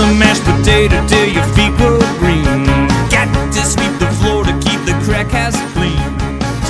The 0.00 0.14
mashed 0.14 0.44
potato 0.44 0.96
till 1.06 1.28
your 1.28 1.44
feet 1.54 1.72
go 1.76 1.98
green. 2.18 2.64
Got 3.10 3.28
to 3.52 3.62
sweep 3.62 3.92
the 3.98 4.08
floor 4.20 4.44
to 4.44 4.52
keep 4.64 4.80
the 4.86 4.94
crack 5.04 5.32
ass 5.34 5.56
clean. 5.74 6.00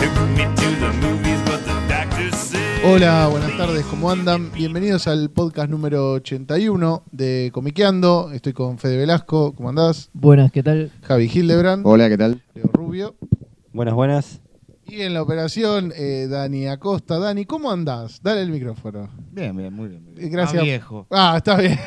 Took 0.00 0.14
me 0.36 0.44
to 0.60 0.68
the 0.82 0.90
movies, 1.00 1.40
but 1.44 1.60
the 1.64 1.74
doctor 1.88 2.28
said. 2.34 2.84
Hola, 2.84 3.28
buenas 3.28 3.56
tardes, 3.56 3.84
¿cómo 3.86 4.10
andan? 4.10 4.50
Bienvenidos 4.52 5.06
al 5.06 5.30
podcast 5.30 5.70
número 5.70 6.12
81 6.14 7.04
de 7.12 7.50
Comiqueando. 7.52 8.32
Estoy 8.32 8.52
con 8.52 8.78
Fede 8.78 8.96
Velasco, 8.96 9.54
¿cómo 9.54 9.68
andás? 9.68 10.10
Buenas, 10.12 10.50
¿qué 10.50 10.64
tal? 10.64 10.90
Javi 11.02 11.30
Hildebrand, 11.32 11.86
Hola, 11.86 12.08
¿qué 12.08 12.18
tal? 12.18 12.42
Leo 12.54 12.68
Rubio. 12.72 13.14
Buenas, 13.72 13.94
buenas. 13.94 14.40
Y 14.88 15.02
en 15.02 15.14
la 15.14 15.22
operación, 15.22 15.92
eh, 15.94 16.26
Dani 16.28 16.66
Acosta. 16.66 17.20
Dani, 17.20 17.44
¿cómo 17.44 17.70
andás? 17.70 18.20
Dale 18.24 18.42
el 18.42 18.50
micrófono. 18.50 19.08
Bien, 19.30 19.56
bien, 19.56 19.72
muy 19.72 19.88
bien. 19.88 20.04
Eh, 20.18 20.28
Gracias. 20.28 20.60
Ah, 20.60 20.64
viejo. 20.64 21.06
Ah, 21.10 21.34
está 21.36 21.56
bien. 21.58 21.78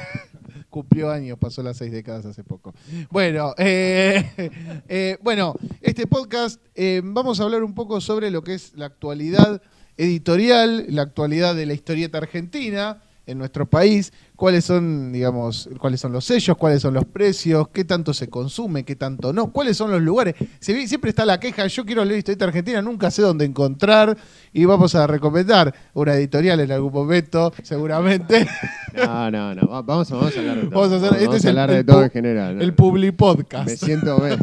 Cumplió 0.73 1.11
años, 1.11 1.37
pasó 1.37 1.61
las 1.61 1.77
seis 1.77 1.91
décadas 1.91 2.25
hace 2.25 2.43
poco. 2.43 2.73
Bueno, 3.11 3.53
eh, 3.59 4.25
eh, 4.89 5.19
bueno, 5.21 5.53
este 5.81 6.07
podcast 6.07 6.59
eh, 6.73 6.99
vamos 7.03 7.39
a 7.39 7.43
hablar 7.43 7.63
un 7.63 7.75
poco 7.75 8.01
sobre 8.01 8.31
lo 8.31 8.43
que 8.43 8.55
es 8.55 8.73
la 8.73 8.87
actualidad 8.87 9.61
editorial, 9.97 10.87
la 10.89 11.03
actualidad 11.03 11.53
de 11.53 11.67
la 11.67 11.73
historieta 11.73 12.17
argentina 12.17 13.03
en 13.25 13.37
nuestro 13.37 13.65
país, 13.69 14.11
cuáles 14.35 14.65
son, 14.65 15.13
digamos, 15.13 15.69
cuáles 15.79 16.01
son 16.01 16.11
los 16.11 16.25
sellos, 16.25 16.57
cuáles 16.57 16.81
son 16.81 16.93
los 16.93 17.05
precios, 17.05 17.69
qué 17.69 17.85
tanto 17.85 18.13
se 18.13 18.27
consume, 18.27 18.83
qué 18.83 18.95
tanto 18.97 19.31
no, 19.31 19.51
cuáles 19.51 19.77
son 19.77 19.91
los 19.91 20.01
lugares. 20.01 20.35
Se 20.59 20.87
siempre 20.87 21.09
está 21.09 21.25
la 21.25 21.39
queja, 21.39 21.65
yo 21.67 21.85
quiero 21.85 22.03
leer 22.03 22.17
historieta 22.19 22.45
argentina, 22.45 22.81
nunca 22.81 23.09
sé 23.11 23.21
dónde 23.21 23.45
encontrar 23.45 24.17
y 24.51 24.65
vamos 24.65 24.93
a 24.95 25.07
recomendar 25.07 25.73
una 25.93 26.15
editorial 26.15 26.59
en 26.59 26.71
algún 26.71 26.91
momento, 26.93 27.53
seguramente. 27.63 28.47
No, 28.95 29.31
no, 29.31 29.55
no. 29.55 29.67
Va- 29.67 29.81
Vamos 29.81 30.11
a, 30.11 30.15
vamos 30.15 30.37
a 30.37 30.39
hablar 30.39 30.55
de 30.57 30.61
todo. 30.67 30.79
Vamos 30.81 30.91
a 30.91 31.07
hacer- 31.07 31.23
este 31.23 31.37
es 31.37 31.45
a 31.45 31.49
el- 31.49 31.57
hablar 31.57 31.69
el 31.71 31.75
de 31.77 31.83
todo 31.91 32.03
en 32.03 32.09
general. 32.11 32.57
¿no? 32.57 32.61
El 32.61 32.75
Publi 32.75 33.11
Podcast. 33.11 33.65
Me 33.67 33.75
siento, 33.75 34.19
me, 34.19 34.37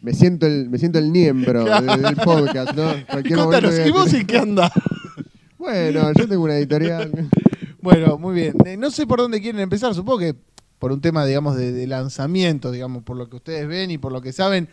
me 0.00 0.14
siento 0.14 0.46
el, 0.46 0.70
me 0.70 0.78
siento 0.78 0.98
el 0.98 1.10
miembro 1.10 1.64
del, 1.64 2.00
del 2.00 2.16
podcast, 2.16 2.74
¿no? 2.74 2.94
Cualquier 3.10 3.38
momento 3.40 3.68
Contanos, 3.68 3.86
¿y 3.86 3.90
vos 3.90 4.14
en 4.14 4.26
qué 4.26 4.38
andás? 4.38 4.72
Bueno, 5.58 6.12
yo 6.14 6.26
tengo 6.26 6.44
una 6.44 6.56
editorial. 6.56 7.10
Bueno, 7.82 8.18
muy 8.18 8.34
bien. 8.34 8.54
Eh, 8.66 8.76
no 8.76 8.90
sé 8.90 9.06
por 9.06 9.18
dónde 9.20 9.40
quieren 9.40 9.60
empezar, 9.60 9.94
supongo 9.94 10.18
que 10.18 10.34
por 10.78 10.92
un 10.92 11.00
tema, 11.00 11.24
digamos, 11.26 11.56
de, 11.56 11.72
de 11.72 11.86
lanzamiento, 11.86 12.70
digamos, 12.70 13.02
por 13.02 13.16
lo 13.16 13.28
que 13.28 13.36
ustedes 13.36 13.66
ven 13.66 13.90
y 13.90 13.98
por 13.98 14.12
lo 14.12 14.20
que 14.20 14.32
saben, 14.32 14.68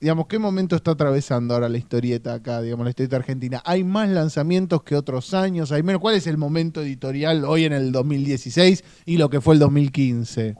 digamos, 0.00 0.26
¿qué 0.26 0.38
momento 0.38 0.76
está 0.76 0.92
atravesando 0.92 1.54
ahora 1.54 1.68
la 1.68 1.78
historieta 1.78 2.34
acá, 2.34 2.60
digamos, 2.62 2.84
la 2.84 2.90
historieta 2.90 3.16
argentina? 3.16 3.62
¿Hay 3.64 3.84
más 3.84 4.08
lanzamientos 4.08 4.82
que 4.82 4.96
otros 4.96 5.34
años? 5.34 5.72
¿Hay 5.72 5.82
menos? 5.82 6.00
¿Cuál 6.00 6.16
es 6.16 6.26
el 6.26 6.38
momento 6.38 6.82
editorial 6.82 7.44
hoy 7.44 7.64
en 7.64 7.72
el 7.72 7.92
2016 7.92 8.84
y 9.06 9.16
lo 9.18 9.30
que 9.30 9.40
fue 9.40 9.54
el 9.54 9.60
2015? 9.60 10.56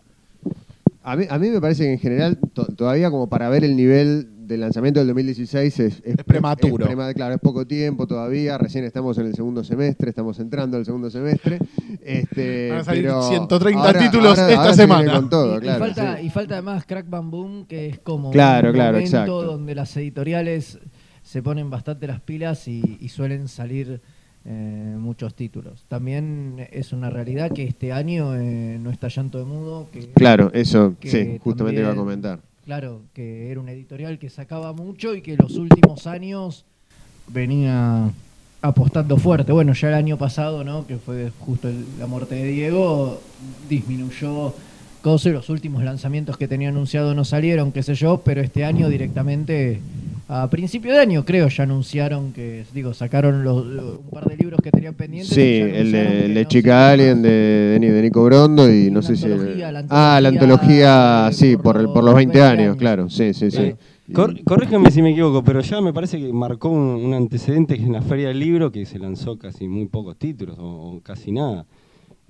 A 1.02 1.16
mí, 1.16 1.24
a 1.30 1.38
mí 1.38 1.48
me 1.48 1.60
parece 1.60 1.84
que 1.84 1.92
en 1.92 1.98
general, 1.98 2.38
to- 2.52 2.66
todavía 2.66 3.10
como 3.10 3.28
para 3.28 3.48
ver 3.48 3.64
el 3.64 3.76
nivel 3.76 4.28
del 4.48 4.60
lanzamiento 4.60 4.98
del 5.00 5.08
2016 5.08 5.80
es, 5.80 6.02
Es 6.04 6.16
prematuro. 6.24 6.84
es 6.86 6.90
prema- 6.90 7.12
claro, 7.14 7.34
es 7.34 7.40
poco 7.40 7.66
tiempo 7.66 8.06
todavía. 8.06 8.56
Recién 8.58 8.84
estamos 8.84 9.18
en 9.18 9.26
el 9.26 9.34
segundo 9.34 9.62
semestre, 9.62 10.08
estamos 10.08 10.38
entrando 10.40 10.76
al 10.78 10.84
segundo 10.84 11.10
semestre. 11.10 11.58
Este, 12.02 12.70
Van 12.70 12.78
a 12.80 12.84
salir 12.84 13.02
pero 13.04 13.22
130 13.28 13.80
ahora- 13.86 13.98
títulos 14.00 14.38
ahora- 14.38 14.48
esta 14.50 14.60
ahora 14.62 14.74
se 14.74 14.86
viene 14.86 15.00
semana. 15.02 15.20
Con 15.20 15.30
todo, 15.30 15.62
y, 15.62 15.66
falta, 15.68 16.16
sí. 16.18 16.26
y 16.26 16.30
falta 16.30 16.54
además 16.54 16.84
Crack 16.86 17.08
Bam 17.10 17.30
Boom, 17.30 17.66
que 17.66 17.86
es 17.88 17.98
como 17.98 18.30
Claro, 18.30 18.68
un 18.70 18.74
claro, 18.74 18.92
momento 18.94 19.16
exacto. 19.16 19.42
donde 19.42 19.74
las 19.74 19.96
editoriales 19.96 20.78
se 21.22 21.42
ponen 21.42 21.68
bastante 21.68 22.06
las 22.06 22.20
pilas 22.22 22.66
y, 22.68 22.98
y 23.00 23.08
suelen 23.10 23.48
salir 23.48 24.00
eh, 24.46 24.94
muchos 24.98 25.34
títulos. 25.34 25.84
También 25.88 26.66
es 26.72 26.94
una 26.94 27.10
realidad 27.10 27.50
que 27.52 27.64
este 27.64 27.92
año 27.92 28.34
eh, 28.34 28.78
no 28.80 28.90
está 28.90 29.08
Llanto 29.08 29.36
de 29.38 29.44
Mudo, 29.44 29.88
que 29.92 30.08
Claro, 30.12 30.50
eso, 30.54 30.94
que 30.98 31.10
sí, 31.10 31.38
justamente 31.44 31.82
iba 31.82 31.90
a 31.92 31.94
comentar. 31.94 32.40
Claro, 32.68 33.00
que 33.14 33.50
era 33.50 33.60
una 33.60 33.72
editorial 33.72 34.18
que 34.18 34.28
sacaba 34.28 34.74
mucho 34.74 35.14
y 35.14 35.22
que 35.22 35.38
los 35.38 35.56
últimos 35.56 36.06
años 36.06 36.66
venía 37.26 38.10
apostando 38.60 39.16
fuerte. 39.16 39.52
Bueno, 39.52 39.72
ya 39.72 39.88
el 39.88 39.94
año 39.94 40.18
pasado, 40.18 40.64
¿no? 40.64 40.86
Que 40.86 40.98
fue 40.98 41.32
justo 41.38 41.70
la 41.98 42.06
muerte 42.06 42.34
de 42.34 42.44
Diego, 42.44 43.22
disminuyó 43.70 44.54
cosas, 45.00 45.32
los 45.32 45.48
últimos 45.48 45.82
lanzamientos 45.82 46.36
que 46.36 46.46
tenía 46.46 46.68
anunciado 46.68 47.14
no 47.14 47.24
salieron, 47.24 47.72
qué 47.72 47.82
sé 47.82 47.94
yo, 47.94 48.20
pero 48.22 48.42
este 48.42 48.66
año 48.66 48.90
directamente 48.90 49.80
a 50.28 50.48
principio 50.50 50.92
de 50.92 51.00
año 51.00 51.24
creo 51.24 51.48
ya 51.48 51.64
anunciaron 51.64 52.32
que, 52.32 52.64
digo, 52.74 52.92
sacaron 52.94 53.44
los, 53.44 53.64
los- 53.66 53.98
un 54.00 54.10
par 54.10 54.26
de 54.26 54.36
libros 54.36 54.60
que 54.62 54.70
tenían 54.70 54.94
pendientes. 54.94 55.34
Sí, 55.34 55.40
el 55.40 55.90
de, 55.92 56.02
que 56.06 56.24
el 56.26 56.34
de 56.34 56.42
no 56.44 56.48
Chica 56.48 56.90
Alien 56.90 57.22
de, 57.22 57.30
de, 57.30 57.78
Ni- 57.80 57.86
de 57.88 58.02
Nico 58.02 58.22
Brondo 58.24 58.70
y 58.70 58.86
Y 58.86 58.90
no 58.90 59.00
sé 59.02 59.16
si... 59.16 59.24
antología, 59.24 59.72
la 59.72 59.84
ah, 59.88 60.20
la 60.20 60.28
antología, 60.28 61.28
eh, 61.30 61.32
sí, 61.32 61.56
por 61.56 61.62
por, 61.64 61.76
el- 61.78 61.82
los 61.84 61.92
por 61.94 62.04
los 62.04 62.14
20 62.14 62.38
20 62.38 62.52
años, 62.52 62.62
años. 62.72 62.76
claro, 62.76 63.08
sí, 63.10 63.32
sí, 63.34 63.50
sí. 63.50 63.74
Cor- 64.12 64.42
corrígeme 64.44 64.90
si 64.90 65.02
me 65.02 65.10
equivoco, 65.10 65.42
pero 65.44 65.60
ya 65.60 65.80
me 65.80 65.92
parece 65.92 66.18
que 66.18 66.32
marcó 66.32 66.70
un, 66.70 67.04
un 67.04 67.14
antecedente 67.14 67.74
que 67.76 67.82
es 67.82 67.86
en 67.86 67.92
la 67.92 68.02
Feria 68.02 68.28
del 68.28 68.38
Libro, 68.38 68.70
que 68.72 68.86
se 68.86 68.98
lanzó 68.98 69.38
casi 69.38 69.68
muy 69.68 69.86
pocos 69.86 70.16
títulos, 70.16 70.58
o, 70.58 70.92
o 70.96 71.00
casi 71.02 71.30
nada, 71.32 71.62
eh, 71.62 71.77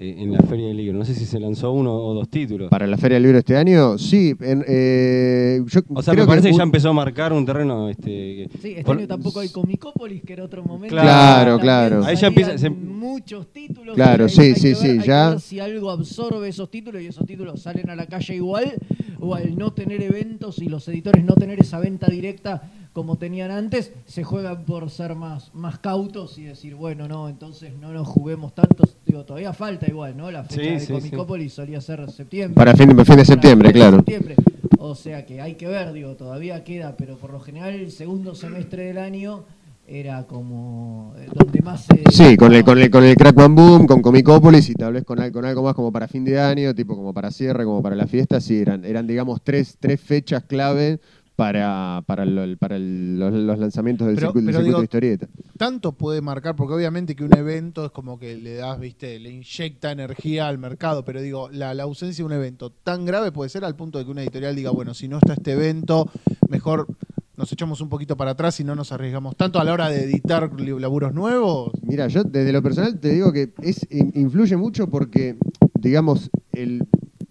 en 0.00 0.32
la 0.32 0.38
Feria 0.42 0.68
del 0.68 0.76
Libro. 0.76 0.96
No 0.96 1.04
sé 1.04 1.12
si 1.12 1.24
se 1.26 1.40
lanzó 1.40 1.72
uno 1.72 1.92
o 1.92 2.14
dos 2.14 2.28
títulos. 2.28 2.70
Para 2.70 2.86
la 2.86 2.96
Feria 2.96 3.16
del 3.16 3.24
Libro 3.24 3.38
este 3.38 3.56
año, 3.56 3.98
sí. 3.98 4.32
en- 4.40 4.64
eh, 4.68 5.60
yo 5.66 5.80
O 5.92 6.00
sea, 6.02 6.14
creo 6.14 6.24
me 6.24 6.28
parece 6.28 6.50
que, 6.50 6.56
ya 6.56 6.62
empezó 6.62 6.90
a 6.90 6.92
marcar 6.92 7.32
un 7.32 7.44
terreno. 7.44 7.88
Este, 7.88 8.02
que- 8.10 8.48
Sí, 8.62 8.68
este 8.70 8.84
por- 8.84 8.96
año 8.96 9.08
tampoco 9.08 9.40
hay 9.40 9.48
Comicópolis, 9.48 10.22
que 10.22 10.34
era 10.34 10.44
otro 10.44 10.62
momento. 10.62 10.94
Claro, 10.94 11.58
claro. 11.58 12.04
Ahí 12.04 12.14
ya 12.14 12.28
empieza- 12.28 12.56
se- 12.56 12.70
muchos 12.70 13.52
títulos. 13.52 13.96
Claro, 13.96 14.28
sí, 14.28 14.40
hay 14.40 14.54
sí, 14.54 14.68
que 14.68 14.74
sí, 14.76 14.82
ver- 14.86 14.90
hay 14.92 14.98
que 15.00 15.06
ya- 15.08 15.30
ver 15.30 15.40
si 15.40 15.58
algo 15.60 15.90
absorbe 15.90 16.48
esos 16.48 16.70
títulos 16.70 17.02
y 17.02 17.06
esos 17.06 17.26
títulos 17.26 17.60
salen 17.60 17.90
a 17.90 17.96
la 17.96 18.06
calle 18.06 18.36
igual, 18.36 18.74
o 19.18 19.34
al 19.34 19.56
no 19.58 19.72
tener 19.72 20.00
eventos 20.00 20.60
y 20.60 20.66
los 20.68 20.86
editores 20.86 21.24
no 21.24 21.34
tener 21.34 21.58
esa 21.60 21.80
venta 21.80 22.06
directa 22.06 22.70
como 22.92 23.16
tenían 23.16 23.50
antes, 23.50 23.92
se 24.06 24.24
juegan 24.24 24.64
por 24.64 24.90
ser 24.90 25.14
más, 25.14 25.50
más 25.54 25.78
cautos 25.78 26.36
y 26.38 26.44
decir, 26.44 26.74
bueno, 26.74 27.06
no, 27.08 27.28
entonces 27.28 27.72
no 27.80 27.92
nos 27.92 28.08
juguemos 28.08 28.54
tantos. 28.54 28.96
Digo, 29.06 29.24
todavía 29.24 29.52
falta 29.52 29.86
igual, 29.88 30.16
¿no? 30.16 30.30
La 30.30 30.42
fecha 30.44 30.60
Sí, 30.62 30.68
de 30.68 30.80
sí, 30.80 30.86
sí. 30.86 30.92
Comicópolis 30.92 31.52
solía 31.52 31.80
ser 31.80 32.10
septiembre. 32.10 32.54
Para 32.54 32.74
fin, 32.74 32.94
de- 32.96 33.04
fin 33.04 33.16
de 33.16 33.24
septiembre, 33.24 33.72
claro. 33.72 33.96
septiembre. 33.98 34.34
O 34.78 34.94
sea 34.94 35.26
que 35.26 35.40
hay 35.40 35.54
que 35.54 35.66
ver, 35.68 35.92
digo, 35.92 36.14
todavía 36.16 36.64
queda, 36.64 36.96
pero 36.96 37.16
por 37.16 37.32
lo 37.32 37.40
general 37.40 37.74
el 37.74 37.90
segundo 37.92 38.34
semestre 38.34 38.84
del 38.84 38.98
año 38.98 39.44
era 39.90 40.26
como 40.26 41.14
eh, 41.16 41.28
donde 41.34 41.62
más 41.62 41.86
se... 41.86 42.02
Sí, 42.12 42.36
con 42.36 42.52
el, 42.54 42.62
con 42.62 42.78
el, 42.78 42.90
con 42.90 43.04
el 43.04 43.16
Crack 43.16 43.34
Bam 43.34 43.54
Boom, 43.54 43.86
con 43.86 44.02
Comicópolis 44.02 44.68
y 44.68 44.74
tal 44.74 44.92
vez 44.92 45.04
con, 45.04 45.18
con 45.30 45.44
algo 45.46 45.62
más 45.62 45.74
como 45.74 45.90
para 45.90 46.06
fin 46.06 46.24
de 46.24 46.38
año, 46.38 46.74
tipo 46.74 46.94
como 46.94 47.14
para 47.14 47.30
cierre, 47.30 47.64
como 47.64 47.82
para 47.82 47.96
la 47.96 48.06
fiesta, 48.06 48.38
sí, 48.40 48.58
eran, 48.58 48.84
eran 48.84 49.06
digamos 49.06 49.40
tres, 49.42 49.76
tres 49.80 49.98
fechas 50.00 50.44
clave 50.44 51.00
para, 51.38 52.02
para, 52.04 52.24
lo- 52.24 52.56
para 52.58 52.74
el- 52.74 53.16
los, 53.16 53.32
los 53.32 53.58
lanzamientos 53.60 54.08
del 54.08 54.16
Pero- 54.16 54.26
circuito, 54.32 54.46
del 54.46 54.54
pero 54.56 54.58
circuito 54.58 54.66
digo- 54.70 54.80
de 54.80 54.84
historieta. 54.86 55.28
tanto 55.56 55.92
puede 55.92 56.20
marcar, 56.20 56.56
porque 56.56 56.74
obviamente 56.74 57.14
que 57.14 57.22
un 57.22 57.32
evento 57.38 57.84
es 57.84 57.92
como 57.92 58.18
que 58.18 58.34
le 58.36 58.54
das, 58.56 58.80
viste, 58.80 59.20
le 59.20 59.30
inyecta 59.30 59.92
energía 59.92 60.48
al 60.48 60.58
mercado, 60.58 61.04
pero 61.04 61.22
digo, 61.22 61.48
la, 61.52 61.74
la 61.74 61.84
ausencia 61.84 62.22
de 62.22 62.26
un 62.26 62.32
evento 62.32 62.70
tan 62.70 63.04
grave 63.06 63.30
puede 63.30 63.50
ser 63.50 63.64
al 63.64 63.76
punto 63.76 64.00
de 64.00 64.04
que 64.04 64.10
una 64.10 64.22
editorial 64.22 64.56
diga, 64.56 64.72
bueno, 64.72 64.94
si 64.94 65.06
no 65.06 65.18
está 65.18 65.34
este 65.34 65.52
evento, 65.52 66.10
mejor 66.48 66.88
nos 67.36 67.52
echamos 67.52 67.80
un 67.80 67.88
poquito 67.88 68.16
para 68.16 68.32
atrás 68.32 68.58
y 68.58 68.64
no 68.64 68.74
nos 68.74 68.90
arriesgamos 68.90 69.36
tanto 69.36 69.60
a 69.60 69.64
la 69.64 69.72
hora 69.72 69.88
de 69.90 70.02
editar 70.02 70.50
laburos 70.60 71.14
nuevos. 71.14 71.70
Mira, 71.82 72.08
yo 72.08 72.24
desde 72.24 72.52
lo 72.52 72.64
personal 72.64 72.98
te 72.98 73.10
digo 73.10 73.32
que 73.32 73.52
es 73.62 73.86
in- 73.90 74.10
influye 74.16 74.56
mucho 74.56 74.88
porque, 74.88 75.36
digamos, 75.78 76.30
el 76.52 76.84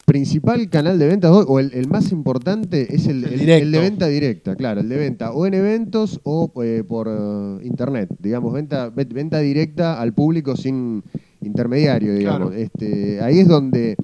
principal 0.07 0.69
canal 0.69 0.97
de 0.97 1.05
ventas 1.05 1.29
hoy, 1.31 1.43
o 1.49 1.59
el, 1.59 1.73
el 1.73 1.89
más 1.89 2.13
importante, 2.13 2.95
es 2.95 3.07
el, 3.07 3.25
El 3.25 3.71
de 3.73 3.79
venta 3.79 4.07
directa, 4.07 4.55
claro, 4.55 4.79
el 4.79 4.87
de 4.87 4.95
venta 4.95 5.33
o 5.33 5.45
en 5.45 5.53
eventos 5.53 6.21
o 6.23 6.49
eh, 6.63 6.83
por 6.87 7.09
eh, 7.09 7.65
internet, 7.65 8.09
digamos, 8.19 8.53
venta, 8.53 8.89
ve- 8.89 9.03
venta 9.03 9.39
directa 9.39 9.99
al 9.99 10.13
público 10.13 10.55
sin 10.55 11.03
intermediario, 11.41 12.13
digamos. 12.15 12.51
Claro. 12.51 12.63
Este, 12.63 13.19
ahí 13.21 13.39
es 13.39 13.49
donde 13.49 13.97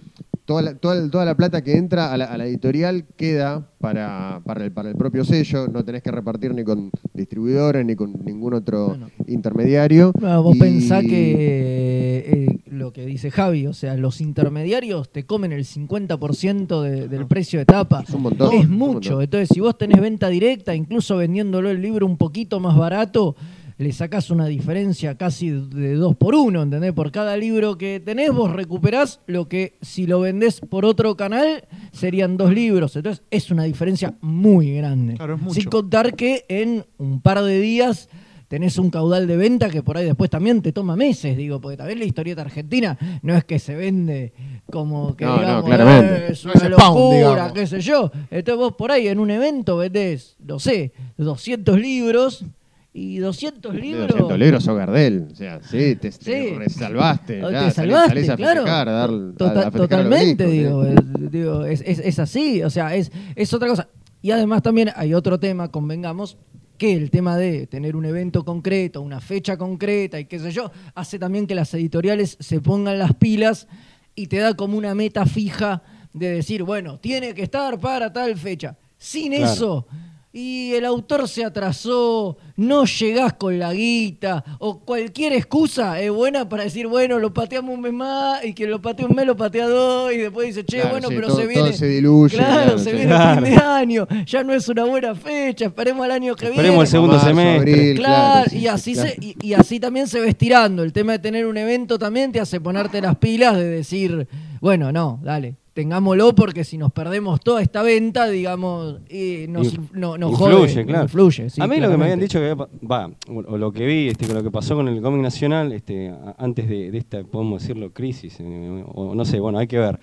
toda 0.46 0.62
la, 0.62 0.76
toda, 0.76 0.96
la- 0.96 1.10
toda 1.10 1.26
la 1.26 1.36
plata 1.36 1.62
que 1.64 1.78
entra 1.78 2.12
a 2.14 2.18
la, 2.18 2.26
a 2.26 2.38
la 2.38 2.46
editorial 2.46 3.06
queda 3.16 3.70
para, 3.80 4.42
para, 4.46 4.66
el, 4.66 4.72
para 4.72 4.90
el 4.90 4.96
propio 4.96 5.24
sello, 5.26 5.68
no 5.68 5.84
tenés 5.86 6.02
que 6.04 6.12
repartir 6.12 6.54
ni 6.54 6.64
con 6.64 6.90
distribuidores 7.14 7.86
ni 7.86 7.96
con 7.96 8.14
ningún 8.26 8.54
otro 8.54 8.88
Bueno. 8.90 9.10
intermediario. 9.28 10.12
No, 10.20 10.44
vos 10.44 10.56
Y- 10.56 10.60
pensás 10.60 11.04
que 11.04 12.24
eh, 12.26 12.60
lo 12.66 12.92
que 12.94 13.06
dice 13.06 13.30
Javi, 13.32 13.68
o 13.68 13.74
sea, 13.74 13.96
los 13.98 14.22
intermediarios 14.22 15.12
te 15.12 15.26
comen 15.26 15.52
el 15.52 15.66
50% 15.66 16.82
de- 16.82 17.08
del 17.08 17.28
precio 17.28 17.60
de 17.60 17.66
tapa. 17.66 18.02
Es 18.08 18.14
un 18.14 18.22
montón, 18.24 18.54
Es 18.54 18.66
un 18.66 18.72
mucho. 18.78 18.94
montón. 18.94 19.22
Entonces, 19.24 19.50
si 19.54 19.60
vos 19.60 19.78
tenés 19.78 20.00
venta 20.02 20.30
directa, 20.30 20.76
incluso 20.76 21.18
vendiéndolo 21.18 21.70
el 21.70 21.82
libro 21.82 22.06
un 22.06 22.18
poquito 22.18 22.60
más 22.60 22.78
barato, 22.78 23.36
le 23.78 23.92
sacás 23.92 24.30
una 24.30 24.48
diferencia 24.48 25.16
casi 25.18 25.50
de 25.50 25.96
dos 25.96 26.16
por 26.16 26.36
uno, 26.36 26.62
¿entendés? 26.62 26.94
Por 26.94 27.12
cada 27.12 27.36
libro 27.38 27.78
que 27.78 28.00
tenés, 28.00 28.32
vos 28.32 28.52
recuperás 28.52 29.20
lo 29.28 29.48
que 29.48 29.78
si 29.82 30.06
lo 30.08 30.20
vendés 30.22 30.62
por 30.62 30.86
otro 30.86 31.16
canal 31.18 31.66
serían 31.92 32.38
dos 32.38 32.54
libros. 32.54 32.96
Entonces, 32.96 33.24
es 33.32 33.50
una 33.52 33.64
diferencia 33.64 34.14
muy 34.22 34.74
grande. 34.76 35.16
Claro, 35.16 35.36
es 35.36 35.42
mucho. 35.42 35.60
Sin 35.60 35.70
contar 35.70 36.16
que 36.16 36.46
en 36.48 36.86
un 36.98 37.22
par 37.22 37.42
de 37.44 37.60
días 37.60 38.10
tenés 38.48 38.78
un 38.78 38.92
caudal 38.92 39.26
de 39.26 39.36
venta 39.36 39.68
que 39.70 39.82
por 39.82 39.98
ahí 39.98 40.06
después 40.06 40.30
también 40.30 40.62
te 40.62 40.72
toma 40.72 40.96
meses, 40.96 41.36
digo, 41.36 41.60
porque 41.60 41.76
también 41.76 41.98
la 41.98 42.06
historieta 42.06 42.42
argentina 42.44 42.96
no 43.24 43.36
es 43.36 43.44
que 43.46 43.58
se 43.58 43.74
vende 43.76 44.32
como 44.70 45.16
que 45.16 45.26
No, 45.26 45.38
no, 45.38 45.40
digamos, 45.42 45.66
claramente. 45.66 46.14
"Eh, 46.14 46.32
es 46.32 46.46
No 46.46 46.52
una 46.54 46.68
es 46.68 46.72
spam, 46.74 46.94
locura, 46.94 47.52
qué 47.54 47.66
sé 47.66 47.82
yo. 47.82 48.12
Entonces 48.30 48.56
vos 48.58 48.74
por 48.74 48.92
ahí 48.92 49.08
en 49.08 49.18
un 49.20 49.32
evento 49.32 49.78
vendés, 49.78 50.36
no 50.46 50.60
sé, 50.60 50.92
200 51.18 51.80
libros 51.80 52.46
y 52.94 53.18
200 53.18 53.74
libros... 53.74 54.08
200 54.08 54.38
libros 54.40 54.64
sos 54.64 54.78
Gardel. 54.78 55.28
O 55.32 55.36
sea, 55.36 55.60
sí, 55.64 55.96
te, 55.96 56.12
te 56.12 56.12
Sí. 56.12 56.56
salvaste. 56.70 57.44
O 57.44 57.50
ya, 57.52 57.62
te 57.62 57.66
salís- 57.68 57.74
salvaste, 57.74 58.10
salís 58.10 58.30
a 58.30 58.36
claro. 58.38 58.62
festejar, 58.62 58.90
a 58.90 58.92
dar- 58.92 59.10
Tota- 59.38 59.68
a 59.68 59.72
totalmente, 59.72 60.46
digo, 60.48 61.66
es, 61.66 61.82
es- 61.86 62.00
es 62.00 62.20
así, 62.20 62.62
o 62.64 62.70
sea, 62.70 62.96
es, 62.96 63.12
es 63.36 63.54
otra 63.54 63.68
cosa. 63.68 63.88
Y 64.22 64.32
además 64.32 64.62
también 64.62 64.90
hay 64.96 65.14
otro 65.14 65.40
tema, 65.40 65.70
convengamos, 65.70 66.38
que 66.78 66.94
el 66.94 67.10
tema 67.12 67.38
de 67.38 67.68
tener 67.68 67.96
un 67.96 68.06
evento 68.06 68.44
concreto, 68.44 69.02
una 69.02 69.20
fecha 69.22 69.58
concreta 69.58 70.20
y 70.20 70.26
qué 70.26 70.40
sé 70.40 70.52
yo, 70.52 70.72
hace 70.96 71.18
también 71.20 71.46
que 71.48 71.56
las 71.56 71.74
editoriales 71.74 72.36
se 72.40 72.60
pongan 72.62 73.00
las 73.00 73.14
pilas 73.16 73.68
y 74.16 74.28
te 74.28 74.38
da 74.38 74.54
como 74.54 74.78
una 74.78 74.94
meta 74.96 75.26
fija 75.26 75.82
de 76.14 76.30
decir, 76.30 76.64
bueno, 76.64 77.00
tiene 77.00 77.34
que 77.34 77.44
estar 77.44 77.80
para 77.80 78.12
tal 78.14 78.38
fecha. 78.38 78.78
Sin 78.98 79.32
Claro. 79.34 79.52
eso, 79.54 79.88
y 80.36 80.74
el 80.74 80.84
autor 80.86 81.28
se 81.30 81.46
atrasó, 81.46 82.38
no 82.58 82.86
llegás 82.86 83.34
con 83.34 83.60
la 83.60 83.72
guita, 83.72 84.44
o 84.58 84.80
cualquier 84.80 85.32
excusa 85.34 86.02
es 86.02 86.10
buena 86.12 86.50
para 86.50 86.64
decir, 86.64 86.88
bueno, 86.88 87.20
lo 87.20 87.32
pateamos 87.34 87.76
un 87.76 87.82
mes 87.82 87.94
más, 87.94 88.44
y 88.44 88.54
quien 88.56 88.72
lo 88.72 88.82
patea 88.82 89.06
un 89.06 89.16
mes 89.16 89.28
lo 89.28 89.38
patea 89.38 89.68
dos, 89.68 90.12
y 90.12 90.18
después 90.18 90.48
dice, 90.48 90.66
che, 90.66 90.78
Claro, 90.78 90.90
bueno, 90.90 91.10
sí, 91.10 91.14
pero 91.16 91.28
todo- 91.28 91.38
se 91.38 91.44
todo 91.44 91.54
viene. 91.54 91.74
se 91.78 91.86
diluye, 91.88 92.36
Claro, 92.36 92.54
claro, 92.64 92.78
se 92.80 92.90
sí. 92.90 92.96
viene 92.96 93.12
Claro. 93.12 93.46
fin 93.46 93.56
de 93.56 93.62
año, 93.62 94.08
ya 94.26 94.44
no 94.44 94.54
es 94.54 94.68
una 94.70 94.86
buena 94.86 95.14
fecha, 95.14 95.66
esperemos 95.66 96.04
al 96.04 96.12
año 96.12 96.36
que 96.36 96.46
Esperemos 96.48 96.66
el 96.68 96.74
viene. 96.74 96.88
segundo 96.88 97.14
Marzo, 97.18 97.28
semestre. 97.28 97.74
abril, 97.74 97.98
Claro, 97.98 98.50
sí, 98.50 98.58
y 98.58 98.60
sí, 98.62 98.68
así 98.68 98.94
claro. 98.94 99.10
se, 99.12 99.18
y, 99.22 99.36
y 99.40 99.54
así 99.54 99.80
también 99.80 100.08
se 100.08 100.20
va 100.20 100.26
estirando. 100.26 100.82
El 100.84 100.94
tema 100.94 101.12
de 101.12 101.20
tener 101.20 101.46
un 101.46 101.58
evento 101.58 102.00
también 102.00 102.32
te 102.32 102.40
hace 102.40 102.60
ponerte 102.60 103.00
las 103.02 103.18
pilas 103.18 103.56
de 103.56 103.66
decir, 103.66 104.28
bueno, 104.62 104.92
no, 104.92 105.20
dale, 105.22 105.58
tengámoslo 105.74 106.36
porque 106.36 106.64
si 106.64 106.78
nos 106.78 106.92
perdemos 106.92 107.40
toda 107.42 107.62
esta 107.62 107.82
venta, 107.82 108.28
digamos, 108.28 109.00
eh, 109.10 109.48
nos, 109.50 109.74
Inf- 109.76 109.90
no, 109.94 110.18
nos 110.18 110.32
influye, 110.32 110.74
jode, 110.74 110.86
claro. 110.86 111.04
influye, 111.04 111.50
sí, 111.50 111.62
a 111.62 111.68
mí 111.68 111.78
lo 111.80 111.90
que 111.90 111.98
me 111.98 112.04
habían 112.04 112.20
dicho 112.20 112.40
que 112.40 112.54
va, 112.54 113.10
o, 113.28 113.58
lo 113.58 113.72
que 113.72 113.86
vi, 113.86 114.08
este, 114.10 114.28
con 114.28 114.36
lo 114.36 114.44
que 114.44 114.52
pasó 114.52 114.76
con 114.76 114.88
el 114.88 115.02
cómic 115.02 115.22
nacional, 115.22 115.72
este, 115.72 116.14
antes 116.38 116.70
de, 116.70 116.92
de 116.92 116.98
esta, 116.98 117.24
podemos 117.24 117.62
decirlo, 117.62 117.92
crisis, 117.92 118.38
eh, 118.40 118.84
o 118.94 119.16
no 119.16 119.26
sé, 119.26 119.40
bueno, 119.40 119.58
hay 119.58 119.68
que 119.68 119.80
ver. 119.80 120.00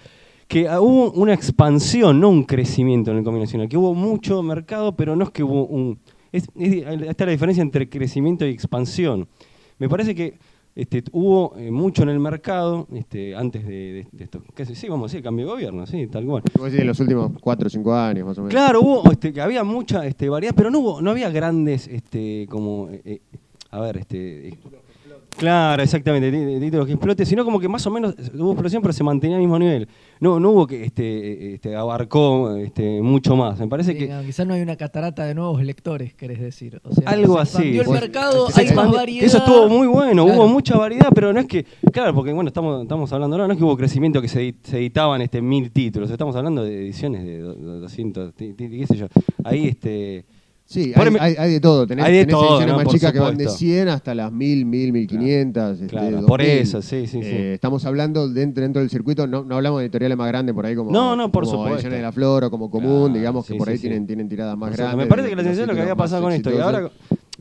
Que 0.49 0.65
hubo 0.69 1.13
una 1.13 1.33
expansión, 1.33 2.19
no 2.21 2.29
un 2.29 2.43
crecimiento 2.43 3.13
en 3.13 3.19
el 3.19 3.25
cómic 3.25 3.43
nacional, 3.43 3.69
que 3.69 3.77
hubo 3.77 3.95
mucho 3.95 4.43
mercado, 4.43 4.97
pero 4.97 5.15
no 5.15 5.23
es 5.25 5.31
que 5.31 5.45
hubo 5.45 5.67
un... 5.67 6.01
Es, 6.33 6.49
es- 6.59 6.85
está 7.09 7.25
la 7.27 7.31
diferencia 7.33 7.63
entre 7.63 7.89
crecimiento 7.89 8.45
y 8.45 8.51
expansión. 8.51 9.29
Me 9.79 9.89
parece 9.89 10.17
que 10.17 10.39
este, 10.77 11.03
hubo 11.13 11.57
eh, 11.59 11.71
mucho 11.71 12.03
en 12.05 12.11
el 12.11 12.21
mercado 12.21 12.87
este, 12.95 13.35
antes 13.35 13.67
de, 13.67 13.71
de- 13.93 14.07
de 14.13 14.25
esto. 14.25 14.43
¿Qué 14.55 14.65
sé? 14.65 14.75
Sí, 14.75 14.89
vamos 14.89 15.05
a 15.05 15.13
decir, 15.13 15.23
cambio 15.25 15.47
de 15.47 15.53
gobierno, 15.53 15.87
sí, 15.87 16.07
tal 16.07 16.25
cual. 16.27 16.43
En 16.65 16.87
los 16.87 17.01
últimos 17.01 17.33
4 17.41 17.67
o 17.67 17.71
5 17.71 17.95
años, 17.95 18.27
más 18.27 18.39
o 18.39 18.43
menos. 18.43 18.55
Claro, 18.55 18.81
hubo, 18.81 19.11
este, 19.11 19.33
que 19.33 19.41
había 19.41 19.65
mucha 19.65 20.07
este, 20.07 20.29
variedad, 20.29 20.55
pero 20.57 20.71
no 20.71 20.79
hubo, 20.79 21.03
no 21.03 21.11
había 21.11 21.29
grandes, 21.31 21.89
este, 21.89 22.47
como, 22.49 22.89
eh, 22.91 23.03
eh, 23.05 23.21
a 23.71 23.81
ver, 23.81 23.97
este, 23.99 24.49
eh, 24.49 24.59
claro, 25.37 25.83
exactamente, 25.83 26.31
tí- 26.31 26.45
tí- 26.55 26.61
títulos 26.61 26.87
que 26.87 26.93
explote, 26.93 27.25
sino 27.27 27.45
como 27.45 27.59
que 27.61 27.69
más 27.69 27.87
o 27.87 27.91
menos 27.91 28.15
eh, 28.19 28.31
hubo 28.39 28.53
explosión, 28.53 28.83
pero 28.83 28.93
se 28.93 29.03
mantenía 29.05 29.37
al 29.37 29.43
mismo 29.43 29.59
nivel. 29.59 29.89
No, 30.21 30.39
no 30.39 30.51
hubo 30.51 30.67
que, 30.67 30.85
este, 30.85 31.55
este, 31.55 31.75
abarcó, 31.77 32.55
este, 32.57 33.01
mucho 33.03 33.37
más. 33.37 33.59
Me 33.59 33.69
parece 33.69 33.93
Sí, 33.93 33.99
que 33.99 34.13
quizás 34.27 34.47
no 34.47 34.55
hay 34.55 34.61
una 34.63 34.77
catarata 34.77 35.25
de 35.25 35.35
nuevos 35.35 35.63
lectores, 35.63 36.15
querés 36.15 36.41
decir. 36.41 36.81
O 36.85 36.93
sea, 36.93 37.09
algo 37.09 37.35
se 37.37 37.59
así. 37.59 37.79
el 37.79 37.85
Pues, 37.87 38.01
mercado, 38.01 38.49
hay 38.55 38.73
más 38.75 38.91
variedad. 38.93 39.25
Eso 39.27 39.39
estuvo 39.39 39.69
muy 39.69 39.87
bueno, 39.87 40.25
Claro. 40.27 40.41
hubo 40.41 40.49
mucha 40.49 40.77
variedad, 40.77 41.09
pero 41.15 41.33
no 41.33 41.41
es 41.41 41.47
que, 41.47 41.65
claro, 41.93 42.15
porque 42.15 42.33
bueno, 42.33 42.49
estamos, 42.49 42.83
estamos 42.83 43.13
hablando, 43.13 43.39
no, 43.39 43.47
no 43.47 43.53
es 43.53 43.59
que 43.59 43.65
hubo 43.65 43.77
crecimiento 43.77 44.21
que 44.21 44.29
se, 44.29 44.55
se 44.63 44.79
editaban 44.79 45.23
este, 45.23 45.41
mil 45.41 45.71
títulos, 45.71 46.11
estamos 46.11 46.37
hablando 46.37 46.63
de 46.65 46.77
ediciones 46.83 47.25
de 47.25 47.39
do- 47.39 47.55
do- 47.55 47.81
200, 47.81 48.35
ti- 48.35 48.53
ti- 48.53 48.69
qué 48.69 48.87
sé 48.87 48.97
yo. 48.97 49.07
Ahí, 49.45 49.69
este, 49.69 50.25
Sí, 50.73 50.93
Por 50.95 51.09
hay, 51.09 51.15
hay- 51.19 51.35
hay 51.37 51.53
de 51.55 51.61
todo. 51.61 51.85
Tenés, 51.85 52.05
Hay 52.05 52.13
de 52.13 52.19
tenés 52.21 52.33
todo, 52.33 52.43
ediciones 52.45 52.69
¿no? 52.69 52.75
más 52.77 52.85
Por 52.85 52.95
chicas 52.95 53.13
que 53.13 53.19
van 53.19 53.37
de 53.37 53.43
supuesto. 53.43 53.59
100 53.59 53.89
hasta 53.89 54.15
las 54.15 54.31
1000, 54.31 54.65
1000, 54.65 54.93
1500. 54.93 55.73
este, 55.75 55.87
Claro, 55.89 56.25
por 56.27 56.39
2000. 56.41 56.59
eso, 56.59 56.81
sí, 56.81 57.09
sí, 57.09 57.23
sí. 57.23 57.29
Eh, 57.29 57.55
estamos 57.55 57.85
hablando 57.87 58.29
dentro, 58.29 58.63
dentro 58.63 58.79
del 58.81 58.89
circuito, 58.89 59.27
no, 59.27 59.43
no 59.43 59.57
hablamos 59.57 59.81
de 59.81 59.87
editoriales 59.87 60.17
más 60.17 60.29
grandes 60.29 60.55
por 60.55 60.65
ahí 60.65 60.77
como, 60.77 60.93
No, 60.93 61.17
no, 61.17 61.33
por 61.33 61.43
como 61.43 61.57
supuesto. 61.57 61.75
Ediciones 61.75 61.99
de 61.99 62.03
la 62.05 62.13
Flor 62.13 62.45
o 62.45 62.51
como 62.53 62.71
Común, 62.71 63.07
Claro, 63.07 63.19
digamos 63.19 63.47
que 63.47 63.55
sí, 63.55 63.59
por 63.59 63.69
ahí 63.69 63.77
sí. 63.79 63.83
tienen, 63.83 64.07
tienen 64.07 64.29
tiradas 64.29 64.57
más 64.57 64.77
grandes. 64.77 64.97
me 64.97 65.07
parece 65.07 65.29
que 65.31 65.35
la 65.35 65.43
sensación 65.43 65.65
es 65.65 65.69
lo 65.71 65.75
que 65.75 65.81
había 65.83 65.97
pasado 65.97 66.23
con 66.23 66.33
esto. 66.33 66.55
Y 66.57 66.61
ahora, 66.61 66.89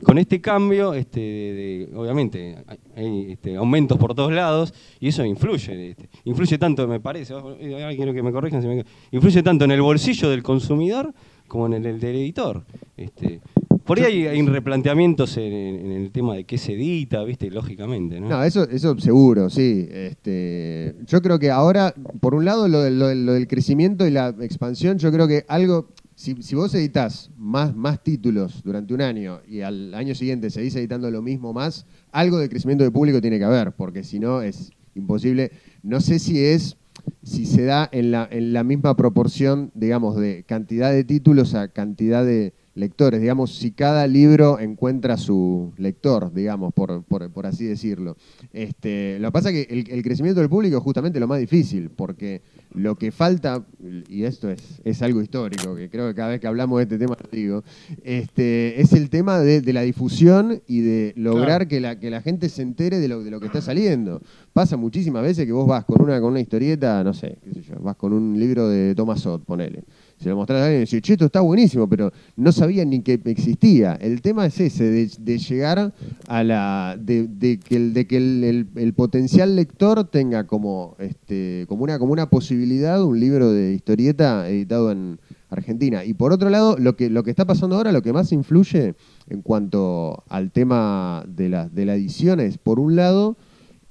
con 0.02 0.18
este 0.18 0.40
cambio, 0.40 0.92
este, 0.94 1.20
de, 1.20 1.86
de- 1.88 1.96
obviamente, 1.96 2.56
hay, 2.96 3.30
este, 3.30 3.54
aumentos 3.54 3.96
por 3.96 4.12
todos 4.12 4.32
lados 4.32 4.74
y 4.98 5.06
eso 5.06 5.24
influye. 5.24 5.90
este, 5.90 6.08
influye 6.24 6.58
tanto, 6.58 6.88
me 6.88 6.98
parece, 6.98 7.34
eh, 7.60 7.92
quiero 7.94 8.12
que 8.12 8.24
me 8.24 8.32
corrijan, 8.32 8.60
si 8.60 8.66
me- 8.66 8.84
influye 9.12 9.40
tanto 9.44 9.66
en 9.66 9.70
el 9.70 9.82
bolsillo 9.82 10.30
del 10.30 10.42
consumidor 10.42 11.14
como 11.50 11.66
en 11.66 11.74
el, 11.74 11.86
el 11.86 12.00
del 12.00 12.16
editor. 12.16 12.64
Este, 12.96 13.40
por 13.84 13.98
ahí 13.98 14.04
hay, 14.04 14.26
hay 14.28 14.42
replanteamientos 14.46 15.36
en, 15.36 15.52
en 15.52 15.90
el 15.90 16.10
tema 16.12 16.36
de 16.36 16.44
qué 16.44 16.56
se 16.56 16.74
edita, 16.74 17.24
¿viste? 17.24 17.50
Lógicamente, 17.50 18.20
¿no? 18.20 18.28
No, 18.28 18.44
eso, 18.44 18.62
eso 18.70 18.96
seguro, 18.98 19.50
sí. 19.50 19.88
Este, 19.90 20.94
yo 21.06 21.20
creo 21.20 21.38
que 21.38 21.50
ahora, 21.50 21.92
por 22.20 22.34
un 22.34 22.44
lado, 22.44 22.68
lo 22.68 22.82
del 22.82 23.48
crecimiento 23.48 24.06
y 24.06 24.10
la 24.10 24.28
expansión, 24.40 24.98
yo 24.98 25.10
creo 25.10 25.26
que 25.26 25.44
algo, 25.48 25.88
si, 26.14 26.40
si 26.40 26.54
vos 26.54 26.72
editas 26.74 27.30
más, 27.36 27.74
más 27.74 28.02
títulos 28.02 28.62
durante 28.62 28.94
un 28.94 29.02
año 29.02 29.40
y 29.48 29.62
al 29.62 29.92
año 29.94 30.14
siguiente 30.14 30.50
seguís 30.50 30.76
editando 30.76 31.10
lo 31.10 31.20
mismo 31.20 31.52
más, 31.52 31.84
algo 32.12 32.38
de 32.38 32.48
crecimiento 32.48 32.84
de 32.84 32.92
público 32.92 33.20
tiene 33.20 33.38
que 33.38 33.44
haber, 33.44 33.72
porque 33.72 34.04
si 34.04 34.20
no 34.20 34.40
es 34.40 34.70
imposible. 34.94 35.50
No 35.82 36.00
sé 36.00 36.18
si 36.18 36.44
es, 36.44 36.76
si 37.22 37.46
se 37.46 37.64
da 37.64 37.88
en 37.92 38.10
la, 38.10 38.28
en 38.30 38.52
la 38.52 38.64
misma 38.64 38.96
proporción, 38.96 39.70
digamos, 39.74 40.16
de 40.16 40.44
cantidad 40.44 40.90
de 40.90 41.04
títulos 41.04 41.54
a 41.54 41.68
cantidad 41.68 42.24
de 42.24 42.54
lectores, 42.74 43.20
digamos, 43.20 43.54
si 43.56 43.72
cada 43.72 44.06
libro 44.06 44.58
encuentra 44.60 45.16
su 45.16 45.72
lector, 45.76 46.32
digamos, 46.32 46.72
por, 46.72 47.02
por, 47.02 47.30
por 47.30 47.46
así 47.46 47.64
decirlo. 47.64 48.16
Este, 48.52 49.18
lo 49.18 49.28
que 49.28 49.32
pasa 49.32 49.50
es 49.50 49.66
que 49.66 49.72
el, 49.74 49.90
el 49.90 50.02
crecimiento 50.02 50.40
del 50.40 50.48
público 50.48 50.76
es 50.76 50.82
justamente 50.82 51.20
lo 51.20 51.26
más 51.28 51.40
difícil, 51.40 51.90
porque 51.90 52.42
lo 52.72 52.96
que 52.96 53.10
falta, 53.10 53.64
y 54.08 54.22
esto 54.24 54.48
es, 54.50 54.80
es 54.84 55.02
algo 55.02 55.20
histórico, 55.20 55.74
que 55.74 55.90
creo 55.90 56.08
que 56.08 56.14
cada 56.14 56.30
vez 56.30 56.40
que 56.40 56.46
hablamos 56.46 56.78
de 56.78 56.84
este 56.84 56.98
tema 56.98 57.16
lo 57.22 57.28
digo, 57.30 57.64
este, 58.04 58.80
es 58.80 58.92
el 58.92 59.10
tema 59.10 59.40
de, 59.40 59.60
de 59.60 59.72
la 59.72 59.82
difusión 59.82 60.62
y 60.66 60.80
de 60.80 61.12
lograr 61.16 61.50
Claro. 61.50 61.68
que, 61.68 61.80
la, 61.80 61.98
que 61.98 62.10
la 62.10 62.22
gente 62.22 62.48
se 62.48 62.62
entere 62.62 63.00
de 63.00 63.08
lo, 63.08 63.24
de 63.24 63.30
lo 63.30 63.40
que 63.40 63.46
está 63.46 63.60
saliendo. 63.60 64.22
Pasa 64.52 64.76
muchísimas 64.76 65.22
veces 65.22 65.46
que 65.46 65.52
vos 65.52 65.66
vas 65.66 65.84
con 65.84 66.00
una, 66.02 66.20
con 66.20 66.30
una 66.30 66.40
historieta, 66.40 67.02
no 67.02 67.12
sé, 67.12 67.38
qué 67.42 67.54
sé 67.54 67.62
yo, 67.62 67.74
vas 67.80 67.96
con 67.96 68.12
un 68.12 68.38
libro 68.38 68.68
de 68.68 68.94
Thomas 68.94 69.26
Ott, 69.26 69.44
ponele. 69.44 69.82
Se 70.20 70.28
lo 70.28 70.36
mostrás 70.36 70.60
a 70.60 70.64
alguien 70.66 70.82
y 70.82 70.84
decís, 70.84 71.00
che, 71.00 71.14
esto 71.14 71.24
está 71.24 71.40
buenísimo, 71.40 71.88
pero 71.88 72.12
no 72.36 72.52
sabían 72.52 72.90
ni 72.90 73.00
que 73.00 73.18
existía. 73.24 73.94
El 73.94 74.20
tema 74.20 74.44
es 74.44 74.60
ese, 74.60 74.84
de, 74.84 75.10
de 75.18 75.38
llegar 75.38 75.94
a 76.28 76.44
la. 76.44 76.98
de, 77.00 77.26
de 77.26 77.58
que, 77.58 78.16
el 78.16 78.94
potencial 78.94 79.56
lector 79.56 80.04
tenga 80.04 80.46
como, 80.46 80.94
este, 80.98 81.64
como, 81.68 81.84
una, 81.84 81.98
como 81.98 82.12
una 82.12 82.28
posibilidad 82.28 83.02
un 83.02 83.18
libro 83.18 83.50
de 83.50 83.72
historieta 83.72 84.46
editado 84.48 84.90
en 84.92 85.18
Argentina. 85.48 86.04
Y 86.04 86.14
por 86.14 86.32
otro 86.32 86.50
lado, 86.50 86.76
lo 86.78 86.96
que, 86.96 87.08
lo 87.08 87.22
que 87.22 87.30
está 87.30 87.46
pasando 87.46 87.76
ahora, 87.76 87.92
lo 87.92 88.02
que 88.02 88.12
más 88.12 88.32
influye 88.32 88.94
en 89.28 89.42
cuanto 89.42 90.24
al 90.28 90.50
tema 90.50 91.24
de 91.26 91.48
la, 91.48 91.68
de 91.68 91.86
la 91.86 91.94
edición 91.94 92.40
es, 92.40 92.58
por 92.58 92.78
un 92.78 92.96
lado, 92.96 93.36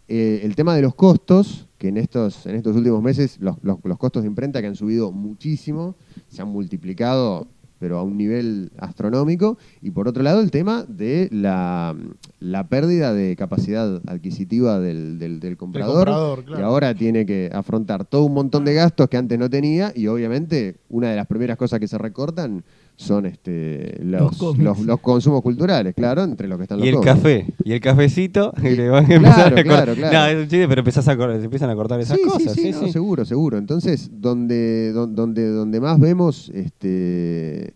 eh, 0.08 0.42
el 0.44 0.56
tema 0.56 0.76
de 0.76 0.82
los 0.82 0.96
costos, 0.96 1.69
que 1.80 1.88
en 1.88 1.98
estos, 1.98 2.46
en 2.46 2.56
estos 2.56 2.76
últimos 2.76 3.02
meses 3.02 3.40
los, 3.40 3.56
los- 3.64 3.80
los 3.84 3.98
costos 3.98 4.22
de 4.22 4.28
imprenta 4.30 4.62
que 4.62 4.68
han 4.68 4.76
subido 4.76 5.12
muchísimo, 5.12 5.96
se 6.28 6.44
han 6.44 6.50
multiplicado 6.50 7.48
pero 7.80 7.98
a 7.98 8.04
un 8.04 8.18
nivel 8.18 8.74
astronómico. 8.78 9.58
Y 9.82 9.92
por 9.92 10.10
otro 10.10 10.22
lado, 10.22 10.42
el 10.42 10.52
tema 10.52 10.84
de 10.90 11.30
la, 11.32 11.96
la 12.42 12.68
pérdida 12.68 13.14
de 13.14 13.38
capacidad 13.38 14.02
adquisitiva 14.06 14.82
del, 14.82 15.18
del- 15.18 15.40
del 15.40 15.56
comprador, 15.56 15.96
comprador, 16.08 16.44
claro. 16.44 16.58
que 16.58 16.64
ahora 16.66 16.94
tiene 16.94 17.26
que 17.26 17.50
afrontar 17.54 18.04
todo 18.04 18.26
un 18.26 18.34
montón 18.34 18.66
de 18.66 18.74
gastos 18.74 19.08
que 19.08 19.16
antes 19.16 19.40
no 19.40 19.50
tenía 19.50 19.94
y 19.96 20.08
obviamente 20.08 20.76
una 20.90 21.10
de 21.10 21.16
las 21.16 21.28
primeras 21.28 21.56
cosas 21.56 21.80
que 21.80 21.88
se 21.88 21.98
recortan 21.98 22.66
son 23.02 23.26
este, 23.26 23.98
Los 24.04 24.38
los, 24.42 24.58
los, 24.58 24.80
los 24.82 25.00
consumos 25.00 25.42
culturales, 25.42 25.96
claro, 25.96 26.22
entre 26.22 26.50
los 26.50 26.58
que 26.58 26.64
están 26.64 26.80
los 26.80 26.86
Y 26.86 26.90
el 26.90 26.96
cómics. 26.96 27.14
café, 27.14 27.46
y 27.64 27.72
el 27.72 27.80
cafecito, 27.80 28.54
y 28.62 28.76
le 28.76 28.90
van 28.90 29.06
a 29.06 29.08
Claro, 29.08 29.16
empezar 29.26 29.46
a 29.48 29.50
cortar. 29.52 29.64
claro, 29.64 29.94
claro. 29.96 30.18
No, 30.20 30.26
es 30.26 30.36
un 30.36 30.50
chiste, 30.50 30.68
pero 30.68 30.80
empezás 30.82 31.08
a 31.08 31.16
cor- 31.16 31.38
se 31.38 31.46
empiezan 31.46 31.70
a 31.70 31.76
cortar 31.76 32.00
esas 32.02 32.18
sí, 32.18 32.24
cosas. 32.28 32.52
Sí, 32.54 32.74
sí, 32.74 32.80
no, 32.82 32.88
seguro, 32.90 33.24
seguro. 33.24 33.58
Entonces, 33.58 34.10
donde, 34.12 34.92
don- 34.92 35.16
donde, 35.16 35.48
donde 35.48 35.80
más 35.80 35.98
vemos, 35.98 36.52
este, 36.54 37.74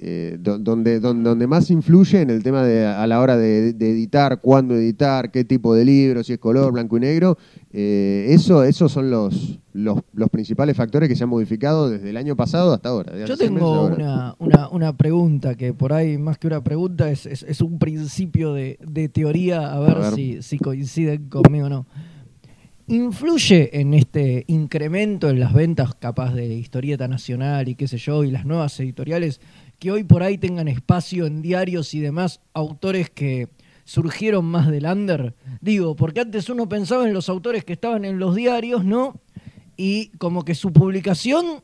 eh, 0.00 0.36
do- 0.40 0.58
donde, 0.58 0.98
don- 1.00 1.22
donde 1.22 1.46
más 1.46 1.70
influye 1.70 2.20
en 2.20 2.30
el 2.30 2.42
tema 2.42 2.64
de 2.64 2.84
a 2.86 3.06
la 3.06 3.20
hora 3.20 3.36
de, 3.36 3.72
de 3.72 3.90
editar, 3.90 4.40
cuándo 4.40 4.74
editar, 4.74 5.30
qué 5.30 5.44
tipo 5.44 5.74
de 5.74 5.84
libro, 5.84 6.24
si 6.24 6.32
es 6.32 6.38
color, 6.38 6.72
blanco 6.72 6.96
y 6.96 7.00
negro, 7.00 7.38
eh, 7.72 8.26
eso, 8.30 8.64
esos 8.64 8.90
son 8.90 9.10
los, 9.10 9.60
los, 9.72 10.00
los 10.12 10.30
principales 10.30 10.76
factores 10.76 11.08
que 11.08 11.14
se 11.16 11.22
han 11.24 11.30
modificado 11.30 11.88
desde 11.90 12.10
el 12.10 12.16
año 12.16 12.34
pasado 12.36 12.72
hasta 12.72 12.88
ahora. 12.88 13.12
Yo 13.24 13.36
tengo 13.36 13.86
una, 13.86 14.34
una, 14.38 14.68
una 14.68 14.96
pregunta 14.96 15.54
que 15.54 15.72
por 15.72 15.92
ahí, 15.92 16.18
más 16.18 16.38
que 16.38 16.48
una 16.48 16.62
pregunta, 16.62 17.10
es, 17.10 17.26
es, 17.26 17.42
es 17.44 17.60
un 17.60 17.78
principio 17.78 18.52
de, 18.52 18.78
de 18.86 19.08
teoría, 19.08 19.72
a 19.72 19.78
ver, 19.80 19.90
A 19.96 19.98
ver. 20.00 20.14
Si, 20.14 20.42
si 20.42 20.58
coinciden 20.58 21.28
conmigo 21.28 21.66
o 21.66 21.70
no. 21.70 21.86
¿Influye 22.86 23.80
en 23.80 23.94
este 23.94 24.44
incremento 24.46 25.30
en 25.30 25.40
las 25.40 25.54
ventas 25.54 25.94
capaz 25.94 26.34
de 26.34 26.52
historieta 26.54 27.08
nacional 27.08 27.66
y 27.66 27.76
qué 27.76 27.88
sé 27.88 27.96
yo, 27.96 28.24
y 28.24 28.30
las 28.30 28.44
nuevas 28.44 28.78
editoriales, 28.78 29.40
que 29.84 29.92
hoy 29.92 30.02
por 30.04 30.22
ahí 30.22 30.38
tengan 30.38 30.66
espacio 30.66 31.26
en 31.26 31.42
diarios 31.42 31.92
y 31.92 32.00
demás 32.00 32.40
autores 32.54 33.10
que 33.10 33.48
surgieron 33.84 34.46
más 34.46 34.70
del 34.70 34.86
under? 34.86 35.34
Digo, 35.60 35.94
porque 35.94 36.20
antes 36.20 36.48
uno 36.48 36.66
pensaba 36.68 37.06
en 37.06 37.12
los 37.12 37.28
autores 37.28 37.64
que 37.64 37.74
estaban 37.74 38.06
en 38.06 38.18
los 38.18 38.34
diarios, 38.34 38.82
¿no? 38.84 39.20
Y 39.76 40.08
como 40.18 40.42
que 40.44 40.54
su 40.54 40.72
publicación 40.72 41.62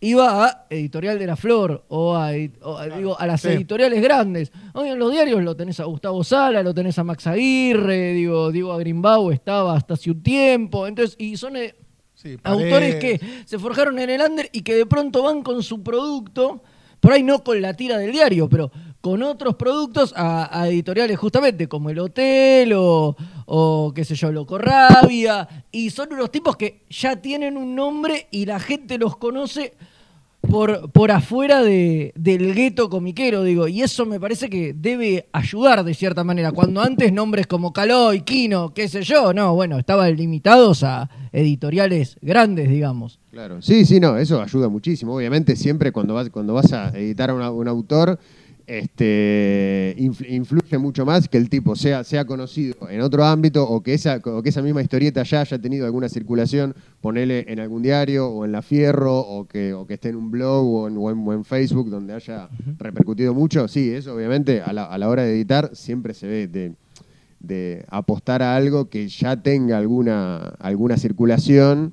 iba 0.00 0.46
a 0.46 0.66
Editorial 0.70 1.18
de 1.18 1.26
la 1.26 1.36
Flor 1.36 1.84
o 1.88 2.14
a, 2.16 2.30
o 2.62 2.78
a- 2.78 2.86
digo, 2.88 3.20
a 3.20 3.26
las 3.26 3.42
sí. 3.42 3.48
editoriales 3.48 4.00
grandes. 4.02 4.50
Hoy 4.72 4.88
en 4.88 4.98
los 4.98 5.12
diarios 5.12 5.42
lo 5.42 5.54
tenés 5.54 5.78
a 5.80 5.84
Gustavo 5.84 6.24
Sala, 6.24 6.62
lo 6.62 6.72
tenés 6.72 6.98
a 6.98 7.04
Max 7.04 7.26
Aguirre, 7.26 8.14
digo, 8.14 8.50
Diego 8.50 8.72
Agrimbau 8.72 9.30
estaba 9.30 9.76
hasta 9.76 9.94
hace 9.94 10.10
un 10.10 10.22
tiempo. 10.22 10.86
Entonces, 10.86 11.16
y 11.18 11.36
son 11.36 11.56
eh, 11.56 11.74
Sí, 12.14 12.36
autores 12.44 12.96
que 12.96 13.18
se 13.46 13.58
forjaron 13.58 13.98
en 13.98 14.10
el 14.10 14.20
under 14.20 14.48
y 14.52 14.60
que 14.60 14.74
de 14.74 14.84
pronto 14.84 15.22
van 15.22 15.42
con 15.42 15.62
su 15.62 15.82
producto, 15.82 16.62
por 17.00 17.12
ahí 17.12 17.22
no 17.22 17.42
con 17.42 17.60
la 17.60 17.74
tira 17.74 17.98
del 17.98 18.12
diario, 18.12 18.48
pero 18.48 18.70
con 19.00 19.22
otros 19.22 19.56
productos 19.56 20.12
a, 20.16 20.68
editoriales 20.68 21.18
justamente 21.18 21.68
como 21.68 21.90
El 21.90 21.98
Hotel 21.98 22.72
o, 22.74 23.16
o 23.46 23.92
qué 23.94 24.04
sé 24.04 24.14
yo, 24.14 24.30
Loco 24.30 24.58
Rabia, 24.58 25.48
y 25.72 25.90
son 25.90 26.12
unos 26.12 26.30
tipos 26.30 26.56
que 26.56 26.82
ya 26.90 27.16
tienen 27.16 27.56
un 27.56 27.74
nombre 27.74 28.28
y 28.30 28.44
la 28.44 28.60
gente 28.60 28.98
los 28.98 29.16
conoce 29.16 29.74
por, 30.40 30.90
por 30.92 31.10
afuera 31.10 31.62
de, 31.62 32.12
del 32.16 32.54
gueto 32.54 32.88
comiquero, 32.88 33.42
digo, 33.42 33.68
y 33.68 33.82
eso 33.82 34.06
me 34.06 34.18
parece 34.18 34.48
que 34.48 34.72
debe 34.74 35.28
ayudar 35.32 35.84
de 35.84 35.94
cierta 35.94 36.24
manera. 36.24 36.52
Cuando 36.52 36.80
antes 36.80 37.12
nombres 37.12 37.46
como 37.46 37.72
Caloi, 37.72 38.22
Kino, 38.22 38.72
qué 38.72 38.88
sé 38.88 39.02
yo, 39.02 39.32
no, 39.32 39.54
bueno, 39.54 39.78
estaban 39.78 40.16
limitados 40.16 40.82
a 40.82 41.10
editoriales 41.32 42.16
grandes, 42.20 42.68
digamos. 42.68 43.20
Claro, 43.30 43.62
sí, 43.62 43.84
sí, 43.84 44.00
no, 44.00 44.16
eso 44.16 44.42
ayuda 44.42 44.68
muchísimo. 44.68 45.14
Obviamente, 45.14 45.56
siempre 45.56 45.92
cuando 45.92 46.14
vas, 46.14 46.30
cuando 46.30 46.54
vas 46.54 46.72
a 46.72 46.88
editar 46.90 47.30
a 47.30 47.50
un 47.50 47.68
autor, 47.68 48.18
este, 48.78 49.94
infl- 49.98 50.26
influye 50.30 50.78
mucho 50.78 51.04
más 51.04 51.28
que 51.28 51.38
el 51.38 51.48
tipo 51.48 51.74
sea, 51.74 52.04
sea 52.04 52.24
conocido 52.24 52.88
en 52.88 53.00
otro 53.00 53.24
ámbito 53.24 53.68
o 53.68 53.82
que, 53.82 53.94
esa, 53.94 54.20
o 54.24 54.42
que 54.42 54.50
esa 54.50 54.62
misma 54.62 54.80
historieta 54.82 55.22
ya 55.24 55.40
haya 55.40 55.58
tenido 55.58 55.86
alguna 55.86 56.08
circulación, 56.08 56.74
ponele 57.00 57.44
en 57.48 57.60
algún 57.60 57.82
diario 57.82 58.28
o 58.28 58.44
en 58.44 58.52
La 58.52 58.62
Fierro 58.62 59.18
o 59.18 59.46
que, 59.46 59.72
o 59.74 59.86
que 59.86 59.94
esté 59.94 60.10
en 60.10 60.16
un 60.16 60.30
blog 60.30 60.64
o 60.66 60.88
en, 60.88 60.96
o 60.96 61.10
en- 61.10 61.26
o 61.26 61.32
en 61.32 61.44
Facebook 61.44 61.90
donde 61.90 62.14
haya 62.14 62.48
repercutido 62.78 63.34
mucho. 63.34 63.66
Sí, 63.68 63.90
eso 63.90 64.14
obviamente 64.14 64.60
a 64.62 64.72
la, 64.72 64.84
a 64.84 64.98
la 64.98 65.08
hora 65.08 65.22
de 65.24 65.32
editar 65.34 65.70
siempre 65.74 66.14
se 66.14 66.26
ve 66.26 66.46
de, 66.46 66.72
de 67.40 67.84
apostar 67.88 68.42
a 68.42 68.54
algo 68.54 68.88
que 68.88 69.08
ya 69.08 69.36
tenga 69.42 69.78
alguna, 69.78 70.36
alguna 70.60 70.96
circulación. 70.96 71.92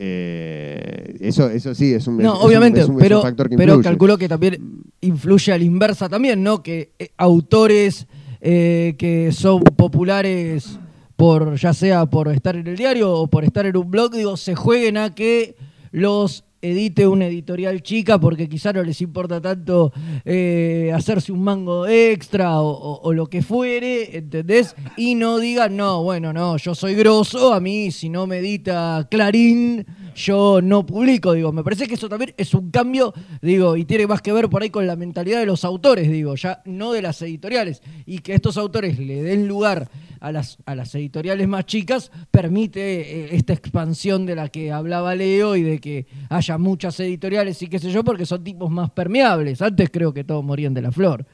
Eh, 0.00 1.16
eso, 1.20 1.50
eso 1.50 1.74
sí 1.74 1.92
es 1.92 2.06
un, 2.06 2.18
No, 2.18 2.38
es 2.38 2.44
obviamente, 2.44 2.80
es 2.80 2.86
un- 2.86 2.92
es 2.92 2.96
un 2.96 3.02
pero, 3.02 3.22
factor 3.22 3.48
que 3.48 3.56
pero 3.56 3.74
influye. 3.74 3.88
calculo 3.90 4.16
que 4.18 4.28
también 4.28 4.82
influye 5.00 5.52
a 5.52 5.58
la 5.58 5.64
inversa 5.64 6.08
también, 6.08 6.42
¿no? 6.42 6.62
Que 6.62 6.92
eh, 6.98 7.10
autores 7.16 8.06
eh, 8.40 8.94
que 8.98 9.32
son 9.32 9.60
populares 9.62 10.78
por 11.16 11.56
ya 11.56 11.74
sea 11.74 12.06
por 12.06 12.28
estar 12.28 12.54
en 12.54 12.68
el 12.68 12.76
diario 12.76 13.12
o 13.12 13.26
por 13.26 13.44
estar 13.44 13.66
en 13.66 13.76
un 13.76 13.90
blog, 13.90 14.12
digo, 14.14 14.36
se 14.36 14.54
jueguen 14.54 14.96
a 14.96 15.14
que 15.14 15.56
los 15.90 16.44
edite 16.60 17.06
una 17.06 17.26
editorial 17.26 17.82
chica 17.82 18.18
porque 18.18 18.48
quizá 18.48 18.72
no 18.72 18.82
les 18.82 19.00
importa 19.00 19.40
tanto 19.40 19.92
eh, 20.24 20.90
hacerse 20.94 21.32
un 21.32 21.42
mango 21.42 21.86
extra 21.86 22.60
o, 22.60 23.00
o- 23.00 23.12
lo 23.12 23.26
que 23.28 23.42
fuere, 23.42 24.16
¿entendés? 24.16 24.74
Y 24.96 25.14
no 25.14 25.38
digan, 25.38 25.76
no, 25.76 26.02
bueno, 26.02 26.32
no, 26.32 26.56
yo 26.56 26.74
soy 26.74 26.94
grosso, 26.94 27.54
a 27.54 27.60
mí 27.60 27.90
si 27.90 28.08
no 28.08 28.26
me 28.26 28.38
edita 28.38 29.06
Clarín, 29.10 29.86
yo 30.14 30.60
no 30.62 30.84
publico, 30.84 31.32
digo, 31.32 31.52
me 31.52 31.62
parece 31.62 31.86
que 31.86 31.94
eso 31.94 32.08
también 32.08 32.34
es 32.36 32.52
un 32.54 32.70
cambio, 32.70 33.14
digo, 33.40 33.76
y 33.76 33.84
tiene 33.84 34.06
más 34.06 34.20
que 34.22 34.32
ver 34.32 34.48
por 34.48 34.62
ahí 34.62 34.70
con 34.70 34.86
la 34.86 34.96
mentalidad 34.96 35.38
de 35.40 35.46
los 35.46 35.64
autores, 35.64 36.10
digo, 36.10 36.34
ya 36.34 36.60
no 36.64 36.92
de 36.92 37.02
las 37.02 37.22
editoriales, 37.22 37.82
y 38.04 38.18
que 38.18 38.34
estos 38.34 38.56
autores 38.56 38.98
le 38.98 39.22
den 39.22 39.46
lugar 39.48 39.88
a 40.20 40.32
las, 40.32 40.58
a 40.66 40.74
las 40.74 40.94
editoriales 40.94 41.46
más 41.48 41.66
chicas, 41.66 42.10
permite 42.30 42.80
eh, 42.80 43.36
esta 43.36 43.52
expansión 43.52 44.26
de 44.26 44.34
la 44.34 44.48
que 44.48 44.72
hablaba 44.72 45.14
Leo 45.14 45.56
y 45.56 45.62
de 45.62 45.78
que 45.78 46.06
haya 46.28 46.58
muchas 46.58 46.98
editoriales 47.00 47.60
y 47.62 47.68
qué 47.68 47.78
sé 47.78 47.90
yo, 47.90 48.04
porque 48.04 48.26
son 48.26 48.42
tipos 48.44 48.70
más 48.70 48.90
permeables. 48.90 49.62
Antes 49.62 49.90
creo 49.90 50.12
que 50.12 50.24
todos 50.24 50.44
morían 50.44 50.74
de 50.74 50.82
la 50.82 50.92
flor. 50.92 51.26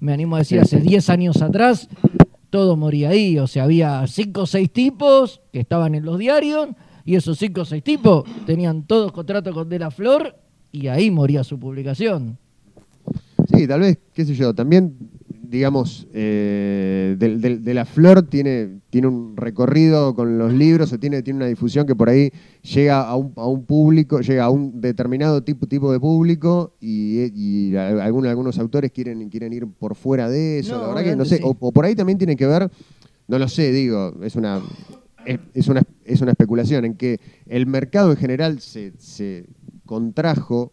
Me 0.00 0.12
animo 0.12 0.36
a 0.36 0.40
decir, 0.40 0.60
hace 0.60 0.80
10 0.80 1.10
años 1.10 1.42
atrás, 1.42 1.88
todo 2.48 2.76
moría 2.76 3.10
ahí. 3.10 3.38
O 3.38 3.46
sea, 3.46 3.64
había 3.64 4.06
5 4.06 4.40
o 4.40 4.46
6 4.46 4.70
tipos 4.70 5.40
que 5.52 5.60
estaban 5.60 5.94
en 5.94 6.04
los 6.04 6.18
diarios 6.18 6.68
y 7.04 7.16
esos 7.16 7.38
5 7.38 7.60
o 7.60 7.64
6 7.64 7.82
tipos 7.82 8.24
tenían 8.46 8.84
todos 8.84 9.12
contrato 9.12 9.52
con 9.52 9.68
De 9.68 9.78
la 9.78 9.90
Flor 9.90 10.36
y 10.72 10.86
ahí 10.86 11.10
moría 11.10 11.44
su 11.44 11.58
publicación. 11.58 12.38
Sí, 13.52 13.66
tal 13.66 13.80
vez, 13.80 13.98
qué 14.12 14.24
sé 14.24 14.34
yo, 14.34 14.54
también, 14.54 14.96
digamos, 15.50 16.06
eh, 16.14 17.16
del- 17.18 17.40
del- 17.40 17.64
de, 17.64 17.74
la 17.74 17.84
flor 17.84 18.22
tiene, 18.22 18.78
tiene 18.88 19.08
un 19.08 19.36
recorrido 19.36 20.14
con 20.14 20.38
los 20.38 20.52
libros 20.52 20.92
o 20.92 20.98
tiene, 21.00 21.22
tiene 21.22 21.38
una 21.38 21.46
difusión 21.46 21.86
que 21.86 21.96
por 21.96 22.08
ahí 22.08 22.30
llega 22.62 23.00
a 23.02 23.16
un, 23.16 23.32
a 23.36 23.46
un 23.46 23.64
público, 23.64 24.20
llega 24.20 24.44
a 24.44 24.50
un 24.50 24.80
determinado 24.80 25.42
tipo, 25.42 25.66
tipo 25.66 25.90
de 25.92 25.98
público 25.98 26.76
y, 26.80 27.24
y 27.34 27.76
a- 27.76 28.04
algunos, 28.04 28.30
algunos 28.30 28.58
autores 28.60 28.92
quieren, 28.92 29.28
quieren 29.28 29.52
ir 29.52 29.66
por 29.66 29.96
fuera 29.96 30.28
de 30.28 30.60
eso. 30.60 30.76
No, 30.76 30.82
la 30.82 30.88
verdad 30.88 31.04
que 31.10 31.16
no 31.16 31.24
sé, 31.24 31.38
sí. 31.38 31.42
o, 31.44 31.56
o 31.58 31.72
por 31.72 31.84
ahí 31.84 31.96
también 31.96 32.16
tiene 32.18 32.36
que 32.36 32.46
ver, 32.46 32.70
no 33.26 33.38
lo 33.38 33.48
sé, 33.48 33.72
digo, 33.72 34.14
es 34.22 34.36
una... 34.36 34.60
Es, 35.26 35.38
es 35.52 35.68
una, 35.68 35.82
es 36.06 36.22
una 36.22 36.30
especulación 36.30 36.86
en 36.86 36.94
que 36.94 37.20
el 37.46 37.66
mercado 37.66 38.10
en 38.12 38.16
general 38.16 38.60
se, 38.60 38.92
se 38.96 39.44
contrajo 39.84 40.72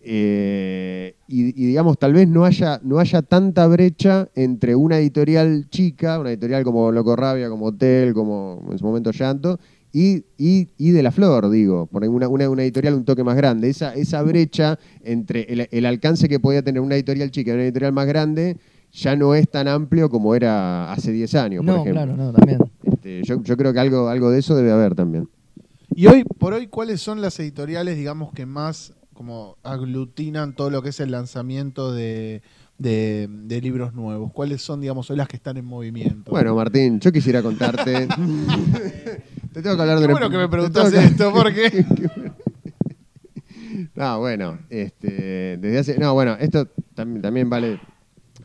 eh, 0.00 1.16
y, 1.28 1.48
y, 1.48 1.66
digamos, 1.66 1.98
tal 1.98 2.12
vez 2.12 2.28
no 2.28 2.44
haya, 2.44 2.80
no 2.82 2.98
haya 2.98 3.22
tanta 3.22 3.66
brecha 3.66 4.28
entre 4.34 4.74
una 4.76 4.98
editorial 4.98 5.66
chica, 5.70 6.18
una 6.18 6.30
editorial 6.30 6.62
como 6.64 6.92
Loco 6.92 7.16
Rabia, 7.16 7.48
como 7.48 7.66
Hotel, 7.66 8.12
como 8.14 8.62
en 8.70 8.78
su 8.78 8.84
momento 8.84 9.10
Llanto, 9.12 9.58
y, 9.92 10.24
y, 10.36 10.68
y 10.76 10.90
de 10.90 11.02
la 11.02 11.12
Flor, 11.12 11.48
digo, 11.50 11.86
por 11.86 12.04
una, 12.04 12.28
una, 12.28 12.48
una 12.50 12.62
editorial 12.64 12.94
un 12.94 13.04
toque 13.04 13.22
más 13.24 13.36
grande. 13.36 13.70
Esa, 13.70 13.94
esa 13.94 14.22
brecha 14.22 14.78
entre 15.02 15.42
el, 15.52 15.68
el 15.70 15.86
alcance 15.86 16.28
que 16.28 16.40
podía 16.40 16.62
tener 16.62 16.80
una 16.82 16.96
editorial 16.96 17.30
chica 17.30 17.52
y 17.52 17.54
una 17.54 17.62
editorial 17.64 17.92
más 17.92 18.06
grande 18.06 18.56
ya 18.92 19.16
no 19.16 19.34
es 19.34 19.48
tan 19.48 19.66
amplio 19.68 20.08
como 20.10 20.34
era 20.34 20.92
hace 20.92 21.12
10 21.12 21.34
años, 21.36 21.64
por 21.64 21.74
No, 21.74 21.80
ejemplo. 21.82 22.02
claro, 22.02 22.16
no, 22.16 22.32
también. 22.32 22.58
Este, 22.82 23.22
yo, 23.24 23.42
yo 23.42 23.56
creo 23.56 23.72
que 23.72 23.80
algo, 23.80 24.08
algo 24.08 24.30
de 24.30 24.38
eso 24.40 24.54
debe 24.56 24.70
haber 24.72 24.94
también. 24.94 25.28
Y 25.96 26.06
hoy 26.06 26.24
por 26.24 26.52
hoy, 26.54 26.66
¿cuáles 26.66 27.00
son 27.00 27.20
las 27.20 27.38
editoriales, 27.40 27.96
digamos, 27.96 28.32
que 28.32 28.46
más 28.46 28.92
como 29.14 29.56
aglutinan 29.62 30.54
todo 30.54 30.70
lo 30.70 30.82
que 30.82 30.90
es 30.90 31.00
el 31.00 31.10
lanzamiento 31.12 31.92
de, 31.94 32.42
de- 32.78 33.28
de 33.30 33.60
libros 33.60 33.94
nuevos? 33.94 34.32
¿Cuáles 34.32 34.62
son, 34.62 34.80
digamos, 34.80 35.10
hoy 35.10 35.16
las 35.16 35.28
que 35.28 35.36
están 35.36 35.56
en 35.56 35.64
movimiento? 35.64 36.30
Bueno, 36.30 36.54
Martín, 36.54 37.00
yo 37.00 37.10
quisiera 37.12 37.42
contarte. 37.42 38.08
Te 39.52 39.62
tengo 39.62 39.76
que 39.76 39.82
hablar 39.82 40.00
de 40.00 40.06
Qué 40.06 40.12
bueno 40.12 40.30
que 40.30 40.36
me 40.38 40.48
tengo 40.48 40.90
que- 40.90 40.98
esto, 40.98 41.32
porque 41.32 41.84
No, 43.94 44.18
bueno, 44.20 44.58
este, 44.70 45.56
desde 45.60 45.78
hace. 45.78 45.98
No, 45.98 46.14
bueno, 46.14 46.36
esto 46.38 46.68
también, 46.94 47.22
también 47.22 47.50
vale. 47.50 47.78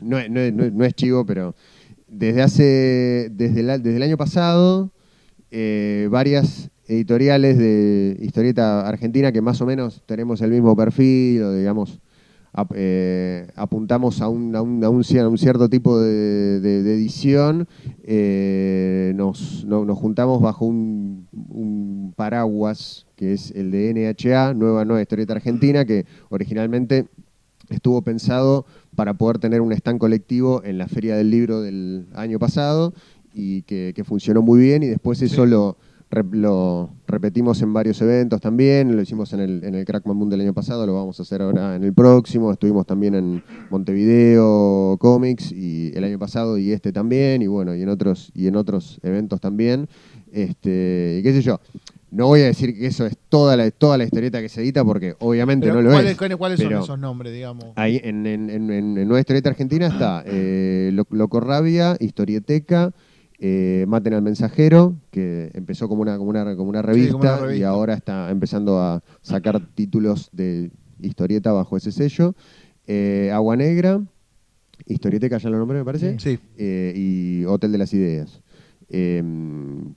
No 0.00 0.18
es, 0.18 0.30
no, 0.30 0.40
no 0.50 0.70
no 0.70 0.84
es 0.84 0.94
chivo, 0.94 1.24
pero 1.26 1.54
desde 2.08 2.42
hace. 2.42 3.28
Desde, 3.32 3.62
la- 3.62 3.78
desde 3.78 3.96
el 3.96 4.02
año 4.02 4.16
pasado, 4.16 4.90
eh, 5.50 6.08
varias 6.10 6.70
editoriales 6.90 7.56
de 7.56 8.16
historieta 8.20 8.86
argentina 8.88 9.30
que 9.32 9.40
más 9.40 9.60
o 9.60 9.66
menos 9.66 10.02
tenemos 10.06 10.40
el 10.40 10.50
mismo 10.50 10.74
perfil, 10.74 11.42
o 11.42 11.52
digamos, 11.54 12.00
ap- 12.52 12.72
eh, 12.74 13.46
apuntamos 13.54 14.20
a 14.20 14.28
un, 14.28 14.56
a 14.56 14.62
un- 14.62 14.82
a 14.82 14.88
un 14.90 15.02
cier- 15.04 15.22
a 15.24 15.28
un 15.28 15.38
cierto 15.38 15.68
tipo 15.68 16.00
de, 16.00 16.58
de- 16.60 16.82
de 16.82 16.94
edición, 16.94 17.68
eh, 18.02 19.12
nos, 19.14 19.64
no- 19.64 19.84
nos 19.84 19.96
juntamos 19.98 20.42
bajo 20.42 20.64
un, 20.66 21.26
paraguas 22.16 23.06
que 23.16 23.32
es 23.32 23.50
el 23.52 23.70
de 23.70 23.90
NHA, 23.90 24.54
Nueva 24.54 24.84
Nueva 24.84 25.00
Historieta 25.02 25.32
Argentina, 25.34 25.84
que 25.84 26.06
originalmente 26.28 27.06
estuvo 27.68 28.02
pensado 28.02 28.66
para 28.96 29.14
poder 29.14 29.38
tener 29.38 29.60
un 29.60 29.72
stand 29.72 29.98
colectivo 29.98 30.62
en 30.64 30.76
la 30.76 30.88
Feria 30.88 31.16
del 31.16 31.30
Libro 31.30 31.62
del 31.62 32.06
año 32.14 32.38
pasado 32.38 32.92
y 33.32 33.62
que, 33.62 33.92
que 33.94 34.02
funcionó 34.04 34.42
muy 34.42 34.58
bien 34.60 34.82
y 34.82 34.86
después 34.88 35.22
eso 35.22 35.46
lo, 35.46 35.76
lo 36.32 36.90
repetimos 37.06 37.62
en 37.62 37.72
varios 37.72 38.00
eventos 38.02 38.40
también, 38.40 38.96
lo 38.96 39.02
hicimos 39.02 39.32
en 39.32 39.40
el, 39.40 39.64
en 39.64 39.74
el 39.76 39.84
Crack 39.84 40.04
Moon 40.06 40.28
del 40.28 40.40
año 40.40 40.52
pasado, 40.52 40.84
lo 40.84 40.94
vamos 40.94 41.18
a 41.20 41.22
hacer 41.22 41.40
ahora 41.40 41.76
en 41.76 41.84
el 41.84 41.92
próximo, 41.94 42.50
estuvimos 42.50 42.84
también 42.86 43.14
en 43.14 43.42
Montevideo 43.70 44.96
Comics 44.98 45.52
y 45.52 45.92
el 45.94 46.02
año 46.04 46.18
pasado 46.18 46.58
y 46.58 46.72
este 46.72 46.92
también 46.92 47.42
y 47.42 47.46
bueno, 47.46 47.74
y 47.76 47.82
en 47.82 47.88
otros 47.88 48.32
y 48.34 48.46
en 48.48 48.56
otros 48.56 48.98
eventos 49.02 49.40
también. 49.40 49.88
Este, 50.32 51.16
y 51.20 51.22
qué 51.22 51.32
sé 51.32 51.42
yo. 51.42 51.60
No 52.12 52.26
voy 52.26 52.40
a 52.40 52.46
decir 52.46 52.76
que 52.76 52.86
eso 52.88 53.06
es 53.06 53.16
toda 53.28 53.56
la, 53.56 53.70
toda 53.70 53.96
la 53.96 54.02
historieta 54.02 54.40
que 54.40 54.48
se 54.48 54.62
edita 54.62 54.84
porque 54.84 55.14
obviamente 55.20 55.66
Pero 55.68 55.76
no 55.76 55.82
lo 55.82 55.90
¿cuáles, 55.92 56.12
es. 56.12 56.18
cuáles- 56.18 56.36
cuáles 56.38 56.58
son 56.60 56.72
esos 56.72 56.98
nombres, 56.98 57.32
digamos? 57.32 57.66
Ahí 57.76 58.00
en, 58.02 58.26
en, 58.26 58.50
en, 58.50 58.70
en- 58.72 58.98
en 58.98 59.06
Nueva 59.06 59.20
Historieta 59.20 59.48
Argentina 59.50 59.86
está 59.86 60.24
eh, 60.26 60.90
Lo- 60.92 61.06
Locorrabia, 61.10 61.96
Historieteca, 62.00 62.90
eh, 63.42 63.86
Maten 63.88 64.12
al 64.12 64.22
Mensajero, 64.22 64.94
que 65.10 65.50
empezó 65.54 65.88
como 65.88 66.02
una, 66.02 66.18
como 66.18 66.28
una, 66.28 66.54
como 66.56 66.68
una 66.68 66.82
revista, 66.82 67.12
como 67.12 67.24
una 67.24 67.36
revista. 67.38 67.58
y 67.58 67.62
ahora 67.62 67.94
está 67.94 68.30
empezando 68.30 68.78
a 68.78 69.02
sacar 69.22 69.60
títulos 69.74 70.28
de 70.32 70.70
historieta 71.00 71.50
bajo 71.52 71.76
ese 71.78 71.90
sello. 71.90 72.34
Eh, 72.86 73.30
Agua 73.32 73.56
Negra, 73.56 74.02
Historieteca 74.86 75.38
ya 75.38 75.48
lo 75.50 75.58
nombré, 75.58 75.78
me 75.78 75.84
parece. 75.84 76.18
Sí. 76.18 76.38
Eh, 76.58 76.92
y 76.94 77.44
Hotel 77.46 77.72
de 77.72 77.78
las 77.78 77.94
Ideas. 77.94 78.42
Eh, 78.92 79.22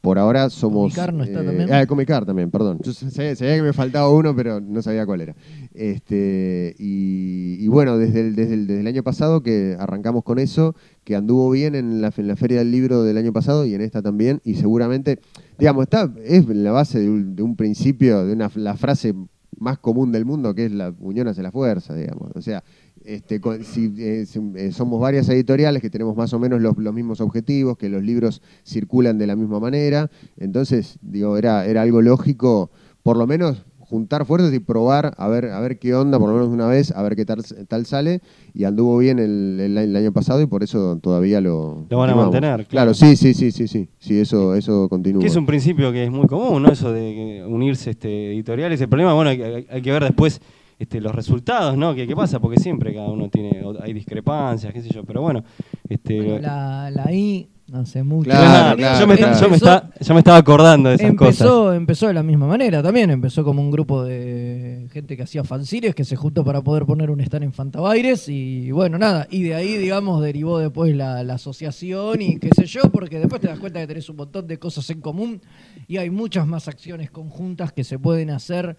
por 0.01 0.19
ahora 0.19 0.50
somos. 0.51 0.93
Comicar 0.93 1.13
no 1.13 1.23
está 1.23 1.41
eh, 1.41 1.45
también. 1.45 1.73
Ah, 1.73 1.85
Comicar 1.88 2.25
también, 2.25 2.51
perdón. 2.51 2.79
Yo 2.83 2.93
sabía, 2.93 3.35
sabía 3.35 3.55
que 3.55 3.63
me 3.63 3.73
faltaba 3.73 4.09
uno, 4.09 4.35
pero 4.35 4.62
no 4.62 4.81
sabía 4.83 5.05
cuál 5.05 5.21
era. 5.21 5.35
Este, 5.73 6.75
y, 6.77 7.57
y 7.59 7.67
bueno, 7.69 7.97
desde 7.97 8.21
el, 8.21 8.35
desde, 8.35 8.53
el, 8.53 8.67
desde 8.67 8.81
el 8.81 8.88
año 8.88 9.01
pasado 9.01 9.41
que 9.41 9.75
arrancamos 9.79 10.23
con 10.23 10.38
eso, 10.38 10.75
que 11.03 11.15
anduvo 11.15 11.50
bien 11.50 11.73
en 11.73 12.01
la, 12.01 12.13
en 12.15 12.27
la 12.27 12.35
Feria 12.35 12.59
del 12.59 12.71
Libro 12.71 13.03
del 13.03 13.17
año 13.17 13.33
pasado 13.33 13.65
y 13.65 13.73
en 13.73 13.81
esta 13.81 14.03
también, 14.03 14.41
y 14.43 14.55
seguramente, 14.55 15.19
digamos, 15.57 15.83
está, 15.83 16.13
es 16.23 16.47
la 16.47 16.71
base 16.71 17.00
de 17.00 17.09
un, 17.09 17.35
de 17.35 17.41
un 17.41 17.55
principio, 17.55 18.25
de 18.25 18.33
una, 18.33 18.51
la 18.55 18.75
frase 18.75 19.15
más 19.57 19.79
común 19.79 20.12
del 20.12 20.25
mundo, 20.25 20.53
que 20.53 20.65
es 20.65 20.71
la 20.71 20.93
unión 21.00 21.27
hace 21.27 21.41
la 21.41 21.51
fuerza, 21.51 21.95
digamos. 21.95 22.31
O 22.35 22.41
sea, 22.41 22.63
este, 23.05 23.39
si, 23.63 23.93
eh, 23.98 24.25
eh, 24.55 24.72
somos 24.72 25.00
varias 25.00 25.27
editoriales 25.29 25.81
que 25.81 25.89
tenemos 25.89 26.15
más 26.15 26.33
o 26.33 26.39
menos 26.39 26.62
los, 26.62 26.77
los 26.77 26.93
mismos 26.93 27.22
objetivos, 27.22 27.77
que 27.77 27.89
los 27.89 28.03
libros 28.03 28.41
circulan 28.65 29.17
de 29.17 29.27
la 29.27 29.36
misma 29.36 29.60
manera, 29.60 30.10
entonces, 30.38 30.98
digo, 31.01 31.38
era, 31.38 31.65
era 31.65 31.81
algo 31.81 32.01
lógico, 32.01 32.72
por 33.03 33.17
lo 33.17 33.27
menos 33.27 33.65
juntar 33.79 34.25
fuerzas 34.25 34.51
y 34.53 34.60
probar 34.60 35.13
a 35.17 35.27
ver, 35.27 35.45
a 35.51 35.60
ver 35.60 35.77
qué 35.77 35.93
onda, 35.93 36.17
por 36.17 36.27
lo 36.29 36.33
menos 36.36 36.50
una 36.50 36.65
vez, 36.65 36.91
a 36.91 37.03
ver 37.03 37.15
qué 37.15 37.25
tal, 37.25 37.43
tal 37.67 37.86
sale, 37.86 38.22
y 38.53 38.63
anduvo 38.63 38.98
bien 38.98 39.19
el, 39.19 39.60
el- 39.60 39.77
el 39.77 39.95
año 39.95 40.12
pasado 40.12 40.41
y 40.41 40.48
por 40.48 40.63
eso 40.63 40.98
todavía 41.00 41.41
lo... 41.41 41.86
Lo 41.89 41.98
van 42.00 42.10
a 42.10 42.15
mantener, 42.15 42.65
Claro, 42.65 42.93
claro. 42.93 42.93
sí, 42.95 43.15
sí, 43.15 43.33
sí, 43.36 43.51
sí, 43.51 43.67
sí, 43.67 43.89
sí, 44.00 44.17
eso, 44.19 44.55
eso 44.55 44.89
continúa. 44.89 45.22
Que 45.22 45.27
es 45.27 45.36
un 45.36 45.45
principio 45.45 45.91
que 45.91 46.05
es 46.05 46.10
muy 46.12 46.25
común, 46.25 46.63
¿no? 46.63 46.72
Eso 46.72 46.91
de 46.91 47.45
unirse 47.48 47.91
este, 47.91 48.31
editoriales. 48.33 48.81
El 48.81 48.89
problema, 48.89 49.13
bueno, 49.13 49.29
hay 49.29 49.81
que 49.83 49.91
ver 49.91 50.03
después 50.03 50.41
este, 50.84 51.02
los 51.02 51.13
resultados, 51.13 51.78
¿no? 51.78 51.94
¿Qué, 51.96 52.06
qué 52.08 52.16
pasa? 52.16 52.40
Porque 52.40 52.60
siempre 52.60 52.94
cada 52.94 53.10
uno 53.10 53.30
tiene, 53.30 53.62
hay 53.82 53.94
discrepancias, 53.94 54.72
qué 54.74 54.82
sé 54.82 54.90
yo. 54.90 55.04
Pero 55.04 55.22
bueno, 55.22 55.44
este, 55.90 56.22
Bueno, 56.22 56.40
la, 56.40 56.90
la 56.92 57.12
I 57.13 57.50
hace 57.74 58.04
mucho. 58.04 58.30
Claro, 58.30 58.75
Claro, 58.75 58.78
claro, 58.78 59.00
yo, 59.00 59.08
me, 59.08 59.16
claro. 59.18 59.34
yo 59.40 59.40
me 59.50 59.56
Empezó- 59.56 59.66
está- 59.74 59.90
yo 60.00 60.13
me 60.13 60.20
estaba 60.20 60.38
acordando 60.38 60.90
de 60.90 60.96
esas 60.96 61.08
empezó, 61.10 61.63
cosas. 61.63 61.78
empezó 61.78 62.08
de 62.08 62.13
la 62.13 62.22
misma 62.22 62.46
manera 62.46 62.84
también. 62.84 63.10
Empezó 63.10 63.44
como 63.44 63.62
un 63.62 63.72
grupo 63.72 64.04
de 64.04 64.88
gente 64.92 65.16
que 65.18 65.24
hacía 65.24 65.44
fanzines 65.44 65.96
que 65.96 66.04
se 66.04 66.16
juntó 66.16 66.44
para 66.44 66.62
poder 66.62 66.86
poner 66.86 67.10
un 67.10 67.20
stand 67.22 67.46
en 67.46 67.54
Fantabaires. 67.54 68.28
Y 68.30 68.70
bueno, 68.72 69.00
nada. 69.00 69.28
Y 69.32 69.44
de 69.44 69.56
ahí, 69.56 69.78
digamos, 69.78 70.22
derivó 70.22 70.60
después 70.60 70.94
la, 70.96 71.24
la 71.24 71.36
asociación 71.36 72.22
y 72.22 72.38
qué 72.38 72.50
sé 72.56 72.66
yo, 72.66 72.92
porque 72.92 73.18
después 73.20 73.42
te 73.42 73.48
das 73.48 73.58
cuenta 73.60 73.80
que 73.80 73.88
tenés 73.88 74.08
un 74.10 74.18
montón 74.18 74.46
de 74.46 74.60
cosas 74.60 74.88
en 74.92 75.00
común 75.02 75.42
y 75.88 75.98
hay 75.98 76.10
muchas 76.12 76.46
más 76.46 76.68
acciones 76.68 77.10
conjuntas 77.10 77.72
que 77.74 77.84
se 77.84 77.98
pueden 77.98 78.30
hacer. 78.30 78.76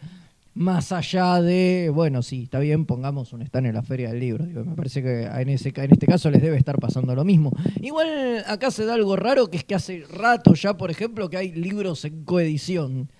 Más 0.57 0.93
allá 0.93 1.43
de, 1.43 1.91
bueno, 1.93 2.23
sí, 2.23 2.45
está 2.45 2.61
bien, 2.61 2.85
pongamos 2.87 3.33
un 3.33 3.43
stand 3.43 3.67
en 3.67 3.75
la 3.75 3.83
Feria 3.83 4.11
del 4.11 4.21
Libro. 4.21 4.47
Digo, 4.47 4.65
me 4.65 4.77
parece 4.77 5.03
que 5.03 5.25
en, 5.25 5.49
ese, 5.49 5.73
ca- 5.73 5.83
en 5.83 5.91
este 5.93 6.07
caso 6.07 6.31
les 6.31 6.41
debe 6.41 6.57
estar 6.57 6.79
pasando 6.79 7.13
lo 7.17 7.25
mismo. 7.25 7.51
Igual 7.83 8.45
acá 8.47 8.71
se 8.71 8.85
da 8.85 8.95
algo 8.95 9.17
raro, 9.17 9.51
que 9.51 9.57
es 9.57 9.65
que 9.65 9.75
hace 9.75 10.05
rato 10.09 10.55
ya, 10.55 10.77
por 10.77 10.93
ejemplo, 10.93 11.29
que 11.29 11.39
hay 11.39 11.51
libros 11.53 12.05
en 12.05 12.23
coedición. 12.25 13.11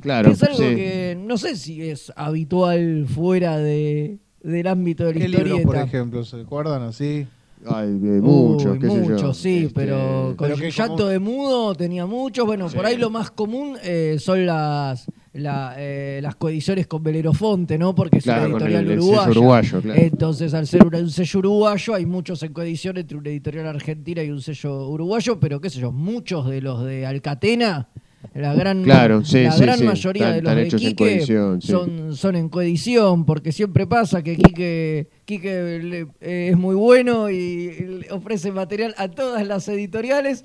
Claro, 0.00 0.28
que 0.28 0.34
es 0.34 0.42
algo 0.44 0.58
sí. 0.58 0.76
que 0.76 1.18
no 1.20 1.36
sé 1.38 1.56
si 1.56 1.82
es 1.82 2.12
habitual 2.14 3.06
fuera 3.08 3.58
de, 3.58 4.18
del 4.44 4.66
ámbito 4.68 5.06
de 5.06 5.14
la 5.14 5.20
¿Qué 5.20 5.28
libros, 5.28 5.48
por 5.48 5.58
historieta. 5.58 5.82
ejemplo, 5.86 6.24
se 6.24 6.40
acuerdan 6.40 6.82
así? 6.82 7.26
Ay, 7.68 7.88
muchos, 7.88 8.72
Uy, 8.74 8.78
qué 8.78 8.88
sé 8.90 8.94
yo. 8.94 9.10
muchos, 9.10 9.36
sí, 9.38 9.58
Este, 9.64 9.74
pero 9.74 10.34
con 10.36 10.46
Pero 10.46 10.54
el 10.54 10.60
que 10.60 10.70
llanto 10.70 10.96
como- 10.98 11.06
de 11.08 11.18
mudo 11.18 11.74
tenía 11.74 12.06
muchos. 12.06 12.46
Bueno, 12.46 12.68
por 12.68 12.86
ahí 12.86 12.96
lo 12.96 13.10
más 13.10 13.32
común 13.32 13.76
eh, 13.82 14.18
son 14.20 14.46
las 14.46 15.06
la, 15.38 15.74
eh, 15.78 16.20
las 16.22 16.36
coediciones 16.36 16.86
con 16.86 17.02
Belerofonte, 17.02 17.78
¿no? 17.78 17.94
Porque 17.94 18.18
es 18.18 18.24
Claro, 18.24 18.42
una 18.46 18.52
con 18.52 18.62
editorial 18.62 18.84
el- 18.84 18.90
el 18.92 18.98
sello 19.00 19.08
uruguaya. 19.12 19.30
uruguayo, 19.30 19.80
claro. 19.82 20.00
Entonces, 20.00 20.54
al 20.54 20.66
ser 20.66 20.84
un 20.86 21.10
sello 21.10 21.38
uruguayo, 21.40 21.94
hay 21.94 22.06
muchos 22.06 22.42
en 22.42 22.52
coedición 22.52 22.96
entre 22.98 23.16
una 23.16 23.28
editorial 23.30 23.66
argentina 23.66 24.22
y 24.22 24.30
un 24.30 24.40
sello 24.40 24.88
uruguayo, 24.88 25.38
pero 25.40 25.60
qué 25.60 25.70
sé 25.70 25.80
yo, 25.80 25.92
muchos 25.92 26.48
de 26.48 26.60
los 26.60 26.84
de 26.84 27.06
Alcatena, 27.06 27.88
la 28.34 28.54
gran, 28.54 28.82
Claro, 28.82 29.24
sí, 29.24 29.44
la 29.44 29.52
sí, 29.52 29.62
gran 29.62 29.78
sí. 29.78 29.84
mayoría 29.84 30.36
Están- 30.36 30.36
de 30.36 30.42
los 30.42 30.54
de 30.56 30.62
en 30.62 30.68
Quique 30.90 30.94
coedición, 30.96 31.62
sí. 31.62 31.68
son, 31.68 32.16
son 32.16 32.34
en 32.36 32.48
coedición, 32.48 33.24
porque 33.24 33.52
siempre 33.52 33.86
pasa 33.86 34.22
que 34.22 34.36
Quique, 34.36 35.08
Quique 35.24 35.78
le- 35.82 36.06
eh, 36.20 36.48
es 36.50 36.56
muy 36.56 36.74
bueno 36.74 37.30
y 37.30 38.00
ofrece 38.10 38.50
material 38.50 38.94
a 38.98 39.08
todas 39.08 39.46
las 39.46 39.68
editoriales 39.68 40.44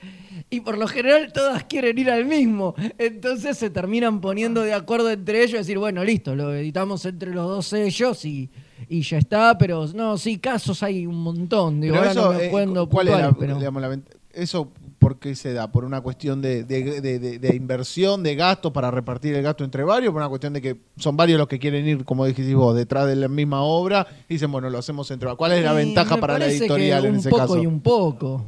y 0.52 0.60
por 0.62 0.78
lo 0.78 0.86
general 0.88 1.32
todas 1.34 1.64
quieren 1.64 1.98
ir 1.98 2.12
al 2.12 2.26
mismo. 2.26 2.76
Entonces 3.00 3.58
se 3.58 3.70
terminan 3.72 4.22
poniendo 4.22 4.62
de 4.62 4.74
acuerdo 4.74 5.10
entre 5.10 5.40
ellos 5.40 5.54
y 5.56 5.58
decir, 5.58 5.78
bueno, 5.80 6.04
listo, 6.04 6.36
lo 6.36 6.54
editamos 6.54 7.04
entre 7.06 7.34
los 7.34 7.48
dos 7.48 7.66
sellos 7.68 8.24
y, 8.26 8.50
y 8.90 9.02
ya 9.02 9.18
está, 9.18 9.58
pero 9.58 9.88
no, 9.96 10.18
sí, 10.18 10.38
casos 10.38 10.84
hay 10.84 11.08
un 11.08 11.24
montón. 11.24 11.80
Digo, 11.82 11.94
Pero 11.96 12.10
ahora 12.10 12.12
eso, 12.12 12.32
no 12.34 12.38
me 12.38 12.44
eh, 12.44 12.48
acuerdo 12.50 12.90
¿cuál 12.90 13.08
es 13.08 13.14
la, 13.18 13.20
puntuales, 13.30 13.40
pero- 13.48 13.58
digamos, 13.60 13.82
la 13.82 13.90
vent- 13.90 14.18
eso 14.34 14.72
por 15.00 15.18
qué 15.20 15.36
se 15.36 15.52
da? 15.52 15.72
¿Por 15.72 15.84
una 15.84 16.00
cuestión 16.02 16.42
de, 16.44 16.64
de- 16.64 17.02
de- 17.02 17.56
inversión, 17.56 18.22
de 18.22 18.36
gasto 18.36 18.72
para 18.72 18.92
repartir 18.92 19.34
el 19.36 19.42
gasto 19.42 19.64
entre 19.64 19.84
varios? 19.84 20.12
¿Por 20.14 20.22
una 20.22 20.30
cuestión 20.30 20.54
de 20.54 20.62
que 20.62 20.78
son 20.98 21.18
varios 21.18 21.40
los 21.40 21.48
que 21.48 21.58
quieren 21.60 21.88
ir, 21.88 22.06
como 22.06 22.26
dijiste 22.26 22.54
vos, 22.56 22.76
detrás 22.76 23.08
de 23.08 23.16
la 23.16 23.28
misma 23.28 23.64
obra 23.64 24.06
y 24.30 24.36
dicen, 24.36 24.52
bueno, 24.52 24.70
lo 24.70 24.78
hacemos 24.78 25.10
entre 25.12 25.26
varios? 25.26 25.38
¿Cuál 25.40 25.54
es 25.54 25.64
la 25.64 25.74
Y 25.74 25.78
ventaja 25.78 26.18
para 26.18 26.34
la 26.34 26.40
parece 26.40 26.60
que 26.60 26.66
editorial 26.66 27.06
en 27.06 27.12
un 27.14 27.18
ese 27.20 27.30
poco 27.30 27.42
caso? 27.42 27.58
y 27.64 27.66
un 27.66 27.82
poco. 27.82 28.46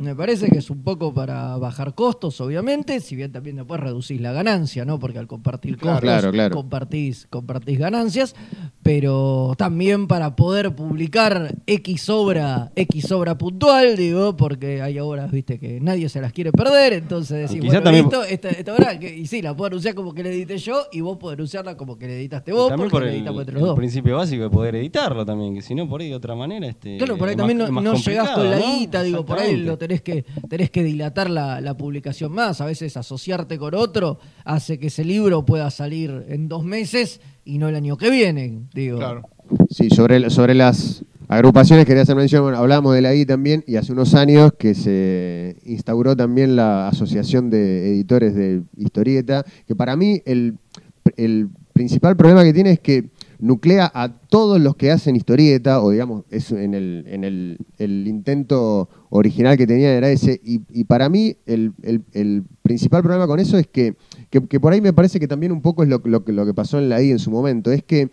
Me 0.00 0.14
parece 0.14 0.48
que 0.48 0.58
es 0.58 0.70
un 0.70 0.82
poco 0.82 1.12
para 1.12 1.56
bajar 1.56 1.94
costos, 1.94 2.40
obviamente, 2.40 3.00
si 3.00 3.16
bien 3.16 3.32
también 3.32 3.56
después 3.56 3.80
reducís 3.80 4.20
la 4.20 4.30
ganancia, 4.32 4.84
¿no? 4.84 4.98
Porque 4.98 5.18
al 5.18 5.26
compartir 5.26 5.78
costos 5.78 6.00
Claro, 6.02 6.30
claro. 6.30 6.54
Compartís, 6.54 7.26
compartís 7.30 7.78
ganancias, 7.78 8.34
pero 8.82 9.54
también 9.56 10.06
para 10.06 10.36
poder 10.36 10.74
publicar 10.74 11.54
X 11.66 12.08
obra, 12.10 12.70
X 12.76 13.10
obra 13.10 13.36
puntual, 13.38 13.96
digo, 13.96 14.36
porque 14.36 14.82
hay 14.82 14.98
obras, 14.98 15.30
viste, 15.32 15.58
que 15.58 15.80
nadie 15.80 16.08
se 16.08 16.20
las 16.20 16.32
quiere 16.32 16.52
perder, 16.52 16.92
entonces 16.92 17.48
decís, 17.50 17.64
bueno, 17.64 17.82
también- 17.82 18.04
listo, 18.04 18.22
esta, 18.22 18.50
esta 18.50 18.74
obra, 18.74 18.98
que, 18.98 19.16
y 19.16 19.26
sí, 19.26 19.42
la 19.42 19.56
puedo 19.56 19.68
anunciar 19.68 19.94
como 19.94 20.14
que 20.14 20.22
la 20.22 20.28
edité 20.28 20.58
yo, 20.58 20.82
y 20.92 21.00
vos 21.00 21.16
podés 21.18 21.36
anunciarla 21.38 21.76
como 21.76 21.98
que 21.98 22.06
la 22.06 22.12
editaste 22.12 22.52
vos, 22.52 22.68
también 22.68 22.90
porque 22.90 22.92
por 22.92 23.02
la 23.04 23.08
el, 23.10 23.16
editamos 23.16 23.40
entre 23.40 23.54
el 23.54 23.60
los 23.60 23.68
dos. 23.70 23.76
principio 23.76 24.16
básico 24.18 24.42
de 24.44 24.50
poder 24.50 24.76
editarlo 24.76 25.24
también, 25.24 25.54
que 25.54 25.62
si 25.62 25.74
no, 25.74 25.88
por 25.88 26.00
ahí 26.00 26.10
de 26.10 26.14
otra 26.14 26.34
manera. 26.34 26.66
Este, 26.66 26.98
Claro, 26.98 27.16
por 27.16 27.28
ahí 27.28 27.36
también 27.36 27.58
no, 27.58 27.68
no 27.70 27.94
llegás 27.94 28.30
con 28.30 28.50
la 28.50 28.58
¿no? 28.58 28.78
guita, 28.78 29.02
digo, 29.02 29.24
por 29.24 29.38
ahí. 29.38 29.55
Lo 29.56 29.78
tenés 29.78 30.02
que, 30.02 30.24
tenés 30.48 30.70
que 30.70 30.82
dilatar 30.82 31.30
la, 31.30 31.60
la 31.60 31.76
publicación 31.76 32.32
más. 32.32 32.60
A 32.60 32.66
veces 32.66 32.96
asociarte 32.96 33.58
con 33.58 33.74
otro 33.74 34.18
hace 34.44 34.78
que 34.78 34.88
ese 34.88 35.04
libro 35.04 35.44
pueda 35.44 35.70
salir 35.70 36.24
en 36.28 36.48
dos 36.48 36.64
meses 36.64 37.20
y 37.44 37.58
no 37.58 37.68
el 37.68 37.74
año 37.74 37.96
que 37.96 38.10
viene. 38.10 38.62
Digo. 38.74 38.98
Claro. 38.98 39.22
Sí, 39.70 39.90
sobre, 39.90 40.28
sobre 40.30 40.54
las 40.54 41.04
agrupaciones 41.28 41.86
quería 41.86 42.02
hacer 42.02 42.16
mención, 42.16 42.42
bueno, 42.42 42.58
hablábamos 42.58 42.94
de 42.94 43.02
la 43.02 43.14
I 43.14 43.26
también 43.26 43.64
y 43.66 43.76
hace 43.76 43.92
unos 43.92 44.14
años 44.14 44.52
que 44.58 44.74
se 44.74 45.56
instauró 45.64 46.16
también 46.16 46.56
la 46.56 46.88
Asociación 46.88 47.50
de 47.50 47.90
Editores 47.90 48.34
de 48.34 48.62
Historieta, 48.76 49.44
que 49.66 49.74
para 49.74 49.96
mí 49.96 50.22
el, 50.24 50.58
el 51.16 51.48
principal 51.72 52.16
problema 52.16 52.44
que 52.44 52.52
tiene 52.52 52.72
es 52.72 52.80
que 52.80 53.10
nuclea 53.38 53.90
a 53.94 54.08
todos 54.08 54.60
los 54.60 54.76
que 54.76 54.90
hacen 54.90 55.16
historieta, 55.16 55.80
o 55.82 55.90
digamos, 55.90 56.24
es 56.30 56.50
en 56.52 56.74
el, 56.74 57.04
en 57.08 57.24
el, 57.24 57.58
el 57.78 58.06
intento 58.08 58.88
original 59.10 59.56
que 59.56 59.66
tenían 59.66 59.92
era 59.92 60.10
ese, 60.10 60.40
y, 60.44 60.60
y 60.70 60.84
para 60.84 61.08
mí 61.08 61.36
el, 61.46 61.72
el- 61.82 62.44
principal 62.62 63.02
problema 63.02 63.28
con 63.28 63.38
eso 63.38 63.56
es 63.58 63.68
que, 63.68 63.94
que, 64.28 64.40
por 64.60 64.72
ahí 64.72 64.80
me 64.80 64.92
parece 64.92 65.20
que 65.20 65.28
también 65.28 65.52
un 65.52 65.62
poco 65.62 65.84
es 65.84 65.88
lo, 65.88 66.00
lo 66.04 66.24
lo 66.26 66.46
que 66.46 66.52
pasó 66.54 66.78
en 66.78 66.88
la 66.88 67.00
I 67.00 67.12
en 67.12 67.20
su 67.20 67.30
momento, 67.30 67.70
es 67.70 67.84
que 67.84 68.10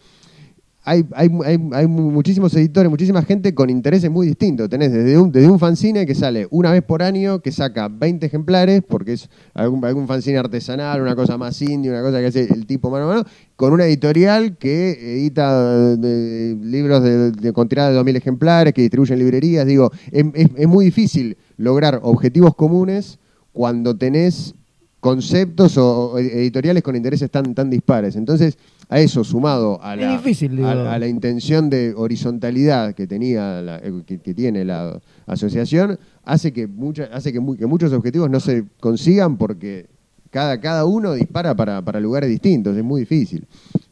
hay, 0.86 1.06
hay, 1.14 1.30
hay, 1.46 1.60
hay 1.72 1.88
mu- 1.88 2.12
muchísimos 2.12 2.54
editores, 2.56 2.90
muchísima 2.90 3.22
gente 3.22 3.54
con 3.56 3.70
intereses 3.70 4.12
muy 4.12 4.28
distintos. 4.28 4.68
Tenés 4.70 4.92
desde 4.92 5.18
un, 5.18 5.60
fanzine 5.60 6.06
que 6.06 6.14
sale 6.14 6.48
una 6.52 6.72
vez 6.72 6.84
por 6.84 7.02
año, 7.02 7.40
que 7.40 7.52
saca 7.52 7.88
20 7.88 8.26
ejemplares, 8.26 8.82
porque 8.88 9.14
es 9.14 9.30
algún, 9.54 10.08
fanzine 10.08 10.38
artesanal, 10.38 11.02
una 11.02 11.16
cosa 11.16 11.38
más 11.38 11.62
indie, 11.62 11.90
una 11.90 12.02
cosa 12.02 12.20
que 12.20 12.26
hace 12.28 12.52
el 12.54 12.66
tipo 12.66 12.90
mano 12.90 13.06
a 13.06 13.08
mano, 13.16 13.24
con 13.56 13.72
una 13.72 13.86
editorial 13.86 14.58
que 14.58 14.92
edita 15.20 15.96
de- 15.96 16.58
libros 16.62 17.02
de, 17.02 17.32
de- 17.32 17.54
con 17.54 17.70
tirada 17.70 17.92
de 17.92 18.00
2.000 18.00 18.18
ejemplares, 18.18 18.74
que 18.74 18.82
distribuye 18.82 19.14
en 19.14 19.20
librerías. 19.20 19.66
Digo, 19.66 19.92
es 20.12 20.68
muy 20.68 20.86
difícil 20.86 21.38
lograr 21.58 22.00
objetivos 22.04 22.56
comunes 22.56 23.20
cuando 23.54 23.96
tenés 23.96 24.54
conceptos 25.00 25.78
o, 25.78 26.12
o 26.14 26.18
editoriales 26.20 26.82
con 26.82 26.96
intereses 26.96 27.30
tan, 27.30 27.54
tan 27.54 27.70
dispares. 27.70 28.16
Entonces, 28.16 28.58
a 28.90 29.00
eso 29.00 29.24
sumado 29.24 29.82
a 29.82 29.96
la, 29.96 30.02
difícil, 30.18 30.64
a, 30.64 30.94
a 30.94 31.00
la 31.00 31.08
intención 31.08 31.70
de 31.70 31.94
horizontalidad 31.96 32.94
que 32.94 33.08
tenía 33.08 33.62
la- 33.62 33.78
eh, 33.78 34.04
que, 34.06 34.20
que 34.20 34.34
tiene 34.34 34.66
la 34.66 35.00
asociación, 35.26 35.98
hace 36.24 36.52
que 36.54 36.68
mucha, 36.68 37.06
hace 37.14 37.32
que, 37.34 37.40
mu- 37.40 37.56
que 37.56 37.66
muchos 37.66 37.92
objetivos 37.94 38.30
no 38.30 38.40
se 38.40 38.66
consigan 38.80 39.38
porque 39.38 39.88
cada, 40.30 40.60
cada 40.60 40.86
uno 40.86 41.14
dispara 41.14 41.56
para, 41.56 41.82
para 41.84 42.00
lugares 42.00 42.30
distintos, 42.30 42.76
es 42.76 42.84
muy 42.84 43.02
difícil. 43.02 43.48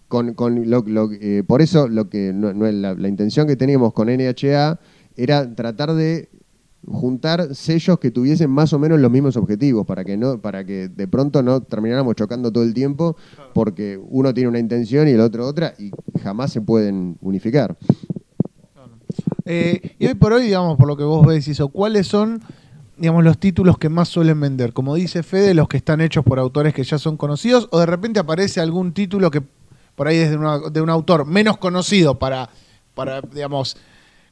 Con, 0.07 0.33
con 0.33 0.69
lo- 0.69 0.83
lo- 0.85 1.09
eh, 1.13 1.43
por 1.47 1.61
eso 1.61 1.87
lo 1.87 2.09
que 2.09 2.33
no- 2.33 2.53
no 2.53 2.69
la 2.71 3.07
intención 3.07 3.47
que 3.47 3.55
teníamos 3.55 3.93
con 3.93 4.09
NHA 4.09 4.77
era 5.15 5.55
tratar 5.55 5.93
de 5.93 6.29
juntar 6.87 7.53
sellos 7.53 7.99
que 7.99 8.09
tuviesen 8.11 8.49
más 8.49 8.73
o 8.73 8.79
menos 8.79 8.99
los 8.99 9.11
mismos 9.11 9.37
objetivos 9.37 9.85
para 9.85 10.03
que 10.03 10.17
no 10.17 10.39
para 10.41 10.65
que 10.65 10.89
de 10.89 11.07
pronto 11.07 11.43
no 11.43 11.61
termináramos 11.61 12.15
chocando 12.15 12.51
todo 12.51 12.63
el 12.63 12.73
tiempo 12.73 13.15
porque 13.53 13.99
uno 14.09 14.33
tiene 14.33 14.49
una 14.49 14.59
intención 14.59 15.07
y 15.07 15.11
el 15.11 15.19
otro 15.19 15.45
otra 15.45 15.73
y 15.77 15.91
jamás 16.23 16.51
se 16.51 16.61
pueden 16.61 17.17
unificar. 17.21 17.77
Eh, 19.45 19.95
y 19.99 20.07
hoy 20.07 20.13
por 20.15 20.33
hoy, 20.33 20.43
digamos, 20.43 20.77
por 20.77 20.87
lo 20.87 20.95
que 20.97 21.03
vos 21.03 21.25
ves, 21.25 21.47
Iso, 21.47 21.69
¿cuáles 21.69 22.07
son, 22.07 22.41
digamos, 22.97 23.23
los 23.23 23.37
títulos 23.37 23.77
que 23.77 23.89
más 23.89 24.07
suelen 24.07 24.39
vender? 24.39 24.73
Como 24.73 24.95
dice 24.95 25.23
Fede, 25.23 25.53
los 25.53 25.67
que 25.67 25.77
están 25.77 26.01
hechos 26.01 26.23
por 26.23 26.39
autores 26.39 26.73
que 26.73 26.83
ya 26.83 26.97
son 26.97 27.17
conocidos, 27.17 27.67
o 27.71 27.79
de 27.79 27.85
repente 27.85 28.19
aparece 28.19 28.61
algún 28.61 28.93
título 28.93 29.29
que 29.31 29.41
por 29.95 30.07
ahí 30.07 30.17
es 30.17 30.29
de, 30.31 30.37
una- 30.37 30.59
de 30.69 30.81
un 30.81 30.89
autor 30.89 31.25
menos 31.25 31.57
conocido 31.57 32.17
para, 32.17 32.49
para, 32.95 33.21
digamos, 33.21 33.77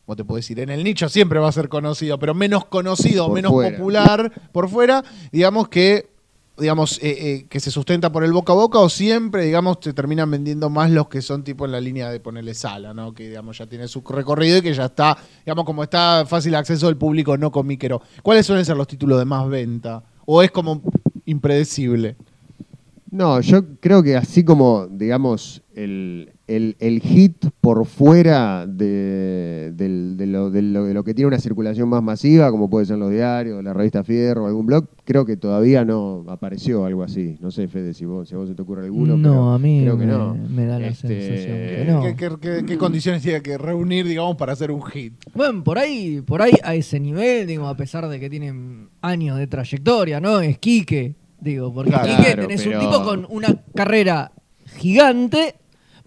¿cómo 0.09 0.15
te 0.15 0.25
puedo 0.25 0.37
decir? 0.37 0.59
En 0.59 0.71
el 0.71 0.83
nicho 0.83 1.07
siempre 1.07 1.37
va 1.37 1.49
a 1.49 1.51
ser 1.51 1.69
conocido, 1.69 2.17
pero 2.17 2.33
menos 2.33 2.65
conocido, 2.65 3.27
Por 3.27 3.35
menos 3.35 3.51
fuera. 3.51 3.77
popular 3.77 4.31
por 4.51 4.67
fuera, 4.67 5.03
digamos 5.31 5.69
que 5.69 6.09
digamos, 6.57 6.97
eh, 6.97 7.15
eh, 7.19 7.45
que 7.47 7.59
se 7.59 7.69
sustenta 7.69 8.11
por 8.11 8.23
el 8.23 8.33
boca 8.33 8.51
a 8.51 8.55
boca 8.55 8.79
o 8.79 8.89
siempre, 8.89 9.45
digamos, 9.45 9.77
se 9.81 9.93
terminan 9.93 10.29
vendiendo 10.29 10.69
más 10.71 10.89
los 10.89 11.07
que 11.07 11.21
son 11.21 11.43
tipo 11.43 11.63
en 11.63 11.71
la 11.71 11.79
línea 11.79 12.09
de 12.09 12.19
ponerle 12.19 12.55
sala, 12.55 12.93
¿no? 12.93 13.13
Que, 13.13 13.29
digamos, 13.29 13.59
ya 13.59 13.67
tiene 13.67 13.87
su 13.87 14.01
recorrido 14.01 14.57
y 14.57 14.61
que 14.61 14.73
ya 14.73 14.85
está, 14.85 15.15
digamos, 15.45 15.63
como 15.63 15.83
está 15.83 16.25
fácil 16.27 16.55
acceso 16.55 16.87
del 16.87 16.97
público 16.97 17.37
no 17.37 17.51
comiquero. 17.51 18.01
¿Cuáles 18.23 18.47
suelen 18.47 18.65
ser 18.65 18.75
los 18.75 18.87
títulos 18.87 19.19
de 19.19 19.25
más 19.25 19.47
venta? 19.47 20.03
¿O 20.25 20.41
es 20.41 20.51
como 20.51 20.81
impredecible? 21.25 22.17
No, 23.11 23.39
yo 23.39 23.63
creo 23.79 24.03
que 24.03 24.17
así 24.17 24.43
como, 24.43 24.87
digamos, 24.87 25.61
el, 25.75 26.33
el- 26.49 26.75
el 26.79 26.99
hit 27.01 27.45
por 27.61 27.85
fuera 27.85 28.65
de, 28.67 29.71
de 29.75 30.25
lo, 30.27 30.49
de 30.49 30.61
lo- 30.63 30.85
de 30.85 30.93
lo 30.93 31.03
que 31.03 31.13
tiene 31.13 31.27
una 31.27 31.39
circulación 31.39 31.87
más 31.89 32.01
masiva, 32.03 32.49
como 32.51 32.69
puede 32.69 32.85
ser 32.87 32.97
los 32.97 33.11
diarios, 33.11 33.63
la 33.63 33.73
revista 33.73 34.03
Fierro, 34.03 34.47
algún 34.47 34.65
blog, 34.65 34.87
creo 35.05 35.25
que 35.25 35.37
todavía 35.37 35.85
no 35.85 36.25
apareció 36.27 36.85
algo 36.85 37.03
así. 37.03 37.37
No 37.39 37.51
sé, 37.51 37.67
Fede, 37.67 37.93
si 37.93 38.05
vos, 38.05 38.27
si 38.27 38.35
a 38.35 38.37
vos 38.39 38.49
se 38.49 38.55
te 38.55 38.61
ocurre 38.61 38.85
alguno. 38.85 39.15
No, 39.15 39.29
pero 39.31 39.49
a 39.51 39.59
mí 39.59 39.81
creo 39.83 39.97
que 39.97 40.05
me, 40.05 40.11
no. 40.11 40.35
me 40.35 40.65
da 40.65 40.79
la 40.79 40.87
Este, 40.87 41.07
sensación 41.07 41.57
que 41.57 41.85
no. 41.91 42.01
¿Qué, 42.01 42.15
qué- 42.15 42.37
qué- 42.59 42.65
qué 42.65 42.77
condiciones 42.77 43.21
tiene 43.21 43.41
que 43.41 43.57
reunir, 43.57 44.05
digamos, 44.07 44.35
para 44.35 44.53
hacer 44.53 44.71
un 44.71 44.81
hit? 44.83 45.13
Bueno, 45.35 45.63
por 45.63 45.77
ahí, 45.77 46.21
por 46.21 46.41
ahí 46.41 46.53
a 46.63 46.73
ese 46.75 46.99
nivel, 46.99 47.45
digo, 47.47 47.67
a 47.67 47.77
pesar 47.77 48.07
de 48.07 48.19
que 48.19 48.29
tienen 48.29 48.89
años 49.01 49.37
de 49.37 49.47
trayectoria, 49.47 50.19
¿no? 50.19 50.39
Es 50.41 50.57
Quique, 50.57 51.15
digo, 51.39 51.73
porque 51.73 51.91
Claro, 51.91 52.07
Quique 52.17 52.35
tenés 52.35 52.63
pero- 52.63 52.79
un 52.79 52.85
tipo 52.85 53.03
con 53.03 53.27
una 53.29 53.55
carrera 53.75 54.31
gigante, 54.77 55.55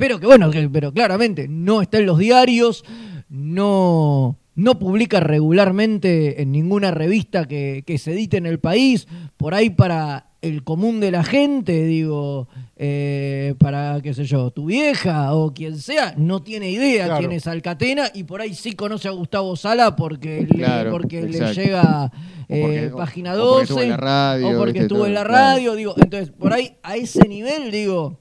pero 0.03 0.19
que 0.19 0.27
bueno, 0.27 0.51
que, 0.51 0.69
pero 0.69 0.93
claramente 0.93 1.47
no 1.49 1.81
está 1.81 1.99
en 1.99 2.07
los 2.07 2.19
diarios, 2.19 2.85
no, 3.29 4.37
no 4.57 4.79
publica 4.81 5.21
regularmente 5.21 6.43
en 6.43 6.51
ninguna 6.51 6.91
revista 6.91 7.47
que, 7.47 7.85
que 7.87 7.99
se 7.99 8.13
edite 8.13 8.37
en 8.37 8.47
el 8.47 8.59
país, 8.59 9.07
por 9.37 9.55
ahí 9.55 9.71
para 9.71 10.27
el 10.41 10.65
común 10.65 10.99
de 10.99 11.13
la 11.13 11.23
gente, 11.23 11.85
digo, 11.87 12.49
eh, 12.77 13.55
para, 13.61 14.01
qué 14.03 14.13
sé 14.13 14.25
yo, 14.25 14.51
tu 14.51 14.65
vieja 14.67 15.35
o 15.37 15.55
quien 15.55 15.79
sea, 15.79 16.15
no 16.17 16.43
tiene 16.43 16.69
idea 16.69 17.05
Claro. 17.05 17.21
quién 17.21 17.31
es 17.33 17.47
Alcatena 17.47 18.07
y 18.13 18.25
por 18.25 18.41
ahí 18.41 18.53
sí 18.55 18.73
conoce 18.73 19.07
a 19.07 19.13
Gustavo 19.13 19.55
Sala 19.55 19.95
porque, 19.95 20.49
Claro, 20.51 20.85
le, 20.87 20.91
porque 20.91 21.23
le 21.23 21.55
llega 21.55 22.07
O 22.07 22.11
porque- 22.49 22.85
eh, 22.87 22.91
o- 22.93 22.97
página 22.97 23.35
o 23.35 23.37
12 23.37 23.73
porque 23.73 23.81
estuvo 23.81 23.83
en 23.85 23.91
la 23.91 23.97
radio, 23.97 24.49
o 24.49 24.59
porque 24.59 24.73
viste, 24.73 24.83
estuvo 24.83 24.99
todo, 24.99 25.07
en 25.07 25.15
la 25.15 25.25
claro. 25.25 25.37
radio, 25.55 25.75
digo, 25.77 25.95
entonces 25.97 26.31
por 26.31 26.53
ahí 26.53 26.73
a 26.83 26.97
ese 26.97 27.29
nivel, 27.29 27.71
digo, 27.71 28.19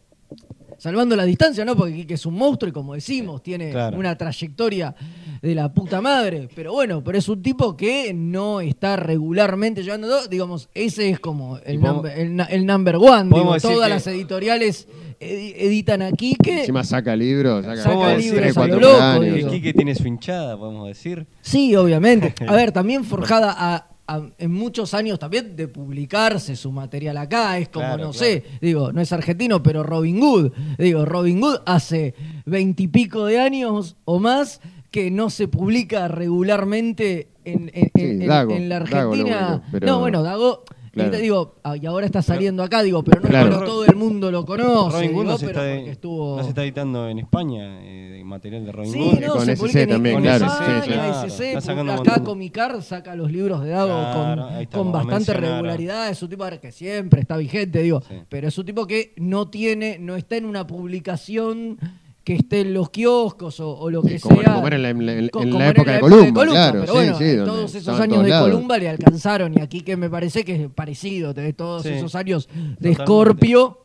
salvando 0.82 1.16
la 1.16 1.26
distancia, 1.26 1.64
¿no? 1.64 1.76
Porque 1.76 1.94
Quique 1.94 2.16
es 2.16 2.26
un 2.26 2.34
monstruo 2.34 2.70
y 2.70 2.72
como 2.72 2.96
decimos, 2.96 3.44
tiene 3.44 3.70
Claro. 3.70 4.00
una 4.00 4.18
trayectoria 4.18 4.96
de 5.40 5.54
la 5.54 5.72
puta 5.72 6.02
madre, 6.02 6.50
pero 6.56 6.74
bueno, 6.74 7.04
pero 7.04 7.20
es 7.20 7.30
un 7.30 7.42
tipo 7.44 7.78
que 7.78 8.14
no 8.16 8.62
está 8.62 8.96
regularmente 8.96 9.84
llevando 9.84 10.08
todo, 10.08 10.28
digamos, 10.28 10.70
ese 10.74 11.10
es 11.10 11.20
como 11.20 11.60
el, 11.60 11.80
number, 11.80 12.18
el, 12.18 12.40
el 12.50 12.66
number 12.66 12.96
one, 12.96 13.26
digo, 13.34 13.56
todas 13.58 13.90
las 13.90 14.08
editoriales 14.08 14.88
edi- 15.20 15.54
editan 15.56 16.02
a 16.02 16.12
Quique. 16.14 16.62
Encima 16.62 16.84
saca 16.84 17.16
libros, 17.16 17.64
saca, 17.64 17.84
Saca 17.84 18.16
libros 18.18 18.58
a 18.58 18.68
lo 18.68 18.80
loco, 18.80 19.50
Quique 19.52 19.74
tiene 19.74 19.94
su 19.94 20.08
hinchada, 20.08 20.58
podemos 20.58 20.88
decir. 20.88 21.28
Sí, 21.42 21.76
obviamente. 21.76 22.34
A 22.48 22.56
ver, 22.56 22.72
también 22.72 23.04
forjada 23.04 23.54
a- 23.56 23.88
a- 24.08 24.28
en 24.38 24.52
muchos 24.52 24.94
años 24.94 25.20
también 25.20 25.56
de 25.56 25.68
publicarse 25.68 26.56
su 26.56 26.72
material 26.72 27.18
acá. 27.18 27.58
Es 27.58 27.70
como, 27.70 27.86
Claro, 27.86 28.04
no 28.06 28.12
claro. 28.12 28.26
sé, 28.26 28.44
digo, 28.62 28.92
no 28.92 29.02
es 29.02 29.12
argentino, 29.14 29.62
pero 29.64 29.84
Robin 29.84 30.20
Hood. 30.22 30.52
Digo, 30.78 31.06
Robin 31.06 31.42
Hood 31.42 31.60
hace 31.66 32.14
veintipico 32.46 33.26
de 33.26 33.40
años 33.40 33.96
o 34.06 34.20
más 34.20 34.62
que 34.92 35.10
no 35.12 35.30
se 35.30 35.48
publica 35.48 36.08
regularmente 36.10 37.30
en, 37.46 37.72
en- 37.74 37.92
Sí, 37.96 38.02
en- 38.04 38.22
en- 38.24 38.28
Dago, 38.28 38.52
en 38.52 38.70
la 38.70 38.80
Dago 38.80 39.14
Argentina. 39.14 39.48
único, 39.54 39.64
pero- 39.72 39.88
No, 39.88 40.00
bueno, 40.00 40.24
Dago. 40.24 40.64
Claro. 40.92 41.08
ahorita 41.08 41.22
digo, 41.24 41.56
ah, 41.64 41.78
y 41.78 41.86
ahora 41.86 42.06
está 42.06 42.22
saliendo 42.22 42.64
acá, 42.64 42.84
digo, 42.84 43.02
pero 43.02 43.22
no 43.22 43.30
Claro. 43.30 43.50
pero 43.50 43.64
todo 43.66 43.86
el 43.86 43.96
mundo 43.96 44.30
lo 44.30 44.46
conoce. 44.46 44.98
Robin 44.98 45.12
Hood 45.14 45.22
digo, 45.22 45.24
no 45.24 45.38
se, 45.38 45.46
pero 45.48 45.62
está, 45.64 45.76
porque 45.78 45.92
estuvo... 45.92 46.36
no 46.36 46.44
se 46.44 46.50
está 46.50 46.64
editando 46.64 47.08
en 47.08 47.20
España, 47.20 47.80
eh, 47.82 48.11
material 48.32 48.66
de 48.66 48.72
Robin 48.72 48.92
Sí, 48.92 49.00
Hood. 49.00 49.20
no, 49.20 49.34
con 49.34 49.46
se 49.46 49.52
SC 49.56 49.88
también, 49.88 50.16
en 50.18 50.22
claro, 50.24 50.48
sí, 50.50 50.56
sí. 50.84 50.88
Claro, 50.92 51.28
SC, 51.28 51.92
acá. 51.92 52.24
Comicar 52.24 52.82
saca 52.82 53.16
los 53.16 53.32
libros 53.32 53.64
de 53.64 53.70
Dago 53.70 54.14
con, 54.14 54.60
está, 54.62 54.78
con 54.78 54.92
bastante 54.92 55.34
regularidad. 55.34 56.10
Es 56.10 56.24
un 56.24 56.30
tipo 56.30 56.46
que 56.60 56.72
siempre 56.72 57.22
está 57.22 57.38
vigente, 57.38 57.82
digo. 57.84 58.02
Sí. 58.10 58.16
Pero 58.28 58.48
es 58.48 58.58
un 58.58 58.66
tipo 58.66 58.88
que 58.88 59.14
no 59.18 59.50
tiene, 59.50 59.98
no 60.00 60.16
está 60.16 60.38
en 60.38 60.46
una 60.46 60.66
publicación 60.66 61.78
que 62.24 62.36
esté 62.36 62.62
en 62.62 62.74
los 62.76 62.92
kioscos 62.92 63.60
o, 63.60 63.76
o 63.78 63.90
lo 63.90 64.04
que 64.04 64.20
Sí, 64.20 64.20
como, 64.20 64.42
sea. 64.42 64.54
como 64.54 64.68
era 64.68 64.76
en 64.76 64.84
la, 64.84 64.90
en 64.92 65.06
la- 65.08 65.14
en 65.14 65.30
Co- 65.30 65.44
la 65.44 65.52
como 65.52 65.64
época 65.66 65.92
de 65.94 66.00
Columba, 66.00 66.46
claro. 66.46 66.72
pero 66.82 66.86
sí, 66.86 66.92
bueno, 66.94 67.18
sí, 67.18 67.36
todos 67.38 67.76
esos 67.76 68.00
años 68.00 68.14
todos 68.14 68.24
de 68.26 68.30
lados. 68.30 68.50
Columba 68.52 68.78
le 68.78 68.90
alcanzaron 68.90 69.54
y 69.58 69.62
aquí 69.62 69.82
que 69.82 69.98
me 69.98 70.08
parece 70.08 70.44
que 70.46 70.56
es 70.66 70.70
parecido, 70.70 71.34
de 71.34 71.52
todos 71.54 71.82
Sí, 71.82 71.90
esos 71.90 72.14
años 72.14 72.48
de 72.48 72.54
totalmente. 72.92 73.04
Scorpio 73.04 73.78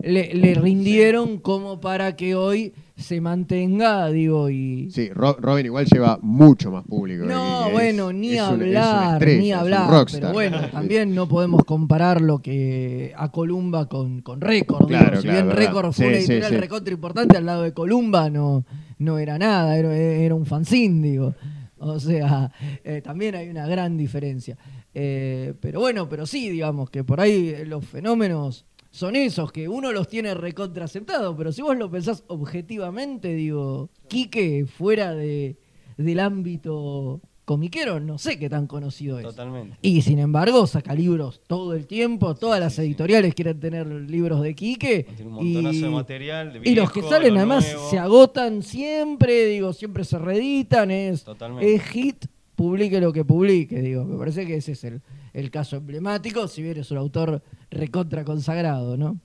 le, 0.00 0.32
le 0.32 0.54
rindieron 0.54 1.38
como 1.38 1.80
para 1.80 2.14
que 2.14 2.36
hoy 2.36 2.72
se 3.02 3.20
mantenga, 3.20 4.08
digo, 4.10 4.48
y... 4.48 4.90
Sí, 4.90 5.10
Ro- 5.10 5.36
Robin 5.40 5.66
igual 5.66 5.84
lleva 5.86 6.18
mucho 6.22 6.70
más 6.70 6.84
público. 6.84 7.24
No, 7.24 7.70
bueno, 7.70 8.12
ni 8.12 8.28
es 8.30 8.34
es 8.36 8.40
hablar, 8.40 9.12
estrella, 9.14 9.40
ni 9.40 9.52
hablar. 9.52 10.06
Pero 10.10 10.32
bueno, 10.32 10.58
también 10.70 11.14
no 11.14 11.28
podemos 11.28 11.64
comparar 11.64 12.20
lo 12.20 12.40
que 12.40 13.12
a 13.16 13.30
Columba 13.30 13.88
con, 13.88 14.22
con 14.22 14.40
Record. 14.40 14.86
digo. 14.88 14.98
Claro, 15.00 15.20
si 15.20 15.28
claro, 15.28 15.46
bien. 15.46 15.56
Record 15.56 15.92
fue 15.92 16.04
Sí, 16.04 16.04
una 16.04 16.16
sí, 16.18 16.22
editorial 16.24 16.50
sí. 16.52 16.56
recontra 16.56 16.94
importante, 16.94 17.36
al 17.36 17.46
lado 17.46 17.62
de 17.62 17.72
Columba 17.74 18.30
no, 18.30 18.64
no 18.98 19.18
era 19.18 19.38
nada, 19.38 19.76
era, 19.76 19.94
era 19.94 20.34
un 20.34 20.46
fanzine, 20.46 21.06
digo. 21.08 21.34
O 21.78 21.98
sea, 21.98 22.52
eh, 22.84 23.02
también 23.02 23.34
hay 23.34 23.48
una 23.48 23.66
gran 23.66 23.96
diferencia. 23.98 24.56
Eh, 24.94 25.54
pero 25.60 25.80
bueno, 25.80 26.08
pero 26.08 26.26
sí, 26.26 26.48
digamos 26.48 26.90
que 26.90 27.02
por 27.02 27.20
ahí 27.20 27.64
los 27.66 27.84
fenómenos 27.84 28.66
son 28.92 29.16
esos, 29.16 29.50
que 29.50 29.68
uno 29.68 29.90
los 29.90 30.06
tiene 30.06 30.34
recontra 30.34 30.84
aceptados, 30.84 31.34
pero 31.36 31.50
si 31.50 31.62
vos 31.62 31.76
lo 31.76 31.90
pensás 31.90 32.24
objetivamente, 32.28 33.34
digo, 33.34 33.88
Quique 34.06 34.66
fuera 34.66 35.14
de, 35.14 35.56
del 35.96 36.20
ámbito 36.20 37.22
comiquero, 37.46 38.00
no 38.00 38.18
sé 38.18 38.38
qué 38.38 38.50
tan 38.50 38.66
conocido 38.66 39.18
es. 39.18 39.24
Totalmente. 39.24 39.78
Y 39.80 40.02
sin 40.02 40.18
embargo, 40.18 40.66
saca 40.66 40.94
libros 40.94 41.40
todo 41.46 41.72
el 41.72 41.86
tiempo, 41.86 42.34
todas 42.34 42.60
las 42.60 42.78
editoriales 42.78 43.34
quieren 43.34 43.58
tener 43.58 43.86
libros 43.86 44.42
de 44.42 44.54
Quique. 44.54 45.04
Tiene 45.16 45.30
un 45.30 45.36
montonazo 45.36 45.78
y, 45.78 45.80
de 45.80 45.88
material, 45.88 46.52
de 46.52 46.70
y 46.70 46.74
los 46.74 46.92
que 46.92 47.02
salen 47.02 47.38
además 47.38 47.64
nuevo. 47.64 47.90
se 47.90 47.98
agotan 47.98 48.62
siempre, 48.62 49.46
digo, 49.46 49.72
siempre 49.72 50.04
se 50.04 50.18
reeditan, 50.18 50.90
es, 50.90 51.24
Totalmente. 51.24 51.74
es 51.74 51.82
hit, 51.84 52.26
publique 52.62 53.00
lo 53.00 53.12
que 53.12 53.24
publique, 53.24 53.80
digo. 53.80 54.04
Me 54.04 54.16
parece 54.16 54.46
que 54.46 54.54
ese 54.54 54.72
es 54.72 54.84
el, 54.84 55.02
el 55.32 55.50
caso 55.50 55.76
emblemático, 55.76 56.46
si 56.46 56.62
bien 56.62 56.78
es 56.78 56.92
un 56.92 56.98
autor 56.98 57.42
recontra 57.70 58.24
consagrado, 58.24 58.96
¿no? 58.96 59.18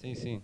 Sí, 0.00 0.14
sí. 0.14 0.40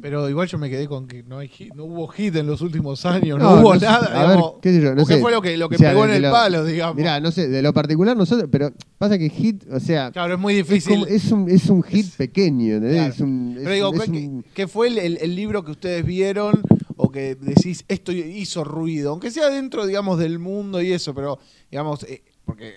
Pero 0.00 0.28
igual 0.28 0.46
yo 0.48 0.58
me 0.58 0.70
quedé 0.70 0.86
con 0.86 1.06
que 1.08 1.22
no, 1.22 1.38
hay 1.38 1.48
hit- 1.48 1.72
no 1.74 1.84
hubo 1.84 2.06
hit 2.08 2.34
en 2.36 2.46
los 2.46 2.60
últimos 2.60 3.04
años, 3.06 3.38
no, 3.38 3.56
No, 3.56 3.60
hubo 3.60 3.74
no 3.74 3.80
nada. 3.80 4.06
a 4.06 4.26
ver, 4.26 4.28
digamos. 4.36 4.52
qué 4.62 4.72
sé 4.72 4.80
yo, 4.82 4.94
no 4.94 5.02
¿O 5.02 5.06
¿Qué 5.06 5.14
sé. 5.14 5.20
fue 5.20 5.30
lo 5.32 5.42
que, 5.42 5.56
lo 5.56 5.68
que 5.68 5.76
O 5.76 5.78
sea, 5.78 5.90
pegó 5.90 6.04
en 6.04 6.10
el 6.12 6.22
lo- 6.22 6.30
palo, 6.30 6.64
digamos? 6.64 6.96
Mirá, 6.96 7.20
no 7.20 7.30
sé, 7.30 7.48
de 7.48 7.62
lo 7.62 7.72
particular 7.72 8.16
nosotros, 8.16 8.48
pero 8.50 8.72
pasa 8.98 9.18
que 9.18 9.28
hit, 9.28 9.64
o 9.72 9.80
sea, 9.80 10.10
claro, 10.12 10.34
es 10.34 10.40
muy 10.40 10.54
difícil. 10.54 11.04
es 11.08 11.30
un, 11.32 11.48
es 11.50 11.68
un 11.68 11.82
hit 11.82 12.06
pequeño. 12.16 12.78
Claro. 12.80 13.12
Es 13.12 13.20
un, 13.20 13.54
es 13.56 13.62
Pero 13.64 13.74
digo, 13.74 13.90
un- 13.90 13.96
es 13.96 14.02
¿qué, 14.04 14.10
un- 14.10 14.44
qué 14.54 14.68
fue 14.68 14.88
el, 14.88 14.98
el- 14.98 15.18
el 15.20 15.34
libro 15.36 15.64
que 15.64 15.72
ustedes 15.72 16.04
vieron 16.04 16.62
o 16.96 17.10
que 17.10 17.34
decís, 17.34 17.84
esto 17.88 18.12
hizo 18.12 18.64
ruido? 18.64 19.10
Aunque 19.10 19.30
sea 19.30 19.50
dentro, 19.50 19.86
digamos, 19.86 20.18
del 20.18 20.38
mundo 20.38 20.80
y 20.82 20.92
eso, 20.92 21.14
pero, 21.14 21.38
digamos, 21.70 22.02
eh, 22.04 22.22
porque 22.44 22.74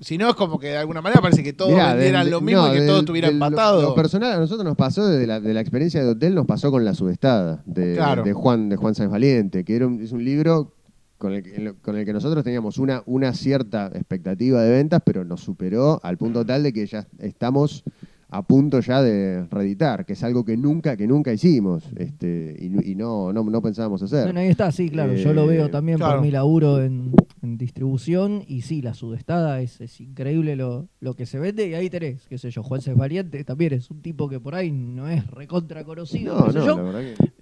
si 0.00 0.16
no 0.18 0.28
es 0.30 0.34
como 0.34 0.58
que 0.58 0.68
de 0.68 0.76
alguna 0.78 1.02
manera 1.02 1.20
parece 1.20 1.42
que 1.42 1.52
todos 1.52 1.72
Mirá, 1.72 1.92
vendieran 1.94 2.22
del- 2.24 2.30
lo 2.32 2.40
mismo 2.40 2.62
no, 2.62 2.68
y 2.68 2.72
que 2.72 2.78
del- 2.80 2.88
todo 2.88 2.98
estuviera 3.00 3.28
del- 3.28 3.38
lo- 3.38 3.46
empatado. 3.46 3.82
Lo, 3.82 3.94
personal 3.94 4.32
a 4.32 4.38
nosotros 4.38 4.64
nos 4.64 4.76
pasó 4.76 5.06
desde 5.06 5.26
la, 5.26 5.40
de 5.40 5.52
la 5.54 5.60
experiencia 5.60 6.02
de 6.02 6.08
hotel, 6.10 6.34
nos 6.34 6.46
pasó 6.46 6.70
con 6.70 6.84
La 6.84 6.94
Subestada, 6.94 7.62
de, 7.66 7.94
Claro. 7.94 8.22
de 8.22 8.32
Juan 8.32 8.68
de 8.70 8.76
Juan 8.76 8.94
Sáenz 8.94 9.12
Valiente, 9.12 9.64
que 9.64 9.76
era 9.76 9.86
un, 9.86 10.00
es 10.02 10.12
un 10.12 10.24
libro 10.24 10.74
con 11.18 11.34
el, 11.34 11.42
que- 11.42 11.74
con 11.82 11.96
el 11.98 12.06
que 12.06 12.14
nosotros 12.14 12.42
teníamos 12.44 12.78
una, 12.78 13.02
una 13.04 13.34
cierta 13.34 13.88
expectativa 13.94 14.62
de 14.62 14.70
ventas, 14.70 15.02
pero 15.04 15.22
nos 15.24 15.42
superó 15.42 16.00
al 16.02 16.16
punto 16.16 16.46
tal 16.46 16.62
de 16.62 16.72
que 16.72 16.86
ya 16.86 17.06
estamos 17.18 17.84
a 18.32 18.42
punto 18.42 18.78
ya 18.80 19.02
de 19.02 19.44
reeditar, 19.50 20.06
que 20.06 20.12
es 20.12 20.22
algo 20.22 20.44
que 20.44 20.56
nunca, 20.56 20.96
que 20.96 21.06
nunca 21.06 21.32
hicimos, 21.32 21.84
este, 21.96 22.56
y, 22.58 22.92
y 22.92 22.94
no, 22.94 23.32
no, 23.32 23.42
no 23.42 23.60
pensábamos 23.62 24.02
hacer. 24.02 24.24
Bueno, 24.24 24.40
ahí 24.40 24.48
está, 24.48 24.70
sí, 24.70 24.88
claro. 24.88 25.14
Yo 25.14 25.32
lo 25.32 25.44
Eh, 25.44 25.56
veo 25.56 25.68
también 25.70 25.98
claro. 25.98 26.14
por 26.14 26.22
mi 26.22 26.30
laburo 26.30 26.80
en, 26.82 27.12
en 27.42 27.58
distribución. 27.58 28.44
Y 28.46 28.62
sí, 28.62 28.82
la 28.82 28.94
sudestada 28.94 29.60
es, 29.60 29.80
es 29.80 30.00
increíble 30.00 30.54
lo, 30.54 30.88
lo 31.00 31.14
que 31.14 31.26
se 31.26 31.38
vende. 31.40 31.68
Y 31.68 31.74
ahí 31.74 31.90
tenés, 31.90 32.26
qué 32.28 32.38
sé 32.38 32.50
yo, 32.50 32.62
Juan 32.62 32.80
Cés 32.80 32.96
Valiente 32.96 33.42
también 33.44 33.72
es 33.72 33.90
un 33.90 34.00
tipo 34.00 34.28
que 34.28 34.38
por 34.38 34.54
ahí 34.54 34.70
no 34.70 35.08
es 35.08 35.26
recontra 35.28 35.82
conocido. 35.84 36.38
no, 36.38 36.46
no, 36.52 36.66
yo. 36.66 36.76
la 36.76 36.82
verdad 36.82 37.00
que... 37.00 37.32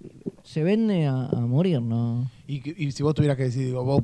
Se 0.42 0.62
vende 0.62 1.04
a, 1.06 1.26
a 1.26 1.40
morir, 1.46 1.82
¿no? 1.82 2.30
Y, 2.46 2.62
y 2.82 2.90
si 2.92 3.02
vos 3.02 3.14
tuvieras 3.14 3.36
que 3.36 3.42
decir, 3.44 3.66
digo, 3.66 3.84
vos 3.84 4.02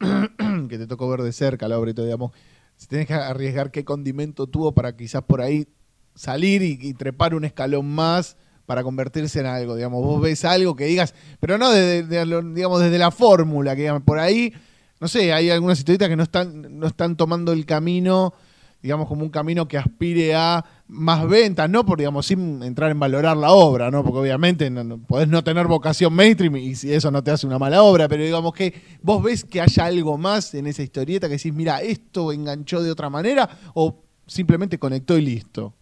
que 0.68 0.78
te 0.78 0.86
tocó 0.86 1.08
ver 1.10 1.20
de 1.20 1.32
cerca 1.32 1.68
la 1.68 1.78
obra 1.78 1.90
y 1.90 1.94
todo, 1.94 2.06
digamos, 2.06 2.32
si 2.76 2.86
tenés 2.86 3.06
que 3.06 3.14
arriesgar 3.14 3.70
qué 3.70 3.84
condimento 3.84 4.46
tuvo 4.46 4.72
para 4.72 4.96
quizás 4.96 5.22
por 5.24 5.40
ahí 5.42 5.66
salir 6.14 6.62
y, 6.62 6.94
trepar 6.94 7.34
un 7.34 7.44
escalón 7.44 7.86
más 7.86 8.36
para 8.66 8.82
convertirse 8.82 9.40
en 9.40 9.46
algo, 9.46 9.76
digamos, 9.76 10.02
vos 10.02 10.22
ves 10.22 10.44
algo 10.44 10.74
que 10.74 10.86
digas, 10.86 11.14
pero 11.40 11.58
no 11.58 11.70
desde, 11.70 12.02
de 12.04 12.42
digamos, 12.54 12.80
desde 12.80 12.98
la 12.98 13.10
fórmula, 13.10 13.76
que 13.76 13.92
por 14.04 14.18
ahí, 14.18 14.52
no 15.00 15.08
sé, 15.08 15.32
hay 15.32 15.50
algunas 15.50 15.78
historietas 15.78 16.08
que 16.08 16.16
no 16.16 16.22
están, 16.22 16.78
no 16.78 16.86
están 16.86 17.16
tomando 17.16 17.52
el 17.52 17.66
camino, 17.66 18.32
digamos, 18.80 19.08
como 19.08 19.22
un 19.22 19.30
camino 19.30 19.66
que 19.68 19.76
aspire 19.76 20.34
a 20.34 20.64
más 20.88 21.26
ventas, 21.28 21.68
no 21.68 21.84
por, 21.84 21.98
digamos, 21.98 22.26
sin 22.26 22.62
entrar 22.62 22.90
en 22.90 23.00
valorar 23.00 23.36
la 23.36 23.50
obra, 23.52 23.90
¿no? 23.90 24.02
Porque 24.02 24.18
obviamente 24.18 24.70
no, 24.70 24.84
no- 24.84 24.98
podés 24.98 25.28
no 25.28 25.42
tener 25.42 25.66
vocación 25.66 26.12
mainstream 26.14 26.56
y 26.56 26.74
si 26.74 26.92
eso 26.92 27.10
no 27.10 27.22
te 27.22 27.30
hace 27.30 27.46
una 27.46 27.58
mala 27.58 27.82
obra, 27.82 28.08
pero 28.08 28.22
digamos 28.22 28.52
que 28.54 28.74
vos 29.02 29.22
ves 29.22 29.44
que 29.44 29.60
haya 29.60 29.86
algo 29.86 30.16
más 30.16 30.54
en 30.54 30.66
esa 30.66 30.82
historieta 30.82 31.28
que 31.28 31.36
decís, 31.36 31.52
mira, 31.52 31.80
esto 31.82 32.32
enganchó 32.32 32.82
de 32.82 32.90
otra 32.90 33.08
manera 33.10 33.48
o 33.74 34.02
simplemente 34.26 34.78
conectó 34.78 35.16
y 35.18 35.22
listo. 35.22 35.74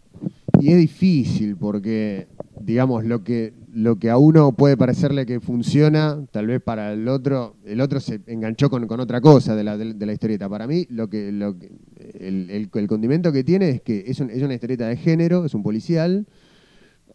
Y 0.62 0.68
es 0.68 0.78
difícil 0.78 1.56
porque, 1.56 2.28
digamos, 2.60 3.04
lo 3.04 3.24
que, 3.24 3.52
lo 3.74 3.98
que 3.98 4.10
a 4.10 4.16
uno 4.16 4.52
puede 4.52 4.76
parecerle 4.76 5.26
que 5.26 5.40
funciona, 5.40 6.24
tal 6.30 6.46
vez 6.46 6.62
para 6.62 6.92
el 6.92 7.08
otro, 7.08 7.56
el 7.64 7.80
otro 7.80 7.98
se 7.98 8.20
enganchó 8.28 8.70
con, 8.70 8.86
con 8.86 9.00
otra 9.00 9.20
cosa 9.20 9.56
de 9.56 9.64
la, 9.64 9.76
de, 9.76 10.06
la 10.06 10.12
historieta. 10.12 10.48
Para 10.48 10.68
mí, 10.68 10.86
lo 10.88 11.10
que, 11.10 11.32
lo 11.32 11.58
que- 11.58 11.72
el, 12.20 12.70
condimento 12.86 13.32
que 13.32 13.42
tiene 13.42 13.70
es 13.70 13.82
que 13.82 14.04
es, 14.06 14.20
es 14.20 14.42
una 14.42 14.54
historieta 14.54 14.86
de 14.86 14.96
género, 14.96 15.44
es 15.44 15.52
un 15.52 15.64
policial, 15.64 16.28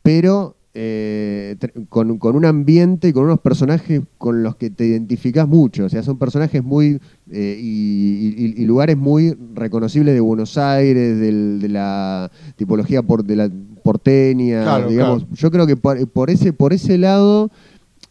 pero 0.04 0.57
eh, 0.80 1.56
con, 1.90 2.20
con 2.20 2.36
un 2.36 2.46
ambiente 2.46 3.08
y 3.08 3.13
con 3.13 3.24
unos 3.24 3.40
personajes 3.40 4.02
con 4.20 4.44
los 4.44 4.58
que 4.58 4.70
te 4.70 4.86
identificás 4.86 5.48
mucho. 5.48 5.86
O 5.86 5.90
sea, 5.90 6.04
son 6.04 6.20
personajes 6.20 6.63
muy. 6.63 7.00
eh, 7.32 7.58
y, 7.60 8.36
y- 8.38 8.62
y 8.62 8.66
lugares 8.66 8.96
muy 8.96 9.36
reconocibles 9.56 10.13
de 10.13 10.20
Buenos 10.20 10.56
Aires, 10.58 11.20
del- 11.20 11.60
de 11.60 11.70
la 11.70 12.30
tipología 12.58 13.02
por, 13.02 13.24
de 13.26 13.36
la 13.38 13.50
porteña. 13.84 14.62
Claro, 14.62 14.90
digamos. 14.90 15.24
claro. 15.24 15.36
Yo 15.36 15.50
creo 15.52 15.66
que 15.66 15.78
por, 15.78 16.08
por 16.10 16.30
ese, 16.30 16.54
por 16.54 16.74
ese 16.74 16.98
lado. 17.00 17.50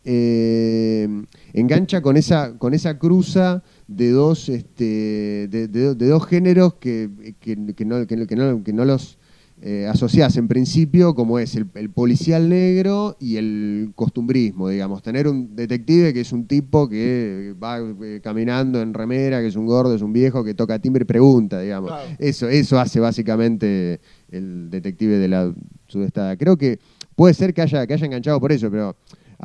eh, 0.09 1.09
engancha 1.53 2.01
con 2.01 2.17
esa, 2.17 2.57
con 2.59 2.75
esa 2.75 2.99
cruza 2.99 3.63
de 3.89 4.11
dos, 4.11 4.49
este, 4.49 5.49
de, 5.51 5.69
de- 5.69 5.95
de 5.95 6.07
dos 6.09 6.27
géneros 6.27 6.75
que, 6.75 7.11
que- 7.41 7.75
que 7.75 7.85
no- 7.85 8.07
que 8.07 8.17
no- 8.17 8.63
que 8.65 8.73
no 8.73 8.85
los 8.85 9.19
eh, 9.63 9.87
asociás 9.89 10.37
en 10.37 10.49
principio 10.49 11.15
como 11.15 11.39
es 11.39 11.57
el, 11.57 11.67
el 11.75 11.91
policial 11.91 12.49
negro 12.51 13.17
y 13.19 13.37
el 13.37 13.93
costumbrismo, 13.95 14.69
digamos. 14.69 15.03
Tener 15.03 15.27
un 15.27 15.57
detective 15.57 16.13
que 16.13 16.21
es 16.21 16.33
un 16.33 16.47
tipo 16.47 16.89
que 16.89 17.55
va 17.63 17.79
eh, 17.79 18.21
caminando 18.23 18.83
en 18.83 18.93
remera, 18.93 19.41
que 19.41 19.47
es 19.47 19.57
un 19.57 19.67
gordo, 19.67 19.95
es 19.95 20.03
un 20.03 20.13
viejo, 20.13 20.45
que 20.45 20.53
toca 20.53 20.79
timbre 20.79 21.03
y 21.03 21.07
pregunta, 21.07 21.61
digamos. 21.61 21.91
Claro. 21.91 22.11
Eso, 22.19 22.49
eso 22.49 22.79
hace 22.79 23.01
básicamente 23.01 24.01
el 24.31 24.69
detective 24.71 25.17
de 25.17 25.29
la 25.29 25.55
sudestada. 25.89 26.37
Creo 26.37 26.59
que 26.59 26.79
puede 27.15 27.33
ser 27.33 27.55
que 27.55 27.63
haya, 27.63 27.87
que 27.87 27.95
haya 27.95 28.07
enganchado 28.07 28.39
por 28.39 28.53
eso, 28.53 28.71
pero... 28.71 28.95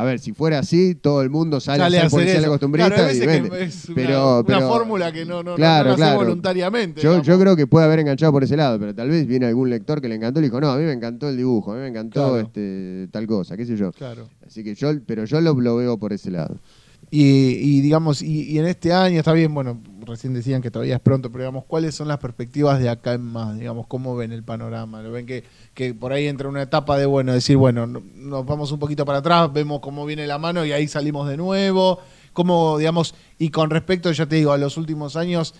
A 0.01 0.03
ver, 0.03 0.19
si 0.19 0.33
fuera 0.33 0.57
así, 0.59 0.95
todo 0.95 1.21
el 1.21 1.29
mundo 1.29 1.59
sale, 1.59 1.83
Sale 1.83 1.97
a 1.99 2.01
ser 2.01 2.09
policial 2.09 2.39
eso. 2.41 2.49
costumbrista 2.49 2.95
Claro, 2.95 3.13
y 3.13 3.19
vende. 3.19 3.63
es 3.65 3.85
una- 3.85 3.95
pero, 3.95 4.35
una 4.39 4.43
pero- 4.47 4.67
fórmula 4.67 5.11
que 5.11 5.25
no, 5.25 5.43
no, 5.43 5.53
Claro, 5.55 5.91
no 5.91 5.95
claro. 5.95 6.17
voluntariamente. 6.17 7.01
Yo, 7.01 7.21
yo 7.21 7.39
creo 7.39 7.55
que 7.55 7.67
puede 7.67 7.85
haber 7.85 7.99
enganchado 7.99 8.31
por 8.31 8.43
ese 8.43 8.57
lado, 8.57 8.79
pero 8.79 8.95
tal 8.95 9.09
vez 9.09 9.27
viene 9.27 9.45
algún 9.45 9.69
lector 9.69 10.01
que 10.01 10.09
le 10.09 10.15
encantó 10.15 10.39
y 10.39 10.41
le 10.41 10.47
dijo, 10.47 10.59
no, 10.59 10.71
a 10.71 10.77
mí 10.77 10.83
me 10.85 10.93
encantó 10.93 11.29
el 11.29 11.37
dibujo, 11.37 11.71
a 11.71 11.75
mí 11.75 11.81
me 11.81 11.87
encantó 11.89 12.39
este, 12.39 13.09
tal 13.11 13.27
cosa, 13.27 13.55
qué 13.55 13.65
sé 13.65 13.77
yo. 13.77 13.91
Claro. 13.91 14.27
Así 14.45 14.63
que 14.63 14.73
yo, 14.73 14.89
pero 15.05 15.25
yo 15.25 15.39
lo, 15.39 15.53
lo 15.53 15.75
veo 15.75 15.97
por 15.99 16.13
ese 16.13 16.31
lado. 16.31 16.57
Y, 17.13 17.23
y, 17.77 17.81
digamos, 17.81 18.21
y, 18.21 18.57
en 18.57 18.65
este 18.67 18.93
año 18.93 19.19
está 19.19 19.33
bien, 19.33 19.53
bueno, 19.53 19.81
recién 20.07 20.33
decían 20.33 20.61
que 20.61 20.71
todavía 20.71 20.95
es 20.95 21.01
pronto, 21.01 21.29
pero 21.29 21.43
digamos, 21.43 21.65
¿cuáles 21.65 21.93
son 21.93 22.07
las 22.07 22.19
perspectivas 22.19 22.79
de 22.79 22.87
acá 22.87 23.13
en 23.13 23.21
más? 23.23 23.57
Digamos, 23.59 23.85
¿cómo 23.87 24.15
ven 24.15 24.31
el 24.31 24.43
panorama? 24.43 25.01
¿Lo 25.01 25.11
ven 25.11 25.25
que, 25.25 25.43
que 25.73 25.93
por 25.93 26.13
ahí 26.13 26.27
entra 26.27 26.47
una 26.47 26.61
etapa 26.61 26.97
de, 26.97 27.05
bueno, 27.05 27.33
decir, 27.33 27.57
bueno, 27.57 27.85
no- 27.85 28.01
nos 28.15 28.45
vamos 28.45 28.71
un 28.71 28.79
poquito 28.79 29.03
para 29.03 29.19
atrás, 29.19 29.51
vemos 29.51 29.81
cómo 29.81 30.05
viene 30.05 30.25
la 30.25 30.37
mano 30.37 30.65
y 30.65 30.71
ahí 30.71 30.87
salimos 30.87 31.27
de 31.27 31.35
nuevo? 31.35 31.99
¿Cómo, 32.31 32.77
digamos, 32.77 33.13
y 33.37 33.49
con 33.49 33.69
respecto, 33.69 34.09
ya 34.13 34.25
te 34.25 34.37
digo, 34.37 34.53
a 34.53 34.57
los 34.57 34.77
últimos 34.77 35.17
años, 35.17 35.53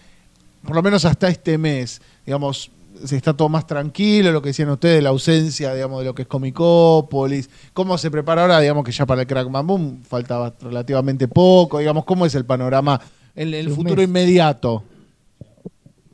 por 0.66 0.74
lo 0.76 0.82
menos 0.82 1.04
hasta 1.04 1.28
este 1.28 1.58
mes, 1.58 2.02
digamos, 2.26 2.72
se 3.06 3.16
está 3.18 3.34
todo 3.36 3.50
más 3.50 3.66
tranquilo, 3.68 4.32
lo 4.32 4.42
que 4.42 4.50
decían 4.50 4.70
ustedes, 4.70 5.02
la 5.04 5.10
ausencia, 5.10 5.74
digamos, 5.74 6.00
de 6.00 6.06
lo 6.06 6.16
que 6.16 6.24
es 6.24 6.28
Comicópolis, 6.28 7.50
cómo 7.74 7.98
se 7.98 8.10
prepara 8.12 8.42
ahora, 8.44 8.60
digamos 8.60 8.84
que 8.84 8.92
ya 8.92 9.06
para 9.06 9.22
el 9.22 9.28
Crack 9.28 9.50
Bam 9.52 9.68
Boom 9.68 10.02
faltaba 10.04 10.54
relativamente 10.62 11.28
poco, 11.28 11.80
digamos, 11.80 12.06
cómo 12.06 12.26
es 12.26 12.36
el 12.36 12.46
panorama 12.46 13.00
en 13.36 13.54
el 13.54 13.70
futuro 13.70 13.98
mes. 13.98 14.08
inmediato. 14.08 14.84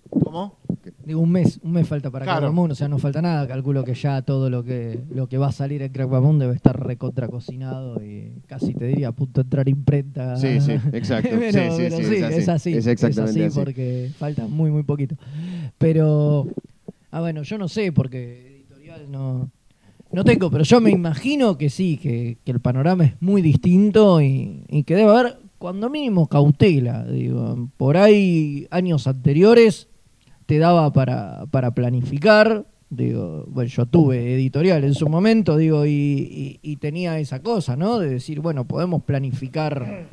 ¿Cómo? 0.10 0.56
Digo, 1.04 1.22
un 1.22 1.32
mes, 1.32 1.60
un 1.64 1.72
mes 1.72 1.88
falta 1.88 2.10
para 2.12 2.26
Claro. 2.26 2.48
Crack 2.48 2.56
Bam 2.56 2.72
o 2.72 2.76
sea, 2.76 2.88
no 2.88 2.98
falta 2.98 3.22
nada. 3.22 3.48
Calculo 3.48 3.84
que 3.84 3.94
ya 3.94 4.22
todo 4.24 4.50
lo 4.50 4.64
que 4.64 5.00
lo 5.10 5.28
que 5.28 5.38
va 5.38 5.48
a 5.48 5.52
salir 5.52 5.82
en 5.82 5.92
Crack 5.92 6.10
Bam 6.10 6.38
debe 6.40 6.54
estar 6.54 6.78
recontra 6.86 7.28
cocinado 7.30 8.04
y 8.04 8.42
casi 8.48 8.74
te 8.74 8.86
diría 8.88 9.10
a 9.10 9.12
punto 9.14 9.42
de 9.42 9.46
entrar 9.46 9.70
imprenta. 9.70 10.36
Sí, 10.38 10.60
sí, 10.60 10.74
exacto. 10.94 11.30
pero, 11.38 11.52
Sí, 11.52 11.70
sí, 11.72 11.78
pero 11.78 11.98
sí, 11.98 12.04
sí, 12.04 12.16
es 12.16 12.24
así. 12.24 12.36
es 12.40 12.50
así. 12.50 12.74
Es 12.74 12.88
exactamente 12.88 13.46
así. 13.46 13.58
porque 13.60 14.12
falta 14.18 14.48
muy, 14.48 14.70
muy 14.72 14.84
poquito. 14.84 15.16
Pero, 15.78 16.48
ah, 17.12 17.20
bueno, 17.22 17.44
yo 17.44 17.58
no 17.58 17.68
sé 17.68 17.92
porque 17.92 18.58
editorial 18.68 19.12
no, 19.12 19.50
no 20.12 20.24
tengo, 20.24 20.50
pero 20.52 20.64
yo 20.64 20.80
me 20.82 20.92
imagino 20.92 21.58
que 21.58 21.70
sí, 21.70 21.98
que, 21.98 22.38
que 22.44 22.52
el 22.52 22.60
panorama 22.60 23.06
es 23.06 23.14
muy 23.22 23.42
distinto 23.42 24.22
y, 24.22 24.64
y 24.70 24.84
que 24.84 24.96
debe 24.96 25.12
haber, 25.12 25.38
cuando 25.58 25.90
mínimo, 25.90 26.28
cautela. 26.28 27.04
Digo, 27.06 27.70
por 27.78 27.98
ahí, 27.98 28.68
años 28.72 29.08
anteriores, 29.08 29.88
te 30.46 30.60
daba 30.60 30.94
para, 30.94 31.46
para 31.52 31.72
planificar. 31.72 32.66
Digo, 32.90 33.44
bueno, 33.50 33.68
yo 33.70 33.86
tuve 33.86 34.34
editorial 34.34 34.86
en 34.86 34.94
su 34.94 35.10
momento, 35.10 35.58
digo, 35.58 35.86
y, 35.86 35.92
y- 35.92 36.60
y 36.62 36.76
tenía 36.78 37.20
esa 37.20 37.42
cosa, 37.42 37.76
¿no? 37.76 38.00
De 38.00 38.08
decir, 38.10 38.40
bueno, 38.40 38.66
podemos 38.66 39.04
planificar 39.04 40.08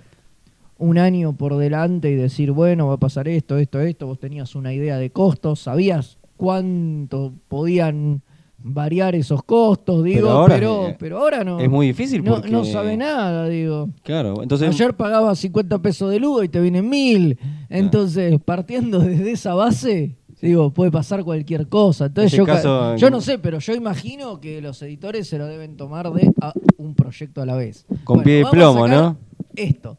un 0.78 0.98
año 0.98 1.34
por 1.34 1.56
delante 1.56 2.10
y 2.10 2.16
decir, 2.16 2.50
bueno, 2.50 2.88
va 2.88 2.94
a 2.94 2.98
pasar 2.98 3.28
esto, 3.28 3.58
esto, 3.58 3.80
esto. 3.80 4.08
Vos 4.08 4.18
tenías 4.18 4.56
una 4.56 4.72
idea 4.74 4.96
de 4.98 5.10
costos, 5.10 5.60
sabías 5.60 6.18
cuánto 6.44 7.32
podían 7.48 8.22
variar 8.58 9.14
esos 9.14 9.42
costos, 9.44 10.04
digo, 10.04 10.44
pero, 10.48 10.84
Pero 10.86 10.96
pero 10.98 11.18
ahora, 11.18 11.44
no. 11.44 11.60
Es 11.60 11.68
muy 11.68 11.86
difícil 11.88 12.22
no, 12.24 12.34
porque... 12.36 12.50
no 12.50 12.64
sabe 12.64 12.96
nada, 12.96 13.46
digo. 13.48 13.88
Claro, 14.02 14.42
entonces... 14.42 14.68
Ayer 14.68 14.94
pagaba 14.94 15.34
50 15.34 15.78
pesos 15.80 16.10
de 16.10 16.18
luz 16.20 16.44
y 16.44 16.48
te 16.48 16.60
vienen 16.60 16.88
mil. 16.88 17.38
Entonces, 17.68 18.38
partiendo 18.42 19.00
desde 19.00 19.32
esa 19.32 19.54
base, 19.54 20.16
digo, 20.40 20.70
puede 20.70 20.90
pasar 20.90 21.24
cualquier 21.24 21.68
cosa. 21.68 22.06
Entonces, 22.06 22.32
yo, 22.32 22.46
ca- 22.46 22.54
caso- 22.56 22.96
yo 22.96 23.10
no 23.10 23.20
sé, 23.20 23.38
pero 23.38 23.58
yo 23.58 23.74
imagino 23.74 24.40
que 24.40 24.60
los 24.62 24.80
editores 24.82 25.28
se 25.28 25.36
lo 25.38 25.46
deben 25.46 25.76
tomar 25.76 26.10
de 26.12 26.30
a 26.40 26.52
un 26.78 26.94
proyecto 26.94 27.42
a 27.42 27.46
la 27.46 27.56
vez. 27.56 27.84
Con 28.04 28.22
pie 28.22 28.36
de 28.36 28.46
plomo, 28.46 28.86
¿no? 28.88 29.16
Esto. 29.56 29.98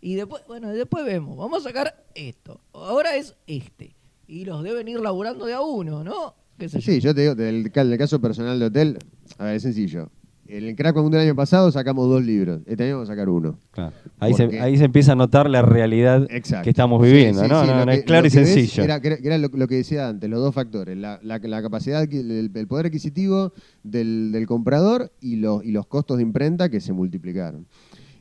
Y 0.00 0.14
después, 0.14 0.42
bueno, 0.48 0.70
después 0.70 1.04
vemos. 1.04 1.36
Vamos 1.36 1.64
a 1.64 1.68
sacar 1.68 2.02
esto. 2.14 2.60
Ahora 2.72 3.14
es 3.16 3.36
este. 3.46 3.94
Y 4.30 4.44
los 4.44 4.62
deben 4.62 4.86
ir 4.86 5.00
laburando 5.00 5.44
de 5.44 5.54
a 5.54 5.60
uno, 5.60 6.04
¿no? 6.04 6.34
¿Qué 6.56 6.68
sé 6.68 6.78
yo? 6.78 6.92
Sí, 6.92 7.00
yo 7.00 7.12
te 7.12 7.22
digo, 7.22 7.34
del, 7.34 7.64
del 7.64 7.98
caso 7.98 8.20
personal 8.20 8.60
de 8.60 8.66
hotel, 8.66 8.98
a 9.38 9.44
ver, 9.46 9.56
es 9.56 9.62
sencillo. 9.62 10.08
En 10.46 10.62
el 10.64 10.76
Crack 10.76 10.94
del 10.96 11.20
año 11.20 11.34
pasado 11.34 11.70
sacamos 11.72 12.08
dos 12.08 12.24
libros. 12.24 12.60
Este 12.66 12.84
año 12.84 12.94
vamos 12.98 13.08
a 13.08 13.12
sacar 13.12 13.28
uno. 13.28 13.58
Claro. 13.72 13.92
Ahí, 14.20 14.34
se, 14.34 14.60
ahí 14.60 14.76
se 14.76 14.84
empieza 14.84 15.12
a 15.12 15.14
notar 15.16 15.50
la 15.50 15.62
realidad 15.62 16.28
Exacto. 16.30 16.62
que 16.64 16.70
estamos 16.70 17.02
viviendo, 17.02 17.42
sí, 17.42 17.48
¿no? 17.48 17.60
sí, 17.62 17.66
no, 17.66 17.74
lo 17.74 17.86
no, 17.86 17.90
que- 17.92 17.98
es 17.98 18.04
claro 18.04 18.26
y 18.28 18.30
sencillo. 18.30 18.84
Era, 18.84 19.38
lo, 19.38 19.48
lo 19.48 19.66
que 19.66 19.74
decía 19.74 20.08
antes, 20.08 20.30
los 20.30 20.38
dos 20.40 20.54
factores, 20.54 20.96
la, 20.96 21.18
la- 21.24 21.38
la 21.38 21.62
capacidad, 21.62 22.02
el, 22.04 22.50
el 22.54 22.66
poder 22.68 22.86
adquisitivo 22.86 23.52
del, 23.82 24.30
del 24.30 24.46
comprador 24.46 25.10
y 25.20 25.36
los, 25.36 25.64
y 25.64 25.72
los 25.72 25.86
costos 25.88 26.18
de 26.18 26.22
imprenta 26.22 26.68
que 26.68 26.80
se 26.80 26.92
multiplicaron. 26.92 27.66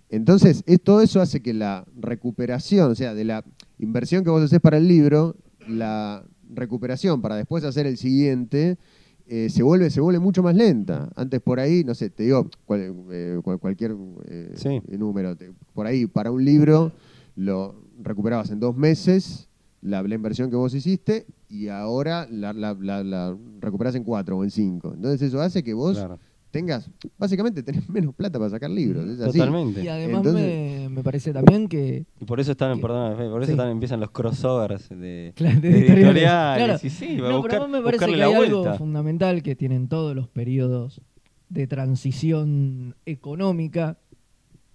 Entonces, 0.10 0.64
es- 0.66 0.82
todo 0.82 1.02
eso 1.02 1.22
hace 1.22 1.42
que 1.44 1.54
la 1.54 1.86
recuperación, 2.00 2.92
o 2.92 2.96
sea, 2.96 3.14
de 3.14 3.26
la 3.26 3.44
inversión 3.78 4.24
que 4.24 4.32
vos 4.32 4.42
haces 4.44 4.60
para 4.60 4.78
el 4.78 4.88
libro, 4.88 5.36
la 5.70 6.24
recuperación 6.54 7.22
para 7.22 7.36
después 7.36 7.64
hacer 7.64 7.86
el 7.88 7.98
siguiente, 7.98 8.78
eh, 9.28 9.50
se, 9.50 9.62
vuelve, 9.62 9.90
se 9.92 10.02
vuelve 10.02 10.20
mucho 10.20 10.42
más 10.42 10.56
lenta. 10.56 11.10
Antes 11.16 11.40
por 11.42 11.60
ahí, 11.60 11.84
no 11.84 11.94
sé, 11.94 12.10
te 12.10 12.24
digo 12.24 12.50
cual- 12.66 12.96
eh, 13.12 13.40
cual- 13.44 13.60
cualquier 13.60 13.96
eh, 14.26 14.54
Sí. 14.56 14.82
número, 14.98 15.36
te- 15.36 15.52
por 15.74 15.86
ahí 15.86 16.08
para 16.08 16.32
un 16.32 16.44
libro 16.44 16.92
lo 17.36 17.76
recuperabas 18.02 18.50
en 18.52 18.60
dos 18.60 18.76
meses 18.76 19.48
la, 19.82 20.02
la 20.04 20.16
inversión 20.16 20.50
que 20.50 20.56
vos 20.58 20.74
hiciste 20.74 21.26
y 21.48 21.68
ahora 21.70 22.28
la, 22.30 22.52
la, 22.54 22.74
la- 22.74 23.04
la 23.04 23.38
recuperás 23.62 23.96
en 23.96 24.04
cuatro 24.04 24.38
o 24.38 24.44
en 24.44 24.52
cinco. 24.52 24.92
Entonces 24.94 25.22
eso 25.22 25.40
hace 25.42 25.64
que 25.64 25.74
vos 25.74 25.96
Claro. 25.98 26.20
Tengas, 26.52 26.90
básicamente 27.18 27.62
tenés 27.64 27.88
menos 27.90 28.14
plata 28.16 28.38
para 28.40 28.50
sacar 28.52 28.70
libros. 28.70 29.06
Es 29.08 29.20
así. 29.22 29.38
Totalmente. 29.38 29.84
Y 29.84 29.88
además 29.88 30.26
Entonces- 30.26 30.80
me, 30.82 30.90
me 30.90 31.04
parece 31.04 31.32
también 31.34 31.68
que 31.68 32.06
Y 32.20 32.26
por 32.26 32.40
eso 32.40 32.52
están, 32.52 32.80
perdón, 32.82 33.16
por 33.32 33.42
eso 33.42 33.46
Sí. 33.48 33.52
están, 33.52 33.70
empiezan 33.70 34.00
los 34.00 34.12
crossovers 34.12 34.90
de, 34.90 35.34
Claro, 35.38 35.60
de 35.60 35.70
de 35.70 35.78
editoriales. 35.80 36.06
editoriales. 36.06 36.64
Claro. 36.66 36.80
Y 36.84 36.90
sí, 36.90 37.16
No, 37.18 37.38
buscar, 37.38 37.52
pero 37.60 37.68
me 37.68 37.82
parece 37.82 38.06
que 38.06 38.24
hay 38.24 38.36
vuelta. 38.36 38.58
algo 38.58 38.78
fundamental 38.78 39.44
que 39.44 39.56
tienen 39.56 39.88
todos 39.88 40.16
los 40.16 40.28
periodos 40.28 41.02
de 41.50 41.66
transición 41.68 42.96
económica, 43.06 43.98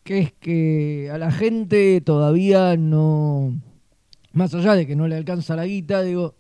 que 0.03 0.19
es 0.19 0.33
que 0.33 1.09
a 1.13 1.19
la 1.19 1.31
gente 1.31 2.01
todavía 2.01 2.77
no, 2.77 3.55
más 4.33 4.53
allá 4.55 4.75
de 4.75 4.87
que 4.87 4.97
no 4.97 5.07
le 5.07 5.17
alcanza 5.17 5.55
la 5.57 5.67
guita, 5.67 6.03
digo, 6.03 6.35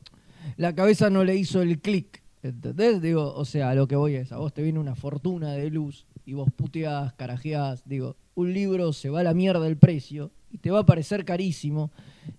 la 0.56 0.74
cabeza 0.74 1.08
no 1.08 1.22
le 1.24 1.36
hizo 1.36 1.62
el 1.62 1.80
clic, 1.80 2.22
¿entendés? 2.48 3.00
Digo, 3.00 3.34
o 3.34 3.44
sea, 3.44 3.70
a 3.70 3.74
lo 3.74 3.88
que 3.88 3.96
voy 3.96 4.14
es, 4.16 4.32
a 4.32 4.36
vos 4.38 4.52
te 4.52 4.62
viene 4.62 4.78
una 4.78 4.94
fortuna 4.94 5.52
de 5.52 5.70
luz 5.70 6.06
y 6.26 6.34
vos 6.34 6.48
puteás, 6.54 7.12
carajeás, 7.14 7.82
digo, 7.86 8.16
un 8.34 8.52
libro 8.52 8.92
se 8.92 9.10
va 9.10 9.20
a 9.20 9.24
la 9.24 9.34
mierda 9.34 9.66
el 9.66 9.76
precio 9.76 10.30
y 10.50 10.58
te 10.58 10.70
va 10.70 10.80
a 10.80 10.86
parecer 10.86 11.24
carísimo 11.24 11.90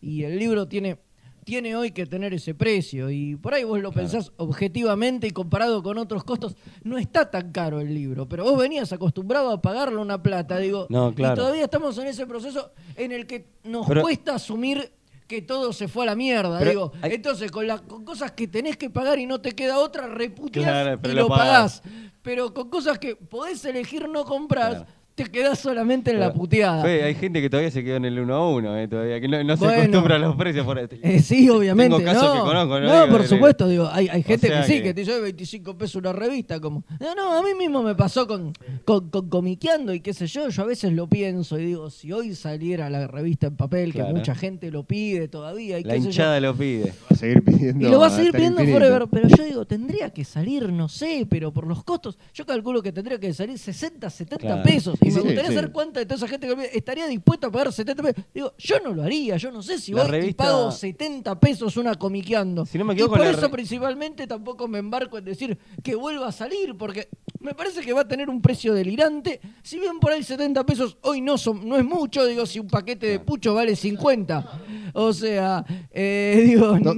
y 0.02 0.24
el 0.24 0.38
libro 0.40 0.68
tiene 0.68 1.00
tiene 1.44 1.76
hoy 1.76 1.92
que 1.92 2.08
tener 2.08 2.34
ese 2.34 2.56
precio 2.56 3.12
y 3.12 3.36
por 3.36 3.54
ahí 3.54 3.64
vos 3.64 3.80
lo 3.80 3.92
pensás 3.92 4.32
objetivamente 4.38 5.28
y 5.28 5.30
comparado 5.32 5.84
con 5.84 6.00
otros 6.00 6.24
costos 6.24 6.56
no 6.84 6.98
está 6.98 7.30
tan 7.30 7.52
caro 7.52 7.80
el 7.82 7.94
libro, 7.94 8.28
pero 8.28 8.44
vos 8.46 8.58
venías 8.58 8.92
acostumbrado 8.94 9.52
a 9.52 9.62
pagarle 9.62 10.00
una 10.00 10.24
plata, 10.24 10.58
digo, 10.58 10.88
No, 10.90 11.14
claro. 11.14 11.34
y 11.34 11.38
todavía 11.38 11.64
estamos 11.66 11.96
en 12.00 12.08
ese 12.08 12.26
proceso 12.26 12.72
en 12.96 13.12
el 13.12 13.28
que 13.28 13.46
nos 13.64 13.86
Pero- 13.88 14.02
cuesta 14.02 14.34
asumir 14.34 14.92
que 15.28 15.42
todo 15.42 15.74
se 15.74 15.88
fue 15.88 16.04
a 16.04 16.08
la 16.08 16.16
mierda, 16.16 16.60
Pero 16.60 16.70
digo. 16.72 16.92
hay- 17.02 17.14
Entonces, 17.14 17.52
con, 17.52 17.66
las 17.68 17.82
con 17.82 18.06
cosas 18.06 18.32
que 18.34 18.48
tenés 18.48 18.78
que 18.78 18.90
pagar 18.90 19.18
y 19.20 19.26
no 19.26 19.42
te 19.42 19.54
queda 19.54 19.80
otra, 19.80 20.08
reputeás 20.08 20.66
Claro, 20.66 21.00
y 21.04 21.08
lo 21.10 21.22
lo 21.24 21.28
pagás. 21.28 21.82
pagás. 21.82 21.82
Pero 22.22 22.54
con 22.54 22.70
cosas 22.70 22.98
que 23.00 23.16
podés 23.16 23.64
elegir 23.66 24.08
no 24.10 24.26
comprar, 24.26 24.72
Claro. 24.72 24.86
Te 25.16 25.24
quedás 25.26 25.60
solamente 25.60 26.12
en 26.12 26.20
la 26.20 26.34
puteada. 26.34 26.84
Fe, 26.84 27.04
hay 27.04 27.16
gente 27.16 27.42
que 27.42 27.50
todavía 27.50 27.72
se 27.72 27.84
quedó 27.86 27.96
en 27.96 28.04
el 28.06 28.20
1 28.20 28.34
a 28.36 28.50
1, 28.50 28.78
eh, 28.80 28.88
todavía, 28.90 29.22
que 29.22 29.28
no, 29.30 29.42
no 29.46 29.56
se 29.56 29.64
Bueno. 29.64 29.82
acostumbra 29.84 30.16
a 30.18 30.20
los 30.20 30.36
precios 30.36 30.66
por 30.66 30.78
este. 30.78 31.00
Eh, 31.02 31.20
sí, 31.22 31.50
obviamente. 31.50 31.96
Tengo 31.96 32.06
casos 32.12 32.24
no, 32.24 32.34
que 32.34 32.40
conozco, 32.50 32.80
¿no? 32.82 32.86
No, 32.88 32.94
Digo, 33.02 33.08
por 33.14 33.22
de- 33.22 33.28
supuesto, 33.30 33.68
digo, 33.70 33.90
hay, 33.92 34.10
hay 34.10 34.24
gente 34.24 34.48
sea 34.48 34.62
que 34.62 34.68
sí, 34.68 34.74
que- 34.80 34.84
que 34.84 34.94
te 34.94 35.00
dice 35.02 35.20
25 35.22 35.78
pesos 35.78 35.96
una 35.96 36.12
revista, 36.12 36.60
como. 36.60 36.84
No, 37.00 37.16
no, 37.16 37.34
a 37.34 37.42
mí 37.42 37.54
mismo 37.58 37.82
me 37.82 37.96
pasó 37.96 38.28
con, 38.28 38.52
con, 38.84 39.10
con 39.10 39.30
comiqueando 39.30 39.94
y 39.94 40.02
qué 40.02 40.14
sé 40.14 40.28
yo, 40.28 40.50
yo 40.50 40.62
a 40.64 40.66
veces 40.66 40.92
lo 40.92 41.08
pienso 41.08 41.58
y 41.60 41.66
digo, 41.66 41.90
si 41.90 42.12
hoy 42.12 42.36
saliera 42.36 42.90
la 42.90 43.08
revista 43.08 43.48
en 43.48 43.56
papel, 43.56 43.94
Claro. 43.94 44.10
que 44.10 44.14
mucha 44.16 44.36
gente 44.36 44.70
lo 44.70 44.84
pide 44.84 45.30
todavía 45.30 45.80
y 45.80 45.84
La 45.86 45.94
qué 45.94 46.00
sé 46.00 46.04
yo, 46.04 46.10
hinchada 46.10 46.40
lo 46.42 46.54
pide. 46.56 46.90
Va 46.90 46.94
a 47.12 47.16
seguir 47.16 47.42
pidiendo 47.42 47.88
y 47.88 47.90
lo 47.90 48.00
va 48.00 48.08
a 48.08 48.10
seguir 48.10 48.34
pidiendo 48.34 48.60
infinito. 48.62 48.86
forever, 48.86 49.08
pero 49.10 49.30
yo 49.30 49.44
digo, 49.46 49.66
tendría 49.66 50.10
que 50.10 50.26
salir, 50.26 50.74
no 50.74 50.90
sé, 50.90 51.26
pero 51.30 51.54
por 51.54 51.66
los 51.68 51.86
costos, 51.86 52.18
yo 52.34 52.46
calculo 52.46 52.82
que 52.84 52.92
tendría 52.92 53.18
que 53.18 53.34
salir 53.34 53.58
60, 53.58 54.10
70 54.10 54.46
Claro. 54.46 54.64
pesos. 54.64 54.98
Y 55.06 55.12
Sí, 55.12 55.18
me 55.18 55.22
gustaría 55.24 55.50
sí. 55.50 55.56
saber 55.56 55.72
cuánta 55.72 56.00
de 56.00 56.06
toda 56.06 56.16
esa 56.18 56.28
gente 56.28 56.48
que 56.48 56.70
estaría 56.78 57.08
dispuesta 57.08 57.48
a 57.48 57.52
pagar 57.52 57.72
70 57.72 58.02
pesos. 58.04 58.24
Digo, 58.34 58.54
yo 58.58 58.80
no 58.80 58.94
lo 58.94 59.04
haría, 59.04 59.38
yo 59.38 59.52
no 59.52 59.62
sé 59.62 59.78
si 59.80 59.92
La 59.92 60.02
voy 60.04 60.08
y 60.10 60.12
revista- 60.12 60.44
pago 60.46 60.72
70 60.72 61.40
pesos 61.40 61.78
una 61.78 61.96
comiqueando. 61.96 62.66
Si 62.66 62.78
no 62.78 62.86
me 62.86 62.94
y 62.96 62.98
por 62.98 63.22
eso 63.22 63.42
re- 63.42 63.50
principalmente 63.50 64.26
tampoco 64.28 64.68
me 64.68 64.80
embarco 64.80 65.18
en 65.18 65.26
decir 65.26 65.58
que 65.84 65.96
vuelva 65.96 66.28
a 66.28 66.32
salir, 66.32 66.76
porque 66.76 67.08
me 67.46 67.54
parece 67.54 67.82
que 67.82 67.94
va 67.94 68.02
a 68.02 68.08
tener 68.08 68.30
un 68.30 68.42
precio 68.42 68.74
delirante. 68.74 69.40
Si 69.64 69.80
bien 69.80 70.00
por 70.00 70.12
ahí 70.12 70.24
70 70.24 70.66
pesos 70.66 70.98
hoy 71.02 71.22
no 71.22 71.38
son, 71.38 71.68
no 71.68 71.78
es 71.78 71.86
mucho, 71.86 72.26
digo, 72.26 72.46
si 72.46 72.60
un 72.60 72.68
paquete 72.68 73.06
de 73.08 73.20
pucho 73.20 73.54
vale 73.54 73.76
50. 73.76 74.62
O 74.94 75.14
sea, 75.14 75.64
eh, 75.92 76.44
digo, 76.46 76.78
no- 76.80 76.94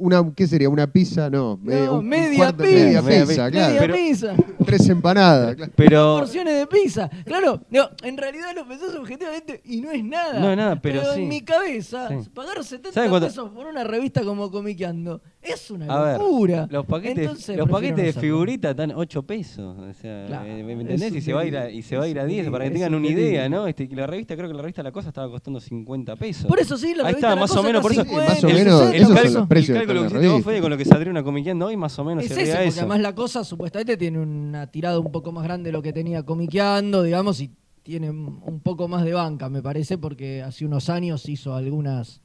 una, 0.00 0.32
¿Qué 0.34 0.46
sería? 0.46 0.68
¿Una 0.68 0.86
pizza? 0.90 1.30
No, 1.30 1.60
eh, 1.68 1.84
no, 1.86 1.92
un- 1.94 1.98
un 2.00 2.08
media 2.08 2.36
cuarto- 2.52 2.64
pizza. 2.64 2.76
Media 2.84 3.02
Media 3.02 3.26
pizza, 3.26 3.50
claro. 3.50 3.66
media 3.68 3.80
Pero- 3.80 3.94
pizza. 3.94 4.34
Tres 4.66 4.88
empanadas. 4.88 5.54
claro. 5.56 5.72
Pero. 5.76 6.18
porciones 6.18 6.58
de 6.58 6.66
pizza. 6.66 7.08
Claro, 7.24 7.62
digo, 7.70 7.88
en 8.02 8.16
realidad 8.18 8.48
lo 8.54 8.66
pensás 8.66 8.94
objetivamente 8.94 9.62
y 9.64 9.80
no 9.80 9.90
es 9.92 10.04
nada. 10.04 10.40
No 10.40 10.50
es 10.50 10.56
nada, 10.56 10.80
pero 10.80 11.00
sí. 11.14 11.20
en 11.22 11.28
mi 11.28 11.40
cabeza, 11.42 12.08
Sí. 12.08 12.28
pagar 12.34 12.62
70 12.64 12.92
¿Saben 12.92 13.10
cuánto- 13.10 13.28
pesos 13.28 13.50
por 13.50 13.66
una 13.66 13.84
revista 13.84 14.22
como 14.24 14.50
Comiqueando 14.50 15.22
es 15.40 15.70
una 15.70 15.86
A 15.86 16.02
ver, 16.02 16.18
locura. 16.18 16.66
los 16.70 16.84
paquetes, 16.84 17.18
Entonces, 17.18 17.56
los 17.56 17.68
paquetes 17.68 17.96
no 17.96 18.02
de 18.02 18.08
hacerlo. 18.10 18.20
figuritas 18.28 18.70
están 18.72 18.92
8 18.94 19.22
pesos. 19.22 19.78
O 19.78 19.92
sea, 19.94 20.26
Claro, 20.26 20.44
¿me, 20.64 20.72
entendés? 20.72 21.14
Y 21.14 21.20
se 21.20 21.32
va 21.32 21.40
a 21.42 21.44
ir 21.46 21.56
a, 21.56 21.70
y 21.70 21.82
se 21.82 21.96
va 21.96 22.04
a, 22.04 22.08
ir 22.08 22.18
a 22.18 22.24
un 22.24 22.28
10 22.28 22.50
para 22.50 22.64
que 22.64 22.70
tengan 22.72 22.94
una 22.94 23.06
idea. 23.06 23.48
¿no? 23.48 23.66
Este, 23.66 23.88
la 23.94 24.06
revista, 24.06 24.36
creo 24.36 24.48
que 24.48 24.54
la 24.54 24.62
revista 24.62 24.82
La 24.82 24.92
Cosa 24.92 25.08
estaba 25.08 25.30
costando 25.30 25.60
50 25.60 26.16
pesos. 26.16 26.46
Por 26.46 26.58
eso 26.58 26.76
sí, 26.76 26.94
la 26.94 27.04
Ahí 27.06 27.12
revista 27.14 27.28
está, 27.28 27.34
La 27.34 27.40
más 27.40 27.50
o 27.52 27.54
Cosa 27.54 27.66
menos, 27.66 27.82
por 27.82 27.90
está 27.92 28.02
eso- 28.02 28.10
50, 28.10 28.34
más 28.34 28.44
o 28.44 28.48
el, 28.48 28.54
menos, 28.54 28.82
el 28.92 29.34
los 29.34 29.46
precios 29.48 29.70
el 29.78 29.86
cálculo 29.86 30.00
que 30.00 30.06
hiciste 30.08 30.28
vos. 30.28 30.44
Fede, 30.44 30.60
con 30.60 30.70
lo 30.70 30.76
que 30.76 30.84
saldría 30.84 31.10
una 31.10 31.22
comiqueando 31.22 31.66
hoy, 31.66 31.76
más 31.76 31.98
o 31.98 32.04
menos 32.04 32.24
Es 32.24 32.30
sería 32.30 32.44
ese, 32.44 32.52
porque 32.54 32.68
eso. 32.68 32.80
además 32.80 33.00
la 33.00 33.14
cosa 33.14 33.44
supuestamente 33.44 33.96
tiene 33.96 34.18
una 34.18 34.66
tirada 34.66 34.98
un 34.98 35.12
poco 35.12 35.32
más 35.32 35.44
grande 35.44 35.68
de 35.68 35.72
lo 35.72 35.82
que 35.82 35.92
tenía 35.92 36.24
comiqueando, 36.24 37.02
digamos, 37.02 37.40
y 37.40 37.50
tiene 37.84 38.10
un 38.10 38.60
poco 38.62 38.86
más 38.88 39.04
de 39.04 39.14
banca, 39.14 39.48
me 39.48 39.62
parece, 39.62 39.96
porque 39.96 40.42
hace 40.42 40.66
unos 40.66 40.90
años 40.90 41.26
hizo 41.28 41.54
algunas, 41.54 42.20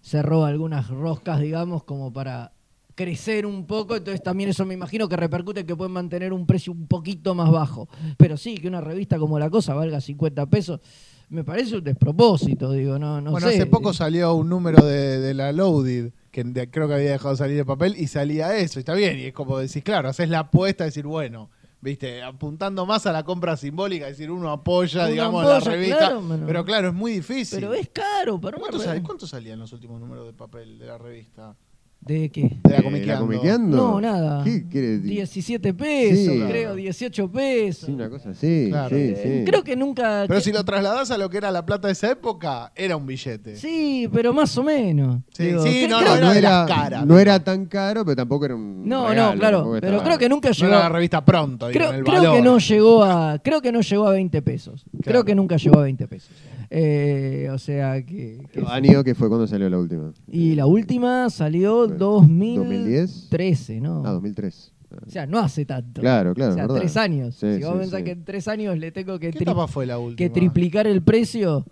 cerró 0.00 0.44
algunas 0.44 0.88
roscas, 0.90 1.40
digamos, 1.40 1.82
como 1.82 2.12
para 2.12 2.52
crecer 2.98 3.46
un 3.46 3.64
poco, 3.64 3.94
entonces 3.94 4.20
también 4.24 4.50
eso 4.50 4.66
me 4.66 4.74
imagino 4.74 5.08
que 5.08 5.16
repercute 5.16 5.60
en 5.60 5.66
que 5.68 5.76
pueden 5.76 5.92
mantener 5.92 6.32
un 6.32 6.46
precio 6.46 6.72
un 6.72 6.88
poquito 6.88 7.32
más 7.32 7.48
bajo. 7.48 7.88
Pero 8.16 8.36
sí, 8.36 8.56
que 8.56 8.66
una 8.66 8.80
revista 8.80 9.18
como 9.20 9.38
La 9.38 9.48
Cosa 9.48 9.72
valga 9.72 10.00
50 10.00 10.46
pesos, 10.46 10.80
me 11.28 11.44
parece 11.44 11.76
un 11.76 11.84
despropósito, 11.84 12.72
digo, 12.72 12.98
no, 12.98 13.20
no 13.20 13.30
bueno, 13.30 13.46
sé. 13.48 13.54
hace 13.54 13.66
poco 13.66 13.92
salió 13.92 14.34
un 14.34 14.48
número 14.48 14.84
de, 14.84 15.20
de 15.20 15.32
la 15.32 15.52
Loaded, 15.52 16.12
que 16.32 16.42
de- 16.42 16.68
creo 16.70 16.88
que 16.88 16.94
había 16.94 17.12
dejado 17.12 17.36
salir 17.36 17.56
de 17.56 17.64
papel, 17.64 17.94
y 17.96 18.08
salía 18.08 18.56
eso, 18.56 18.78
y 18.78 18.80
está 18.80 18.94
bien, 18.94 19.16
y 19.16 19.26
es 19.26 19.32
como 19.32 19.58
decís, 19.58 19.84
claro, 19.84 20.08
haces 20.08 20.28
la 20.28 20.40
apuesta, 20.40 20.82
decir, 20.82 21.06
bueno, 21.06 21.50
viste, 21.80 22.20
apuntando 22.24 22.84
más 22.84 23.06
a 23.06 23.12
la 23.12 23.22
compra 23.22 23.56
simbólica, 23.56 24.08
es 24.08 24.18
decir, 24.18 24.32
uno 24.32 24.50
apoya, 24.50 25.02
Uno 25.02 25.10
digamos, 25.12 25.44
la 25.46 25.56
apoya, 25.58 25.70
revista, 25.70 25.98
claro, 25.98 26.22
mano. 26.22 26.46
pero 26.48 26.64
claro, 26.64 26.88
es 26.88 26.94
muy 26.94 27.12
difícil. 27.12 27.60
Pero 27.60 27.74
es 27.74 27.88
caro 27.90 28.40
para 28.40 28.56
¿Cuánto, 28.56 28.78
revista. 28.78 28.94
sal- 28.94 29.02
cuánto 29.04 29.26
salían 29.28 29.60
los 29.60 29.72
últimos 29.72 30.00
números 30.00 30.26
de 30.26 30.32
papel 30.32 30.78
de 30.80 30.86
la 30.86 30.98
revista? 30.98 31.54
¿De 32.00 32.30
qué? 32.30 32.58
De 32.64 32.70
la 32.70 32.78
Eh, 32.78 32.82
comiqueando. 32.82 33.26
comiqueando? 33.26 33.76
No, 33.76 34.00
nada. 34.00 34.42
¿Qué 34.44 34.66
quiere 34.66 34.86
decir? 34.98 35.10
17 35.10 35.74
pesos, 35.74 36.34
Sí. 36.34 36.42
creo, 36.48 36.74
18 36.74 37.30
pesos. 37.30 37.84
Sí, 37.86 37.92
una 37.92 38.08
cosa 38.08 38.30
así. 38.30 38.68
Claro. 38.70 38.88
sí, 38.88 38.94
Eh, 39.14 39.40
sí. 39.44 39.50
Creo 39.50 39.62
que 39.62 39.76
nunca. 39.76 40.24
Pero 40.26 40.38
que- 40.40 40.44
si 40.44 40.52
lo 40.52 40.64
trasladás 40.64 41.10
a 41.10 41.18
lo 41.18 41.28
que 41.28 41.36
era 41.36 41.50
la 41.50 41.66
plata 41.66 41.88
de 41.88 41.92
esa 41.92 42.10
época, 42.12 42.72
era 42.76 42.96
un 42.96 43.04
billete. 43.04 43.56
Sí, 43.56 44.08
pero 44.10 44.32
más 44.32 44.56
o 44.56 44.62
menos. 44.62 45.18
Sí, 45.36 45.50
sí, 45.50 45.84
cre- 45.84 45.88
no, 45.88 45.98
creo- 45.98 46.08
no, 46.16 46.16
era 46.16 46.32
de 46.32 46.40
las 46.40 46.68
caras. 46.68 47.04
no 47.06 47.18
era 47.18 47.44
tan 47.44 47.66
caro, 47.66 48.04
pero 48.06 48.16
tampoco 48.16 48.44
era 48.46 48.54
un. 48.54 48.88
No, 48.88 49.08
regalo, 49.08 49.32
no, 49.34 49.38
claro. 49.38 49.56
tampoco 49.58 49.74
Pero 49.80 49.86
estaba- 49.88 50.04
creo 50.04 50.18
que 50.18 50.28
nunca 50.30 50.48
No 50.48 50.54
llegó. 50.54 50.68
era 50.72 50.78
la 50.78 50.88
revista 50.88 51.24
pronto, 51.24 51.68
digo, 51.68 51.78
creo 51.78 51.92
el 51.92 52.04
creo 52.04 52.16
valor. 52.22 52.36
que 52.36 52.42
no 52.42 52.58
llegó 52.58 53.04
a. 53.04 53.38
Creo 53.40 53.60
que 53.60 53.72
no 53.72 53.80
llegó 53.82 54.06
a 54.06 54.12
20 54.12 54.40
pesos. 54.40 54.84
Creo 54.92 55.02
Claro. 55.02 55.24
que 55.26 55.34
nunca 55.34 55.56
llegó 55.56 55.78
a 55.80 55.82
20 55.82 56.06
pesos. 56.08 56.30
Eh, 56.70 57.48
o 57.52 57.58
sea 57.58 58.04
que. 58.04 58.46
que- 58.52 58.62
Año 58.66 59.02
que 59.04 59.14
fue 59.14 59.28
cuando 59.28 59.46
salió 59.46 59.68
la 59.70 59.78
última. 59.78 60.12
y 60.26 60.54
la 60.54 60.66
última 60.66 61.30
salió 61.30 61.86
Fue 61.88 61.96
2013, 61.96 63.74
2010. 63.80 63.80
¿no? 63.82 64.02
Ah, 64.04 64.12
2003. 64.12 64.74
O 65.06 65.10
sea, 65.10 65.26
no 65.26 65.38
hace 65.38 65.64
tanto. 65.66 66.00
Claro, 66.00 66.32
claro, 66.34 66.52
O 66.52 66.54
sea, 66.54 66.66
verdad. 66.66 66.80
tres 66.80 66.96
años. 66.96 67.34
Sí, 67.34 67.56
si 67.58 67.62
vos 67.62 67.72
sí, 67.74 67.78
pensás 67.80 67.98
sí. 67.98 68.04
que 68.04 68.10
en 68.12 68.24
tres 68.24 68.48
años 68.48 68.78
le 68.78 68.90
tengo 68.90 69.18
que, 69.18 69.30
¿Qué 69.30 69.38
tri- 69.44 69.68
fue 69.68 69.84
la 69.86 69.96
que 70.16 70.30
triplicar 70.30 70.86
el 70.86 71.02
precio, 71.02 71.66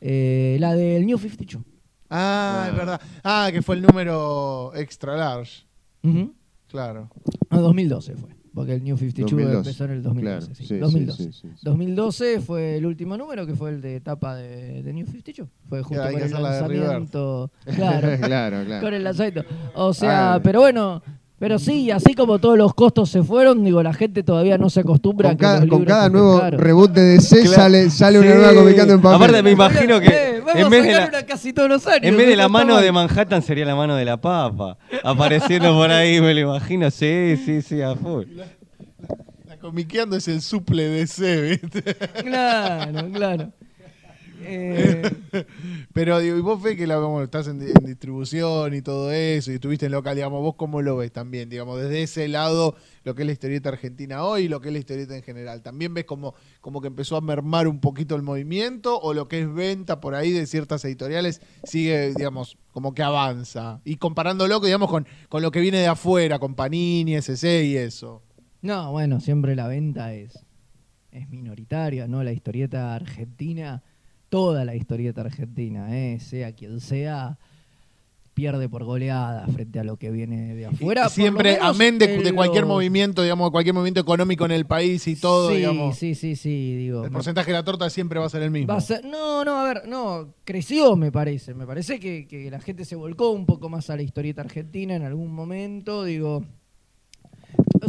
eh, 0.00 0.56
la 0.58 0.74
del 0.74 1.04
New 1.04 1.18
52. 1.18 1.62
Ah, 2.08 2.64
es 2.68 2.72
Ah. 2.72 2.76
verdad. 2.76 3.00
Ah, 3.24 3.48
que 3.52 3.60
fue 3.62 3.76
el 3.76 3.82
número 3.82 4.72
extra 4.74 5.16
large. 5.16 5.64
Ujú. 6.02 6.32
Claro. 6.68 7.10
No, 7.50 7.60
2012 7.60 8.16
fue, 8.16 8.30
porque 8.54 8.74
el 8.74 8.84
New 8.84 8.96
52 8.96 9.30
2012. 9.30 9.56
empezó 9.58 9.84
en 9.84 9.90
el 9.92 10.02
2012. 10.02 10.38
Claro, 10.40 10.54
sí, 10.54 10.62
sí, 10.62 10.66
sí, 10.74 10.78
2012. 10.78 11.22
sí, 11.24 11.32
sí, 11.32 11.48
sí. 11.54 11.60
2012 11.62 12.40
fue 12.40 12.76
el 12.76 12.86
último 12.86 13.16
número, 13.16 13.46
que 13.46 13.54
fue 13.54 13.70
el 13.70 13.80
de 13.80 13.96
etapa 13.96 14.36
de, 14.36 14.82
de 14.82 14.92
New 14.92 15.06
52. 15.06 15.48
Fue 15.68 15.82
justo 15.82 16.02
con 16.02 16.20
el 16.22 16.30
la 16.30 16.40
lanzamiento. 16.40 17.50
Claro, 17.74 18.08
claro, 18.20 18.64
claro. 18.64 18.84
con 18.84 18.94
el 18.94 19.04
lanzamiento. 19.04 19.44
O 19.74 19.94
sea, 19.94 20.34
Ah. 20.34 20.40
pero 20.42 20.60
bueno, 20.60 21.02
Pero 21.42 21.58
sí, 21.58 21.90
así 21.90 22.14
como 22.14 22.38
todos 22.38 22.56
los 22.56 22.72
costos 22.72 23.10
se 23.10 23.20
fueron, 23.24 23.64
digo, 23.64 23.82
la 23.82 23.92
gente 23.92 24.22
todavía 24.22 24.58
no 24.58 24.70
se 24.70 24.78
acostumbra 24.78 25.30
Con 25.30 25.34
a 25.34 25.36
que 25.36 25.42
cada, 25.42 25.60
los 25.62 25.68
con 25.68 25.84
cada 25.84 26.08
nuevo 26.08 26.38
caro. 26.38 26.56
reboot 26.56 26.92
de 26.92 27.02
DC 27.02 27.40
Claro. 27.40 27.52
sale, 27.56 27.90
sale 27.90 28.20
una 28.20 28.34
nueva 28.36 28.54
comicando 28.54 28.94
en 28.94 29.00
papel. 29.02 29.16
Aparte 29.16 29.42
me 29.42 29.50
imagino 29.50 29.98
que 29.98 30.06
Eh, 30.06 30.40
vamos 30.40 30.54
en 30.54 30.66
a 30.66 30.68
vez 30.68 30.82
de 30.84 30.92
sacar 30.92 31.02
la, 31.12 31.18
una 31.18 31.26
casi 31.26 31.52
todos 31.52 31.68
los 31.68 31.84
años. 31.88 32.04
en 32.04 32.16
vez 32.16 32.28
de 32.28 32.36
la 32.36 32.48
mano 32.48 32.76
de 32.80 32.92
Manhattan 32.92 33.42
sería 33.42 33.64
la 33.66 33.74
mano 33.74 33.96
de 33.96 34.04
la 34.04 34.20
papa. 34.20 34.78
Apareciendo 35.02 35.74
por 35.74 35.90
ahí, 35.90 36.20
me 36.20 36.32
lo 36.32 36.40
imagino. 36.42 36.88
Sí, 36.92 37.36
sí, 37.44 37.60
sí, 37.60 37.82
a 37.82 37.96
full. 37.96 38.22
La 39.48 39.56
comiqueando 39.58 40.14
es 40.16 40.28
el 40.28 40.42
suple 40.42 40.84
de 40.84 41.08
C, 41.08 41.58
¿viste? 41.60 41.82
Claro, 42.22 43.08
claro. 43.12 43.52
Eh, 44.44 45.02
Pero 45.92 46.18
digo, 46.18 46.36
y 46.36 46.40
vos 46.40 46.62
ves 46.62 46.76
que 46.76 46.86
la, 46.86 46.98
bueno, 46.98 47.22
estás 47.22 47.48
en, 47.48 47.60
en 47.62 47.84
distribución 47.84 48.74
y 48.74 48.82
todo 48.82 49.12
eso, 49.12 49.50
y 49.50 49.54
estuviste 49.54 49.86
en 49.86 49.92
local, 49.92 50.14
digamos, 50.14 50.40
vos 50.40 50.54
cómo 50.56 50.82
lo 50.82 50.96
ves 50.96 51.12
también, 51.12 51.48
digamos, 51.48 51.80
desde 51.80 52.02
ese 52.02 52.28
lado, 52.28 52.76
lo 53.04 53.14
que 53.14 53.22
es 53.22 53.26
la 53.26 53.32
historieta 53.32 53.68
argentina 53.68 54.24
hoy 54.24 54.44
y 54.44 54.48
lo 54.48 54.60
que 54.60 54.68
es 54.68 54.72
la 54.72 54.78
historieta 54.78 55.16
en 55.16 55.22
general. 55.22 55.62
¿También 55.62 55.94
ves 55.94 56.04
como, 56.04 56.34
como 56.60 56.80
que 56.80 56.88
empezó 56.88 57.16
a 57.16 57.20
mermar 57.20 57.68
un 57.68 57.80
poquito 57.80 58.14
el 58.14 58.22
movimiento 58.22 58.98
o 59.00 59.14
lo 59.14 59.28
que 59.28 59.40
es 59.40 59.52
venta 59.52 60.00
por 60.00 60.14
ahí 60.14 60.30
de 60.32 60.46
ciertas 60.46 60.84
editoriales 60.84 61.40
sigue, 61.64 62.14
digamos, 62.14 62.56
como 62.72 62.94
que 62.94 63.02
avanza? 63.02 63.80
Y 63.84 63.96
comparándolo, 63.96 64.60
digamos, 64.60 64.90
con, 64.90 65.06
con 65.28 65.42
lo 65.42 65.50
que 65.50 65.60
viene 65.60 65.78
de 65.78 65.86
afuera, 65.88 66.38
con 66.38 66.54
Panini, 66.54 67.14
SC 67.16 67.64
y 67.64 67.76
eso. 67.76 68.22
no, 68.60 68.90
bueno, 68.92 69.20
siempre 69.20 69.56
la 69.56 69.66
venta 69.66 70.14
es, 70.14 70.38
es 71.10 71.28
minoritaria, 71.28 72.06
¿no? 72.08 72.22
La 72.22 72.32
historieta 72.32 72.94
argentina, 72.94 73.82
toda 74.32 74.64
la 74.64 74.74
historieta 74.74 75.20
argentina, 75.20 75.94
¿eh? 75.94 76.18
sea 76.18 76.52
quien 76.52 76.80
sea, 76.80 77.36
pierde 78.32 78.66
por 78.66 78.82
goleada 78.82 79.46
frente 79.48 79.78
a 79.78 79.84
lo 79.84 79.98
que 79.98 80.10
viene 80.10 80.54
de 80.54 80.64
afuera. 80.64 81.10
Siempre, 81.10 81.58
amén 81.60 81.98
de, 81.98 82.32
cualquier 82.34 82.64
movimiento, 82.64 83.20
digamos, 83.22 83.48
de 83.48 83.52
cualquier 83.52 83.74
movimiento 83.74 84.00
económico 84.00 84.46
en 84.46 84.52
el 84.52 84.64
país 84.64 85.06
y 85.06 85.16
todo, 85.16 85.50
sí, 85.50 85.56
digamos. 85.56 85.98
Sí, 85.98 86.14
sí, 86.14 86.34
sí, 86.34 86.74
digo. 86.76 87.04
El 87.04 87.10
me- 87.10 87.14
porcentaje 87.16 87.50
de 87.50 87.58
la 87.58 87.62
torta 87.62 87.90
siempre 87.90 88.18
va 88.18 88.24
a 88.24 88.30
ser 88.30 88.40
el 88.40 88.50
mismo. 88.50 88.68
Va 88.72 88.78
a 88.78 88.80
ser- 88.80 89.04
no, 89.04 89.44
no, 89.44 89.60
a 89.60 89.64
ver, 89.64 89.82
no, 89.86 90.32
creció 90.44 90.96
me 90.96 91.12
parece. 91.12 91.52
Me 91.52 91.66
parece 91.66 92.00
que, 92.00 92.26
que 92.26 92.50
la 92.50 92.58
gente 92.58 92.86
se 92.86 92.96
volcó 92.96 93.32
un 93.32 93.44
poco 93.44 93.68
más 93.68 93.90
a 93.90 93.96
la 93.96 94.02
historieta 94.02 94.40
argentina 94.40 94.94
en 94.96 95.02
algún 95.02 95.30
momento, 95.34 96.04
digo. 96.04 96.42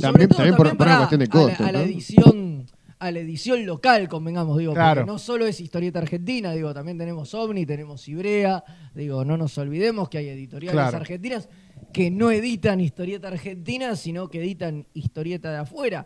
También- 0.01 0.27
también 0.27 0.55
por- 0.57 0.75
por 0.75 0.87
una 0.87 0.97
cuestión 0.97 1.19
de 1.19 1.25
a 1.25 1.27
la- 1.27 1.31
costos, 1.41 1.67
A 1.67 1.71
la, 1.71 1.79
¿no? 1.79 1.85
edición, 1.85 2.65
a 3.03 3.11
la 3.11 3.19
edición 3.19 3.65
local, 3.65 4.07
convengamos, 4.07 4.57
digo, 4.57 4.73
Claro. 4.73 5.01
porque 5.01 5.11
no 5.11 5.19
solo 5.19 5.45
es 5.45 5.59
historieta 5.59 5.99
argentina, 5.99 6.53
digo, 6.53 6.73
también 6.73 6.97
tenemos 6.97 7.33
OVNI, 7.33 7.65
tenemos 7.65 8.07
Ibrea, 8.07 8.63
digo, 8.95 9.25
no 9.25 9.35
nos 9.35 9.57
olvidemos 9.57 10.07
que 10.07 10.19
hay 10.19 10.29
editoriales 10.29 10.73
Claro. 10.81 10.97
argentinas 10.97 11.49
que 11.91 12.09
no 12.09 12.31
editan 12.31 12.79
historieta 12.79 13.27
argentina, 13.27 13.95
sino 13.97 14.29
que 14.29 14.39
editan 14.41 14.87
historieta 14.93 15.51
de 15.51 15.57
afuera. 15.57 16.05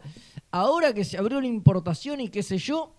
Ahora 0.51 0.91
que 0.93 1.03
se 1.05 1.17
abrió 1.17 1.39
la 1.39 1.47
importación 1.47 2.19
y 2.19 2.29
qué 2.29 2.41
sé 2.41 2.57
yo, 2.57 2.93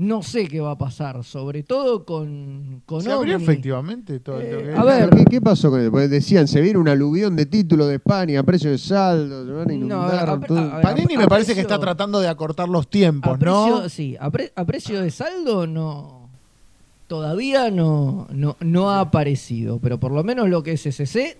no 0.00 0.22
sé 0.22 0.48
qué 0.48 0.60
va 0.60 0.70
a 0.70 0.78
pasar, 0.78 1.22
sobre 1.24 1.62
todo 1.62 2.06
con, 2.06 2.80
con 2.86 3.02
¿Se 3.02 3.12
abrió 3.12 3.34
OVNI. 3.36 3.44
efectivamente 3.44 4.18
todo 4.20 4.40
Eh, 4.40 4.50
lo 4.52 4.62
que 4.62 4.74
a 4.78 4.84
ver. 4.84 5.10
¿Qué, 5.10 5.24
qué 5.26 5.40
pasó 5.42 5.70
con 5.70 5.78
él? 5.80 5.90
Porque 5.90 6.08
decían, 6.08 6.48
se 6.48 6.62
viene 6.62 6.78
un 6.78 6.88
aluvión 6.88 7.36
de 7.36 7.44
títulos 7.44 7.86
de 7.88 7.96
España 7.96 8.40
a 8.40 8.42
precio 8.42 8.70
de 8.70 8.78
saldo, 8.78 9.44
se 9.44 9.52
van 9.52 9.62
a 9.62 9.64
No, 9.66 9.72
inundar. 9.74 10.30
a 10.30 10.36
ver, 10.36 10.46
todo. 10.48 10.58
a 10.58 10.74
ver, 10.76 10.82
Panini 10.82 11.14
a 11.16 11.18
me 11.18 11.26
parece 11.28 11.48
que 11.54 11.60
precio- 11.62 11.74
está 11.74 11.78
tratando 11.78 12.18
de 12.20 12.28
acortar 12.28 12.68
los 12.70 12.88
tiempos, 12.88 13.34
a 13.34 13.38
precio, 13.38 13.54
¿no? 13.82 13.88
Sí, 13.90 14.16
a, 14.18 14.30
pre- 14.30 14.52
a 14.56 14.64
precio 14.64 15.02
de 15.02 15.10
saldo 15.10 15.66
no. 15.66 16.28
Todavía 17.06 17.70
no, 17.70 18.26
no, 18.32 18.56
no 18.60 18.90
ha 18.90 19.00
aparecido, 19.00 19.80
pero 19.80 19.98
por 20.00 20.12
lo 20.12 20.22
menos 20.24 20.48
lo 20.48 20.62
que 20.62 20.72
es 20.72 20.86
SC, 20.86 21.36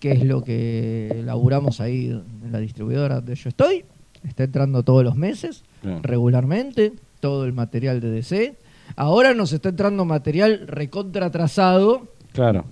que 0.00 0.12
es 0.12 0.24
lo 0.24 0.42
que 0.42 1.22
laburamos 1.26 1.80
ahí 1.80 2.06
en 2.42 2.50
la 2.50 2.58
distribuidora 2.58 3.16
donde 3.16 3.34
yo 3.36 3.50
estoy, 3.50 3.84
está 4.26 4.44
entrando 4.44 4.82
todos 4.82 5.04
los 5.04 5.14
meses, 5.16 5.62
regularmente, 6.02 6.94
todo 7.20 7.44
el 7.44 7.52
material 7.52 8.00
de 8.00 8.10
DC. 8.10 8.56
Ahora 8.96 9.34
nos 9.34 9.52
está 9.52 9.68
entrando 9.68 10.04
material 10.04 10.66
recontra 10.66 11.26
atrasado 11.26 12.08
Claro. 12.32 12.64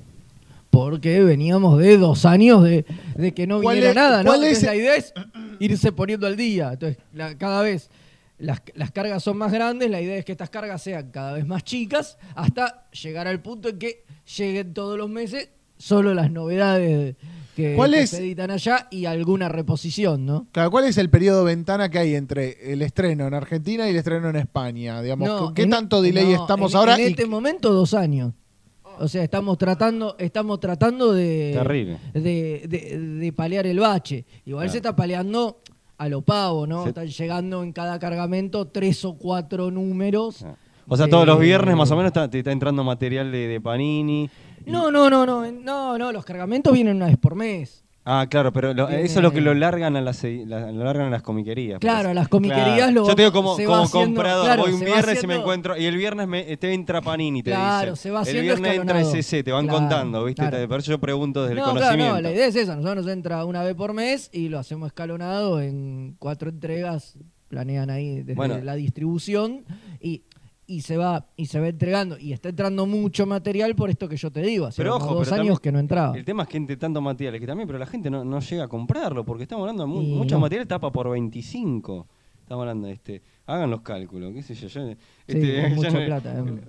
porque 0.70 1.22
veníamos 1.22 1.78
de 1.78 1.96
dos 1.96 2.24
años 2.24 2.62
de, 2.64 2.84
de 3.16 3.32
que 3.34 3.46
no 3.46 3.60
¿Cuál 3.60 3.76
viniera 3.76 3.90
es- 3.90 3.96
nada, 3.96 4.22
¿no? 4.22 4.30
cuál 4.30 4.44
es- 4.44 4.62
la 4.62 4.74
idea 4.74 4.96
es 4.96 5.12
irse 5.60 5.92
poniendo 5.92 6.26
al 6.26 6.36
día. 6.36 6.70
Entonces, 6.72 6.98
la- 7.14 7.36
cada 7.36 7.62
vez 7.62 7.90
las, 8.38 8.62
las 8.74 8.90
cargas 8.92 9.22
son 9.22 9.36
más 9.36 9.52
grandes, 9.52 9.90
la 9.90 10.00
idea 10.00 10.16
es 10.16 10.24
que 10.24 10.32
estas 10.32 10.50
cargas 10.50 10.82
sean 10.82 11.10
cada 11.10 11.32
vez 11.32 11.46
más 11.46 11.64
chicas 11.64 12.18
hasta 12.34 12.88
llegar 12.90 13.26
al 13.26 13.40
punto 13.40 13.68
en 13.68 13.78
que 13.78 14.04
lleguen 14.36 14.74
todos 14.74 14.96
los 14.98 15.08
meses 15.08 15.50
solo 15.76 16.12
las 16.14 16.30
novedades 16.30 17.16
que, 17.58 17.74
¿Cuál 17.74 17.90
que 17.90 18.02
es? 18.02 18.10
se 18.10 18.18
editan 18.18 18.52
allá 18.52 18.86
y 18.88 19.06
alguna 19.06 19.48
reposición, 19.48 20.24
¿no? 20.24 20.46
Claro, 20.52 20.70
¿cuál 20.70 20.84
es 20.84 20.96
el 20.96 21.10
periodo 21.10 21.42
ventana 21.42 21.88
que 21.88 21.98
hay 21.98 22.14
entre 22.14 22.72
el 22.72 22.82
estreno 22.82 23.26
en 23.26 23.34
Argentina 23.34 23.86
y 23.86 23.90
el 23.90 23.96
estreno 23.96 24.28
en 24.30 24.36
España? 24.36 25.02
Digamos, 25.02 25.28
No, 25.28 25.38
¿con 25.46 25.54
¿qué 25.54 25.62
en- 25.62 25.70
tanto 25.70 26.00
delay 26.00 26.34
no, 26.34 26.42
estamos 26.42 26.72
en- 26.72 26.78
ahora? 26.78 26.94
En 26.94 27.00
y- 27.00 27.04
este 27.10 27.26
momento, 27.26 27.72
dos 27.72 27.94
años. 27.94 28.32
O 29.00 29.08
sea, 29.08 29.24
estamos 29.24 29.58
tratando, 29.58 30.14
estamos 30.20 30.60
tratando 30.60 31.12
de, 31.12 31.50
Terrible. 31.52 31.98
de, 32.14 32.64
de- 32.68 32.98
de 32.98 33.32
paliar 33.32 33.66
el 33.66 33.80
bache. 33.80 34.24
Igual 34.46 34.66
Claro. 34.66 34.72
se 34.72 34.76
está 34.78 34.94
paleando 34.94 35.60
a 35.98 36.08
lo 36.08 36.22
pavo, 36.22 36.64
¿no? 36.66 36.84
Se- 36.84 36.90
Están 36.90 37.08
llegando 37.08 37.64
en 37.64 37.72
cada 37.72 37.98
cargamento 37.98 38.68
tres 38.68 39.04
o 39.04 39.14
cuatro 39.18 39.72
números. 39.72 40.44
Ah. 40.44 40.54
O 40.90 40.96
sea, 40.96 41.06
todos 41.06 41.26
los 41.26 41.38
viernes 41.38 41.76
más 41.76 41.90
o 41.90 41.96
menos 41.96 42.08
está, 42.10 42.30
te 42.30 42.38
está 42.38 42.50
entrando 42.50 42.82
material 42.82 43.30
de, 43.30 43.46
de 43.46 43.60
Panini. 43.60 44.30
No, 44.68 44.90
no, 44.90 45.08
no, 45.10 45.24
no, 45.26 45.50
no, 45.50 45.98
no, 45.98 46.12
los 46.12 46.24
cargamentos 46.24 46.72
vienen 46.72 46.96
una 46.96 47.06
vez 47.06 47.16
por 47.18 47.34
mes. 47.34 47.84
Ah, 48.10 48.26
claro, 48.30 48.54
pero 48.54 48.72
lo- 48.72 48.86
Viene- 48.86 49.02
eso 49.02 49.18
es 49.18 49.22
lo 49.22 49.30
que 49.32 49.42
lo 49.42 49.52
largan 49.52 49.94
a 49.94 50.00
las, 50.00 50.24
la- 50.24 50.72
lo 50.72 50.82
largan 50.82 51.08
a 51.08 51.10
las 51.10 51.22
comiquerías. 51.22 51.78
Claro, 51.78 51.96
parece. 51.96 52.10
a 52.10 52.14
las 52.14 52.28
comiquerías 52.28 52.74
Claro. 52.76 52.92
lo 52.92 53.06
Yo 53.06 53.14
te 53.14 53.20
digo 53.22 53.32
como, 53.34 53.54
se 53.54 53.66
va 53.66 53.72
como 53.72 53.84
haciendo- 53.84 54.06
comprador, 54.14 54.44
claro, 54.46 54.62
voy 54.62 54.72
un 54.72 54.78
se 54.78 54.84
va 54.86 54.90
viernes 54.92 55.04
y 55.04 55.08
me 55.12 55.16
haciendo- 55.34 55.40
encuentro, 55.42 55.76
y 55.76 55.84
el 55.84 55.96
viernes 55.98 56.26
me, 56.26 56.56
te 56.56 56.72
entra 56.72 57.02
Panini, 57.02 57.42
te 57.42 57.50
Claro, 57.50 57.90
dice. 57.90 58.02
se 58.04 58.10
va 58.10 58.20
el 58.20 58.22
haciendo 58.22 58.42
viernes 58.44 58.70
entra 58.76 59.00
escalonado. 59.00 59.14
SC, 59.22 59.42
te 59.44 59.52
van 59.52 59.64
Claro, 59.66 59.78
contando, 59.78 60.24
¿viste? 60.24 60.48
claro. 60.48 60.68
Por 60.68 60.78
eso 60.80 60.90
yo 60.92 60.98
pregunto 60.98 61.42
desde 61.42 61.56
no, 61.56 61.60
el 61.60 61.70
claro, 61.72 61.80
conocimiento. 61.80 62.14
no, 62.14 62.20
la 62.22 62.30
idea 62.32 62.46
es 62.46 62.56
esa. 62.56 62.76
Nosotros 62.76 63.04
nos 63.04 63.12
entra 63.12 63.44
una 63.44 63.62
vez 63.62 63.74
por 63.74 63.92
mes 63.92 64.30
y 64.32 64.48
lo 64.48 64.58
hacemos 64.58 64.86
escalonado 64.86 65.60
en 65.60 66.16
cuatro 66.18 66.48
entregas. 66.48 67.18
Planean 67.48 67.88
ahí 67.88 68.16
desde 68.20 68.34
Bueno. 68.34 68.58
la 68.62 68.74
distribución 68.74 69.64
y, 70.02 70.22
y 70.68 70.82
se 70.82 70.96
va 70.96 71.26
y 71.34 71.46
se 71.46 71.58
va 71.58 71.66
entregando. 71.68 72.16
Y 72.18 72.32
está 72.32 72.50
entrando 72.50 72.86
mucho 72.86 73.26
material 73.26 73.74
por 73.74 73.90
esto 73.90 74.08
que 74.08 74.16
yo 74.16 74.30
te 74.30 74.40
digo. 74.42 74.66
Hace 74.66 74.82
Pero 74.82 74.94
ojo, 74.96 75.14
dos 75.14 75.24
pero 75.28 75.34
años 75.42 75.46
también- 75.46 75.56
que 75.62 75.72
no 75.72 75.78
entraba. 75.80 76.16
El 76.16 76.24
tema 76.24 76.44
es 76.44 76.48
que 76.50 76.58
entre 76.58 76.76
tanto 76.76 77.00
material, 77.00 77.40
que 77.40 77.46
también, 77.46 77.66
pero 77.66 77.78
la 77.80 77.86
gente 77.86 78.08
no, 78.10 78.24
no 78.24 78.38
llega 78.38 78.64
a 78.64 78.68
comprarlo, 78.68 79.24
porque 79.24 79.42
estamos 79.44 79.62
hablando 79.62 79.82
de 79.82 79.88
mu- 79.88 80.02
Y 80.02 80.14
mucho 80.14 80.36
no. 80.36 80.42
material 80.42 80.68
tapa 80.68 80.92
por 80.92 81.10
25. 81.10 82.06
Estamos 82.42 82.62
hablando 82.62 82.86
de 82.86 82.92
este. 82.94 83.22
Hagan 83.46 83.70
los 83.70 83.80
cálculos, 83.80 84.32
qué 84.34 84.42
sé 84.42 84.54
yo. 84.54 84.68
yo 84.68 84.90
Sí, 84.92 84.96
este, 85.26 85.66
es 85.66 85.74
mucha 85.74 85.90
no- 85.90 86.06
plata. 86.06 86.38
eh. 86.38 86.60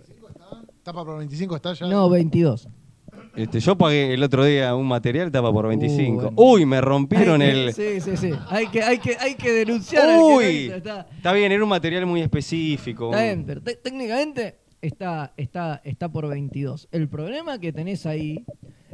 ¿Tapa 0.84 1.06
por 1.06 1.18
25 1.20 1.56
está 1.58 1.74
ya? 1.74 1.88
No, 1.88 2.10
22. 2.10 2.68
Este, 3.36 3.60
yo 3.60 3.78
pagué 3.78 4.14
el 4.14 4.24
otro 4.24 4.44
día 4.46 4.76
un 4.76 4.88
material 4.88 5.32
tapa 5.32 5.52
por 5.52 5.68
25. 5.68 6.16
bueno. 6.16 6.32
Uy, 6.36 6.66
me 6.66 6.82
rompieron 6.82 7.40
que- 7.42 7.50
el. 7.68 7.74
Sí, 7.74 8.02
sí, 8.02 8.18
sí. 8.18 8.32
Hay 8.50 8.68
que, 8.68 8.82
hay 8.84 8.98
que, 9.00 9.16
hay 9.20 9.36
que 9.36 9.52
denunciar. 9.52 10.04
al 10.10 10.10
que 10.10 10.18
no 10.18 10.36
Uy, 10.36 10.46
hizo, 10.46 10.76
está- 10.76 11.08
está 11.16 11.34
bien, 11.34 11.52
era 11.52 11.64
un 11.64 11.70
material 11.70 12.06
muy 12.06 12.22
específico. 12.22 13.12
Está 13.12 13.24
bien, 13.24 13.44
pero 13.46 13.62
técnicamente 13.62 14.60
está, 14.82 15.34
está, 15.38 15.82
está 15.84 16.10
por 16.12 16.28
22. 16.28 16.88
El 16.92 17.08
problema 17.10 17.60
que 17.60 17.72
tenés 17.74 18.06
ahí 18.06 18.46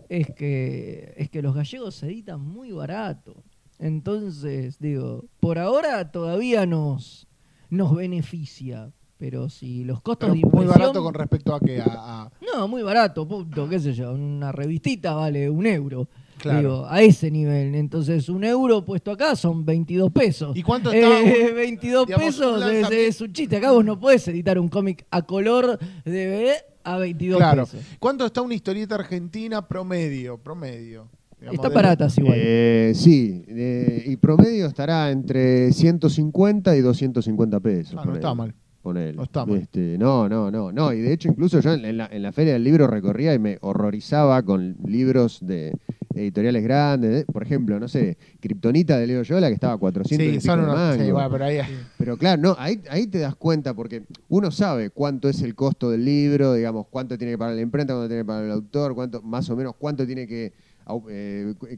es 0.09 0.27
que, 0.35 1.13
es 1.17 1.29
que 1.29 1.41
los 1.41 1.55
gallegos 1.55 1.95
se 1.95 2.07
editan 2.07 2.39
muy 2.41 2.71
barato. 2.71 3.43
Entonces, 3.79 4.79
digo, 4.79 5.25
por 5.39 5.57
ahora 5.59 6.11
todavía 6.11 6.65
nos, 6.65 7.27
nos 7.69 7.95
beneficia. 7.95 8.91
Pero 9.17 9.49
si 9.49 9.83
los 9.85 10.01
costos 10.01 10.29
Pero 10.29 10.33
de 10.35 10.41
muy 10.41 10.49
impresión... 10.63 10.79
barato 10.81 11.03
con 11.03 11.13
respecto 11.13 11.55
a 11.55 11.59
que 11.61 11.79
a, 11.79 11.85
a- 11.87 12.31
No, 12.53 12.67
muy 12.67 12.83
barato, 12.83 13.25
punto, 13.27 13.69
qué 13.69 13.79
sé 13.79 13.93
yo. 13.93 14.11
Una 14.13 14.51
revistita 14.51 15.13
vale 15.13 15.49
un 15.49 15.65
euro. 15.65 16.07
Claro. 16.37 16.59
Digo, 16.59 16.85
a 16.89 17.01
ese 17.01 17.31
nivel. 17.31 17.75
Entonces, 17.75 18.27
un 18.27 18.43
euro 18.43 18.83
puesto 18.83 19.11
acá 19.11 19.37
son 19.37 19.63
22 19.65 20.11
pesos. 20.11 20.55
¿Y 20.57 20.63
cuánto 20.63 20.91
está 20.91 21.21
Eh, 21.21 21.47
un- 21.49 21.55
22 21.55 22.07
digamos, 22.07 22.25
pesos 22.25 22.61
un 22.61 22.69
es, 22.71 22.91
es 22.91 23.21
un 23.21 23.31
chiste. 23.31 23.55
Acá 23.55 23.71
vos 23.71 23.85
no 23.85 23.97
podés 23.97 24.27
editar 24.27 24.59
un 24.59 24.67
cómic 24.67 25.05
a 25.11 25.21
color 25.21 25.79
de 26.03 26.11
DVD 26.11 26.51
a 26.83 26.97
22 26.97 27.37
Claro. 27.37 27.65
pesos. 27.65 27.79
¿Cuánto 27.99 28.25
está 28.25 28.41
una 28.41 28.53
historieta 28.53 28.95
argentina 28.95 29.65
promedio? 29.65 30.37
Promedio. 30.37 31.07
digamos, 31.39 31.55
Está 31.55 31.69
baratas 31.69 32.17
igual. 32.17 32.33
Eh, 32.37 32.91
sí, 32.95 33.43
eh, 33.47 34.03
y 34.05 34.17
promedio 34.17 34.65
estará 34.67 35.09
entre 35.11 35.71
150 35.71 36.75
y 36.75 36.81
250 36.81 37.59
pesos. 37.61 37.95
Ah, 37.97 38.03
no 38.05 38.13
está 38.13 38.33
mal. 38.35 38.53
Ponele. 38.85 39.17
No. 39.17 39.55
Este, 39.55 39.97
no, 39.97 40.29
no, 40.29 40.51
no, 40.51 40.71
no. 40.71 40.93
Y 40.93 41.01
de 41.01 41.11
hecho, 41.11 41.27
incluso 41.27 41.59
yo 41.59 41.73
en 41.73 41.97
la, 41.97 42.05
en 42.05 42.21
la 42.21 42.31
feria 42.31 42.53
del 42.53 42.63
libro 42.63 42.85
recorría 42.85 43.33
y 43.33 43.39
me 43.39 43.57
horrorizaba 43.61 44.43
con 44.43 44.75
libros 44.85 45.39
de 45.41 45.75
editoriales 46.13 46.61
grandes. 46.63 47.11
de- 47.11 47.25
por 47.25 47.41
ejemplo, 47.41 47.79
no 47.79 47.87
sé, 47.87 48.15
Kryptonita 48.39 48.99
de 48.99 49.07
Leo 49.07 49.23
Yola, 49.23 49.47
que 49.47 49.55
estaba 49.55 49.73
a 49.73 49.77
400 49.77 50.27
y 50.27 50.39
Sí, 50.39 50.39
son 50.45 50.59
de 50.59 50.65
unos. 50.67 50.95
Sí, 50.97 51.11
bueno, 51.11 51.29
pero 51.31 51.45
ahí. 51.45 51.57
Pero 51.97 52.15
claro, 52.17 52.39
no, 52.39 52.55
ahí, 52.59 52.79
ahí 52.91 53.07
te 53.07 53.17
das 53.17 53.35
cuenta 53.35 53.73
porque 53.73 54.03
uno 54.29 54.51
sabe 54.51 54.91
cuánto 54.91 55.29
es 55.29 55.41
el 55.41 55.55
costo 55.55 55.89
del 55.89 56.05
libro, 56.05 56.53
digamos, 56.53 56.85
cuánto 56.91 57.17
tiene 57.17 57.33
que 57.33 57.37
pagar 57.39 57.55
la 57.55 57.61
imprenta, 57.61 57.93
cuánto 57.93 58.07
tiene 58.07 58.21
que 58.21 58.27
pagar 58.27 58.45
el 58.45 58.51
autor, 58.51 58.93
cuánto, 58.93 59.23
más 59.23 59.49
o 59.49 59.55
menos 59.55 59.73
cuánto 59.79 60.05
tiene 60.05 60.27
que 60.27 60.53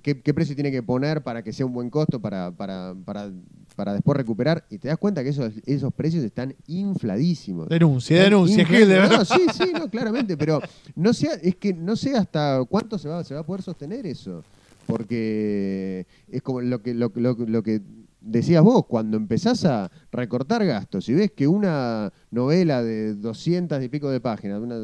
qué, 0.04 0.22
qué 0.22 0.34
precio 0.34 0.54
tiene 0.56 0.72
que 0.72 0.84
poner 0.84 1.24
para 1.24 1.42
que 1.44 1.54
sea 1.54 1.66
un 1.66 1.74
buen 1.74 1.90
costo 1.90 2.22
para, 2.22 2.52
para, 2.52 2.94
para, 3.06 3.32
para 3.76 3.94
después 3.94 4.18
recuperar. 4.18 4.66
Y 4.70 4.78
te 4.78 4.88
das 4.90 4.98
cuenta 4.98 5.24
que 5.24 5.30
esos, 5.30 5.54
esos 5.66 5.94
precios 5.94 6.24
están 6.24 6.56
infladísimos. 6.68 7.70
Denuncia, 7.70 8.22
denuncia, 8.22 8.66
Gil, 8.66 8.88
de 8.88 8.96
No, 8.96 9.02
verdad. 9.10 9.26
sí, 9.26 9.42
sí, 9.54 9.72
no, 9.74 9.90
claramente, 9.90 10.36
pero 10.38 10.60
no 10.96 11.14
sé, 11.14 11.30
es 11.42 11.56
que 11.56 11.74
no 11.74 11.96
sé 11.96 12.16
hasta 12.16 12.62
cuánto 12.70 12.98
se 12.98 13.08
va, 13.10 13.24
se 13.24 13.34
va 13.34 13.42
a 13.42 13.46
poder 13.46 13.62
sostener 13.62 14.06
eso. 14.06 14.44
Porque 14.86 16.06
es 16.30 16.42
como 16.42 16.62
lo 16.62 16.82
que, 16.82 16.94
lo, 16.94 17.12
lo- 17.16 17.34
lo 17.36 17.64
que 17.64 17.82
decías 18.22 18.64
vos, 18.64 18.86
cuando 18.88 19.16
empezás 19.18 19.64
a 19.66 19.92
recortar 20.12 20.66
gastos 20.66 21.08
y 21.10 21.14
ves 21.14 21.32
que 21.32 21.48
una 21.48 22.12
novela 22.32 22.84
de 22.84 23.14
200 23.16 23.82
y 23.84 23.90
pico 23.90 24.10
de 24.10 24.20
páginas, 24.20 24.60
una 24.62 24.78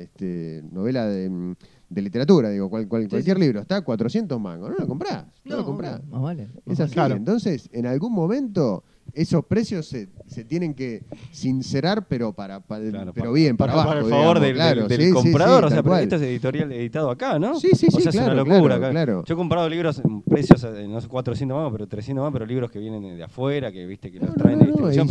este, 0.00 0.62
novela 0.70 1.06
de, 1.06 1.30
mm, 1.30 1.54
de 1.94 2.02
literatura, 2.02 2.50
digo, 2.50 2.68
cual- 2.68 2.88
cual- 2.88 3.08
cualquier 3.08 3.38
libro, 3.38 3.60
está 3.60 3.76
a 3.76 3.82
400 3.82 4.40
mangos, 4.40 4.70
no 4.70 4.76
lo 4.76 4.86
comprás, 4.86 5.24
no, 5.44 5.56
lo 5.56 5.64
comprás. 5.64 6.04
más 6.06 6.20
vale. 6.22 6.48
Es 6.66 6.80
así. 6.80 6.92
Claro. 6.94 7.14
Entonces, 7.14 7.68
en 7.72 7.86
algún 7.86 8.12
momento, 8.12 8.82
esos 9.12 9.44
precios 9.44 9.86
se, 9.86 10.08
se 10.26 10.44
tienen 10.44 10.74
que 10.74 11.04
sincerar, 11.30 12.06
pero 12.08 12.32
para, 12.32 12.60
para- 12.60 12.88
Claro, 12.90 13.12
pero 13.12 13.32
bien, 13.32 13.56
para, 13.56 13.72
abajo. 13.74 13.88
para 13.88 14.00
el 14.00 14.06
favor 14.06 14.40
digamos, 14.40 14.42
del, 14.42 14.54
claro. 14.54 14.88
del- 14.88 14.98
Sí, 14.98 15.04
del 15.04 15.06
sí, 15.08 15.12
comprador. 15.22 15.60
sí, 15.60 15.66
o 15.66 15.70
sea, 15.70 15.82
porque 15.82 16.02
esto 16.04 16.16
es 16.16 16.22
editorial 16.22 16.72
editado 16.72 17.10
acá, 17.10 17.38
¿no? 17.38 17.54
Sí, 17.60 17.68
sí, 17.74 17.86
o 17.88 17.90
sí, 17.90 18.00
sea, 18.02 18.10
es 18.10 18.16
claro, 18.16 18.32
una 18.32 18.54
locura. 18.54 18.60
claro, 18.60 18.74
acá. 18.76 18.90
claro. 18.90 19.24
Yo 19.26 19.34
he 19.34 19.36
comprado 19.36 19.68
libros 19.68 20.00
en 20.04 20.22
precios, 20.22 20.64
eh, 20.64 20.86
no 20.88 21.00
sé, 21.00 21.08
400 21.08 21.56
más, 21.56 21.70
pero 21.72 21.86
300 21.86 22.22
más, 22.24 22.32
pero 22.32 22.46
libros 22.46 22.70
que 22.70 22.78
vienen 22.78 23.02
de 23.16 23.22
afuera, 23.22 23.70
que 23.70 23.86
viste 23.86 24.10
que 24.10 24.18
No, 24.20 24.26
los 24.26 24.36
traen 24.36 24.58
no, 24.58 24.64
de 24.64 24.70
no, 24.72 24.88
distribución, 24.88 25.08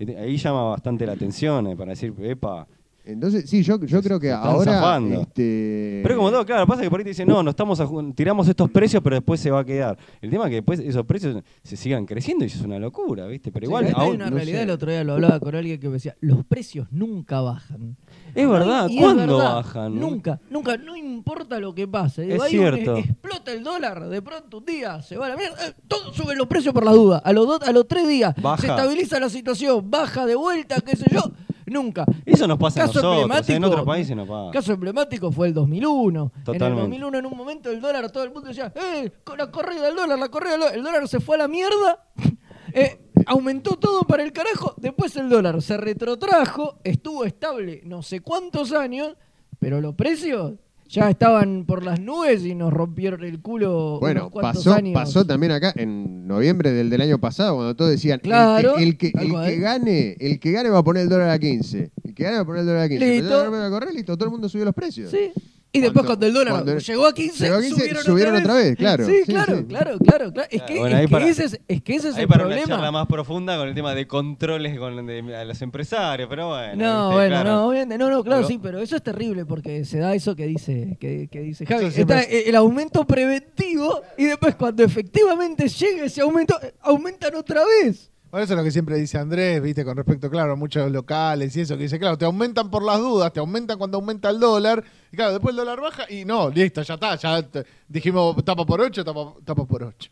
pero. 0.00 0.20
Ahí 0.20 0.36
llama 0.36 0.62
bastante 0.70 1.04
la 1.06 1.12
atención 1.12 1.66
eh, 1.66 1.76
para 1.76 1.90
decir, 1.90 2.14
epa. 2.20 2.66
Entonces, 3.08 3.48
sí, 3.48 3.62
yo, 3.62 3.82
yo 3.84 4.02
creo 4.02 4.20
que 4.20 4.28
están 4.28 4.46
ahora. 4.46 4.72
zafando. 4.74 5.22
Este, 5.22 6.00
Pero 6.02 6.16
como 6.16 6.30
todo, 6.30 6.44
claro, 6.44 6.66
pasa 6.66 6.82
que 6.82 6.90
por 6.90 7.00
ahí 7.00 7.04
te 7.04 7.10
dicen, 7.10 7.26
no, 7.26 7.42
no 7.42 7.50
estamos 7.50 7.80
a 7.80 7.88
tiramos 8.14 8.46
estos 8.48 8.70
precios, 8.70 9.02
pero 9.02 9.16
después 9.16 9.40
se 9.40 9.50
va 9.50 9.60
a 9.60 9.64
quedar. 9.64 9.96
El 10.20 10.28
tema 10.30 10.44
es 10.44 10.50
que 10.50 10.54
después 10.56 10.78
esos 10.80 11.06
precios 11.06 11.42
se 11.62 11.76
sigan 11.76 12.04
creciendo 12.04 12.44
y 12.44 12.48
eso 12.48 12.58
es 12.58 12.64
una 12.66 12.78
locura, 12.78 13.26
¿viste? 13.26 13.50
Pero 13.50 13.64
igual, 13.66 13.86
hay, 13.86 13.92
hay 13.96 14.06
aún- 14.08 14.16
una 14.16 14.28
no 14.28 14.36
realidad, 14.36 14.58
sé. 14.58 14.62
el 14.64 14.70
otro 14.70 14.90
día 14.90 15.04
lo 15.04 15.14
hablaba 15.14 15.40
con 15.40 15.54
alguien 15.54 15.80
que 15.80 15.88
me 15.88 15.94
decía, 15.94 16.16
los 16.20 16.44
precios 16.44 16.86
nunca 16.90 17.40
bajan. 17.40 17.96
es 18.34 18.48
verdad, 18.48 18.88
Y 18.90 18.98
es 18.98 19.02
¿cuándo 19.02 19.36
verdad, 19.38 19.54
bajan? 19.54 19.98
Nunca, 19.98 20.40
nunca, 20.50 20.76
no 20.76 20.94
importa 20.94 21.58
lo 21.58 21.74
que 21.74 21.88
pase. 21.88 22.26
Es 22.34 22.42
hay 22.42 22.58
un- 22.58 22.64
cierto. 22.74 22.96
explota 22.98 23.52
el 23.52 23.62
dólar, 23.64 24.08
de 24.08 24.20
pronto 24.20 24.58
un 24.58 24.64
día 24.66 25.00
se 25.00 25.16
va 25.16 25.26
a 25.26 25.28
la 25.30 25.36
mierda, 25.36 25.56
eh, 25.66 25.72
todo 25.88 26.12
sube 26.12 26.36
los 26.36 26.46
precios 26.46 26.74
por 26.74 26.84
la 26.84 26.92
duda. 26.92 27.22
A 27.24 27.32
los, 27.32 27.46
dos- 27.46 27.62
a 27.66 27.72
los 27.72 27.88
tres 27.88 28.06
días 28.06 28.34
Baja. 28.42 28.60
se 28.60 28.66
estabiliza 28.68 29.18
la 29.18 29.30
situación, 29.30 29.90
baja 29.90 30.26
de 30.26 30.34
vuelta, 30.34 30.80
qué 30.82 30.94
sé 30.94 31.06
yo. 31.10 31.22
Nunca. 31.70 32.04
Eso 32.24 32.46
nos 32.46 32.58
pasa 32.58 32.84
a 32.84 32.86
nosotros, 32.86 33.48
en 33.48 33.64
otros 33.64 33.84
países 33.84 34.16
no 34.16 34.26
pasa. 34.26 34.50
Caso 34.52 34.72
emblemático 34.72 35.30
fue 35.32 35.48
el 35.48 35.54
2001. 35.54 36.20
En 36.22 36.38
el 36.38 36.44
Totalmente. 36.44 36.80
2001, 36.82 37.18
en 37.18 37.26
un 37.26 37.36
momento, 37.36 37.70
el 37.70 37.80
dólar, 37.80 38.10
todo 38.10 38.24
el 38.24 38.32
mundo 38.32 38.48
decía, 38.48 38.72
¡eh! 38.74 39.10
con 39.24 39.38
La 39.38 39.50
corrida 39.50 39.82
del 39.82 39.96
dólar, 39.96 40.18
la 40.18 40.28
corrida 40.28 40.52
del 40.52 40.60
dólar. 40.60 40.76
El 40.76 40.82
dólar 40.82 41.08
se 41.08 41.20
fue 41.20 41.36
a 41.36 41.38
la 41.40 41.48
mierda. 41.48 42.04
eh, 42.72 43.00
aumentó 43.26 43.76
todo 43.76 44.02
para 44.02 44.22
el 44.22 44.32
carajo. 44.32 44.74
Después 44.76 45.14
el 45.16 45.28
dólar 45.28 45.60
se 45.62 45.76
retrotrajo, 45.76 46.78
estuvo 46.84 47.24
estable 47.24 47.82
no 47.84 48.02
sé 48.02 48.20
cuántos 48.20 48.72
años, 48.72 49.16
pero 49.58 49.80
los 49.80 49.94
precios 49.94 50.54
ya 50.88 51.10
estaban 51.10 51.64
por 51.66 51.84
las 51.84 52.00
nubes 52.00 52.44
y 52.44 52.54
nos 52.54 52.72
rompieron 52.72 53.22
el 53.24 53.40
culo 53.40 53.98
Bueno, 54.00 54.22
unos 54.22 54.32
cuantos 54.32 54.64
pasó, 54.64 54.74
años. 54.76 54.94
pasó 54.94 55.24
también 55.26 55.52
acá 55.52 55.72
en 55.76 56.26
noviembre 56.26 56.72
del, 56.72 56.88
del 56.90 57.00
año 57.02 57.18
pasado, 57.18 57.56
cuando 57.56 57.76
todos 57.76 57.90
decían, 57.90 58.14
el 58.16 58.20
que- 58.22 58.28
Claro, 58.28 58.76
el, 58.78 58.96
que, 58.98 59.12
el 59.18 59.30
cual. 59.30 59.46
que 59.48 59.56
gane, 59.58 60.16
el 60.18 60.40
que 60.40 60.52
gane 60.52 60.70
va 60.70 60.78
a 60.78 60.84
poner 60.84 61.02
el 61.04 61.08
dólar 61.08 61.30
a 61.30 61.38
15. 61.38 61.90
El 62.04 62.14
que 62.14 62.22
gane 62.24 62.36
va 62.36 62.42
a 62.42 62.46
poner 62.46 62.60
el 62.60 62.66
dólar 62.66 62.82
a 62.84 62.88
15. 62.88 63.06
Listo. 63.06 63.24
El 63.24 63.28
dólar 63.30 63.52
va 63.62 63.66
a 63.66 63.70
correr, 63.70 63.94
listo, 63.94 64.16
todo 64.16 64.24
el 64.26 64.30
mundo 64.32 64.48
subió 64.48 64.64
los 64.64 64.74
precios. 64.74 65.10
Sí. 65.10 65.30
Y 65.70 65.80
después 65.80 66.06
Cuando- 66.06 66.26
el 66.26 66.32
dólar 66.32 66.54
cuando- 66.54 66.78
llegó 66.78 67.06
a 67.06 67.12
15, 67.14 67.44
llegó 67.44 67.56
a 67.56 67.60
15, 67.60 67.76
subieron, 67.78 68.02
subieron 68.02 68.34
otra, 68.36 68.44
otra 68.44 68.54
vez. 68.54 68.76
claro. 68.76 69.04
Sí, 69.06 69.12
Sí, 69.26 69.32
claro, 69.32 69.58
sí. 69.58 69.64
claro, 69.64 69.98
claro, 69.98 70.32
claro. 70.32 70.48
Es 70.50 70.62
que, 70.62 70.78
Bueno, 70.78 70.96
es 70.96 71.02
que 71.02 71.08
para- 71.12 71.28
ese 71.28 71.44
es, 71.44 71.60
es 71.68 71.82
que 71.82 71.94
ese 71.94 72.08
es 72.08 72.16
el 72.16 72.26
para 72.26 72.46
una 72.46 72.54
problema. 72.54 72.74
charla 72.76 72.90
más 72.90 73.06
profunda 73.06 73.58
con 73.58 73.68
el 73.68 73.74
tema 73.74 73.94
de 73.94 74.06
controles 74.06 74.78
con, 74.78 75.04
de, 75.06 75.36
a 75.36 75.44
los 75.44 75.60
empresarios, 75.60 76.26
pero 76.30 76.48
bueno. 76.48 76.74
No, 76.76 77.08
¿viste? 77.08 77.14
bueno, 77.16 77.28
Claro. 77.34 77.50
no, 77.50 77.68
obviamente, 77.68 77.98
no, 77.98 78.10
no, 78.10 78.24
claro, 78.24 78.38
Pero- 78.40 78.48
sí, 78.48 78.58
pero 78.62 78.78
eso 78.80 78.96
es 78.96 79.02
terrible 79.02 79.44
porque 79.44 79.84
se 79.84 79.98
da 79.98 80.14
eso 80.14 80.34
que 80.34 80.46
dice, 80.46 80.96
que, 80.98 81.28
que 81.30 81.40
dice 81.40 81.66
Javi. 81.66 81.84
Está 81.94 82.22
el 82.22 82.54
aumento 82.56 83.06
preventivo 83.06 84.00
y 84.16 84.24
después 84.24 84.54
cuando 84.54 84.82
efectivamente 84.84 85.68
llega 85.68 86.04
ese 86.06 86.22
aumento, 86.22 86.58
eh, 86.62 86.72
aumentan 86.80 87.34
otra 87.34 87.60
vez. 87.82 88.10
Por 88.30 88.40
eso 88.42 88.52
es 88.52 88.58
lo 88.58 88.64
que 88.64 88.70
siempre 88.70 88.96
dice 88.96 89.16
Andrés, 89.16 89.62
viste, 89.62 89.84
con 89.84 89.96
respecto, 89.96 90.28
claro, 90.28 90.52
a 90.52 90.56
muchos 90.56 90.90
locales 90.92 91.56
y 91.56 91.62
eso, 91.62 91.76
que 91.76 91.84
dice, 91.84 91.98
claro, 91.98 92.18
te 92.18 92.26
aumentan 92.26 92.70
por 92.70 92.82
las 92.84 92.98
dudas, 92.98 93.32
te 93.32 93.40
aumentan 93.40 93.78
cuando 93.78 93.96
aumenta 93.96 94.28
el 94.28 94.38
dólar, 94.38 94.84
y 95.10 95.16
claro, 95.16 95.32
después 95.32 95.52
el 95.52 95.56
dólar 95.56 95.80
baja 95.80 96.10
y 96.12 96.24
no, 96.26 96.50
listo, 96.50 96.82
ya 96.82 96.94
está, 96.94 97.16
ya 97.16 97.42
te- 97.42 97.64
dijimos 97.88 98.36
tapa 98.44 98.66
por 98.66 98.80
8, 98.82 99.02
tapa, 99.04 99.32
tapa 99.44 99.64
por 99.64 99.82
8. 99.82 100.10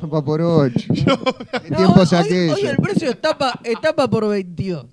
Tapa 0.00 0.24
por 0.24 0.40
8. 0.42 0.74
¿Qué 0.92 1.04
No, 1.70 1.76
tiempos 1.76 2.12
hoy, 2.12 2.66
el 2.66 2.76
precio 2.78 3.16
tapa, 3.16 3.58
tapa 3.80 4.08
por 4.10 4.28
22. 4.28 4.86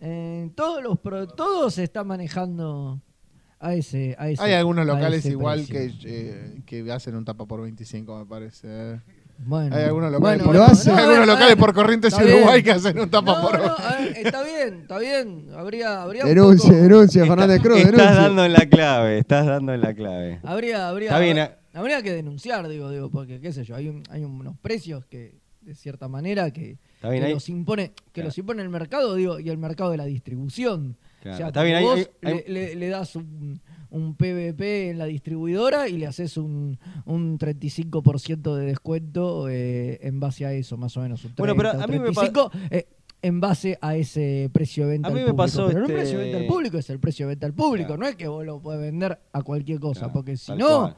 Eh, 0.00 0.50
todos 0.56 0.82
los 0.82 0.98
pro- 0.98 1.28
todo 1.28 1.70
se 1.70 1.84
está 1.84 2.02
manejando 2.02 3.00
a 3.60 3.74
ese, 3.74 4.16
a 4.18 4.30
ese 4.30 4.42
Hay 4.42 4.54
algunos 4.54 4.84
locales 4.86 5.24
igual 5.26 5.64
precio. 5.68 6.00
que, 6.00 6.56
eh, 6.56 6.62
que 6.66 6.90
hacen 6.90 7.14
un 7.14 7.24
tapa 7.24 7.46
por 7.46 7.60
25, 7.62 8.18
me 8.18 8.26
parece. 8.26 9.00
Eh. 9.42 9.44
Bueno, 9.44 9.76
Hay 9.76 9.82
algunos 9.84 10.12
locales, 10.12 10.20
bueno, 10.20 10.44
por, 10.44 10.54
lo 10.54 10.60
bueno, 10.60 10.72
hacen. 10.72 10.90
hay 10.92 10.96
no, 10.96 11.02
algunos 11.02 11.22
a 11.22 11.32
locales 11.32 11.48
ver, 11.48 11.58
por 11.58 11.74
Corrientes 11.74 12.14
y 12.18 12.22
Uruguay 12.22 12.62
bien. 12.62 12.64
que 12.64 12.70
hacen 12.70 12.98
un 13.00 13.10
tapa 13.10 13.34
No, 13.34 13.42
por 13.42 13.58
no, 13.58 13.64
8. 13.64 13.76
a 13.78 13.96
ver, 13.96 14.16
está 14.18 14.42
bien, 14.42 14.74
está 14.82 14.98
bien. 14.98 15.46
Habría, 15.56 16.02
habría 16.02 16.22
un 16.22 16.28
Denuncia, 16.28 16.70
poco- 16.70 16.82
denuncia, 16.82 17.26
Fernández 17.26 17.60
Cruz, 17.62 17.76
Estás 17.78 17.92
denuncia. 17.92 18.20
dando 18.22 18.44
en 18.44 18.52
la 18.52 18.66
clave, 18.66 19.18
estás 19.18 19.46
dando 19.46 19.74
en 19.74 19.80
la 19.80 19.94
clave. 19.94 20.40
Habría, 20.44 20.88
habría, 20.88 21.08
Está 21.08 21.18
bien, 21.20 21.38
habría, 21.38 21.58
habría 21.74 22.02
que 22.02 22.12
denunciar, 22.12 22.68
digo, 22.68 22.90
digo, 22.90 23.10
porque 23.10 23.40
qué 23.40 23.52
sé 23.52 23.64
yo, 23.64 23.74
hay, 23.76 23.88
un- 23.88 24.02
hay 24.10 24.24
unos 24.24 24.56
precios 24.58 25.04
que, 25.06 25.40
de 25.60 25.74
cierta 25.74 26.08
manera, 26.08 26.50
que, 26.52 26.78
los 27.02 27.48
impone, 27.48 27.90
que 27.90 28.12
Claro. 28.14 28.28
los 28.28 28.38
impone 28.38 28.62
el 28.62 28.68
mercado, 28.68 29.14
digo, 29.14 29.38
y 29.40 29.48
el 29.48 29.58
mercado 29.58 29.90
de 29.90 29.96
la 29.96 30.04
distribución. 30.04 30.96
Claro, 31.20 31.34
O 31.34 31.38
sea, 31.38 31.46
está 31.48 31.62
bien, 31.62 31.82
vos 31.82 32.10
le- 32.48 32.74
le 32.74 32.88
das 32.88 33.14
un, 33.16 33.60
un 33.92 34.14
PVP 34.16 34.90
en 34.90 34.98
la 34.98 35.04
distribuidora 35.06 35.88
y 35.88 35.96
le 35.98 36.06
haces 36.06 36.36
un, 36.36 36.78
un 37.04 37.38
35% 37.38 38.56
de 38.56 38.66
descuento 38.66 39.48
eh, 39.48 39.98
en 40.02 40.18
base 40.20 40.44
a 40.46 40.52
eso, 40.52 40.76
más 40.76 40.96
o 40.96 41.00
menos. 41.02 41.24
Un 41.24 41.34
30, 41.34 41.42
Bueno, 41.42 41.54
pero 41.56 41.70
a 41.82 41.86
mí 41.86 41.98
me 41.98 42.12
pa- 42.12 42.22
35, 42.22 42.50
eh, 42.70 42.86
en 43.22 43.40
base 43.40 43.78
a 43.80 43.94
ese 43.94 44.50
precio 44.52 44.84
de 44.86 44.92
venta 44.92 45.08
A 45.08 45.10
al 45.12 45.16
mí 45.16 45.24
me 45.24 45.34
pasó 45.34 45.66
Pero 45.68 45.78
el 45.78 45.84
este- 45.84 45.94
precio 45.94 46.18
de 46.18 46.24
venta 46.24 46.38
al 46.40 46.46
público 46.46 46.78
es 46.78 46.90
el 46.90 46.98
precio 46.98 47.26
de 47.26 47.34
venta 47.34 47.46
al 47.46 47.54
público, 47.54 47.86
Claro. 47.88 48.02
no 48.02 48.08
es 48.08 48.16
que 48.16 48.26
vos 48.28 48.44
lo 48.44 48.60
puedes 48.60 48.80
vender 48.80 49.18
a 49.32 49.42
cualquier 49.42 49.78
cosa, 49.78 50.00
Claro, 50.00 50.12
porque 50.14 50.36
si 50.36 50.52
no, 50.56 50.80
cual. 50.80 50.96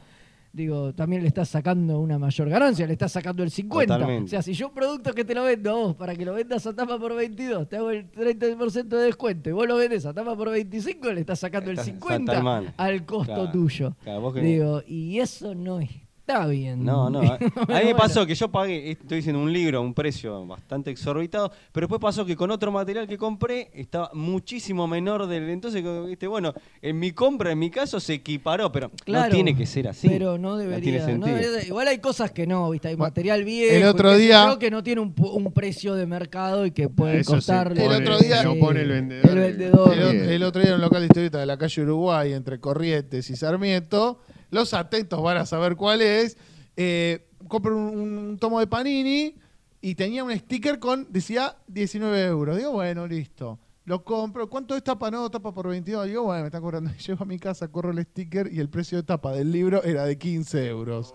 Digo, 0.55 0.95
también 0.95 1.23
le 1.23 1.29
estás 1.29 1.49
sacando 1.49 1.99
una 2.01 2.19
mayor 2.19 2.49
ganancia, 2.49 2.87
le 2.87 2.93
estás 2.93 3.13
sacando 3.13 3.43
el 3.43 3.51
50. 3.51 3.93
Totalmente. 3.95 4.25
O 4.27 4.31
sea, 4.31 4.41
si 4.41 4.55
yo 4.55 4.69
un 4.69 4.75
producto 4.75 5.13
que 5.13 5.25
te 5.25 5.35
lo 5.35 5.43
vendo 5.43 5.71
a 5.71 5.75
vos 5.75 5.97
para 5.97 6.15
que 6.15 6.25
lo 6.25 6.33
vendas 6.33 6.65
a 6.67 6.73
tapa 6.75 6.99
por 6.99 7.15
22, 7.15 7.69
te 7.69 7.77
hago 7.77 7.91
el 7.91 8.11
30% 8.11 8.97
de 8.97 9.05
descuento 9.05 9.51
y 9.51 9.53
vos 9.53 9.67
lo 9.67 9.77
vendes 9.77 10.07
a 10.07 10.15
tapa 10.15 10.37
por 10.37 10.51
25, 10.51 11.13
le 11.13 11.21
estás 11.21 11.41
sacando 11.41 11.71
el 11.71 11.79
Estás- 11.79 11.87
50 11.87 12.33
está 12.33 12.43
mal. 12.43 12.73
al 12.77 13.05
costo 13.05 13.35
Claro, 13.35 13.51
tuyo. 13.51 13.97
claro, 14.03 14.33
Digo, 14.33 14.83
y 14.87 15.19
eso 15.19 15.55
no 15.55 15.81
está 16.27 16.47
bien. 16.47 16.85
No, 16.85 17.11
no. 17.11 17.21
A, 17.21 17.35
a 17.77 17.79
mí 17.81 17.85
me 17.85 17.95
pasó 17.95 18.27
que 18.27 18.35
yo 18.35 18.49
pagué, 18.51 18.93
estoy 18.93 19.19
diciendo 19.19 19.43
un 19.43 19.53
libro 19.53 19.79
a 19.79 19.81
un 19.83 19.93
precio 19.93 20.47
bastante 20.47 20.91
exorbitado, 20.91 21.53
pero 21.73 21.87
después 21.87 22.01
pasó 22.01 22.25
que 22.25 22.35
con 22.35 22.51
otro 22.51 22.73
material 22.73 23.07
que 23.07 23.19
compré 23.19 23.71
estaba 23.75 24.11
muchísimo 24.15 24.87
menor 24.87 25.27
del. 25.27 25.51
Entonces, 25.51 25.85
viste, 26.07 26.27
bueno, 26.27 26.55
en 26.81 26.99
mi 26.99 27.13
compra, 27.13 27.53
en 27.53 27.59
mi 27.59 27.71
caso, 27.71 28.01
se 28.01 28.15
equiparó, 28.15 28.73
pero 28.73 28.91
Claro, 29.05 29.29
no 29.29 29.35
tiene 29.35 29.55
que 29.57 29.67
ser 29.67 29.89
así. 29.89 30.09
Pero 30.09 30.39
no 30.39 30.57
debería. 30.57 31.01
no 31.01 31.07
sentido. 31.07 31.37
debería- 31.37 31.67
igual 31.67 31.89
hay 31.89 31.99
cosas 31.99 32.31
que 32.31 32.47
no, 32.47 32.71
¿viste? 32.71 32.89
Hay 32.89 32.95
Bueno, 32.95 33.11
material 33.11 33.45
viejo. 33.45 33.75
el 33.75 33.85
otro 33.85 34.17
día- 34.17 34.57
que 34.59 34.71
no 34.71 34.83
tiene 34.83 35.01
un, 35.03 35.15
pu- 35.15 35.33
un 35.35 35.53
precio 35.53 35.95
de 35.95 36.07
mercado 36.07 36.65
y 36.65 36.71
que 36.71 36.89
puede 36.89 37.23
costarle. 37.25 37.85
El 37.85 37.93
otro 37.93 38.19
día- 38.19 38.43
pone 38.59 38.81
el 38.81 38.89
vendedor. 38.89 39.31
El 39.31 39.39
vendedor. 39.39 39.93
El, 39.95 40.03
o- 40.03 40.11
el 40.31 40.43
otro 40.45 40.61
día 40.63 40.71
en 40.71 40.77
un 40.77 40.81
local 40.83 41.01
de 41.03 41.07
historieta 41.07 41.39
de 41.39 41.47
la 41.47 41.59
calle 41.59 41.83
Uruguay, 41.83 42.33
entre 42.33 42.59
Corrientes 42.61 43.29
y 43.31 43.37
Sarmiento, 43.37 44.21
los 44.55 44.73
atentos 44.73 45.21
van 45.21 45.37
a 45.37 45.47
saber 45.47 45.75
cuál 45.75 46.01
es. 46.01 46.39
Eh, 46.77 47.27
compro 47.49 47.77
un, 47.77 48.39
tomo 48.41 48.61
de 48.61 48.69
Panini 48.69 49.35
y 49.81 49.97
tenía 49.97 50.23
un 50.23 50.33
sticker 50.33 50.79
con, 50.79 51.09
decía 51.11 51.57
19 51.67 52.25
euros. 52.25 52.57
Digo, 52.57 52.71
bueno, 52.71 53.07
listo. 53.07 53.59
Lo 53.85 54.05
compro. 54.05 54.49
¿Cuánto 54.49 54.77
es 54.77 54.85
tapa? 54.85 55.11
No, 55.11 55.29
tapa 55.29 55.53
por 55.53 55.69
22. 55.69 56.07
Digo, 56.07 56.23
bueno, 56.23 56.43
me 56.43 56.47
están 56.47 56.63
cobrando. 56.63 56.91
Llego 57.07 57.25
a 57.25 57.27
mi 57.27 57.39
casa, 57.39 57.67
corro 57.69 57.91
el 57.91 58.03
sticker 58.05 58.49
y 58.51 58.61
el 58.61 58.71
precio 58.71 58.97
de 58.97 59.03
tapa 59.03 59.33
del 59.33 59.51
libro 59.51 59.83
era 59.83 60.05
de 60.05 60.17
15 60.17 60.69
euros. 60.69 61.13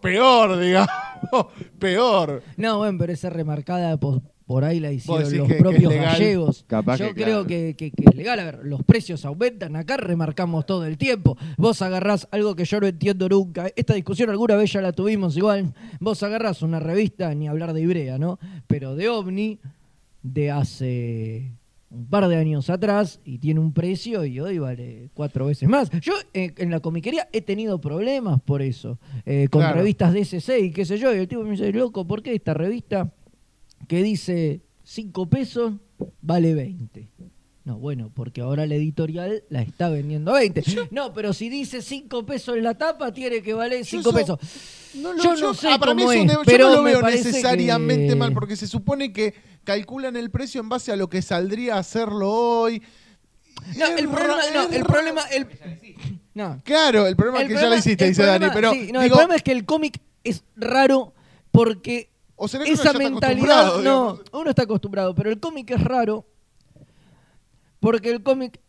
Peor, 0.00 0.58
digamos. 0.58 0.90
Peor. 1.78 2.42
No, 2.56 2.78
bueno, 2.78 2.98
pero 2.98 3.12
esa 3.12 3.30
remarcada 3.30 3.96
por, 4.52 4.64
ahí 4.64 4.80
la 4.80 4.92
hicieron 4.92 5.36
los 5.38 5.48
que- 5.48 5.54
propios 5.54 5.92
gallegos. 5.94 6.64
Capaz 6.66 6.98
Yo 6.98 7.08
que, 7.08 7.14
creo 7.14 7.26
claro. 7.44 7.46
que, 7.46 7.74
que- 7.76 7.90
que 7.90 8.04
es 8.10 8.14
legal. 8.14 8.38
A 8.40 8.44
ver, 8.44 8.60
los 8.64 8.82
precios 8.82 9.24
aumentan. 9.24 9.76
Acá 9.76 9.96
remarcamos 9.96 10.66
todo 10.66 10.84
el 10.86 10.98
tiempo. 10.98 11.36
Vos 11.56 11.80
agarrás 11.82 12.28
algo 12.30 12.54
que 12.54 12.64
yo 12.64 12.80
no 12.80 12.86
entiendo 12.86 13.28
nunca. 13.28 13.68
Esta 13.76 13.94
discusión 13.94 14.30
alguna 14.30 14.56
vez 14.56 14.72
ya 14.72 14.80
la 14.82 14.92
tuvimos 14.92 15.36
igual. 15.36 15.72
Vos 16.00 16.22
agarrás 16.22 16.62
una 16.62 16.80
revista, 16.80 17.34
ni 17.34 17.48
hablar 17.48 17.72
de 17.72 17.80
Ibrea, 17.82 18.18
¿no? 18.18 18.38
Pero 18.66 18.94
de 18.96 19.08
OVNI, 19.08 19.58
de 20.22 20.50
hace 20.50 21.52
un 21.90 22.06
par 22.06 22.26
de 22.28 22.36
años 22.36 22.70
atrás 22.70 23.20
y 23.22 23.36
tiene 23.38 23.60
un 23.60 23.72
precio 23.74 24.24
y 24.24 24.40
hoy 24.40 24.58
vale 24.58 25.10
cuatro 25.12 25.44
veces 25.46 25.68
más. 25.68 25.90
Yo 26.00 26.14
eh, 26.32 26.52
en 26.56 26.70
la 26.70 26.80
comiquería 26.80 27.28
he 27.32 27.42
tenido 27.42 27.80
problemas 27.82 28.40
por 28.40 28.62
eso, 28.62 28.98
eh, 29.26 29.48
con 29.50 29.60
Claro. 29.60 29.76
revistas 29.76 30.14
DC 30.14 30.58
y 30.60 30.70
qué 30.70 30.86
sé 30.86 30.96
yo, 30.96 31.14
y 31.14 31.18
el 31.18 31.28
tipo 31.28 31.42
me 31.42 31.50
dice, 31.50 31.70
loco, 31.72 32.06
¿por 32.06 32.22
qué 32.22 32.34
esta 32.34 32.54
revista 32.54 33.12
que 33.88 34.02
dice 34.02 34.60
5 34.84 35.26
pesos 35.28 35.74
vale 36.20 36.54
20? 36.54 37.08
No, 37.64 37.78
bueno, 37.78 38.10
porque 38.12 38.40
ahora 38.40 38.66
la 38.66 38.74
editorial 38.74 39.44
la 39.48 39.62
está 39.62 39.88
vendiendo 39.88 40.34
a 40.34 40.40
20. 40.40 40.62
No, 40.90 41.12
pero 41.12 41.32
si 41.32 41.48
dice 41.48 41.80
5 41.80 42.26
pesos 42.26 42.56
en 42.56 42.64
la 42.64 42.74
tapa, 42.74 43.12
tiene 43.12 43.40
que 43.40 43.54
valer 43.54 43.84
5 43.84 44.10
eso- 44.10 44.12
pesos. 44.18 44.38
No, 44.94 45.16
Yo 45.22 45.36
no 45.36 45.54
sé 45.54 45.68
ah, 45.68 45.78
para 45.78 45.94
mí 45.94 46.02
es 46.02 46.08
pero 46.44 46.64
yo 46.68 46.70
no 46.70 46.76
lo 46.78 46.82
veo 46.82 47.02
necesariamente 47.02 48.08
que- 48.08 48.16
mal, 48.16 48.32
porque 48.32 48.56
se 48.56 48.66
supone 48.66 49.12
que 49.12 49.34
calculan 49.64 50.16
el 50.16 50.30
precio 50.30 50.60
en 50.60 50.68
base 50.68 50.90
a 50.92 50.96
lo 50.96 51.08
que 51.08 51.22
saldría 51.22 51.76
a 51.76 51.78
hacerlo 51.78 52.30
hoy. 52.30 52.82
No, 53.76 53.86
el 53.96 54.08
problema, 54.08 54.36
no, 54.52 54.68
el 54.68 54.84
problema, 54.84 55.20
el, 55.30 55.46
no, 56.34 56.60
Claro, 56.64 57.06
el 57.06 57.14
problema 57.14 57.42
El 57.42 57.46
es 57.46 57.54
que 57.56 57.62
ya 57.62 57.68
lo 57.68 57.76
hiciste, 57.76 58.08
dice 58.08 58.22
problema- 58.22 58.38
Dani, 58.48 58.54
pero 58.54 58.72
sí, 58.72 58.90
no, 58.92 59.00
el 59.02 59.08
problema 59.10 59.36
es 59.36 59.42
que 59.44 59.52
el 59.52 59.64
cómic 59.64 60.00
es 60.24 60.42
raro 60.56 61.14
porque 61.52 62.10
o 62.44 62.48
será 62.48 62.64
que 62.64 62.72
uno 62.72 62.80
esa 62.82 62.92
mentalidad, 62.92 63.66
no, 63.74 63.78
digamos. 63.78 64.20
uno 64.32 64.50
está 64.50 64.62
acostumbrado, 64.64 65.14
pero 65.14 65.30
el 65.30 65.38
cómic 65.40 65.70
es 65.70 65.82
raro 65.82 66.26
porque 67.80 68.10
el 68.10 68.22
cómic 68.22 68.60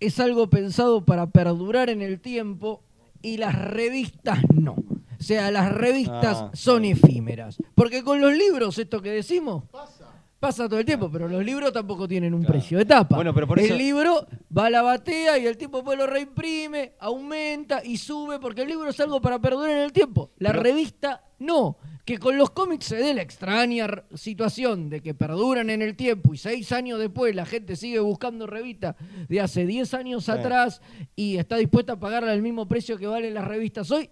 es 0.00 0.18
algo 0.20 0.48
pensado 0.50 1.04
para 1.04 1.26
perdurar 1.28 1.90
en 1.90 2.02
el 2.02 2.20
tiempo 2.20 2.82
y 3.22 3.36
las 3.36 3.54
revistas 3.56 4.38
no. 4.52 4.72
O 4.72 5.24
sea, 5.24 5.50
las 5.52 5.72
revistas 5.72 6.36
Ah. 6.40 6.50
son 6.52 6.84
efímeras. 6.84 7.56
Porque 7.76 8.02
con 8.02 8.20
los 8.20 8.32
libros, 8.32 8.76
esto 8.78 9.00
que 9.00 9.10
decimos, 9.10 9.62
pasa 9.70 10.01
todo 10.42 10.78
el 10.80 10.84
tiempo, 10.84 11.08
pero 11.10 11.28
los 11.28 11.44
libros 11.44 11.72
tampoco 11.72 12.08
tienen 12.08 12.34
un 12.34 12.40
Claro. 12.40 12.54
precio 12.54 12.78
de 12.78 12.84
tapa. 12.84 13.14
Bueno, 13.14 13.32
pero 13.32 13.46
por 13.46 13.60
el 13.60 13.66
eso- 13.66 13.76
libro 13.76 14.26
va 14.56 14.66
a 14.66 14.70
la 14.70 14.82
batea 14.82 15.38
y 15.38 15.46
el 15.46 15.56
tipo 15.56 15.78
después 15.78 15.96
lo 15.96 16.06
reimprime, 16.08 16.94
aumenta 16.98 17.80
y 17.84 17.96
sube, 17.96 18.40
porque 18.40 18.62
el 18.62 18.68
libro 18.68 18.90
es 18.90 18.98
algo 18.98 19.20
para 19.20 19.38
perdurar 19.38 19.70
en 19.70 19.78
el 19.78 19.92
tiempo. 19.92 20.32
La 20.38 20.50
Pero- 20.50 20.62
revista 20.64 21.22
no. 21.38 21.78
Que 22.04 22.18
con 22.18 22.36
los 22.36 22.50
cómics 22.50 22.86
se 22.86 22.96
dé 22.96 23.14
la 23.14 23.22
extraña 23.22 23.86
situación 24.14 24.90
de 24.90 25.00
que 25.00 25.14
perduran 25.14 25.70
en 25.70 25.82
el 25.82 25.94
tiempo 25.94 26.34
y 26.34 26.36
seis 26.36 26.72
años 26.72 26.98
después 26.98 27.32
la 27.36 27.46
gente 27.46 27.76
sigue 27.76 28.00
buscando 28.00 28.48
revistas 28.48 28.96
de 29.28 29.40
hace 29.40 29.64
10 29.66 29.94
años 29.94 30.24
Sí. 30.24 30.32
atrás 30.32 30.82
y 31.14 31.36
está 31.36 31.56
dispuesta 31.56 31.92
a 31.92 32.00
pagarle 32.00 32.32
al 32.32 32.42
mismo 32.42 32.66
precio 32.66 32.98
que 32.98 33.06
valen 33.06 33.34
las 33.34 33.46
revistas 33.46 33.88
hoy. 33.92 34.10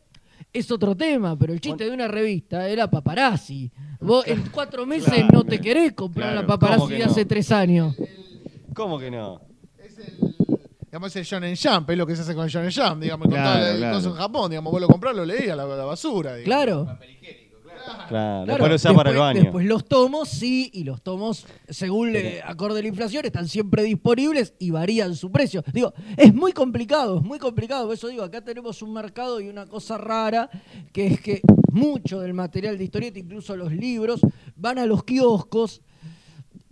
Es 0.53 0.71
otro 0.71 0.97
tema, 0.97 1.39
pero 1.39 1.53
el 1.53 1.61
chiste 1.61 1.85
de 1.85 1.91
una 1.93 2.09
revista 2.09 2.69
era 2.69 2.91
paparazzi. 2.91 3.71
Vos 4.01 4.27
en 4.27 4.43
cuatro 4.51 4.85
meses 4.87 5.13
Claro. 5.13 5.29
no 5.33 5.45
te 5.45 5.61
querés 5.61 5.93
comprar 5.93 6.31
Claro. 6.33 6.41
la 6.43 6.47
paparazzi 6.47 6.79
¿Cómo 6.81 6.89
que 6.89 6.95
de 6.99 7.05
no? 7.05 7.11
hace 7.11 7.25
tres 7.25 7.53
años. 7.53 7.95
¿Cómo 8.75 8.99
que 8.99 9.11
no? 9.11 9.41
Es 9.79 9.99
el, 9.99 10.17
digamos, 10.87 11.15
el 11.15 11.25
Shonen 11.25 11.55
Jump, 11.57 11.91
es 11.91 11.99
lo 11.99 12.07
que 12.07 12.17
se 12.17 12.23
hace 12.23 12.35
con 12.35 12.45
el 12.45 12.51
Shonen 12.51 12.73
Jump, 12.73 13.03
digamos, 13.03 13.27
con 13.29 13.37
Claro, 13.37 13.61
todo 13.61 13.71
el 13.73 13.77
claro. 13.79 13.99
en 13.99 14.13
Japón, 14.15 14.51
digamos, 14.51 14.73
vos 14.73 14.81
lo 14.81 14.89
comprás, 14.89 15.15
lo 15.15 15.25
leías, 15.25 15.57
la, 15.57 15.65
la 15.67 15.85
basura. 15.85 16.35
digamos. 16.35 16.45
Claro. 16.45 16.99
Claro, 18.09 18.45
Claro, 18.45 18.69
después 18.69 18.85
lo 18.85 18.95
para 18.95 19.11
el 19.11 19.17
baño. 19.17 19.41
Después 19.43 19.67
los 19.67 19.85
tomos, 19.85 20.29
sí, 20.29 20.71
y 20.73 20.85
los 20.85 21.03
tomos, 21.03 21.47
según 21.69 22.13
le 22.13 22.43
acorde 22.43 22.83
la 22.83 22.89
inflación, 22.89 23.25
están 23.25 23.49
siempre 23.49 23.83
disponibles 23.83 24.55
y 24.59 24.71
varían 24.71 25.15
su 25.17 25.31
precio. 25.31 25.63
Digo, 25.73 25.93
es 26.17 26.35
muy 26.35 26.53
complicado, 26.53 27.19
es 27.19 27.25
muy 27.25 27.39
complicado. 27.39 27.87
Por 27.87 27.95
eso 27.95 28.09
digo, 28.09 28.23
acá 28.23 28.43
tenemos 28.43 28.83
un 28.83 28.93
mercado 28.93 29.41
y 29.41 29.49
una 29.49 29.67
cosa 29.67 29.99
rara, 29.99 30.51
que 30.93 31.07
es 31.07 31.21
que 31.21 31.41
mucho 31.73 32.21
del 32.21 32.35
material 32.35 32.79
de 32.79 32.85
historieta, 32.85 33.19
incluso 33.19 33.57
los 33.57 33.73
libros, 33.73 34.21
van 34.57 34.79
a 34.79 34.87
los 34.87 35.05
kioscos. 35.05 35.83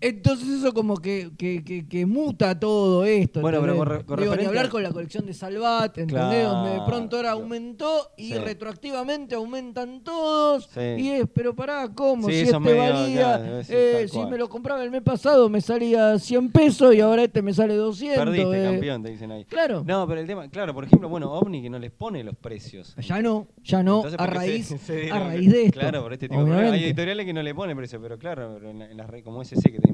Entonces 0.00 0.48
eso 0.48 0.72
como 0.72 0.96
que, 0.96 1.30
que, 1.36 1.64
que- 1.64 1.86
que 1.88 2.06
muta 2.06 2.58
todo 2.58 3.04
esto. 3.04 3.40
Bueno, 3.40 3.60
pero 3.60 3.72
¿entendés? 3.72 3.88
con 3.88 3.98
re- 3.98 4.04
con 4.06 4.20
Digo, 4.20 4.36
ni 4.36 4.44
hablar 4.44 4.66
a- 4.66 4.68
con 4.68 4.82
la 4.82 4.90
colección 4.92 5.26
de 5.26 5.34
Salvat, 5.34 5.98
¿entendés? 5.98 6.14
Claro, 6.30 6.48
Donde 6.50 6.70
de 6.72 6.80
pronto 6.86 7.16
ahora 7.16 7.30
claro. 7.30 7.42
aumentó 7.42 8.10
y 8.16 8.28
Sí. 8.28 8.34
retroactivamente 8.34 9.34
aumentan 9.34 10.02
todos. 10.04 10.68
Sí. 10.72 10.80
Y 10.80 11.08
es, 11.10 11.24
pero 11.32 11.54
pará, 11.54 11.88
¿cómo? 11.94 12.28
Sí, 12.28 12.34
si 12.34 12.40
este 12.42 12.58
medio, 12.60 12.76
valía, 12.92 13.38
claro, 13.38 13.60
eh, 13.68 14.06
si 14.08 14.18
me 14.26 14.38
lo 14.38 14.48
compraba 14.48 14.84
el 14.84 14.90
mes 14.90 15.02
pasado 15.02 15.48
me 15.48 15.60
salía 15.60 16.18
100 16.18 16.50
pesos 16.52 16.94
y 16.94 17.00
ahora 17.00 17.24
este 17.24 17.42
me 17.42 17.52
sale 17.52 17.74
200. 17.74 18.24
Perdiste, 18.24 18.62
eh. 18.62 18.70
campeón, 18.70 19.02
te 19.02 19.10
dicen 19.10 19.32
ahí. 19.32 19.44
Claro. 19.46 19.82
No, 19.84 20.06
pero 20.06 20.20
el 20.20 20.26
tema, 20.28 20.48
claro, 20.48 20.72
por 20.74 20.84
ejemplo, 20.84 21.08
bueno, 21.08 21.32
OVNI 21.32 21.62
que 21.62 21.70
no 21.70 21.78
les 21.80 21.90
pone 21.90 22.22
los 22.22 22.36
precios. 22.36 22.94
Ya 22.98 23.20
no, 23.20 23.48
ya 23.64 23.82
no, 23.82 23.96
Entonces, 23.96 24.20
a 24.20 24.24
¿por 24.24 24.32
qué 24.32 24.38
raíz, 24.38 24.66
se- 24.66 24.78
se 24.78 25.10
a 25.10 25.18
raíz 25.18 25.50
de 25.50 25.62
esto. 25.66 25.80
Claro, 25.80 26.02
por 26.02 26.12
este 26.12 26.28
tipo 26.28 26.44
de. 26.44 26.68
Hay 26.68 26.84
editoriales 26.84 27.26
que 27.26 27.32
no 27.32 27.42
le 27.42 27.52
ponen 27.54 27.76
precio, 27.76 28.00
pero 28.00 28.16
claro, 28.16 28.52
pero 28.54 28.70
en 28.70 28.78
la- 28.78 28.90
en 28.90 28.96
las 28.96 29.10
re- 29.10 29.22
como 29.24 29.42
SC 29.42 29.72
que 29.72 29.87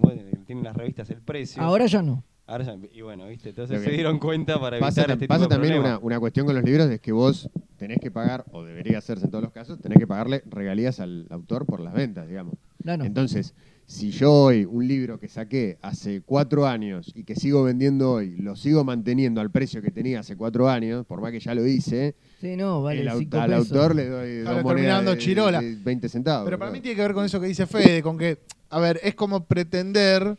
tienen 0.47 0.65
las 0.65 0.77
revistas 0.77 1.11
el 1.11 1.21
precio. 1.23 1.63
Ahora 1.63 1.87
ya 1.87 2.03
no. 2.03 2.23
Ahora 2.47 2.65
ya- 2.65 2.77
y 2.93 3.01
bueno, 3.01 3.27
viste, 3.27 3.49
entonces 3.51 3.83
se 3.83 3.91
dieron 3.91 4.19
cuenta 4.19 4.61
para 4.61 4.77
evitar 4.77 4.89
Pasa, 5.07 5.13
este 5.13 5.27
pasa 5.29 5.45
tipo 5.45 5.49
de 5.49 5.55
también 5.61 5.81
una, 5.81 5.99
una 5.99 6.21
cuestión 6.21 6.45
con 6.47 6.55
los 6.55 6.65
libros, 6.65 6.91
es 6.91 7.01
que 7.01 7.13
vos 7.13 7.49
tenés 7.79 7.99
que 8.01 8.11
pagar, 8.11 8.45
o 8.53 8.63
debería 8.65 8.99
hacerse 8.99 9.25
en 9.25 9.31
todos 9.31 9.45
los 9.45 9.53
casos, 9.53 9.81
tenés 9.81 9.99
que 9.99 10.07
pagarle 10.07 10.43
regalías 10.47 11.01
al 11.01 11.27
autor 11.31 11.65
por 11.65 11.81
las 11.81 11.95
ventas, 11.95 12.29
digamos. 12.29 12.55
Ya 12.81 12.97
no. 12.99 13.05
Entonces, 13.05 13.55
si 13.87 14.11
yo 14.11 14.33
hoy 14.33 14.65
un 14.65 14.87
libro 14.89 15.19
que 15.21 15.29
saqué 15.29 15.79
hace 15.83 16.23
cuatro 16.23 16.67
años 16.67 17.13
y 17.15 17.25
que 17.25 17.37
sigo 17.37 17.63
vendiendo 17.63 18.13
hoy, 18.13 18.37
lo 18.37 18.57
sigo 18.57 18.83
manteniendo 18.85 19.41
al 19.41 19.51
precio 19.51 19.83
que 19.83 19.91
tenía 19.91 20.21
hace 20.21 20.37
cuatro 20.37 20.69
años, 20.69 21.05
por 21.07 21.21
más 21.21 21.33
que 21.33 21.41
ya 21.41 21.55
lo 21.55 21.67
hice, 21.67 22.15
Sí, 22.41 22.57
no, 22.57 22.83
vale 22.83 23.03
el 23.03 23.09
au- 23.09 23.19
5 23.19 23.37
al 23.39 23.51
pesos. 23.51 23.71
autor 23.73 23.95
le 23.95 24.07
doy 24.09 24.37
dos 24.39 24.45
monedas 24.63 24.67
terminando 24.75 25.11
de, 25.13 25.19
chirola. 25.19 25.61
de 25.61 25.77
20 25.77 26.09
centavos. 26.09 26.45
Pero 26.47 26.59
para 26.59 26.71
mí 26.71 26.81
tiene 26.81 26.97
que 26.97 27.03
ver 27.03 27.13
con 27.13 27.25
eso 27.25 27.41
que 27.41 27.47
dice 27.47 27.67
Fede, 27.67 28.03
con 28.03 28.17
que, 28.19 28.39
a 28.71 28.81
ver, 28.81 29.01
es 29.03 29.15
como 29.15 29.45
pretender 29.47 30.39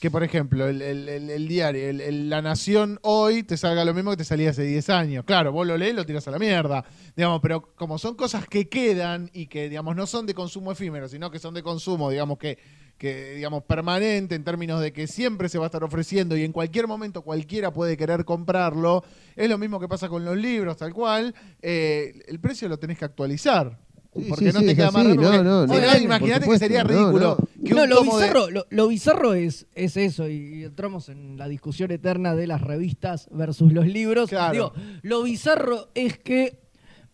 que, 0.00 0.10
por 0.10 0.22
ejemplo, 0.24 0.66
el, 0.66 0.80
el- 0.82 1.46
diario, 1.48 1.92
La 1.92 2.40
Nación 2.40 2.98
hoy 3.02 3.42
te 3.42 3.56
salga 3.58 3.84
lo 3.84 3.92
mismo 3.92 4.10
que 4.12 4.16
te 4.16 4.24
salía 4.24 4.50
hace 4.50 4.62
10 4.64 4.88
años. 4.88 5.24
Claro, 5.26 5.52
vos 5.52 5.66
lo 5.66 5.76
lees, 5.76 5.94
lo 5.94 6.06
tiras 6.06 6.26
a 6.26 6.30
la 6.30 6.38
mierda. 6.38 6.84
Digamos, 7.14 7.40
pero 7.42 7.74
como 7.74 7.98
son 7.98 8.14
cosas 8.14 8.46
que 8.48 8.68
quedan 8.68 9.30
y 9.34 9.46
que, 9.46 9.68
digamos, 9.68 9.94
no 9.94 10.06
son 10.06 10.24
de 10.26 10.32
consumo 10.34 10.72
efímero, 10.72 11.06
sino 11.08 11.30
que 11.30 11.38
son 11.38 11.52
de 11.52 11.62
consumo, 11.62 12.08
digamos, 12.10 12.38
que, 12.38 12.58
que 12.96 13.34
digamos, 13.34 13.62
permanente 13.64 14.34
en 14.34 14.42
términos 14.44 14.80
de 14.80 14.92
que 14.92 15.06
siempre 15.06 15.48
se 15.50 15.58
va 15.58 15.66
a 15.66 15.68
estar 15.68 15.84
ofreciendo 15.84 16.34
y 16.36 16.44
en 16.44 16.52
cualquier 16.52 16.86
momento 16.86 17.20
cualquiera 17.22 17.70
puede 17.70 17.96
querer 17.98 18.24
comprarlo, 18.24 19.04
es 19.36 19.50
lo 19.50 19.58
mismo 19.58 19.78
que 19.80 19.88
pasa 19.88 20.08
con 20.08 20.24
los 20.24 20.36
libros, 20.36 20.78
tal 20.78 20.94
cual. 20.94 21.34
eh, 21.60 22.22
el 22.26 22.40
precio 22.40 22.68
lo 22.68 22.78
tenés 22.78 22.98
que 22.98 23.04
actualizar. 23.04 23.78
Sí, 24.12 24.26
Porque 24.28 24.46
sí, 24.46 24.52
no 24.52 24.60
sí, 24.60 24.66
te 24.66 24.74
queda 24.76 24.90
más 24.90 25.04
no, 25.04 25.14
no, 25.14 25.42
no, 25.44 25.66
no, 25.68 25.98
imagínate 25.98 26.48
que 26.48 26.58
sería 26.58 26.82
ridículo 26.82 27.36
no. 27.38 27.64
que 27.64 27.74
un 27.74 27.88
lo 27.88 27.96
tomo 27.96 28.18
de- 28.18 28.24
bizarro, 28.24 28.50
lo, 28.50 28.66
lo 28.68 28.88
bizarro 28.88 29.34
es, 29.34 29.66
es 29.76 29.96
eso, 29.96 30.28
y 30.28 30.64
entramos 30.64 31.08
en 31.08 31.36
la 31.38 31.46
discusión 31.46 31.92
eterna 31.92 32.34
de 32.34 32.48
las 32.48 32.60
revistas 32.60 33.28
versus 33.30 33.72
los 33.72 33.86
libros. 33.86 34.28
Claro. 34.28 34.52
Digo, 34.52 34.72
lo 35.02 35.22
bizarro 35.22 35.90
es 35.94 36.18
que 36.18 36.58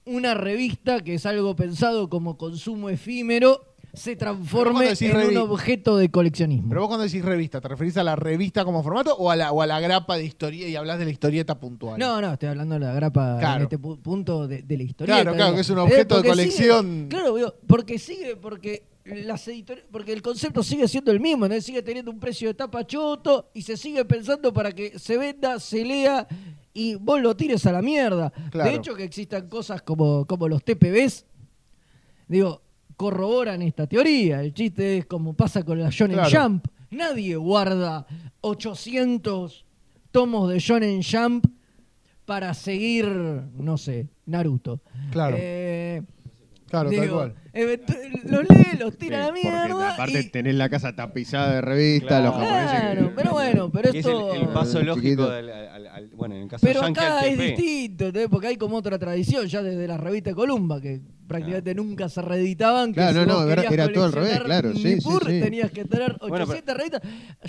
una 0.06 0.32
revista, 0.34 1.00
que 1.00 1.14
es 1.14 1.26
algo 1.26 1.54
pensado 1.54 2.08
como 2.08 2.38
consumo 2.38 2.88
efímero, 2.88 3.75
se 3.96 4.14
transforme 4.14 4.90
en 5.00 5.16
un 5.28 5.36
objeto 5.38 5.96
de 5.96 6.10
coleccionismo. 6.10 6.68
Pero 6.68 6.82
vos 6.82 6.88
cuando 6.88 7.04
decís 7.04 7.24
revista, 7.24 7.60
¿te 7.60 7.68
referís 7.68 7.96
a 7.96 8.04
la 8.04 8.14
revista 8.14 8.64
como 8.64 8.82
formato 8.82 9.14
o 9.16 9.30
a 9.30 9.36
la, 9.36 9.52
o 9.52 9.62
a 9.62 9.66
la 9.66 9.80
grapa 9.80 10.16
de 10.16 10.24
historia 10.24 10.68
y 10.68 10.76
hablas 10.76 10.98
de 10.98 11.06
la 11.06 11.10
historieta 11.10 11.58
puntual? 11.58 11.98
No, 11.98 12.20
no, 12.20 12.32
estoy 12.34 12.50
hablando 12.50 12.74
de 12.74 12.80
la 12.80 12.92
grapa 12.94 13.38
Claro. 13.38 13.56
en 13.56 13.62
este 13.62 13.78
pu- 13.78 13.98
punto 13.98 14.46
de, 14.46 14.62
de 14.62 14.76
la 14.76 14.82
historia. 14.82 15.14
Claro, 15.14 15.34
claro, 15.34 15.54
que 15.54 15.60
es 15.62 15.70
un 15.70 15.78
objeto 15.78 16.20
de 16.20 16.28
colección. 16.28 17.06
claro, 17.08 17.34
digo, 17.34 17.54
porque 17.66 17.98
sigue, 17.98 18.36
porque 18.36 18.84
las 19.06 19.48
porque 19.90 20.12
el 20.12 20.20
concepto 20.20 20.62
sigue 20.62 20.86
siendo 20.88 21.10
el 21.12 21.20
mismo, 21.20 21.48
¿no? 21.48 21.60
sigue 21.60 21.80
teniendo 21.82 22.10
un 22.10 22.18
precio 22.20 22.48
de 22.48 22.54
tapa 22.54 22.84
choto 22.86 23.50
y 23.54 23.62
se 23.62 23.76
sigue 23.76 24.04
pensando 24.04 24.52
para 24.52 24.72
que 24.72 24.98
se 24.98 25.16
venda, 25.16 25.58
se 25.60 25.84
lea 25.84 26.26
y 26.74 26.96
vos 26.96 27.20
lo 27.22 27.34
tires 27.34 27.64
a 27.66 27.72
la 27.72 27.80
mierda. 27.82 28.30
Claro. 28.50 28.68
De 28.70 28.76
hecho, 28.76 28.94
que 28.94 29.04
existan 29.04 29.48
cosas 29.48 29.80
como, 29.82 30.26
como 30.26 30.48
los 30.48 30.62
TPBs, 30.62 31.24
digo, 32.28 32.62
corroboran 32.96 33.62
esta 33.62 33.86
teoría. 33.86 34.42
El 34.42 34.52
chiste 34.54 34.98
es 34.98 35.06
como 35.06 35.34
pasa 35.34 35.62
con 35.64 35.78
la 35.80 35.90
Shonen 35.90 36.16
Claro. 36.18 36.42
Jump. 36.42 36.66
Nadie 36.90 37.36
guarda 37.36 38.06
800 38.40 39.64
tomos 40.10 40.50
de 40.50 40.58
Shonen 40.58 41.00
Jump 41.02 41.46
para 42.24 42.54
seguir, 42.54 43.06
no 43.06 43.76
sé, 43.78 44.06
Naruto. 44.26 44.80
Claro. 45.12 45.36
Eh, 45.38 46.02
claro, 46.68 46.90
tal 46.90 47.08
cual. 47.10 47.34
eventu- 47.54 48.22
los 48.24 48.42
lee, 48.48 48.78
los 48.80 48.98
tira 48.98 49.18
a 49.18 49.20
la 49.20 49.26
porque 49.28 49.42
mierda. 49.42 49.94
aparte 49.94 50.20
y- 50.20 50.28
tenés 50.30 50.54
la 50.56 50.68
casa 50.68 50.94
tapizada 50.96 51.54
de 51.54 51.60
revistas, 51.60 52.08
Claro. 52.08 52.24
los 52.24 52.34
japoneses 52.34 52.98
que- 53.08 53.12
pero 53.14 53.30
bueno, 53.32 53.70
pero 53.70 53.92
Que 53.92 53.98
es 54.00 54.06
el, 54.06 54.12
esto... 54.12 54.34
el 54.34 54.48
paso 54.48 54.80
Eh, 54.80 54.84
lógico 54.84 55.28
del, 55.28 55.50
al- 55.50 55.86
al- 55.86 56.08
bueno, 56.08 56.34
en 56.34 56.42
el 56.42 56.48
caso 56.48 56.66
Pero 56.66 56.80
de 56.80 56.86
Yankee 56.86 57.00
acá 57.00 57.18
al 57.20 57.26
es 57.26 57.36
TP. 57.36 57.56
Distinto, 57.96 58.04
¿entendés? 58.06 58.28
porque 58.30 58.46
hay 58.48 58.56
como 58.56 58.76
otra 58.76 58.98
tradición 58.98 59.46
ya 59.46 59.62
desde 59.62 59.86
la 59.88 59.96
revista 59.96 60.34
Columba, 60.34 60.80
que 60.80 61.00
prácticamente 61.26 61.74
nunca 61.74 62.08
se 62.08 62.22
reeditaban. 62.22 62.90
que 62.90 63.00
Claro, 63.00 63.26
no, 63.26 63.42
era- 63.50 63.88
todo 63.92 64.04
al 64.04 64.12
revés, 64.12 64.40
claro, 64.44 64.72
sí, 64.74 64.78
sí, 64.82 64.94
Nippur, 64.96 65.24
sí. 65.26 65.40
tenías 65.40 65.70
que 65.72 65.84
tener 65.84 66.12
800 66.20 66.28
Bueno, 66.28 66.46
pero- 66.46 66.78
revistas 66.78 67.02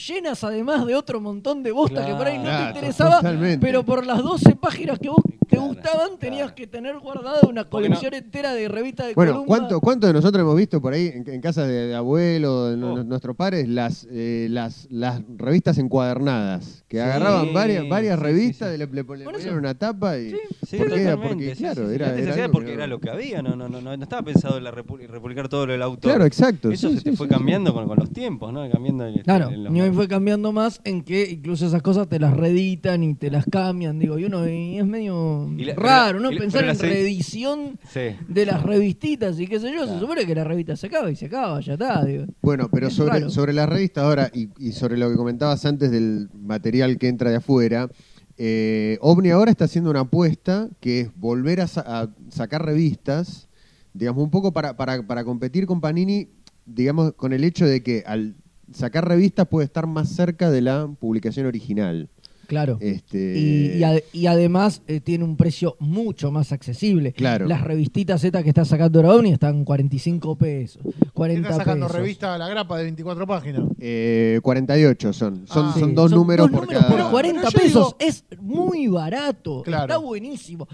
llenas 0.07 0.43
además 0.43 0.85
de 0.87 0.95
otro 0.95 1.21
montón 1.21 1.61
de 1.61 1.71
bosta 1.71 2.03
que 2.05 2.13
por 2.15 2.25
ahí 2.25 2.37
no 2.37 2.45
Claro, 2.45 2.63
te 2.73 2.79
interesaba, 2.79 3.17
totalmente. 3.17 3.63
pero 3.65 3.83
por 3.83 4.05
las 4.05 4.23
12 4.23 4.55
páginas 4.55 4.97
que 4.99 5.09
vos 5.09 5.21
te 5.47 5.57
gustaban 5.59 6.17
tenías 6.17 6.41
claro. 6.51 6.55
que 6.55 6.67
tener 6.67 6.97
guardada 6.99 7.41
una 7.47 7.63
no- 7.63 7.69
colección 7.69 8.13
entera 8.15 8.53
de 8.53 8.67
revistas 8.67 9.07
de 9.07 9.13
Bueno, 9.13 9.33
columna. 9.33 9.47
¿cuánto, 9.47 9.79
¿cuánto 9.79 10.07
de 10.07 10.13
nosotros 10.13 10.41
hemos 10.41 10.55
visto 10.57 10.81
por 10.81 10.93
ahí 10.93 11.11
en, 11.13 11.29
en 11.29 11.39
casa 11.41 11.65
de, 11.67 11.87
de 11.87 11.95
abuelo, 11.95 12.65
de 12.75 12.83
Oh. 12.83 13.03
nuestros 13.03 13.35
padres, 13.35 13.67
las, 13.69 14.07
eh, 14.09 14.47
las, 14.49 14.87
las 14.89 15.21
revistas 15.37 15.77
encuadernadas? 15.77 16.83
Que 16.87 16.97
Sí, 16.97 17.01
agarraban 17.01 17.53
varias, 17.53 17.87
varias 17.87 18.17
sí, 18.17 18.23
revistas, 18.25 18.71
le, 18.71 18.77
le- 18.79 18.87
le 18.87 19.03
ponían 19.03 19.53
una 19.55 19.75
tapa 19.75 20.17
y... 20.17 20.31
Sí, 20.67 20.77
¿Por 20.77 20.87
qué? 20.87 21.03
totalmente, 21.05 21.27
Porque, 21.27 21.55
claro, 21.55 21.81
sí, 21.83 21.89
sí. 21.89 21.95
era, 21.95 22.05
Antes 22.07 22.17
se 22.17 22.23
era 22.23 22.31
hacía 22.31 22.43
algo 22.45 22.53
porque 22.53 22.67
que- 22.67 22.73
era 22.73 22.87
lo 22.87 22.99
que 22.99 23.09
había, 23.09 23.41
no, 23.41 23.55
no, 23.55 23.69
no, 23.69 23.79
no 23.81 23.93
estaba 23.93 24.21
pensado 24.23 24.57
en 24.57 24.63
la 24.65 24.71
repu- 24.73 25.07
republicar 25.07 25.47
todo 25.47 25.63
el 25.65 25.81
autor. 25.81 26.11
Claro, 26.11 26.25
exacto. 26.25 26.71
Eso 26.71 26.89
sí, 26.89 26.97
se 26.97 27.03
te 27.03 27.11
sí, 27.11 27.15
fue 27.17 27.27
sí, 27.27 27.33
cambiando 27.33 27.73
con, 27.73 27.87
con 27.87 27.97
los 27.97 28.11
tiempos, 28.11 28.51
¿no? 28.51 28.69
Cambiando 28.69 29.05
el, 29.05 29.23
Claro, 29.23 29.49
y 29.51 29.81
hoy 29.81 29.91
fue 29.91 30.07
cambiando 30.07 30.51
más 30.51 30.81
en 30.83 31.03
que 31.03 31.29
incluso 31.31 31.67
esas 31.67 31.81
cosas 31.81 32.07
te 32.09 32.19
las 32.19 32.35
reeditan 32.35 33.03
y 33.03 33.15
te 33.15 33.29
las 33.31 33.45
cambian, 33.45 33.97
digo, 33.99 34.17
y 34.19 34.25
uno 34.25 34.47
y 34.47 34.77
es 34.77 34.85
medio 34.85 35.49
Y 35.57 35.63
la- 35.65 35.75
raro, 35.75 36.19
¿no? 36.19 36.31
la- 36.31 36.37
Pensar 36.39 36.65
en 36.65 36.77
reedición 36.77 37.79
Sí. 37.91 38.15
de 38.27 38.45
las 38.45 38.63
revistitas 38.63 39.39
y 39.39 39.47
qué 39.47 39.59
sé 39.59 39.71
yo, 39.73 39.87
se 39.87 39.99
supone 39.99 40.25
que 40.25 40.35
la 40.35 40.43
revista 40.43 40.75
se 40.75 40.87
acaba 40.87 41.09
y 41.11 41.15
se 41.15 41.25
acaba, 41.27 41.59
ya 41.61 41.73
está, 41.73 42.03
digo. 42.03 42.25
Bueno, 42.41 42.69
pero 42.71 42.87
Es 42.87 42.93
sobre, 42.93 43.11
raro. 43.19 43.29
sobre 43.29 43.53
la 43.53 43.65
revista 43.65 44.01
ahora 44.03 44.29
y, 44.33 44.49
y 44.59 44.71
sobre 44.73 44.97
lo 44.97 45.09
que 45.09 45.15
comentabas 45.15 45.65
antes 45.65 45.91
del 45.91 46.29
material 46.33 46.97
que 46.97 47.07
entra 47.07 47.29
de 47.29 47.37
afuera, 47.37 47.89
eh, 48.37 48.97
OVNI 49.01 49.31
ahora 49.31 49.51
está 49.51 49.65
haciendo 49.65 49.89
una 49.89 50.01
apuesta 50.01 50.69
que 50.79 51.01
es 51.01 51.09
volver 51.15 51.61
a, 51.61 51.67
sa- 51.67 51.83
a 51.85 52.09
sacar 52.29 52.63
revistas, 52.65 53.47
digamos, 53.93 54.23
un 54.23 54.29
poco 54.29 54.51
para, 54.51 54.75
para, 54.77 55.05
para 55.05 55.23
competir 55.23 55.65
con 55.65 55.81
Panini, 55.81 56.29
digamos, 56.65 57.13
con 57.13 57.33
el 57.33 57.43
hecho 57.43 57.65
de 57.65 57.81
que 57.81 58.03
al 58.05 58.35
sacar 58.71 59.07
revistas 59.07 59.47
puede 59.47 59.65
estar 59.65 59.87
más 59.87 60.09
cerca 60.09 60.51
de 60.51 60.61
la 60.61 60.87
publicación 60.99 61.45
original. 61.45 62.09
Claro. 62.47 62.77
Este, 62.81 63.37
Y, 63.37 63.77
y 63.77 63.81
ade- 63.83 64.03
y 64.13 64.25
además 64.27 64.81
eh, 64.87 64.99
tiene 65.01 65.23
un 65.25 65.35
precio 65.37 65.75
mucho 65.79 66.31
más 66.31 66.51
accesible. 66.51 67.13
Claro. 67.13 67.45
Las 67.45 67.61
revistitas 67.61 68.21
Z 68.21 68.41
que 68.41 68.49
está 68.49 68.65
sacando 68.65 68.99
ahora 68.99 69.13
Omni 69.15 69.31
están 69.33 69.65
45 69.65 70.35
pesos, 70.37 70.81
40 71.13 71.49
Está 71.49 71.57
sacando 71.63 71.87
pesos. 71.87 72.01
revista 72.01 72.33
a 72.35 72.37
la 72.37 72.47
grapa 72.47 72.77
de 72.77 72.83
24 72.85 73.27
páginas. 73.27 73.63
eh, 73.79 74.39
48 74.41 75.13
son, 75.13 75.45
son, 75.47 75.65
Ah, 75.67 75.73
son 75.77 75.89
Sí, 75.89 75.95
dos 75.95 76.11
números 76.11 76.49
por 76.49 76.61
números 76.61 76.83
cada... 76.85 77.01
por 77.03 77.11
40 77.11 77.41
Pero 77.41 77.51
yo 77.51 77.59
pesos. 77.59 77.95
digo- 77.97 77.97
Es 77.99 78.23
muy 78.41 78.87
barato. 78.87 79.61
Claro. 79.63 79.83
Está 79.83 79.97
buenísimo. 79.97 80.67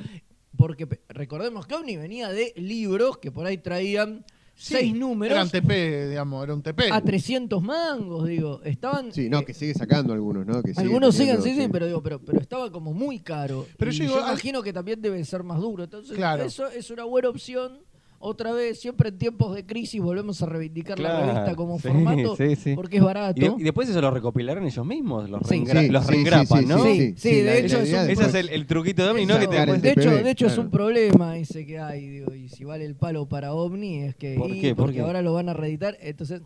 Porque 0.55 0.87
recordemos 1.09 1.65
que 1.65 1.73
Omni 1.75 1.97
venía 1.97 2.29
de 2.29 2.53
libros 2.55 3.17
que 3.17 3.31
por 3.31 3.45
ahí 3.47 3.57
traían 3.57 4.23
Sí, 4.55 4.75
seis 4.75 4.95
números 4.95 5.35
Eran 5.35 5.49
TP, 5.49 6.09
digamos, 6.09 6.43
era 6.43 6.53
un 6.53 6.61
TP. 6.61 6.91
a 6.91 7.01
300 7.01 7.61
mangos, 7.61 8.27
digo. 8.27 8.61
Estaban. 8.63 9.11
Sí, 9.11 9.27
no, 9.29 9.39
eh, 9.39 9.45
que 9.45 9.53
sigue 9.53 9.73
sacando 9.73 10.13
algunos, 10.13 10.45
¿no? 10.45 10.61
Que 10.61 10.69
sigue 10.73 10.81
algunos 10.83 11.15
siguen, 11.15 11.41
sí, 11.41 11.55
sí, 11.55 11.67
pero 11.71 11.87
digo, 11.87 12.03
pero, 12.03 12.19
pero 12.19 12.39
estaba 12.39 12.71
como 12.71 12.93
muy 12.93 13.19
caro. 13.19 13.65
Pero 13.77 13.91
Y 13.91 13.95
yo 13.95 14.03
digo, 14.05 14.17
al- 14.17 14.29
imagino 14.29 14.61
que 14.61 14.71
también 14.71 15.01
debe 15.01 15.23
ser 15.25 15.43
más 15.43 15.59
duro. 15.59 15.83
Entonces, 15.85 16.15
Claro. 16.15 16.43
eso 16.43 16.67
es 16.69 16.89
una 16.91 17.03
buena 17.03 17.29
opción. 17.29 17.79
Otra 18.25 18.53
vez, 18.53 18.79
siempre 18.79 19.09
en 19.09 19.17
tiempos 19.17 19.53
de 19.53 19.65
crisis 19.65 20.01
volvemos 20.01 20.41
a 20.41 20.45
reivindicar 20.45 20.97
la 20.97 21.19
revista 21.19 21.55
como 21.55 21.77
sí, 21.77 21.89
formato 21.89 22.35
sí, 22.37 22.55
sí. 22.55 22.73
porque 22.73 22.97
es 22.97 23.03
barato. 23.03 23.39
Y, 23.41 23.49
de- 23.49 23.55
y 23.59 23.63
después 23.63 23.89
eso 23.89 23.99
lo 23.99 24.11
recopilaron 24.11 24.65
ellos 24.65 24.85
mismos, 24.85 25.29
los, 25.29 25.41
Sí. 25.45 25.55
reengra- 25.55 25.81
Sí, 25.81 25.89
los 25.89 26.05
sí, 26.05 26.11
reengrapan, 26.11 26.59
sí, 26.61 26.65
¿no? 26.65 26.83
Sí, 26.83 27.13
sí, 27.17 27.31
de 27.41 27.59
hecho 27.59 27.79
es 27.81 27.89
un- 27.93 28.09
Ese 28.09 28.23
es 28.23 28.33
el, 28.35 28.49
el 28.49 28.65
truquito 28.65 29.03
de 29.03 29.09
Omni, 29.11 29.25
¿no? 29.25 29.37
Que 29.39 29.47
te 29.47 29.65
de 29.65 29.91
hecho, 29.91 30.09
de 30.11 30.31
hecho 30.31 30.47
es 30.47 30.57
un 30.57 30.69
problema 30.71 31.37
ese 31.37 31.65
que 31.65 31.79
hay, 31.79 32.07
digo, 32.07 32.33
y 32.33 32.47
si 32.47 32.63
vale 32.63 32.85
el 32.85 32.95
palo 32.95 33.27
para 33.27 33.53
Omni 33.53 34.03
es 34.03 34.15
que 34.15 34.35
¿Por 34.35 34.49
y 34.51 34.61
qué? 34.61 34.69
¿Por 34.73 34.85
porque 34.85 34.95
qué? 34.95 35.01
ahora 35.01 35.21
lo 35.21 35.33
van 35.33 35.49
a 35.49 35.53
reeditar, 35.53 35.97
entonces 35.99 36.41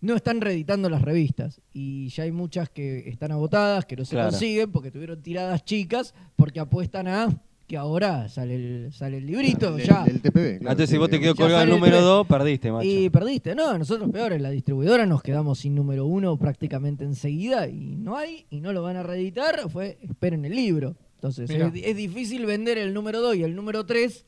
no 0.00 0.16
están 0.16 0.40
reeditando 0.40 0.90
las 0.90 1.00
revistas 1.02 1.60
y 1.72 2.08
ya 2.08 2.24
hay 2.24 2.32
muchas 2.32 2.68
que 2.70 3.08
están 3.08 3.30
agotadas, 3.30 3.84
que 3.86 3.94
no 3.96 4.04
se 4.04 4.16
Claro. 4.16 4.30
consiguen 4.30 4.72
porque 4.72 4.90
tuvieron 4.90 5.22
tiradas 5.22 5.64
chicas, 5.64 6.12
porque 6.36 6.58
apuestan 6.60 7.06
a 7.06 7.28
que 7.66 7.76
ahora 7.78 8.28
sale 8.28 8.54
el 8.56 8.92
sale 8.92 9.18
el 9.18 9.26
librito, 9.26 9.74
Del- 9.76 9.86
ya. 9.86 10.04
del 10.04 10.20
TPB. 10.20 10.58
claro, 10.58 10.70
Antes 10.72 10.90
si 10.90 10.98
vos 10.98 11.08
te 11.08 11.18
quedó 11.18 11.34
colgado 11.34 11.62
el 11.62 11.68
el 11.70 11.74
número 11.74 11.96
tres. 11.96 12.04
2, 12.04 12.26
perdiste, 12.26 12.72
macho. 12.72 12.86
Y 12.88 13.08
perdiste, 13.10 13.54
no, 13.54 13.78
nosotros 13.78 14.10
peor, 14.10 14.32
en 14.34 14.42
la 14.42 14.50
distribuidora 14.50 15.06
nos 15.06 15.22
quedamos 15.22 15.58
sin 15.60 15.74
número 15.74 16.04
uno 16.06 16.36
prácticamente 16.36 17.04
enseguida 17.04 17.66
y 17.68 17.96
no 17.96 18.16
hay, 18.16 18.44
y 18.50 18.60
no 18.60 18.72
lo 18.72 18.82
van 18.82 18.96
a 18.96 19.02
reeditar, 19.02 19.70
fue 19.70 19.98
esperen 20.02 20.44
el 20.44 20.54
libro. 20.54 20.96
Entonces 21.16 21.48
es, 21.48 21.72
es 21.74 21.96
difícil 21.96 22.44
vender 22.44 22.76
el 22.76 22.92
número 22.92 23.20
2 23.22 23.36
y 23.36 23.42
el 23.44 23.56
número 23.56 23.86
3 23.86 24.26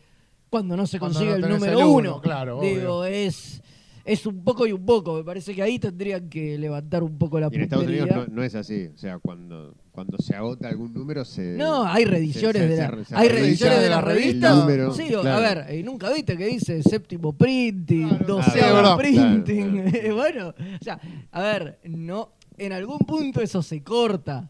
cuando 0.49 0.76
no 0.76 0.87
se 0.87 0.99
Cuando 0.99 1.18
consigue 1.18 1.39
no 1.39 1.47
el 1.47 1.53
número 1.53 1.78
el 1.78 1.84
1. 1.84 1.95
uno, 1.95 2.20
claro, 2.22 2.61
Digo, 2.62 3.05
es, 3.05 3.61
es 4.07 4.24
un 4.24 4.43
poco 4.45 4.66
y 4.66 4.72
un 4.72 4.87
poco. 4.87 5.14
Me 5.14 5.24
parece 5.24 5.55
que 5.55 5.62
ahí 5.62 5.78
tendrían 5.78 6.30
que 6.30 6.57
levantar 6.57 7.03
un 7.03 7.18
poco 7.18 7.39
la 7.39 7.49
Y 7.53 7.57
en 7.57 7.62
Estados 7.62 7.84
Unidos 7.84 8.09
puntería. 8.09 8.28
no, 8.30 8.34
no 8.37 8.43
es 8.43 8.55
así. 8.55 8.87
O 8.95 8.97
sea, 8.97 9.18
cuando, 9.18 9.74
cuando 9.97 10.16
se 10.18 10.36
agota 10.36 10.68
algún 10.68 10.92
número, 10.94 11.24
se. 11.24 11.57
No, 11.57 11.84
hay 11.84 12.05
reediciones 12.05 12.62
se- 12.62 12.68
de 12.68 12.76
la, 12.76 13.05
se 13.05 13.16
hay 13.16 13.28
reediciones 13.30 13.80
de 13.80 13.88
la 13.88 13.97
las 13.97 14.05
revista. 14.05 14.66
sí, 14.94 15.12
o- 15.14 15.22
claro. 15.22 15.36
a 15.38 15.40
ver, 15.55 15.64
eh, 15.70 15.82
nunca 15.82 16.12
viste 16.12 16.36
que 16.36 16.47
dice 16.47 16.82
séptimo 16.84 17.32
printing, 17.32 18.09
Claro, 18.11 18.24
doceavo 18.26 18.78
claro, 18.80 18.97
printing. 18.99 19.90
claro, 19.90 20.14
bueno, 20.16 20.49
o 20.80 20.84
sea, 20.84 21.01
a 21.32 21.42
ver, 21.42 21.80
no, 21.84 22.34
en 22.59 22.72
algún 22.74 22.99
punto 22.99 23.40
eso 23.40 23.62
se 23.62 23.82
corta, 23.82 24.49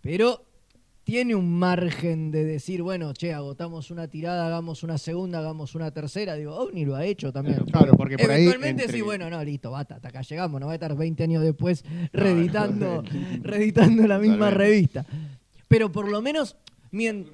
pero 0.00 0.44
tiene 1.04 1.34
un 1.34 1.58
margen 1.58 2.30
de 2.30 2.44
decir, 2.44 2.80
bueno, 2.82 3.12
che, 3.12 3.32
agotamos 3.34 3.90
una 3.90 4.06
tirada, 4.08 4.46
hagamos 4.46 4.82
una 4.84 4.98
segunda, 4.98 5.40
hagamos 5.40 5.74
una 5.74 5.90
tercera. 5.90 6.34
Digo, 6.36 6.54
OVNI 6.54 6.84
lo 6.84 6.94
ha 6.94 7.04
hecho 7.04 7.32
también. 7.32 7.58
Claro, 7.64 7.94
porque 7.96 8.16
por 8.16 8.30
ahí. 8.30 8.42
Eventualmente 8.42 8.82
entre- 8.84 8.96
sí, 8.98 9.02
bueno, 9.02 9.28
no, 9.28 9.42
listo, 9.42 9.70
basta, 9.70 9.96
hasta 9.96 10.08
acá 10.08 10.22
llegamos, 10.22 10.60
no 10.60 10.66
va 10.66 10.72
a 10.72 10.76
estar 10.76 10.94
20 10.96 11.22
años 11.24 11.42
después 11.42 11.84
reeditando, 12.12 13.02
reeditando 13.42 14.06
la 14.06 14.18
misma 14.18 14.36
Totalmente. 14.50 14.64
revista. 14.64 15.06
Pero 15.68 15.90
por 15.90 16.08
lo 16.08 16.22
menos, 16.22 16.56
mien- 16.92 17.26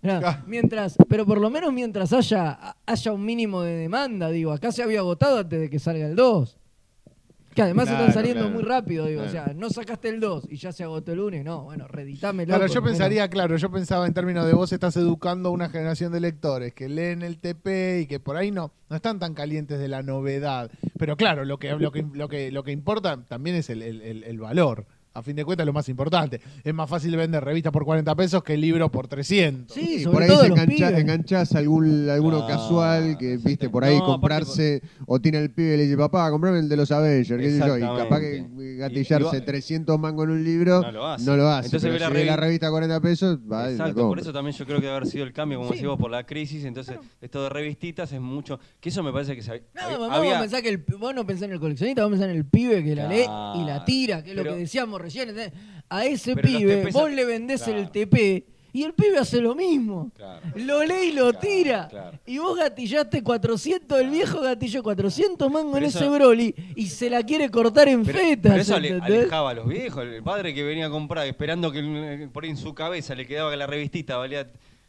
Mirá, 0.00 0.44
mientras, 0.46 0.96
pero 1.08 1.26
por 1.26 1.40
lo 1.40 1.50
menos 1.50 1.72
mientras 1.72 2.12
haya, 2.12 2.76
haya 2.86 3.12
un 3.12 3.24
mínimo 3.24 3.62
de 3.62 3.72
demanda, 3.74 4.30
digo, 4.30 4.52
acá 4.52 4.70
se 4.70 4.82
había 4.84 5.00
agotado 5.00 5.38
antes 5.38 5.58
de 5.58 5.68
que 5.68 5.80
salga 5.80 6.06
el 6.06 6.14
2. 6.14 6.56
Que 7.54 7.62
además 7.62 7.86
Claro, 7.88 8.00
están 8.04 8.14
saliendo 8.14 8.42
claro. 8.44 8.54
muy 8.54 8.62
rápido, 8.62 9.06
digo, 9.06 9.22
Claro. 9.22 9.40
o 9.42 9.44
sea, 9.46 9.54
no 9.54 9.68
sacaste 9.70 10.08
el 10.10 10.20
2 10.20 10.46
y 10.48 10.56
ya 10.58 10.70
se 10.70 10.84
agotó 10.84 11.12
el 11.12 11.18
1 11.20 11.36
y 11.38 11.42
no, 11.42 11.64
bueno, 11.64 11.88
reeditámelo. 11.88 12.46
Claro, 12.48 12.66
yo 12.68 12.74
lo 12.76 12.82
menos. 12.82 12.98
pensaría, 12.98 13.28
claro, 13.28 13.56
yo 13.56 13.70
pensaba 13.70 14.06
en 14.06 14.14
términos 14.14 14.46
de 14.46 14.52
vos 14.52 14.72
estás 14.72 14.96
educando 14.96 15.48
a 15.48 15.52
una 15.52 15.68
generación 15.68 16.12
de 16.12 16.20
lectores 16.20 16.72
que 16.74 16.88
leen 16.88 17.22
el 17.22 17.38
TP 17.38 18.00
y 18.02 18.06
que 18.06 18.20
por 18.20 18.36
ahí 18.36 18.50
no, 18.52 18.72
no 18.88 18.96
están 18.96 19.18
tan 19.18 19.34
calientes 19.34 19.78
de 19.80 19.88
la 19.88 20.02
novedad. 20.02 20.70
Pero 20.98 21.16
claro, 21.16 21.44
lo 21.44 21.58
que, 21.58 21.72
lo 21.74 21.90
que, 21.90 22.04
lo 22.12 22.28
que, 22.28 22.52
lo 22.52 22.62
que 22.62 22.70
importa 22.72 23.24
también 23.26 23.56
es 23.56 23.70
el, 23.70 23.82
el- 23.82 24.02
el- 24.02 24.24
el 24.24 24.38
valor. 24.38 24.86
A 25.18 25.22
fin 25.22 25.36
de 25.36 25.44
cuentas, 25.44 25.66
lo 25.66 25.72
más 25.72 25.88
importante. 25.88 26.40
Es 26.62 26.72
más 26.74 26.88
fácil 26.88 27.16
vender 27.16 27.42
revistas 27.44 27.72
por 27.72 27.84
40 27.84 28.14
pesos 28.14 28.42
que 28.42 28.56
libros 28.56 28.90
por 28.90 29.08
300. 29.08 29.74
Sí, 29.74 29.96
Y 29.96 30.00
sobre 30.02 30.12
por 30.14 30.22
ahí 30.22 30.28
todo 30.28 30.42
se 30.42 30.48
los 30.48 30.58
engancha, 30.58 30.86
pibes. 30.88 31.00
enganchás 31.00 31.54
algún, 31.54 32.08
alguno 32.08 32.42
Ah, 32.44 32.46
casual 32.48 33.16
que, 33.18 33.36
viste, 33.36 33.68
por 33.70 33.84
ahí 33.84 33.96
No, 33.98 34.04
aparte 34.04 34.12
comprarse, 34.12 34.82
o 35.06 35.20
tiene 35.20 35.38
el 35.38 35.50
pibe 35.50 35.74
y 35.74 35.76
le 35.76 35.82
dice, 35.84 35.96
papá, 35.96 36.30
comprame 36.30 36.58
el 36.60 36.68
de 36.68 36.76
los 36.76 36.90
Avengers, 36.92 37.40
qué 37.42 37.50
sé 37.50 37.58
yo, 37.58 37.76
y 37.76 37.80
capaz 37.80 38.20
que 38.20 38.36
Exactamente. 38.36 38.76
gatillarse 38.76 39.28
Y- 39.32 39.36
y 39.36 39.40
va- 39.40 39.44
300 39.46 39.98
mangos 39.98 40.24
en 40.24 40.30
un 40.30 40.44
libro, 40.44 40.82
No 40.82 40.92
lo 40.92 41.06
hace. 41.06 41.24
no 41.24 41.36
lo 41.36 41.48
hace. 41.48 41.66
Entonces 41.66 41.82
pero 41.90 41.92
ve 41.94 41.98
la 42.00 42.06
si 42.08 42.12
ve 42.14 42.24
la 42.24 42.36
revi- 42.36 42.40
revista 42.40 42.66
a 42.68 42.70
40 42.70 43.00
pesos, 43.00 43.38
va 43.40 43.62
y 43.62 43.64
la 43.66 43.70
Exacto, 43.72 43.94
por 43.94 44.02
compra. 44.02 44.22
eso 44.22 44.32
también 44.32 44.56
yo 44.56 44.64
creo 44.66 44.76
que 44.78 44.86
debe 44.86 44.96
haber 44.96 45.08
sido 45.08 45.24
el 45.24 45.32
cambio, 45.32 45.58
como 45.58 45.70
Sí. 45.70 45.74
decís 45.76 45.88
vos, 45.88 45.98
por 45.98 46.10
la 46.10 46.24
crisis. 46.24 46.64
Entonces, 46.64 46.96
esto 47.20 47.42
de 47.42 47.48
revistitas 47.48 48.12
es 48.12 48.20
mucho. 48.20 48.60
Que 48.80 48.88
eso 48.90 49.02
me 49.02 49.12
parece 49.12 49.34
que 49.34 49.42
se 49.42 49.50
había- 49.50 49.62
No, 49.74 49.82
había- 49.82 49.98
vos 49.98 50.10
había- 50.12 50.40
pensás 50.40 50.62
que 50.62 50.68
el, 50.68 50.78
vos 50.98 51.14
no 51.14 51.26
pensás 51.26 51.44
en 51.48 51.52
el 51.52 51.60
coleccionista, 51.60 52.02
vos 52.02 52.10
pensás 52.12 52.28
en 52.30 52.36
el 52.36 52.44
pibe 52.44 52.84
que 52.84 52.94
la 52.94 53.08
lee 53.08 53.24
y 53.62 53.64
la 53.66 53.84
tira, 53.84 54.22
que 54.22 54.30
es 54.30 54.36
lo 54.36 54.44
que 54.44 54.54
decíamos 54.54 55.00
recién. 55.08 55.28
¿entendés? 55.30 55.52
A 55.88 56.04
ese 56.06 56.34
Pero 56.34 56.48
los 56.48 56.58
pibe 56.60 56.90
vos 56.92 57.10
le 57.10 57.24
vendés 57.24 57.66
el. 57.68 57.90
TP 57.90 58.44
y 58.70 58.82
el 58.84 58.92
pibe 58.92 59.16
hace 59.18 59.40
lo 59.40 59.54
mismo. 59.54 60.10
Claro. 60.14 60.40
Lo 60.54 60.84
lee 60.84 61.06
y 61.08 61.12
lo 61.12 61.30
Claro, 61.30 61.38
tira. 61.40 61.88
claro. 61.88 62.18
Y 62.26 62.36
vos 62.38 62.56
gatillaste 62.56 63.22
400, 63.22 63.98
el 63.98 64.10
viejo 64.10 64.40
gatilló 64.42 64.82
400 64.82 65.50
mangos 65.50 65.72
Pero 65.72 65.84
en 65.86 65.88
eso- 65.88 65.98
ese 66.00 66.08
Broly 66.10 66.54
y 66.76 66.86
se 66.88 67.08
la 67.08 67.22
quiere 67.22 67.48
cortar 67.50 67.88
en 67.88 68.04
Pero, 68.04 68.18
fetas. 68.18 68.52
pero 68.52 68.62
eso 68.62 68.74
ale- 68.76 68.88
¿entendés? 68.88 69.20
alejaba 69.22 69.50
a 69.50 69.54
los 69.54 69.66
viejos. 69.66 70.04
El 70.04 70.22
padre 70.22 70.52
que 70.54 70.62
venía 70.62 70.86
a 70.86 70.90
comprar, 70.90 71.26
esperando 71.26 71.72
que 71.72 71.78
eh, 71.80 72.28
por 72.30 72.44
ahí 72.44 72.50
en 72.50 72.56
su 72.58 72.74
cabeza 72.74 73.14
le 73.14 73.26
quedaba 73.26 73.50
que 73.50 73.56
la 73.56 73.66
revistita 73.66 74.18
valía, 74.18 74.46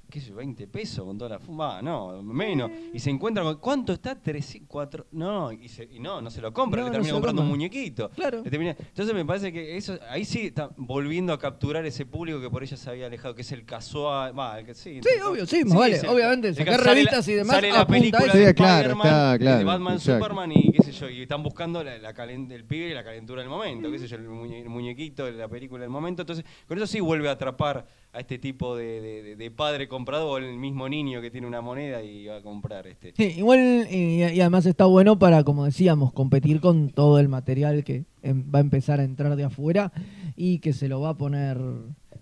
qué 0.09 0.19
sé 0.19 0.29
yo, 0.29 0.35
20 0.35 0.67
pesos 0.67 1.05
con 1.05 1.17
toda 1.17 1.29
la 1.31 1.39
fuma. 1.39 1.81
No, 1.81 2.21
menos. 2.23 2.71
Y 2.93 2.99
se 2.99 3.09
encuentra 3.09 3.43
con, 3.43 3.55
¿cuánto 3.57 3.93
está? 3.93 4.19
3, 4.19 4.61
4. 4.67 5.07
No, 5.11 5.51
y, 5.51 5.67
se- 5.69 5.87
y 5.91 5.99
no, 5.99 6.21
no 6.21 6.29
se 6.31 6.41
lo 6.41 6.51
compra, 6.53 6.81
No, 6.81 6.87
le 6.87 6.91
termina 6.91 7.13
comprando 7.13 7.41
un 7.41 7.47
muñequito. 7.47 8.09
Claro. 8.09 8.43
Termina- 8.43 8.75
Entonces 8.79 9.13
me 9.13 9.23
parece 9.25 9.53
que 9.53 9.77
eso, 9.77 9.97
ahí 10.09 10.25
sí 10.25 10.47
está 10.47 10.69
volviendo 10.77 11.31
a 11.33 11.39
capturar 11.39 11.85
ese 11.85 12.05
público 12.05 12.41
que 12.41 12.49
por 12.49 12.63
ella 12.63 12.75
se 12.77 12.89
había 12.89 13.05
alejado, 13.07 13.35
que 13.35 13.41
es 13.41 13.51
el 13.51 13.65
casual. 13.65 14.37
Va, 14.37 14.63
que, 14.63 14.73
sí, 14.73 14.99
Sí, 15.03 15.21
obvio, 15.21 15.45
sí, 15.45 15.61
vale. 15.65 15.99
Obviamente, 16.07 16.53
sacar 16.53 16.81
revistas 16.81 17.27
la- 17.27 17.33
y 17.33 17.35
demás 17.35 17.55
Sale 17.55 17.71
la 17.71 17.85
película 17.87 18.25
eso. 18.25 18.37
de 18.37 18.47
Sí, 18.47 18.53
claro, 18.53 18.89
está 18.93 19.37
claro, 19.39 19.57
de 19.59 19.63
Batman, 19.63 19.93
exacto. 19.95 20.23
Superman 20.23 20.51
y 20.53 20.71
qué 20.71 20.83
sé 20.83 20.91
yo, 20.91 21.09
y 21.09 21.21
están 21.21 21.43
buscando 21.43 21.83
la, 21.83 21.97
la 21.99 22.13
calen- 22.13 22.51
el 22.51 22.63
pibe 22.65 22.89
y 22.89 22.93
la 22.93 23.03
calentura 23.03 23.41
del 23.41 23.49
momento, 23.49 23.91
qué 23.91 23.99
sé 23.99 24.07
yo, 24.07 24.15
el, 24.17 24.27
muñe- 24.27 24.61
el 24.61 24.69
muñequito 24.69 25.25
de 25.25 25.33
la 25.33 25.47
película 25.47 25.81
del 25.81 25.89
momento. 25.91 26.23
Entonces, 26.23 26.45
con 26.67 26.77
eso 26.77 26.87
sí 26.87 26.99
vuelve 26.99 27.29
a 27.29 27.33
atrapar 27.33 27.85
a 28.11 28.19
este 28.21 28.39
tipo 28.39 28.75
de, 28.75 29.01
de- 29.01 29.35
de 29.35 29.51
padre 29.51 29.87
comprador, 29.87 30.43
el 30.43 30.57
mismo 30.57 30.89
niño 30.89 31.21
que 31.21 31.29
tiene 31.29 31.45
una 31.45 31.61
moneda 31.61 32.01
y 32.01 32.25
va 32.25 32.37
a 32.37 32.41
comprar 32.41 32.87
este. 32.87 33.13
Sí, 33.15 33.35
igual, 33.37 33.87
y, 33.91 34.23
y 34.23 34.41
además 34.41 34.65
está 34.65 34.85
bueno 34.85 35.19
para, 35.19 35.43
como 35.43 35.65
decíamos, 35.65 36.11
competir 36.11 36.59
con 36.59 36.89
todo 36.89 37.19
el 37.19 37.29
material 37.29 37.83
que 37.83 38.05
em- 38.23 38.43
va 38.53 38.59
a 38.59 38.61
empezar 38.61 38.99
a 38.99 39.03
entrar 39.03 39.35
de 39.35 39.43
afuera 39.43 39.91
y 40.35 40.57
que 40.59 40.73
se 40.73 40.87
lo 40.87 41.01
va 41.01 41.09
a 41.09 41.17
poner, 41.17 41.59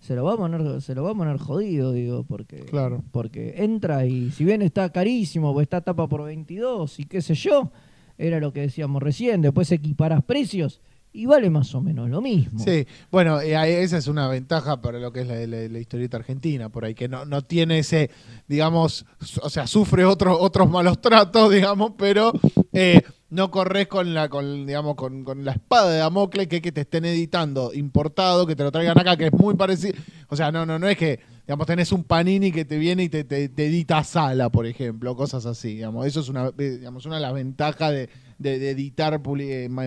se 0.02 0.14
lo 0.16 0.26
va 0.26 0.34
a 0.34 0.38
poner, 0.38 0.82
se 0.82 0.94
lo 0.94 1.04
va 1.04 1.12
a 1.12 1.16
poner 1.16 1.38
jodido, 1.38 1.94
digo, 1.94 2.26
porque, 2.26 2.58
Claro. 2.66 3.02
porque 3.12 3.56
entra 3.64 4.06
y 4.06 4.32
si 4.32 4.44
bien 4.44 4.62
está 4.62 4.92
carísimo, 4.92 5.52
o 5.52 5.62
está 5.62 5.80
tapa 5.82 6.08
por 6.10 6.24
22 6.26 7.00
y 7.00 7.06
qué 7.06 7.22
sé 7.22 7.34
yo, 7.34 7.72
era 8.18 8.40
lo 8.42 8.52
que 8.52 8.60
decíamos 8.62 9.02
recién, 9.02 9.42
después 9.42 9.72
equiparas 9.72 10.22
precios 10.24 10.82
y 11.18 11.26
vale 11.26 11.50
más 11.50 11.74
o 11.76 11.82
menos 11.82 12.10
lo 12.10 12.22
mismo. 12.22 12.60
Sí, 12.64 12.86
bueno, 13.12 13.42
eh, 13.42 13.82
esa 13.84 13.98
es 13.98 14.08
una 14.08 14.28
ventaja 14.28 14.82
para 14.82 15.00
lo 15.00 15.12
que 15.12 15.22
es 15.22 15.28
la, 15.28 15.36
la- 15.68 15.80
historieta 15.80 16.18
argentina, 16.18 16.70
por 16.70 16.86
ahí, 16.86 16.94
que 16.96 17.08
no, 17.08 17.26
no 17.26 17.42
tiene 17.42 17.80
ese, 17.80 18.10
digamos, 18.48 19.06
o 19.42 19.50
sea, 19.50 19.68
sufre 19.68 20.06
otros 20.06 20.38
otros 20.40 20.70
malos 20.70 21.02
tratos, 21.02 21.52
digamos, 21.54 21.94
pero 21.98 22.32
eh, 22.74 23.02
no 23.30 23.52
corres 23.52 23.88
con 23.88 24.14
la, 24.14 24.30
con, 24.30 24.66
digamos, 24.66 24.96
con, 24.96 25.24
con 25.24 25.44
la 25.44 25.52
espada 25.54 25.92
de 25.92 25.98
Damocles 26.00 26.48
que, 26.48 26.62
que 26.62 26.72
te 26.72 26.82
estén 26.82 27.04
editando 27.06 27.74
importado, 27.74 28.46
que 28.48 28.56
te 28.56 28.64
lo 28.64 28.72
traigan 28.72 28.98
acá, 28.98 29.18
que 29.18 29.26
es 29.28 29.34
muy 29.34 29.56
parecido. 29.56 29.96
O 30.30 30.36
sea, 30.36 30.52
no, 30.52 30.66
no, 30.66 30.80
no 30.80 30.88
es 30.88 30.98
que, 30.98 31.20
digamos, 31.46 31.68
tenés 31.68 31.92
un 31.92 32.04
panini 32.06 32.52
que 32.52 32.64
te 32.64 32.78
viene 32.78 33.04
y 33.04 33.10
te, 33.10 33.24
te, 33.24 33.50
edita 33.66 34.04
Sala, 34.04 34.50
por 34.50 34.66
ejemplo, 34.66 35.16
cosas 35.16 35.46
así, 35.46 35.76
digamos. 35.76 36.06
Eso 36.06 36.22
es 36.22 36.30
una, 36.30 36.48
eh, 36.58 36.78
digamos, 36.80 37.06
una 37.06 37.16
de 37.16 37.22
las 37.22 37.34
ventajas 37.34 37.92
de, 37.92 38.10
de- 38.38 38.70
editar 38.70 39.20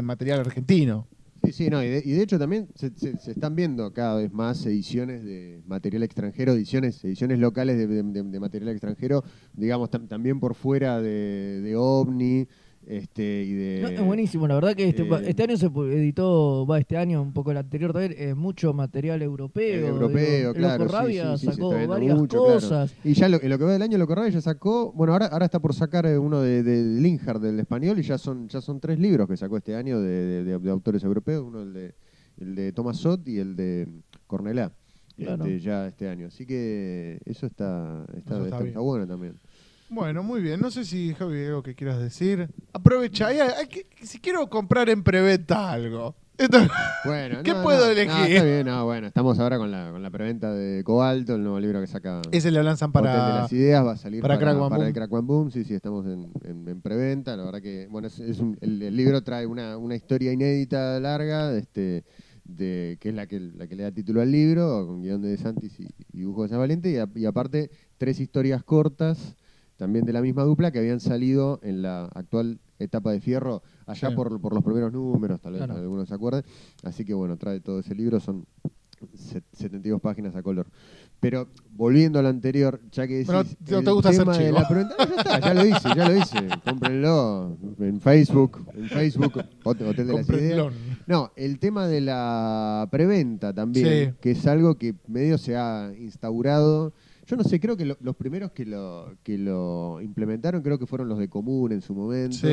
material 0.03 0.41
argentino. 0.41 1.07
Sí, 1.43 1.53
sí, 1.55 1.71
no, 1.71 1.83
y 1.83 1.89
de, 1.89 2.03
y 2.05 2.11
de 2.13 2.23
hecho 2.23 2.39
también 2.39 2.69
se, 2.75 2.91
se- 2.97 3.17
se 3.17 3.31
están 3.31 3.57
viendo 3.57 3.91
cada 3.95 4.17
vez 4.17 4.31
más 4.31 4.65
ediciones 4.67 5.25
de 5.25 5.63
material 5.65 6.03
extranjero, 6.03 6.53
ediciones, 6.53 7.03
ediciones 7.03 7.39
locales 7.39 7.79
de, 7.79 7.87
de- 7.87 8.41
material 8.41 8.69
extranjero, 8.73 9.25
digamos, 9.55 9.91
tam- 9.91 10.07
también 10.07 10.39
por 10.39 10.55
fuera 10.55 11.01
de 11.01 11.75
OVNI 11.77 12.47
este, 12.91 13.45
y 13.45 13.53
de... 13.55 13.79
No, 13.83 13.89
es 13.89 14.03
buenísimo, 14.05 14.47
la 14.49 14.55
verdad 14.57 14.75
que 14.75 14.89
este, 14.89 15.03
eh, 15.03 15.23
este 15.27 15.43
año 15.45 15.57
se 15.57 15.67
editó, 15.67 16.67
va 16.67 16.79
este 16.79 16.97
año, 16.97 17.23
un 17.23 17.33
poco 17.33 17.51
el 17.51 17.57
anterior 17.57 17.93
también, 17.93 18.15
eh, 18.19 18.35
mucho 18.35 18.73
material 18.73 19.23
europeo. 19.23 19.87
Europeo, 19.87 20.39
digo, 20.39 20.55
claro. 20.55 20.85
Loco 20.85 20.91
sí, 20.97 20.97
Rabia 20.99 21.37
sí, 21.37 21.41
sí, 21.41 21.47
se 21.47 21.53
sacó 21.53 21.71
viendo 21.71 21.89
varias 21.89 22.19
mucho, 22.19 22.39
claro. 22.45 22.55
cosas. 22.55 22.95
Y 23.05 23.13
ya 23.15 23.29
lo, 23.29 23.39
que 23.41 23.49
va 23.49 23.73
del 23.73 23.83
año, 23.83 23.97
lo 23.99 24.07
que 24.07 24.15
Rabia 24.15 24.31
ya 24.31 24.41
sacó, 24.41 24.93
bueno, 24.93 25.13
ahora, 25.13 25.27
ahora 25.27 25.45
está 25.45 25.61
por 25.61 25.75
sacar 25.75 26.07
eh, 26.07 26.19
uno 26.19 26.41
de, 26.41 26.63
de 26.63 27.01
Linhard 27.01 27.41
del 27.41 27.61
español 27.61 27.99
y 27.99 28.03
ya 28.03 28.19
son, 28.19 28.49
ya 28.49 28.61
son 28.61 28.81
tres 28.81 28.99
libros 28.99 29.29
que 29.29 29.37
sacó 29.37 29.57
este 29.57 29.75
año 29.77 30.01
de, 30.01 30.11
de- 30.11 30.45
de- 30.45 30.59
de 30.59 30.71
autores 30.71 31.05
europeos, 31.05 31.45
uno 31.47 31.63
el 31.63 31.73
de, 31.73 31.95
el 32.39 32.55
de 32.55 32.73
Thomas 32.73 32.97
Sott 32.97 33.27
y 33.29 33.39
el 33.39 33.55
de 33.57 33.87
Cornelá. 34.27 34.73
Claro. 35.17 35.45
este, 35.45 35.61
ya 35.61 35.87
este 35.87 36.09
año. 36.09 36.29
Así 36.29 36.47
que 36.47 37.21
eso 37.27 37.45
está, 37.45 38.07
está, 38.17 38.37
Eso 38.37 38.45
está 38.47 38.57
está- 38.57 38.69
está 38.69 38.81
bueno 38.81 39.07
también. 39.07 39.35
Bueno, 39.91 40.23
muy 40.23 40.41
bien. 40.41 40.61
No 40.61 40.71
sé 40.71 40.85
si, 40.85 41.13
Javi, 41.15 41.39
hay 41.39 41.47
algo 41.47 41.63
que 41.63 41.75
quieras 41.75 41.99
decir. 42.01 42.49
Aprovecha. 42.73 43.27
hay- 43.27 43.41
hay 43.41 43.67
que- 43.67 43.87
si 44.07 44.19
quiero 44.21 44.49
comprar 44.49 44.89
en 44.89 45.03
preventa 45.03 45.71
algo. 45.73 46.15
Bueno, 47.05 47.43
¿Qué 47.43 47.53
no, 47.53 47.63
puedo 47.63 47.85
no, 47.85 47.91
elegir? 47.93 48.09
no, 48.15 48.25
está 48.25 48.45
bien, 48.45 48.67
no, 48.67 48.85
bueno, 48.87 49.07
estamos 49.09 49.39
ahora 49.39 49.59
con 49.59 49.71
la, 49.71 49.91
con 49.91 50.03
la 50.03 50.11
preventa 50.11 50.51
de 50.55 50.83
Cobalto, 50.85 51.35
el 51.35 51.43
nuevo 51.43 51.61
libro 51.61 51.81
que 51.83 51.87
saca 51.87 52.23
Ese 52.33 52.51
lo 52.51 52.63
lanzan 52.63 52.89
Hotel 52.91 53.03
de 53.03 53.09
para. 53.11 53.35
las 53.43 53.53
Ideas, 53.53 53.85
va 53.85 53.93
a 53.93 53.97
salir 53.99 54.23
para 54.23 54.37
para, 54.39 54.47
Crack 54.53 54.57
One 54.61 54.69
para 54.71 54.79
Boom. 54.79 54.87
el 54.89 54.95
Crack 54.95 55.13
One 55.13 55.27
Boom, 55.27 55.51
sí, 55.51 55.65
sí, 55.65 55.75
estamos 55.75 56.07
en, 56.07 56.33
en- 56.45 56.67
en 56.67 56.81
preventa, 56.81 57.37
la 57.37 57.45
verdad 57.45 57.61
que, 57.61 57.89
bueno, 57.91 58.09
es, 58.09 58.19
es 58.21 58.39
un- 58.39 58.57
el, 58.63 58.81
el 58.81 58.97
libro 58.97 59.23
trae 59.23 59.45
una, 59.45 59.77
una 59.77 59.97
historia 59.97 60.33
inédita 60.33 60.99
larga, 60.99 61.55
este, 61.55 62.05
de, 62.45 62.97
que 63.01 63.11
es 63.11 63.15
la 63.15 63.27
que, 63.27 63.39
la 63.39 63.67
que 63.67 63.77
le 63.77 63.83
da 63.83 63.91
título 63.93 64.23
al 64.23 64.33
libro, 64.33 64.87
con 64.87 65.03
guion 65.03 65.21
de 65.21 65.29
De 65.29 65.37
Santis 65.37 65.79
y, 65.79 65.89
y 66.09 66.21
dibujo 66.21 66.45
de 66.45 66.49
San 66.49 66.59
Valente, 66.59 66.91
y, 66.91 66.97
a- 66.97 67.09
y 67.15 67.27
aparte 67.27 67.71
tres 67.99 68.19
historias 68.19 68.65
cortas, 68.65 69.37
también 69.81 70.05
de 70.05 70.13
la 70.13 70.21
misma 70.21 70.43
dupla, 70.45 70.71
que 70.71 70.79
habían 70.79 71.01
salido 71.01 71.59
en 71.63 71.81
la 71.83 72.05
actual 72.15 72.61
etapa 72.79 73.11
de 73.13 73.21
Fierro, 73.21 73.63
allá 73.87 74.11
Sí. 74.11 74.15
por, 74.15 74.39
por 74.41 74.55
los 74.55 74.63
primeros 74.63 74.93
números, 74.93 75.41
tal 75.41 75.55
vez 75.55 75.63
Claro. 75.65 75.81
algunos 75.81 76.07
se 76.09 76.15
acuerden, 76.15 76.45
así 76.85 77.05
que 77.05 77.15
bueno, 77.15 77.37
trae 77.39 77.61
todo 77.61 77.81
ese 77.81 77.95
libro, 77.95 78.21
son 78.21 78.45
set- 79.15 79.43
72 79.55 80.01
páginas 80.03 80.37
a 80.37 80.43
color. 80.43 80.67
Pero 81.19 81.49
volviendo 81.73 82.19
a 82.19 82.23
lo 82.23 82.29
anterior, 82.29 82.81
ya 82.93 83.07
que 83.07 83.15
decís, 83.15 83.27
Bueno, 83.27 83.45
¿no 83.71 83.79
el 83.79 83.85
te 83.85 83.91
gusta 83.91 84.09
hacer 84.11 84.21
tema 84.23 84.37
de 84.39 84.45
chivo? 84.47 84.59
la 84.59 84.69
preventa- 84.69 84.95
no, 84.99 85.05
ya 85.09 85.17
está, 85.17 85.41
ya 85.41 85.55
lo 85.55 85.67
hice, 85.67 85.89
ya 85.97 86.09
lo 86.09 86.17
hice. 86.17 86.49
Cómprenlo 86.65 87.57
en 87.79 88.01
Facebook, 88.01 88.67
en 88.75 88.89
Facebook, 88.89 89.33
Hot- 89.65 89.81
Hotel 89.83 90.07
de 90.07 90.13
las 90.15 90.29
Ideas. 90.29 90.73
No, 91.07 91.31
el 91.37 91.59
tema 91.59 91.87
de 91.87 92.01
la 92.03 92.87
preventa 92.91 93.53
también, 93.55 94.11
Sí. 94.13 94.17
que 94.21 94.31
es 94.33 94.47
algo 94.47 94.77
que 94.77 94.95
medio 95.09 95.39
se 95.39 95.57
ha 95.57 95.93
instaurado. 95.99 96.93
Yo 97.31 97.37
no 97.37 97.45
sé, 97.45 97.61
creo 97.61 97.77
que 97.77 97.85
lo- 97.85 97.97
los 98.01 98.17
primeros 98.17 98.51
que 98.51 98.67
lo, 98.67 99.15
que 99.23 99.39
lo 99.39 100.01
implementaron 100.03 100.63
creo 100.63 100.79
que 100.81 100.87
fueron 100.87 101.09
los 101.09 101.19
de 101.21 101.29
Común 101.29 101.71
en 101.71 101.81
su 101.81 101.95
momento. 101.95 102.37
Sí. 102.37 102.53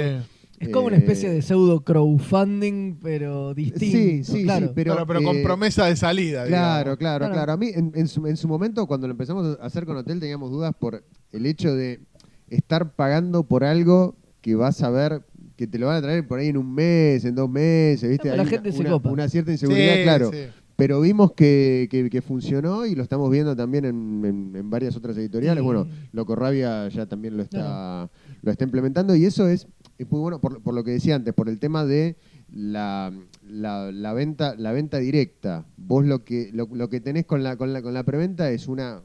Es 0.59 0.69
como 0.69 0.87
una 0.87 0.97
Eh, 0.97 0.99
especie 0.99 1.29
de 1.31 1.41
pseudo 1.41 1.81
crowdfunding, 1.83 2.97
pero 3.01 3.53
distinto. 3.55 3.79
Sí, 3.79 4.23
sí, 4.23 4.43
claro. 4.43 4.67
sí, 4.67 4.71
pero, 4.75 4.93
Claro, 4.93 5.07
pero 5.07 5.23
con 5.23 5.37
eh, 5.37 5.43
promesa 5.43 5.85
de 5.85 5.95
salida. 5.95 6.45
Claro, 6.45 6.79
digamos. 6.91 6.97
claro, 6.99 7.19
Claro. 7.25 7.33
claro. 7.33 7.51
A 7.53 7.57
mí 7.57 7.69
en, 7.73 7.91
en 7.95 8.07
su, 8.07 8.25
en 8.27 8.37
su 8.37 8.47
momento, 8.47 8.85
cuando 8.87 9.07
lo 9.07 9.11
empezamos 9.11 9.57
a 9.59 9.65
hacer 9.65 9.85
con 9.85 9.97
Hotel, 9.97 10.19
teníamos 10.19 10.51
dudas 10.51 10.73
por 10.77 11.03
el 11.31 11.45
hecho 11.45 11.73
de 11.75 11.99
estar 12.49 12.93
pagando 12.93 13.43
por 13.43 13.63
algo 13.63 14.15
que 14.41 14.55
vas 14.55 14.81
a 14.83 14.89
ver 14.89 15.23
que 15.55 15.65
te 15.67 15.79
lo 15.79 15.87
van 15.87 15.97
a 15.97 16.01
traer 16.03 16.27
por 16.27 16.37
ahí 16.39 16.49
en 16.49 16.57
un 16.57 16.71
mes, 16.73 17.25
en 17.25 17.33
dos 17.33 17.49
meses, 17.49 18.07
¿viste? 18.09 18.35
La 18.35 18.43
Hay 18.43 18.49
gente 18.49 18.69
una, 18.69 18.75
se 18.77 18.81
una- 18.81 18.89
copa. 18.91 19.09
una 19.11 19.27
cierta 19.29 19.51
inseguridad, 19.51 19.95
Sí, 19.95 20.03
claro. 20.03 20.31
sí. 20.31 20.37
Pero 20.77 21.01
vimos 21.01 21.33
que, 21.33 21.87
que- 21.91 22.09
que 22.09 22.21
funcionó 22.21 22.85
y 22.85 22.95
lo 22.95 23.03
estamos 23.03 23.29
viendo 23.29 23.55
también 23.55 23.83
en, 23.83 24.23
en- 24.23 24.55
en 24.55 24.69
varias 24.69 24.95
otras 24.95 25.17
editoriales. 25.17 25.61
Sí. 25.61 25.65
Bueno, 25.65 25.87
Loco 26.13 26.35
Rabia 26.35 26.87
ya 26.87 27.05
también 27.07 27.35
lo 27.35 27.43
está, 27.43 28.09
lo 28.43 28.51
está 28.51 28.63
implementando 28.63 29.15
y 29.15 29.25
eso 29.25 29.47
es, 29.49 29.67
es 29.97 30.09
muy 30.09 30.21
bueno 30.21 30.39
por, 30.39 30.61
por 30.61 30.73
lo 30.75 30.83
que 30.83 30.91
decía 30.91 31.15
antes, 31.15 31.33
por 31.33 31.49
el 31.49 31.59
tema 31.59 31.83
de 31.83 32.15
la, 32.53 33.11
la- 33.43 33.91
la 33.91 34.13
venta 34.13 34.55
la 34.55 34.71
venta 34.71 34.99
directa. 34.99 35.65
Vos 35.77 36.05
lo 36.05 36.23
que 36.23 36.51
lo, 36.53 36.69
lo 36.71 36.89
que 36.89 37.01
tenés 37.01 37.25
con 37.25 37.43
la, 37.43 37.57
con 37.57 37.73
la 37.73 37.81
con 37.81 37.93
la 37.93 38.03
preventa 38.03 38.49
es 38.51 38.67
una 38.67 39.01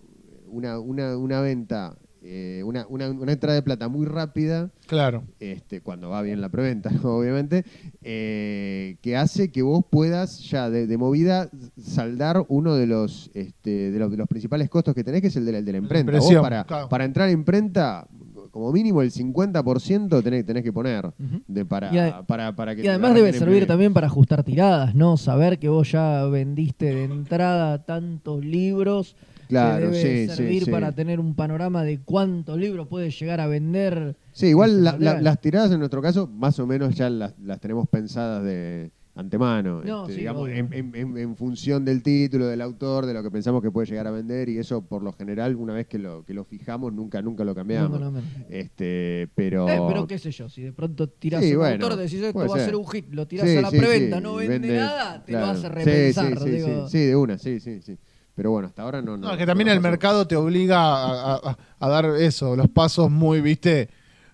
una, 0.48 0.78
una, 0.78 1.16
una 1.16 1.40
venta, 1.40 1.96
eh, 2.24 2.62
una, 2.64 2.86
una, 2.88 3.10
una 3.10 3.32
entrada 3.32 3.56
de 3.56 3.62
plata 3.62 3.88
muy 3.88 4.06
rápida 4.06 4.70
Claro. 4.86 5.24
este, 5.40 5.80
cuando 5.80 6.08
va 6.08 6.22
bien 6.22 6.40
la 6.40 6.50
preventa, 6.50 6.90
obviamente, 7.02 7.64
eh, 8.02 8.96
que 9.02 9.16
hace 9.16 9.50
que 9.50 9.62
vos 9.62 9.84
puedas 9.90 10.38
ya 10.48 10.70
de, 10.70 10.86
de 10.86 10.96
movida 10.96 11.50
saldar 11.80 12.44
uno 12.48 12.76
de 12.76 12.86
los, 12.86 13.30
este, 13.34 13.90
de 13.90 13.98
los 13.98 14.10
de 14.10 14.16
los 14.18 14.28
principales 14.28 14.70
costos 14.70 14.94
que 14.94 15.02
tenés, 15.02 15.20
que 15.20 15.26
es 15.28 15.36
el 15.36 15.44
de 15.44 15.52
la, 15.52 15.58
el 15.58 15.64
de 15.64 15.72
la 15.72 15.78
imprenta. 15.78 16.12
Vos 16.12 16.20
impresión, 16.20 16.42
para, 16.42 16.64
claro. 16.64 16.88
para 16.88 17.04
entrar 17.04 17.28
a 17.28 17.32
imprenta, 17.32 18.06
como 18.52 18.70
mínimo 18.70 19.02
el 19.02 19.10
50% 19.10 20.22
tenés, 20.22 20.46
tenés 20.46 20.62
que 20.62 20.72
poner 20.72 21.10
de 21.48 21.64
para, 21.64 21.90
Y 21.92 22.24
para, 22.26 22.54
para 22.54 22.76
que 22.76 22.82
Y 22.84 22.86
además 22.86 23.14
debe 23.14 23.32
servir 23.32 23.66
también 23.66 23.92
para 23.94 24.06
ajustar 24.06 24.44
tiradas, 24.44 24.94
¿no? 24.94 25.16
Saber 25.16 25.58
que 25.58 25.68
vos 25.68 25.90
ya 25.90 26.24
vendiste 26.26 26.94
de 26.94 27.04
entrada 27.04 27.84
tantos 27.84 28.44
libros. 28.44 29.16
Claro, 29.52 29.90
debe 29.90 30.00
sí, 30.02 30.28
sí, 30.30 30.36
servir 30.36 30.64
sí. 30.64 30.70
para 30.70 30.92
tener 30.92 31.20
un 31.20 31.34
panorama 31.34 31.84
de 31.84 32.00
cuántos 32.00 32.58
libros 32.58 32.88
puedes 32.88 33.18
llegar 33.18 33.40
a 33.40 33.46
vender. 33.46 34.16
Sí, 34.32 34.46
igual 34.46 34.82
la- 34.82 34.96
la- 34.98 35.20
las 35.20 35.40
tiradas 35.40 35.70
en 35.72 35.78
nuestro 35.78 36.00
caso, 36.00 36.26
más 36.26 36.58
o 36.58 36.66
menos 36.66 36.94
ya 36.94 37.10
las, 37.10 37.38
las 37.38 37.60
tenemos 37.60 37.86
pensadas 37.88 38.42
de 38.44 38.90
antemano, 39.14 39.82
No, 39.84 40.02
este, 40.04 40.14
sí, 40.14 40.18
digamos, 40.20 40.44
obvio. 40.44 40.54
en, 40.54 40.72
en- 40.94 41.18
en- 41.18 41.36
función 41.36 41.84
del 41.84 42.02
título, 42.02 42.46
del 42.46 42.62
autor, 42.62 43.04
de 43.04 43.12
lo 43.12 43.22
que 43.22 43.30
pensamos 43.30 43.60
que 43.62 43.70
puede 43.70 43.86
llegar 43.86 44.06
a 44.06 44.10
vender, 44.10 44.48
y 44.48 44.56
eso 44.56 44.80
por 44.86 45.02
lo 45.02 45.12
general, 45.12 45.54
una 45.56 45.74
vez 45.74 45.86
que 45.86 45.98
lo, 45.98 46.24
que 46.24 46.32
lo 46.32 46.44
fijamos, 46.46 46.94
nunca, 46.94 47.20
nunca 47.20 47.44
lo 47.44 47.54
cambiamos. 47.54 48.00
No, 48.00 48.10
no, 48.10 48.20
no. 48.20 48.22
Este, 48.48 49.28
pero. 49.34 49.68
Eh, 49.68 49.80
pero 49.86 50.06
qué 50.06 50.18
sé 50.18 50.30
yo, 50.30 50.48
si 50.48 50.62
de 50.62 50.72
pronto 50.72 51.08
tirás 51.10 51.42
Sí, 51.44 51.52
un 51.52 51.58
bueno, 51.58 51.84
autor, 51.84 51.98
decís 51.98 52.20
esto 52.22 52.32
puede 52.32 52.48
va 52.48 52.54
a 52.54 52.58
ser. 52.58 52.66
ser 52.68 52.76
un 52.76 52.86
hit, 52.88 53.06
lo 53.12 53.26
tirás 53.26 53.50
Sí, 53.50 53.56
a 53.58 53.60
la 53.60 53.70
preventa, 53.70 54.18
no 54.20 54.36
vende, 54.36 54.76
nada, 54.78 55.22
te 55.24 55.32
claro. 55.32 55.46
lo 55.46 55.52
hace 55.52 55.68
repensar. 55.68 56.38
Sí, 56.38 56.44
sí, 56.44 56.50
digo. 56.50 56.88
sí, 56.88 56.98
sí, 56.98 57.04
de 57.06 57.16
una, 57.16 57.36
sí, 57.38 57.60
sí, 57.60 57.82
sí. 57.82 57.98
Pero 58.34 58.50
bueno, 58.50 58.68
hasta 58.68 58.82
ahora 58.82 59.02
no. 59.02 59.16
No, 59.16 59.26
no 59.28 59.32
es 59.32 59.38
que 59.38 59.46
también 59.46 59.68
no 59.68 59.74
el 59.74 59.80
mercado 59.80 60.26
te 60.26 60.36
obliga 60.36 60.78
a, 60.80 61.34
a- 61.36 61.58
a 61.78 61.88
dar 61.88 62.06
eso, 62.06 62.56
los 62.56 62.68
pasos 62.68 63.10
muy, 63.10 63.40
viste, 63.40 63.90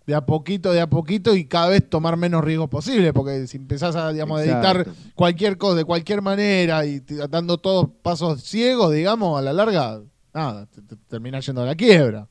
de 0.06 0.14
a 0.14 0.24
poquito, 0.24 0.72
de 0.72 0.80
a 0.80 0.88
poquito 0.88 1.34
y 1.34 1.44
cada 1.46 1.68
vez 1.68 1.88
tomar 1.90 2.16
menos 2.16 2.42
riesgos 2.44 2.68
posible, 2.70 3.12
porque 3.12 3.46
si 3.46 3.56
empezás 3.56 3.96
a, 3.96 4.12
digamos, 4.12 4.40
a 4.40 4.44
editar 4.44 4.76
Exacto. 4.80 5.00
cualquier 5.14 5.58
cosa 5.58 5.76
de 5.76 5.84
cualquier 5.84 6.22
manera 6.22 6.86
y 6.86 7.00
te- 7.00 7.26
dando 7.28 7.58
todos 7.58 7.88
pasos 8.02 8.42
ciegos, 8.42 8.92
digamos, 8.94 9.38
a 9.38 9.42
la 9.42 9.52
larga, 9.52 10.00
nada, 10.32 10.66
te, 10.66 10.80
te 10.82 10.96
terminás 11.08 11.44
yendo 11.44 11.62
a 11.62 11.66
la 11.66 11.74
quiebra. 11.74 12.26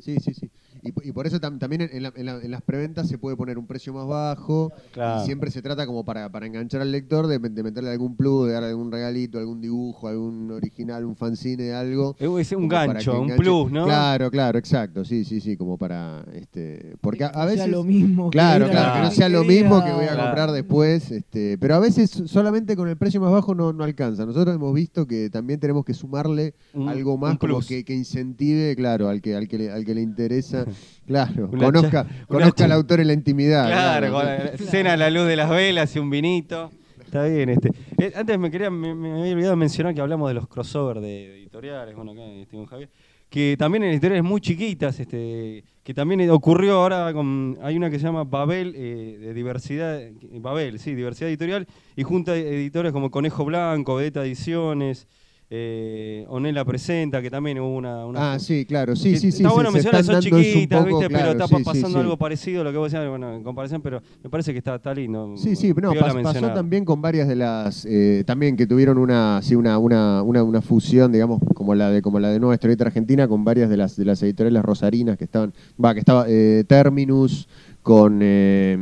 Sí, 0.00 0.16
sí, 0.20 0.32
sí. 0.32 0.48
Y, 0.82 1.08
y 1.08 1.12
por 1.12 1.26
eso 1.26 1.40
tam- 1.40 1.58
también 1.58 1.82
en, 1.92 2.02
la- 2.02 2.12
en 2.14 2.26
la- 2.26 2.40
en 2.42 2.50
las 2.50 2.62
preventas 2.62 3.08
se 3.08 3.18
puede 3.18 3.36
poner 3.36 3.58
un 3.58 3.66
precio 3.66 3.92
más 3.92 4.06
bajo. 4.06 4.72
Claro. 4.92 5.22
Y 5.22 5.26
siempre 5.26 5.50
se 5.50 5.62
trata 5.62 5.86
como 5.86 6.04
para, 6.04 6.28
para 6.30 6.46
enganchar 6.46 6.80
al 6.80 6.92
lector 6.92 7.26
de, 7.26 7.38
de 7.38 7.62
meterle 7.62 7.90
algún 7.90 8.16
plus, 8.16 8.46
de 8.46 8.52
darle 8.54 8.68
algún 8.70 8.90
regalito, 8.92 9.38
algún 9.38 9.60
dibujo, 9.60 10.08
algún 10.08 10.50
original, 10.50 11.04
un 11.04 11.16
fanzine, 11.16 11.72
algo. 11.72 12.16
Es 12.18 12.52
un 12.52 12.68
gancho, 12.68 13.12
que 13.12 13.32
un 13.32 13.36
plus, 13.36 13.70
¿no? 13.70 13.84
Claro, 13.84 14.30
claro, 14.30 14.58
exacto. 14.58 15.04
Sí, 15.04 15.24
sí, 15.24 15.40
sí, 15.40 15.56
como 15.56 15.76
para. 15.78 16.24
este 16.34 16.96
Porque 17.00 17.24
a, 17.24 17.28
a 17.28 17.30
Que 17.32 17.38
no 17.38 17.44
veces. 17.46 17.58
sea 17.60 17.66
lo 17.68 17.84
mismo. 17.84 18.30
que 18.30 18.36
Claro, 18.38 18.66
a 18.66 18.70
claro, 18.70 18.88
la 18.88 18.94
que 18.94 19.02
no 19.02 19.10
sea 19.10 19.28
lo 19.28 19.44
mismo 19.44 19.84
que 19.84 19.92
voy 19.92 20.04
a 20.04 20.08
Claro. 20.08 20.22
comprar 20.24 20.52
después. 20.52 21.10
Este, 21.10 21.58
pero 21.58 21.74
a 21.74 21.78
veces 21.80 22.10
solamente 22.26 22.76
con 22.76 22.88
el 22.88 22.96
precio 22.96 23.20
más 23.20 23.30
bajo 23.32 23.54
no, 23.54 23.72
no 23.72 23.84
alcanza. 23.84 24.24
Nosotros 24.26 24.54
hemos 24.54 24.74
visto 24.74 25.06
que 25.06 25.30
también 25.30 25.60
tenemos 25.60 25.84
que 25.84 25.94
sumarle 25.94 26.54
Un- 26.74 26.88
algo 26.88 27.16
más 27.18 27.38
como 27.38 27.60
que, 27.60 27.84
que 27.84 27.94
incentive, 27.94 28.74
claro, 28.76 29.08
al 29.08 29.20
que, 29.20 29.34
al 29.34 29.48
que 29.48 29.58
le, 29.58 29.70
al 29.70 29.84
que 29.84 29.94
le 29.94 30.02
interesa. 30.02 30.66
Claro, 31.08 31.48
Una 31.50 31.64
conozca, 31.66 32.04
cha- 32.06 32.26
conozca 32.26 32.64
al 32.66 32.72
autor 32.72 33.00
en 33.00 33.06
la 33.06 33.12
intimidad. 33.14 33.66
Claro, 33.66 34.12
con 34.12 34.26
la- 34.26 34.58
cena 34.58 34.92
a 34.92 34.96
la 34.98 35.08
luz 35.08 35.26
de 35.26 35.36
las 35.36 35.48
velas 35.48 35.96
y 35.96 35.98
un 35.98 36.10
vinito. 36.10 36.70
Está 37.02 37.24
bien, 37.24 37.48
este. 37.48 37.70
Eh, 37.96 38.12
antes 38.14 38.38
me 38.38 38.50
quería, 38.50 38.68
me, 38.70 38.94
me 38.94 39.20
había 39.20 39.32
olvidado 39.32 39.56
mencionar 39.56 39.94
que 39.94 40.02
hablamos 40.02 40.28
de 40.28 40.34
los 40.34 40.46
crossover 40.46 41.00
de 41.00 41.38
editoriales, 41.40 41.96
bueno, 41.96 42.12
acá 42.12 42.22
estoy 42.26 42.58
con 42.58 42.66
Javier, 42.66 42.90
que 43.30 43.56
también 43.58 43.84
en 43.84 43.90
editoriales 43.92 44.22
muy 44.22 44.42
chiquitas, 44.42 45.00
este, 45.00 45.64
que 45.82 45.94
también 45.94 46.28
ocurrió 46.28 46.74
ahora 46.74 47.10
con, 47.14 47.56
hay 47.62 47.78
una 47.78 47.88
que 47.88 47.98
se 47.98 48.04
llama 48.04 48.24
Babel, 48.24 48.74
eh, 48.76 49.16
de 49.18 49.32
diversidad, 49.32 49.98
Babel, 50.32 50.78
sí, 50.78 50.94
diversidad 50.94 51.30
editorial, 51.30 51.66
y 51.96 52.02
junta 52.02 52.36
editores 52.36 52.92
como 52.92 53.10
Conejo 53.10 53.46
Blanco, 53.46 53.94
Beta 53.96 54.22
Ediciones, 54.22 55.06
eh, 55.50 56.26
Onela 56.28 56.62
Presenta, 56.64 57.22
que 57.22 57.30
también 57.30 57.58
hubo 57.58 57.74
una... 57.76 58.04
una 58.04 58.32
Ah, 58.34 58.38
sí, 58.38 58.66
claro, 58.66 58.94
sí, 58.94 59.16
sí, 59.16 59.32
sí. 59.32 59.38
Está 59.38 59.48
se- 59.48 59.54
bueno 59.54 59.72
mencionar, 59.72 60.04
son 60.04 60.20
chiquitas, 60.20 60.84
poco, 60.84 60.98
¿viste? 60.98 61.08
claro, 61.08 61.24
pero 61.30 61.32
está 61.32 61.46
sí, 61.46 61.52
pa- 61.52 61.58
sí, 61.58 61.64
pasando 61.64 61.98
sí. 61.98 62.02
algo 62.02 62.16
parecido 62.18 62.60
a 62.60 62.64
lo 62.64 62.70
que 62.72 62.76
vos 62.76 62.92
decías, 62.92 63.08
bueno, 63.08 63.34
en 63.34 63.42
comparación, 63.42 63.80
pero 63.80 64.02
me 64.22 64.28
parece 64.28 64.52
que 64.52 64.58
está, 64.58 64.74
está 64.74 64.92
lindo. 64.92 65.34
Sí, 65.36 65.56
sí, 65.56 65.68
no, 65.80 65.92
pas- 65.94 66.22
pasó 66.22 66.52
también 66.52 66.84
con 66.84 67.00
varias 67.00 67.28
de 67.28 67.36
las, 67.36 67.86
eh, 67.86 68.24
también 68.26 68.56
que 68.56 68.66
tuvieron 68.66 68.98
una, 68.98 69.40
sí, 69.42 69.54
una, 69.54 69.78
una, 69.78 70.22
una, 70.22 70.42
una 70.42 70.60
fusión, 70.60 71.12
digamos, 71.12 71.40
como 71.54 71.74
la 71.74 71.90
de, 71.90 72.02
como 72.02 72.20
la 72.20 72.28
de 72.30 72.38
Nueva 72.40 72.54
Historieta 72.54 72.84
Argentina, 72.84 73.26
con 73.26 73.42
varias 73.44 73.70
de 73.70 73.76
las, 73.78 73.96
de 73.96 74.04
las 74.04 74.22
editoriales 74.22 74.62
rosarinas 74.62 75.16
que 75.16 75.24
estaban, 75.24 75.54
va, 75.82 75.94
que 75.94 76.00
estaba 76.00 76.26
eh, 76.28 76.64
Terminus, 76.66 77.48
con, 77.82 78.18
eh, 78.22 78.76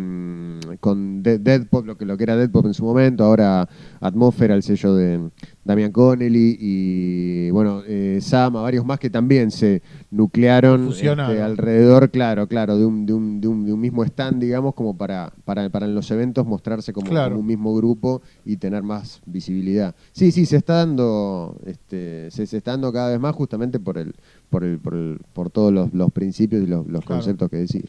con 0.81 1.23
De- 1.23 1.39
Dead 1.39 1.67
Pop, 1.69 1.87
lo 1.87 1.97
que, 1.97 2.05
lo 2.05 2.17
que 2.17 2.25
era 2.25 2.37
Dead 2.37 2.51
Pop 2.51 2.67
en 2.67 2.75
su 2.75 2.85
momento, 2.85 3.23
ahora 3.25 3.69
Atmósfera, 4.01 4.55
el 4.57 4.65
sello 4.65 4.95
de 4.97 5.31
Damian 5.67 5.91
Connelly, 5.91 6.57
y 6.61 7.51
bueno, 7.51 7.83
eh, 7.87 8.21
Sama, 8.23 8.63
varios 8.63 8.87
más 8.87 9.01
que 9.01 9.11
también 9.11 9.51
se 9.51 9.83
nuclearon 10.13 10.89
este, 10.89 11.09
alrededor, 11.11 12.11
claro, 12.11 12.47
claro, 12.47 12.79
de 12.79 12.87
un, 12.87 13.05
de 13.05 13.13
un, 13.13 13.41
de 13.41 13.49
un, 13.49 13.67
de 13.67 13.73
un 13.73 13.81
mismo 13.81 14.05
stand, 14.05 14.41
digamos, 14.41 14.75
como 14.75 14.97
para, 14.97 15.33
para, 15.45 15.69
para 15.69 15.87
en 15.87 15.95
los 15.97 16.09
eventos 16.13 16.47
mostrarse 16.47 16.93
como, 16.93 17.11
Claro. 17.11 17.31
como 17.31 17.41
un 17.41 17.47
mismo 17.47 17.75
grupo 17.75 18.23
y 18.45 18.57
tener 18.59 18.85
más 18.85 19.21
visibilidad. 19.27 19.95
Sí, 20.13 20.31
sí, 20.31 20.47
se 20.47 20.57
está 20.57 20.75
dando, 20.75 21.57
este, 21.67 22.31
se, 22.31 22.47
se 22.47 22.59
está 22.59 22.71
dando 22.71 22.93
cada 22.93 23.11
vez 23.11 23.19
más 23.21 23.35
justamente 23.35 23.81
por 23.81 23.99
el, 23.99 24.15
por 24.51 24.63
el, 24.63 24.79
por 24.79 24.95
el, 24.95 25.19
por 25.33 25.51
todos 25.51 25.73
los, 25.73 25.93
los 25.93 26.13
principios 26.13 26.63
y 26.63 26.67
los, 26.67 26.87
los 26.87 27.05
Claro. 27.05 27.21
conceptos 27.23 27.51
que 27.51 27.57
decía. 27.57 27.83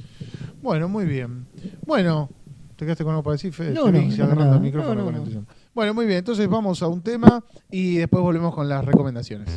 Bueno, 0.63 0.89
muy 0.89 1.05
bien. 1.05 1.45
Bueno, 1.85 2.29
¿te 2.75 2.85
quedaste 2.85 3.03
con 3.03 3.11
algo 3.11 3.23
para 3.23 3.33
decir, 3.33 3.53
Fede? 3.53 3.73
No, 3.73 3.85
no, 3.91 3.91
no, 3.91 4.53
el 4.55 4.61
micrófono 4.61 4.95
No, 5.05 5.11
no, 5.11 5.21
con. 5.23 5.47
Bueno, 5.77 5.93
muy 5.93 6.07
bien. 6.07 6.17
Entonces 6.17 6.49
vamos 6.49 6.81
a 6.81 6.87
un 6.87 7.03
tema 7.03 7.43
y 7.69 7.97
después 7.97 8.23
volvemos 8.23 8.55
con 8.55 8.67
las 8.67 8.83
recomendaciones. 8.83 9.47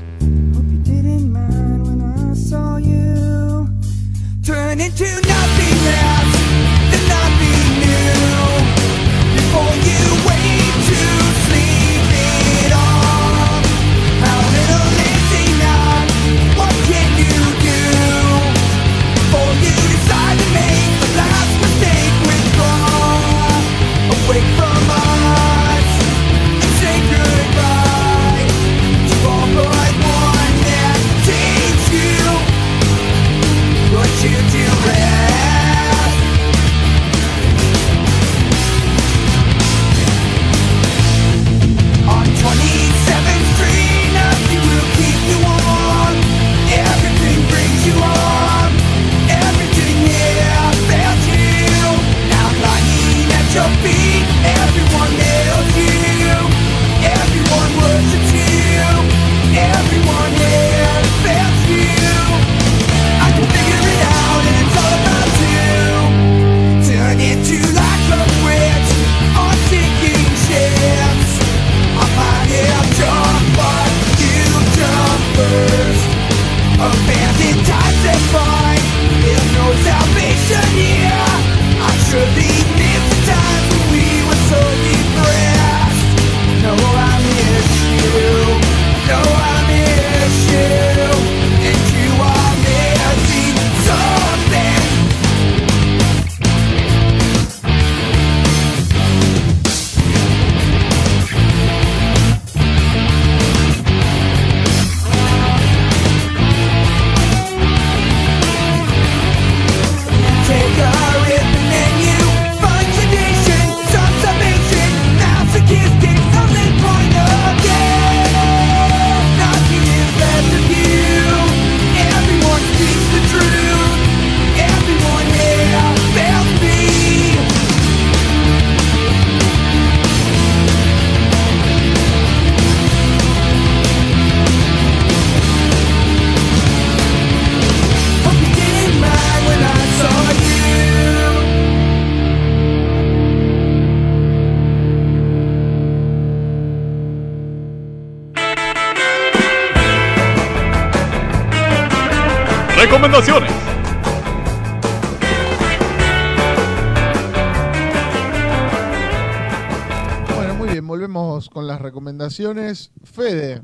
Fede, 163.05 163.63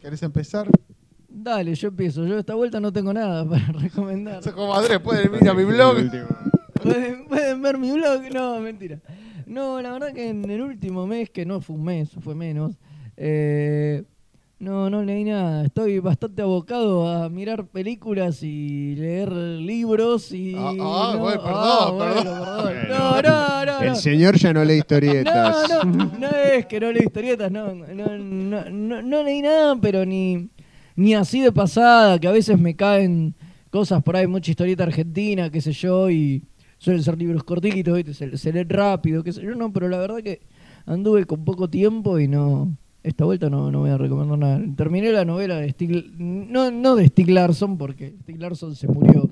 ¿querés 0.00 0.22
empezar? 0.22 0.68
Dale, 1.28 1.74
yo 1.74 1.88
empiezo. 1.88 2.26
Yo 2.26 2.38
esta 2.38 2.54
vuelta 2.54 2.80
no 2.80 2.92
tengo 2.92 3.12
nada 3.12 3.44
para 3.48 3.66
recomendar. 3.72 4.42
Soy 4.42 4.52
como 4.52 4.74
Andrés, 4.74 5.00
pueden 5.00 5.34
ir 5.34 5.48
a 5.48 5.54
mi 5.54 5.64
blog. 5.66 5.96
¿Pueden, 6.82 7.26
pueden 7.26 7.62
ver 7.62 7.78
mi 7.78 7.92
blog? 7.92 8.22
No, 8.32 8.58
mentira. 8.60 9.00
No, 9.46 9.80
la 9.80 9.92
verdad 9.92 10.12
que 10.12 10.28
en 10.28 10.48
el 10.50 10.60
último 10.60 11.06
mes, 11.06 11.30
que 11.30 11.46
no 11.46 11.60
fue 11.60 11.76
un 11.76 11.84
mes, 11.84 12.10
fue 12.20 12.34
menos, 12.34 12.76
eh, 13.16 14.04
No, 14.58 14.88
no 14.88 15.02
leí 15.02 15.22
nada. 15.24 15.66
Estoy 15.66 15.98
bastante 15.98 16.40
abocado 16.40 17.06
a 17.06 17.28
mirar 17.28 17.66
películas 17.66 18.42
y 18.42 18.94
leer 18.96 19.30
libros 19.30 20.32
y... 20.32 20.54
Ah, 20.56 20.70
ah, 20.70 21.12
no, 21.14 21.18
bueno, 21.18 21.42
perdón, 21.42 21.62
ah, 21.62 21.90
bueno, 21.92 22.14
perdón. 22.14 22.64
perdón. 22.64 22.88
No, 22.88 23.22
no, 23.22 23.66
no. 23.66 23.80
El 23.82 23.96
señor 23.96 24.36
ya 24.36 24.54
no 24.54 24.64
lee 24.64 24.78
historietas. 24.78 25.68
No, 25.68 25.84
no, 25.84 26.18
no 26.18 26.28
es 26.28 26.64
que 26.64 26.80
no 26.80 26.90
leí 26.90 27.04
historietas, 27.04 27.52
no, 27.52 27.74
no, 27.74 28.16
no, 28.16 28.70
no, 28.70 29.02
no 29.02 29.22
leí 29.22 29.42
nada, 29.42 29.76
pero 29.76 30.06
ni, 30.06 30.48
ni 30.94 31.14
así 31.14 31.42
de 31.42 31.52
pasada, 31.52 32.18
que 32.18 32.26
a 32.26 32.32
veces 32.32 32.58
me 32.58 32.74
caen 32.74 33.34
cosas 33.70 34.02
por 34.02 34.16
ahí, 34.16 34.26
mucha 34.26 34.50
historieta 34.50 34.84
argentina, 34.84 35.50
qué 35.50 35.60
sé 35.60 35.72
yo, 35.72 36.08
y 36.10 36.42
suelen 36.78 37.02
ser 37.02 37.18
libros 37.18 37.44
cortitos, 37.44 37.94
¿viste? 37.94 38.14
Se, 38.14 38.38
se 38.38 38.52
leen 38.54 38.70
rápido, 38.70 39.22
qué 39.22 39.34
sé 39.34 39.42
yo, 39.42 39.54
no, 39.54 39.70
pero 39.70 39.90
la 39.90 39.98
verdad 39.98 40.22
que 40.22 40.40
anduve 40.86 41.26
con 41.26 41.44
poco 41.44 41.68
tiempo 41.68 42.18
y 42.18 42.26
no, 42.26 42.74
esta 43.06 43.24
vuelta 43.24 43.48
no, 43.48 43.70
no 43.70 43.80
voy 43.80 43.90
a 43.90 43.98
recomendar 43.98 44.36
nada. 44.36 44.60
Terminé 44.76 45.12
la 45.12 45.24
novela 45.24 45.56
de 45.56 45.70
Stig, 45.70 46.12
no, 46.18 46.72
no 46.72 46.96
de 46.96 47.06
Stieg 47.06 47.30
Larsson, 47.30 47.78
porque 47.78 48.14
Stieg 48.22 48.40
Larsson 48.40 48.74
se 48.74 48.88
murió. 48.88 49.30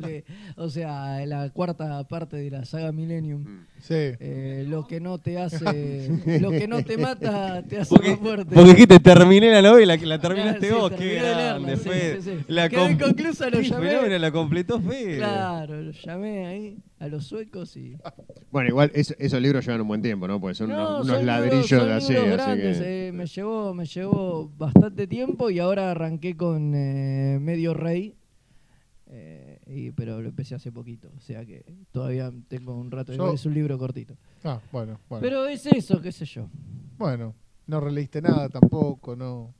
Le- 0.00 0.24
o 0.56 0.68
sea, 0.70 1.24
la 1.26 1.50
cuarta 1.50 2.02
parte 2.08 2.36
de 2.36 2.50
la 2.50 2.64
saga 2.64 2.92
Millennium. 2.92 3.64
Sí. 3.80 3.94
Eh, 3.94 4.64
lo 4.68 4.86
que 4.86 5.00
no 5.00 5.18
te 5.18 5.38
hace, 5.38 6.08
lo 6.40 6.50
que 6.50 6.66
no 6.68 6.82
te 6.82 6.96
mata 6.98 7.62
te 7.62 7.78
hace 7.78 7.94
Porque, 7.94 8.10
más 8.10 8.18
fuerte. 8.18 8.54
porque 8.54 8.74
que 8.74 8.86
te 8.86 9.00
terminé 9.00 9.50
la 9.50 9.62
novela, 9.62 9.96
que 9.98 10.06
la 10.06 10.18
terminaste 10.20 10.68
Claro, 10.68 10.88
sí, 10.88 10.90
vos, 10.90 10.92
qué 11.00 11.14
grande, 11.14 11.76
Fede. 11.76 12.22
sí, 12.22 12.30
sí. 12.30 12.44
La 12.48 12.66
inconclusa, 12.66 13.50
lo 13.50 13.60
llamé. 13.60 13.88
fenómeno, 13.90 14.18
la 14.18 14.30
completó 14.32 14.80
Fede. 14.80 15.16
Claro, 15.18 15.82
lo 15.82 15.90
llamé 15.92 16.46
ahí 16.46 16.78
a 16.98 17.06
los 17.08 17.26
suecos 17.26 17.76
y. 17.76 17.96
Bueno, 18.50 18.68
igual 18.70 18.90
es- 18.94 19.14
esos 19.18 19.40
libros 19.40 19.64
llevan 19.64 19.82
un 19.82 19.88
buen 19.88 20.02
tiempo, 20.02 20.26
¿no? 20.26 20.40
Porque 20.40 20.54
son 20.56 20.70
No, 20.70 20.74
unos, 20.76 20.88
son 20.88 20.98
unos 21.00 21.08
libros- 21.20 21.24
ladrillos 21.26 21.68
son 21.68 21.86
de 21.88 21.94
así. 21.94 22.12
libros 22.14 22.28
así 22.32 22.36
grandes, 22.44 22.78
que- 22.78 23.08
eh, 23.08 23.12
me, 23.12 23.26
llevó, 23.26 23.74
me 23.74 23.84
llevó 23.86 24.50
bastante 24.58 25.06
tiempo 25.06 25.50
y 25.50 25.58
ahora 25.60 25.92
arranqué 25.92 26.36
con 26.36 26.72
eh, 26.74 27.38
Medio 27.40 27.74
Rey. 27.74 28.14
eh, 29.10 29.47
y, 29.68 29.90
pero 29.92 30.20
lo 30.22 30.28
empecé 30.28 30.54
hace 30.54 30.72
poquito, 30.72 31.08
o 31.16 31.20
sea 31.20 31.44
que 31.44 31.64
todavía 31.92 32.32
tengo 32.48 32.74
un 32.76 32.90
rato. 32.90 33.12
Yo- 33.12 33.32
es 33.32 33.44
un 33.46 33.54
libro 33.54 33.76
cortito. 33.78 34.16
Ah, 34.44 34.60
bueno, 34.72 34.98
bueno. 35.08 35.22
Pero 35.22 35.46
es 35.46 35.66
eso, 35.66 36.00
qué 36.00 36.10
sé 36.12 36.24
yo. 36.24 36.48
Bueno, 36.96 37.34
no 37.66 37.80
releíste 37.80 38.22
nada 38.22 38.48
tampoco, 38.48 39.14
no. 39.14 39.54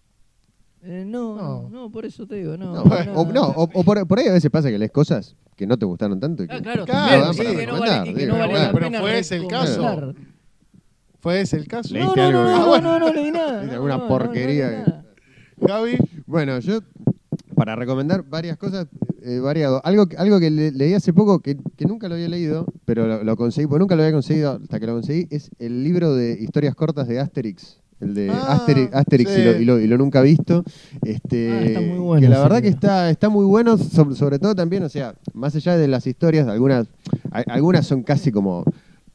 Eh, 0.83 1.05
no, 1.07 1.37
No. 1.37 1.69
no, 1.69 1.91
por 1.91 2.05
eso 2.05 2.27
te 2.27 2.37
digo, 2.37 2.57
no. 2.57 2.73
No, 2.73 2.83
o, 2.83 2.89
nada. 2.89 3.05
no, 3.33 3.43
o- 3.49 3.69
o 3.75 3.85
por, 3.85 4.07
por 4.07 4.19
ahí 4.19 4.29
a 4.29 4.33
veces 4.33 4.51
pasa 4.51 4.71
que 4.71 4.79
lees 4.79 4.93
cosas 4.93 5.35
que 5.57 5.67
no 5.67 5.77
te 5.77 5.85
gustaron 5.85 6.21
tanto. 6.21 6.45
y 6.45 6.47
que- 6.49 6.55
Ah, 6.55 6.61
claro, 6.63 6.85
Claro, 6.87 7.23
también, 7.27 7.51
sí, 7.51 7.57
que 7.57 7.67
no 7.67 7.81
vale, 7.81 8.11
y 8.11 8.15
que 8.15 8.27
no 8.27 8.39
vale 8.39 8.53
claro. 8.53 8.67
la 8.67 8.73
Pero 8.73 8.87
pena 8.87 9.01
fue 9.01 9.19
ese 9.19 9.37
el 9.37 9.47
caso. 9.49 10.15
¿Fue 11.21 11.41
ese 11.41 11.57
el 11.57 11.67
caso? 11.67 11.93
No, 11.95 12.01
¿Leíste 12.01 12.21
no, 12.21 12.27
algo 12.29 12.43
no, 12.43 12.59
no, 12.67 12.75
Ah, 12.75 12.81
no, 12.81 12.99
no 13.01 13.13
leí 13.13 13.31
nada. 13.33 13.63
Alguna 13.63 14.07
porquería. 14.07 15.05
Gaby, 15.57 15.99
Bueno, 16.27 16.61
yo, 16.61 16.79
para 17.59 17.75
recomendar 17.77 18.23
varias 18.23 18.57
cosas, 18.57 18.87
eh, 19.23 19.41
variado. 19.41 19.81
Algo, 19.85 20.07
que- 20.07 20.17
algo 20.17 20.39
que 20.39 20.49
le- 20.51 20.71
leí 20.71 20.95
hace 20.95 21.13
poco, 21.13 21.41
que, 21.41 21.57
que 21.77 21.85
nunca 21.87 22.09
lo 22.09 22.15
había 22.15 22.29
leído, 22.29 22.67
pero 22.85 23.07
lo, 23.09 23.25
lo 23.25 23.37
conseguí, 23.37 23.67
porque 23.67 23.81
nunca 23.81 23.97
lo 23.97 24.03
había 24.03 24.13
conseguido 24.13 24.53
hasta 24.63 24.79
que 24.79 24.87
lo 24.87 24.95
conseguí, 24.95 25.27
es 25.31 25.51
el 25.59 25.83
libro 25.83 26.15
de 26.15 26.39
historias 26.41 26.75
cortas 26.77 27.09
de 27.09 27.19
Asterix. 27.19 27.81
El 28.01 28.15
de 28.15 28.31
Ah, 28.31 28.53
Asterix, 28.53 28.95
Asterix 28.95 29.31
sí. 29.33 29.41
y, 29.41 29.45
lo, 29.45 29.59
y, 29.61 29.65
lo, 29.65 29.81
y 29.81 29.87
lo 29.89 29.99
nunca 29.99 30.23
visto. 30.23 30.63
Este, 31.03 31.51
Ah, 31.51 31.65
está 31.67 31.81
muy 31.81 31.99
bueno 31.99 32.21
que 32.21 32.29
la 32.29 32.41
verdad 32.41 32.63
que 32.63 32.69
está, 32.69 33.11
está 33.11 33.29
muy 33.29 33.45
bueno, 33.45 33.77
sobre, 33.77 34.15
sobre 34.15 34.39
todo 34.39 34.55
también, 34.55 34.85
o 34.85 34.89
sea, 34.89 35.15
más 35.35 35.57
allá 35.57 35.77
de 35.77 35.89
las 35.89 36.07
historias, 36.07 36.47
algunas, 36.47 36.87
a- 37.33 37.41
algunas 37.49 37.87
son 37.89 38.05
casi 38.05 38.31
como 38.31 38.63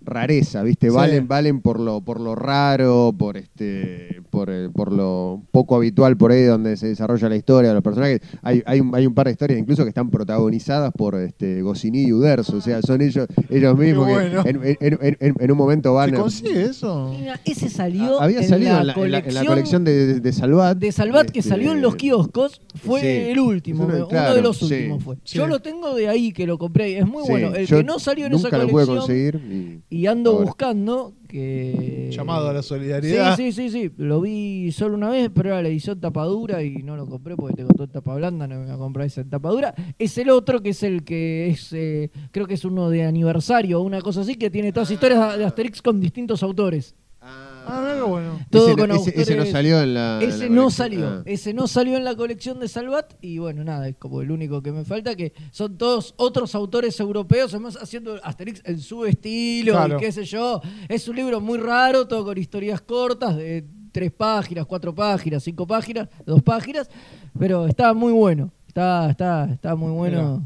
rareza, 0.05 0.63
¿viste? 0.63 0.89
Sí. 0.89 0.95
Valen, 0.95 1.27
valen 1.27 1.61
por 1.61 1.79
lo, 1.79 2.01
por 2.01 2.19
lo 2.19 2.35
raro, 2.35 3.13
por 3.17 3.37
este, 3.37 4.21
por, 4.29 4.49
eh, 4.49 4.69
por 4.73 4.91
lo 4.91 5.41
poco 5.51 5.75
habitual 5.75 6.17
por 6.17 6.31
ahí 6.31 6.43
donde 6.43 6.77
se 6.77 6.87
desarrolla 6.87 7.29
la 7.29 7.35
historia 7.35 7.69
de 7.69 7.75
los 7.75 7.83
personajes. 7.83 8.21
Hay, 8.41 8.61
hay, 8.65 8.79
un, 8.79 8.93
hay 8.95 9.05
un 9.07 9.13
par 9.13 9.25
de 9.27 9.31
historias 9.33 9.59
incluso 9.59 9.83
que 9.83 9.89
están 9.89 10.09
protagonizadas 10.09 10.91
por 10.97 11.15
este 11.15 11.61
Goscinny 11.61 12.03
y 12.07 12.13
Uderzo, 12.13 12.57
o 12.57 12.61
sea, 12.61 12.81
son 12.81 13.01
ellos, 13.01 13.27
ellos 13.49 13.77
mismos 13.77 14.07
que 14.07 14.49
en, 14.49 14.59
en- 14.63 14.77
en- 15.01 15.17
en- 15.19 15.35
en 15.39 15.51
un 15.51 15.57
momento 15.57 15.93
van 15.93 16.09
¿se 16.11 16.15
consigue 16.17 16.63
eso? 16.63 17.15
Mira, 17.19 17.39
ese 17.45 17.69
salió, 17.69 18.21
había 18.21 18.39
en, 18.41 18.47
salido 18.49 18.71
la 18.73 18.79
en 18.81 18.87
la, 18.87 18.93
en 18.93 19.11
la- 19.11 19.17
en 19.19 19.33
la 19.33 19.45
colección 19.45 19.45
colección 19.47 19.83
de, 19.85 20.05
de, 20.07 20.19
de 20.19 20.33
Salvat. 20.33 20.77
de 20.77 20.91
Salvat 20.91 21.29
que 21.29 21.39
este, 21.39 21.49
salió 21.49 21.71
en 21.71 21.81
los 21.81 21.95
kioscos. 21.95 22.61
Fue 22.75 23.01
sí. 23.01 23.07
el 23.07 23.39
último, 23.39 23.85
uno- 23.85 24.07
de 24.07 24.41
los 24.41 24.57
sí. 24.57 24.65
últimos 24.65 25.03
fue. 25.03 25.15
Sí. 25.23 25.37
Yo 25.37 25.47
lo 25.47 25.59
tengo 25.61 25.95
de 25.95 26.09
ahí 26.09 26.33
que 26.33 26.45
lo 26.47 26.57
compré, 26.57 26.97
es 26.97 27.05
muy 27.07 27.23
Sí, 27.23 27.31
bueno. 27.31 27.55
El 27.55 27.67
yo 27.67 27.77
que 27.77 27.83
no 27.83 27.99
salió 27.99 28.25
en 28.25 28.33
esa 28.33 28.43
nunca 28.43 28.57
lo 28.57 28.67
pude 28.67 28.85
colección 28.85 28.97
conseguir. 28.97 29.81
y- 29.89 29.92
y 29.93 30.07
ando 30.07 30.31
ahora. 30.31 30.45
buscando 30.45 31.13
que 31.27 32.09
Llamado 32.11 32.49
a 32.49 32.53
la 32.53 32.63
solidaridad. 32.63 33.35
Sí, 33.35 33.51
sí, 33.51 33.69
sí, 33.69 33.89
sí. 33.89 33.91
Lo 33.97 34.21
vi 34.21 34.71
solo 34.71 34.95
una 34.95 35.09
vez, 35.09 35.29
pero 35.33 35.49
era 35.49 35.61
la 35.61 35.67
edición 35.69 35.99
tapadura 35.99 36.63
y 36.63 36.81
no 36.81 36.97
lo 36.97 37.05
compré 37.05 37.35
porque 37.35 37.57
tengo 37.57 37.69
todo 37.73 37.83
en 37.83 37.91
tapa 37.91 38.15
blanda, 38.15 38.47
no 38.47 38.55
me 38.55 38.65
voy 38.65 38.73
a 38.73 38.77
comprar 38.77 39.05
esa 39.05 39.21
en 39.21 39.29
tapadura. 39.29 39.75
Es 39.99 40.17
el 40.17 40.31
otro 40.31 40.61
que 40.63 40.69
es 40.69 40.81
el 40.81 41.03
que 41.03 41.49
es, 41.49 41.71
eh, 41.73 42.09
creo 42.31 42.47
que 42.47 42.55
es 42.55 42.65
uno 42.65 42.89
de 42.89 43.03
aniversario 43.03 43.79
o 43.79 43.83
una 43.83 44.01
cosa 44.01 44.21
así, 44.21 44.35
que 44.35 44.49
tiene 44.49 44.73
todas 44.73 44.89
historias 44.89 45.37
de 45.37 45.45
Asterix 45.45 45.81
con 45.83 46.01
distintos 46.01 46.41
autores. 46.41 46.95
Bueno. 48.07 48.39
Todo 48.49 48.67
ese, 48.69 48.77
con 48.77 48.89
no- 48.89 48.95
ese- 48.95 49.21
ese 49.21 49.35
no 49.35 49.45
salió 49.45 49.81
en 49.81 49.93
la. 49.93 50.19
en 50.21 50.29
Ese 50.29 50.37
la 50.49 50.49
no 50.49 50.61
colección. 50.63 50.71
salió, 50.71 51.07
Ah. 51.07 51.21
ese 51.25 51.53
no 51.53 51.67
salió 51.67 51.97
en 51.97 52.03
la 52.03 52.15
colección 52.15 52.59
de 52.59 52.67
Salvat 52.67 53.13
y 53.21 53.37
bueno, 53.39 53.63
nada, 53.63 53.87
es 53.87 53.95
como 53.97 54.21
el 54.21 54.31
único 54.31 54.61
que 54.61 54.71
me 54.71 54.83
falta, 54.85 55.15
que 55.15 55.33
son 55.51 55.77
todos 55.77 56.13
otros 56.17 56.55
autores 56.55 56.99
europeos, 56.99 57.53
además 57.53 57.77
haciendo 57.81 58.19
Asterix 58.23 58.61
en 58.65 58.79
su 58.79 59.05
estilo 59.05 59.73
Claro. 59.73 59.97
y 59.97 59.99
qué 60.01 60.11
sé 60.11 60.25
yo. 60.25 60.61
Es 60.89 61.07
un 61.07 61.15
libro 61.15 61.39
muy 61.41 61.57
raro, 61.59 62.07
todo 62.07 62.23
con 62.25 62.37
historias 62.37 62.81
cortas 62.81 63.35
de 63.37 63.65
tres 63.91 64.11
páginas, 64.11 64.65
cuatro 64.65 64.93
páginas, 64.95 65.43
cinco 65.43 65.67
páginas, 65.67 66.09
dos 66.25 66.41
páginas, 66.41 66.89
pero 67.37 67.67
está 67.67 67.93
muy 67.93 68.11
bueno, 68.11 68.51
está, 68.67 69.09
está, 69.11 69.45
está 69.51 69.75
muy 69.75 69.91
bueno. 69.91 70.43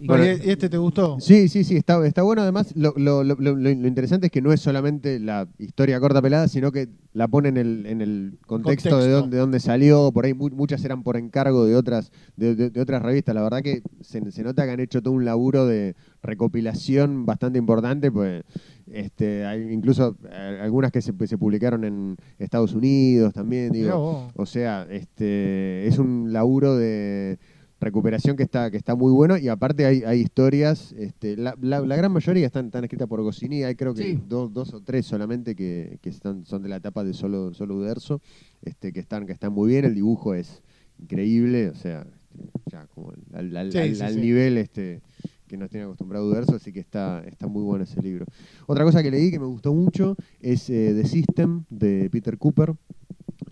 Bueno, 0.00 0.24
¿y 0.24 0.50
este 0.50 0.68
te 0.68 0.76
gustó? 0.76 1.18
Sí, 1.20 1.48
sí, 1.48 1.62
sí, 1.64 1.76
está, 1.76 2.04
está 2.06 2.22
bueno. 2.22 2.42
Además, 2.42 2.72
lo, 2.76 2.92
lo- 2.96 3.22
lo- 3.24 3.70
interesante 3.70 4.26
es 4.26 4.32
que 4.32 4.42
no 4.42 4.52
es 4.52 4.60
solamente 4.60 5.18
la 5.20 5.48
historia 5.58 6.00
corta 6.00 6.20
pelada, 6.20 6.48
sino 6.48 6.72
que 6.72 6.88
la 7.12 7.28
pone 7.28 7.48
en 7.50 7.56
el, 7.56 7.86
en 7.86 8.00
el 8.00 8.38
contexto, 8.46 8.98
de 8.98 9.10
dónde, 9.10 9.36
de 9.36 9.40
dónde 9.40 9.60
salió. 9.60 10.10
Por 10.12 10.24
ahí 10.24 10.34
mu- 10.34 10.50
muchas 10.50 10.84
eran 10.84 11.02
por 11.04 11.16
encargo 11.16 11.64
de 11.64 11.76
otras, 11.76 12.10
de, 12.36 12.54
de- 12.56 12.70
de 12.70 12.80
otras 12.80 13.02
revistas. 13.02 13.34
La 13.34 13.42
verdad 13.42 13.62
que 13.62 13.82
se, 14.00 14.30
se 14.32 14.42
nota 14.42 14.64
que 14.64 14.72
han 14.72 14.80
hecho 14.80 15.00
todo 15.00 15.14
un 15.14 15.24
laburo 15.24 15.64
de 15.66 15.94
recopilación 16.22 17.24
bastante 17.26 17.58
importante, 17.58 18.10
pues 18.10 18.42
este, 18.86 19.46
hay 19.46 19.72
incluso 19.72 20.16
eh, 20.30 20.58
algunas 20.62 20.92
que 20.92 21.00
se, 21.00 21.12
se 21.26 21.38
publicaron 21.38 21.84
en 21.84 22.16
Estados 22.38 22.74
Unidos 22.74 23.32
también. 23.32 23.70
Digo, 23.72 23.88
o 24.36 24.46
sea, 24.46 24.86
este, 24.90 25.86
es 25.86 25.98
un 25.98 26.32
laburo 26.32 26.76
de 26.76 27.38
recuperación 27.80 28.36
que 28.36 28.42
está, 28.44 28.70
que 28.70 28.76
está 28.76 28.94
muy 28.94 29.12
bueno 29.12 29.36
y 29.36 29.48
aparte 29.48 29.84
hay, 29.84 30.02
hay 30.04 30.20
historias, 30.20 30.92
este, 30.92 31.36
la, 31.36 31.54
la- 31.60 31.80
la 31.80 31.96
gran 31.96 32.12
mayoría 32.12 32.46
están, 32.46 32.66
están 32.66 32.84
escritas 32.84 33.08
por 33.08 33.20
Goscinny, 33.22 33.62
hay 33.64 33.74
creo 33.74 33.94
que 33.94 34.02
Sí. 34.04 34.20
dos, 34.26 34.52
dos 34.52 34.72
o 34.74 34.80
tres 34.82 35.04
solamente 35.06 35.54
que, 35.54 35.98
que 36.00 36.08
están, 36.08 36.46
son 36.46 36.62
de 36.62 36.68
la 36.68 36.76
etapa 36.76 37.04
de 37.04 37.12
solo, 37.14 37.52
solo 37.52 37.76
Uderzo, 37.76 38.20
este, 38.62 38.92
que, 38.92 39.00
están, 39.00 39.26
que 39.26 39.32
están 39.32 39.52
muy 39.52 39.68
bien, 39.70 39.84
el 39.84 39.94
dibujo 39.94 40.34
es 40.34 40.62
increíble, 40.98 41.68
o 41.68 41.74
sea, 41.74 42.06
este, 42.38 42.70
ya 42.70 42.86
como 42.86 43.12
al, 43.32 43.56
al- 43.56 43.72
Sí, 43.72 43.78
al- 43.78 43.94
sí, 43.96 44.02
al 44.02 44.14
sí. 44.14 44.20
nivel 44.20 44.56
este, 44.58 45.02
que 45.46 45.56
nos 45.56 45.68
tiene 45.68 45.84
acostumbrado 45.84 46.26
Uderzo, 46.26 46.54
así 46.56 46.72
que 46.72 46.80
está, 46.80 47.22
está 47.26 47.46
muy 47.48 47.62
bueno 47.62 47.84
ese 47.84 48.00
libro. 48.00 48.24
Otra 48.66 48.84
cosa 48.84 49.02
que 49.02 49.10
leí 49.10 49.30
que 49.30 49.38
me 49.38 49.46
gustó 49.46 49.74
mucho 49.74 50.16
es 50.40 50.70
eh, 50.70 50.92
The 50.94 51.06
System 51.06 51.64
de 51.68 52.08
Peter 52.10 52.38
Cooper, 52.38 52.74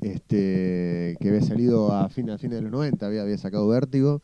este, 0.02 1.16
que 1.20 1.28
había 1.28 1.42
salido 1.42 1.92
a 1.92 2.08
fin, 2.08 2.28
a 2.30 2.38
fines 2.38 2.56
de 2.56 2.62
los 2.62 2.72
90, 2.72 3.06
había, 3.06 3.22
había 3.22 3.38
sacado 3.38 3.68
Vértigo. 3.68 4.20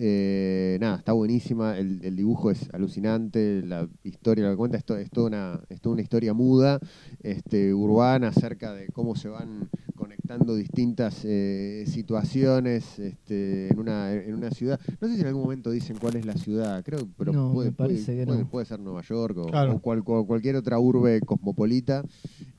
Eh, 0.00 0.78
nada, 0.80 0.96
está 0.98 1.12
buenísima, 1.12 1.76
el, 1.76 2.00
el 2.04 2.14
dibujo 2.16 2.50
es 2.50 2.68
alucinante, 2.72 3.62
la 3.64 3.88
historia 4.04 4.44
lo 4.44 4.50
que 4.52 4.56
cuenta 4.56 4.76
es, 4.78 4.84
to- 4.84 4.96
es 4.96 5.10
toda, 5.10 5.26
una, 5.26 5.60
es 5.68 5.80
toda 5.80 5.94
una 5.94 6.02
historia 6.02 6.34
muda, 6.34 6.78
este, 7.22 7.74
urbana, 7.74 8.28
acerca 8.28 8.72
de 8.74 8.86
cómo 8.88 9.16
se 9.16 9.28
van 9.28 9.68
conectando 9.96 10.54
distintas 10.54 11.22
eh, 11.24 11.82
situaciones 11.88 12.98
este, 13.00 13.68
en, 13.72 13.78
una, 13.80 14.12
en 14.12 14.34
una 14.34 14.50
ciudad. 14.52 14.78
No 15.00 15.08
sé 15.08 15.16
si 15.16 15.20
en 15.22 15.26
algún 15.26 15.42
momento 15.42 15.70
dicen 15.72 15.96
cuál 16.00 16.14
es 16.14 16.24
la 16.24 16.34
ciudad, 16.36 16.84
creo, 16.84 17.08
pero 17.16 17.32
No, 17.32 17.52
puede, 17.52 17.72
puede- 17.72 17.96
que 18.04 18.24
puede- 18.24 18.42
no. 18.42 18.48
puede 18.48 18.66
ser 18.66 18.78
Nueva 18.78 19.02
York 19.02 19.36
o, 19.38 19.46
Claro. 19.46 19.74
o 19.74 19.78
cual- 19.80 20.02
o 20.06 20.24
cualquier 20.26 20.54
otra 20.56 20.78
urbe 20.78 21.20
cosmopolita. 21.22 22.04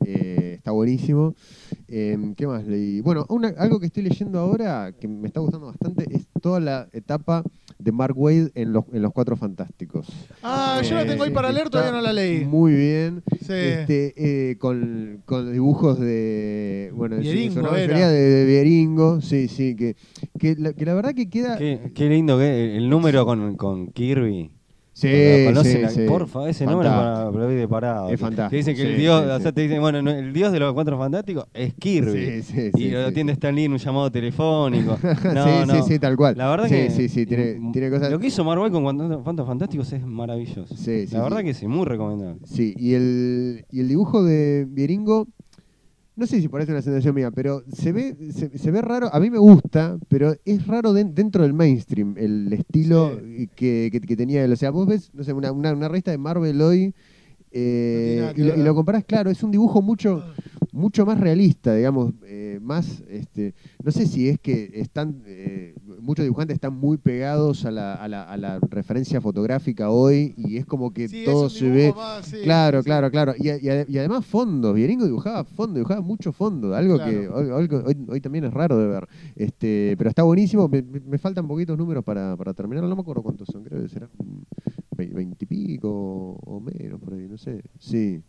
Eh, 0.05 0.55
está 0.57 0.71
buenísimo. 0.71 1.35
Eh, 1.91 2.33
¿Qué 2.37 2.45
más 2.47 2.65
leí? 2.67 3.01
Bueno, 3.01 3.25
una- 3.29 3.49
algo 3.57 3.79
que 3.79 3.87
estoy 3.87 4.03
leyendo 4.03 4.39
ahora 4.39 4.91
que 4.99 5.07
me 5.07 5.27
está 5.27 5.39
gustando 5.39 5.67
bastante 5.67 6.05
es 6.15 6.27
toda 6.41 6.59
la 6.59 6.87
etapa 6.93 7.43
de 7.79 7.91
Mark 7.91 8.13
Wade 8.17 8.51
en 8.55 8.73
los, 8.73 8.83
en 8.93 9.01
los 9.01 9.11
Cuatro 9.13 9.35
Fantásticos. 9.35 10.07
Ah, 10.43 10.81
yo 10.83 10.95
la 10.95 11.05
tengo 11.05 11.23
ahí 11.23 11.31
Eh, 11.31 11.33
para 11.33 11.51
leer, 11.51 11.69
todavía 11.69 11.91
no 11.93 12.01
la 12.01 12.13
leí. 12.13 12.45
Muy 12.45 12.73
bien. 12.73 13.23
Sí. 13.41 13.53
Este, 13.53 14.13
eh, 14.51 14.57
con, 14.57 15.21
con 15.25 15.51
dibujos 15.51 15.99
de. 15.99 16.91
Bueno, 16.93 17.17
Vieringo 17.17 17.59
era. 17.61 17.69
refería 17.71 18.09
de, 18.09 18.19
de 18.21 18.45
Vieringo, 18.45 19.21
sí, 19.21 19.47
sí, 19.47 19.75
que, 19.75 19.95
que, 20.37 20.55
la, 20.57 20.73
que 20.73 20.85
la 20.85 20.93
verdad 20.93 21.13
que 21.15 21.29
queda. 21.29 21.57
Qué, 21.57 21.91
qué 21.95 22.09
lindo 22.09 22.37
que 22.37 22.77
el 22.77 22.89
número 22.89 23.25
con, 23.25 23.55
con 23.55 23.87
Kirby. 23.87 24.51
Sí, 24.99 25.45
¿Conocen 25.45 25.89
sí, 25.89 25.95
sí. 25.95 26.07
Porfa, 26.07 26.49
ese 26.49 26.65
nombre 26.65 26.89
para 26.89 27.31
de 27.31 27.67
parado. 27.69 28.09
Es 28.09 28.19
fantástico. 28.19 28.49
Que 28.49 28.57
dicen 28.57 28.75
que 28.75 28.81
Sí, 28.81 28.87
el 28.87 28.97
dios, 28.97 29.23
sí, 29.23 29.29
o 29.29 29.39
sea, 29.39 29.51
te 29.53 29.61
dicen, 29.61 29.79
bueno, 29.79 30.01
no, 30.01 30.11
el 30.11 30.33
dios 30.33 30.51
de 30.51 30.59
los 30.59 30.73
cuatro 30.73 30.97
fantásticos 30.97 31.45
es 31.53 31.73
Kirby. 31.75 32.41
Sí, 32.41 32.41
sí, 32.43 32.71
y 32.75 32.89
lo 32.89 33.05
atiende 33.05 33.31
Stan 33.33 33.55
Lee 33.55 33.65
en 33.65 33.71
un 33.71 33.77
llamado 33.77 34.11
telefónico. 34.11 34.97
No, 35.33 35.43
sí, 35.43 35.51
no. 35.67 35.75
sí, 35.75 35.93
sí, 35.93 35.99
tal 35.99 36.17
cual. 36.17 36.37
La 36.37 36.49
verdad 36.49 36.67
que. 36.67 36.89
Sí, 36.89 37.07
sí, 37.07 37.25
tiene, 37.25 37.59
tiene 37.71 37.89
cosas. 37.89 38.11
Lo 38.11 38.19
que 38.19 38.27
hizo 38.27 38.43
Marvel 38.43 38.71
con 38.71 38.83
Cuatro 39.23 39.45
Fantásticos 39.45 39.91
es 39.93 40.03
maravilloso. 40.05 40.75
Sí, 40.75 41.07
sí, 41.07 41.15
La 41.15 41.23
verdad 41.23 41.43
que 41.43 41.53
sí, 41.53 41.67
muy 41.67 41.85
recomendable. 41.85 42.41
Sí, 42.45 42.73
y 42.77 42.93
el, 42.93 43.65
y 43.71 43.79
el 43.81 43.87
dibujo 43.87 44.23
de 44.23 44.65
Vieringo, 44.67 45.27
no 46.19 46.27
sé 46.27 46.41
si 46.41 46.47
parece 46.49 46.71
una 46.71 46.81
sensación 46.81 47.15
mía, 47.15 47.31
pero 47.31 47.63
se 47.71 47.91
ve, 47.91 48.15
se, 48.31 48.55
se 48.57 48.71
ve 48.71 48.81
raro. 48.81 49.09
A 49.13 49.19
mí 49.19 49.29
me 49.29 49.37
gusta, 49.39 49.97
pero 50.09 50.35
es 50.45 50.67
raro 50.67 50.93
den- 50.93 51.15
dentro 51.15 51.43
del 51.43 51.53
mainstream 51.53 52.15
el 52.17 52.51
estilo 52.53 53.19
que, 53.55 53.89
que- 53.91 54.01
que 54.01 54.15
tenía 54.17 54.43
él. 54.43 54.51
O 54.51 54.55
sea, 54.55 54.69
vos 54.69 54.85
ves, 54.85 55.09
no 55.13 55.23
sé, 55.23 55.31
una, 55.33 55.51
una, 55.51 55.73
una 55.73 55.87
revista 55.87 56.11
de 56.11 56.17
Marvel 56.17 56.61
hoy. 56.61 56.93
eh, 57.51 58.31
No 58.37 58.43
y, 58.43 58.47
lo, 58.47 58.55
y 58.57 58.63
lo 58.63 58.75
comparás, 58.75 59.05
claro, 59.05 59.29
es 59.31 59.41
un 59.43 59.51
dibujo 59.51 59.81
mucho, 59.81 60.23
mucho 60.71 61.05
más 61.05 61.19
realista, 61.19 61.73
digamos, 61.73 62.13
eh, 62.25 62.59
más, 62.61 63.03
este, 63.09 63.55
no 63.83 63.91
sé 63.91 64.05
si 64.05 64.29
es 64.29 64.39
que 64.39 64.69
están, 64.75 65.23
eh, 65.25 65.73
muchos 66.01 66.23
dibujantes 66.23 66.55
están 66.55 66.73
muy 66.73 66.97
pegados 66.97 67.65
a 67.65 67.71
la, 67.71 67.95
a 67.95 68.07
la- 68.07 68.23
a 68.23 68.37
la 68.37 68.59
referencia 68.59 69.21
fotográfica 69.21 69.89
hoy 69.89 70.33
y 70.37 70.57
es 70.57 70.65
como 70.65 70.91
que 70.91 71.07
Sí, 71.07 71.23
todo 71.25 71.49
se 71.49 71.69
ve, 71.69 71.93
más, 71.95 72.25
sí, 72.25 72.37
claro, 72.43 72.81
sí, 72.81 72.85
claro, 72.85 73.11
claro, 73.11 73.33
y, 73.37 73.49
y 73.49 73.69
y 73.87 73.97
además 73.97 74.25
fondos, 74.25 74.73
Vieringo 74.75 75.05
dibujaba 75.05 75.43
fondo, 75.43 75.75
dibujaba 75.75 76.01
mucho 76.01 76.31
fondo, 76.31 76.73
algo 76.75 76.97
que 76.97 77.27
Claro. 77.27 77.35
hoy, 77.35 77.49
hoy- 77.67 77.81
hoy- 77.85 78.05
hoy 78.09 78.21
también 78.21 78.45
es 78.45 78.53
raro 78.53 78.77
de 78.77 78.87
ver, 78.87 79.07
este, 79.35 79.95
pero 79.97 80.09
está 80.09 80.23
buenísimo, 80.23 80.67
me, 80.67 80.81
me- 80.81 80.99
me 80.99 81.17
faltan 81.17 81.47
poquitos 81.47 81.77
números 81.77 82.03
para, 82.03 82.35
para 82.37 82.53
terminar, 82.53 82.83
no 82.83 82.95
me 82.95 83.01
acuerdo 83.01 83.21
cuántos 83.23 83.47
son, 83.49 83.63
creo 83.63 83.81
que 83.81 83.89
serán 83.89 84.09
veintipico 84.97 85.89
o 85.89 86.59
menos 86.59 86.99
por 86.99 87.13
ahí, 87.13 87.27
no 87.27 87.37
sé, 87.37 87.61
sí. 87.79 88.21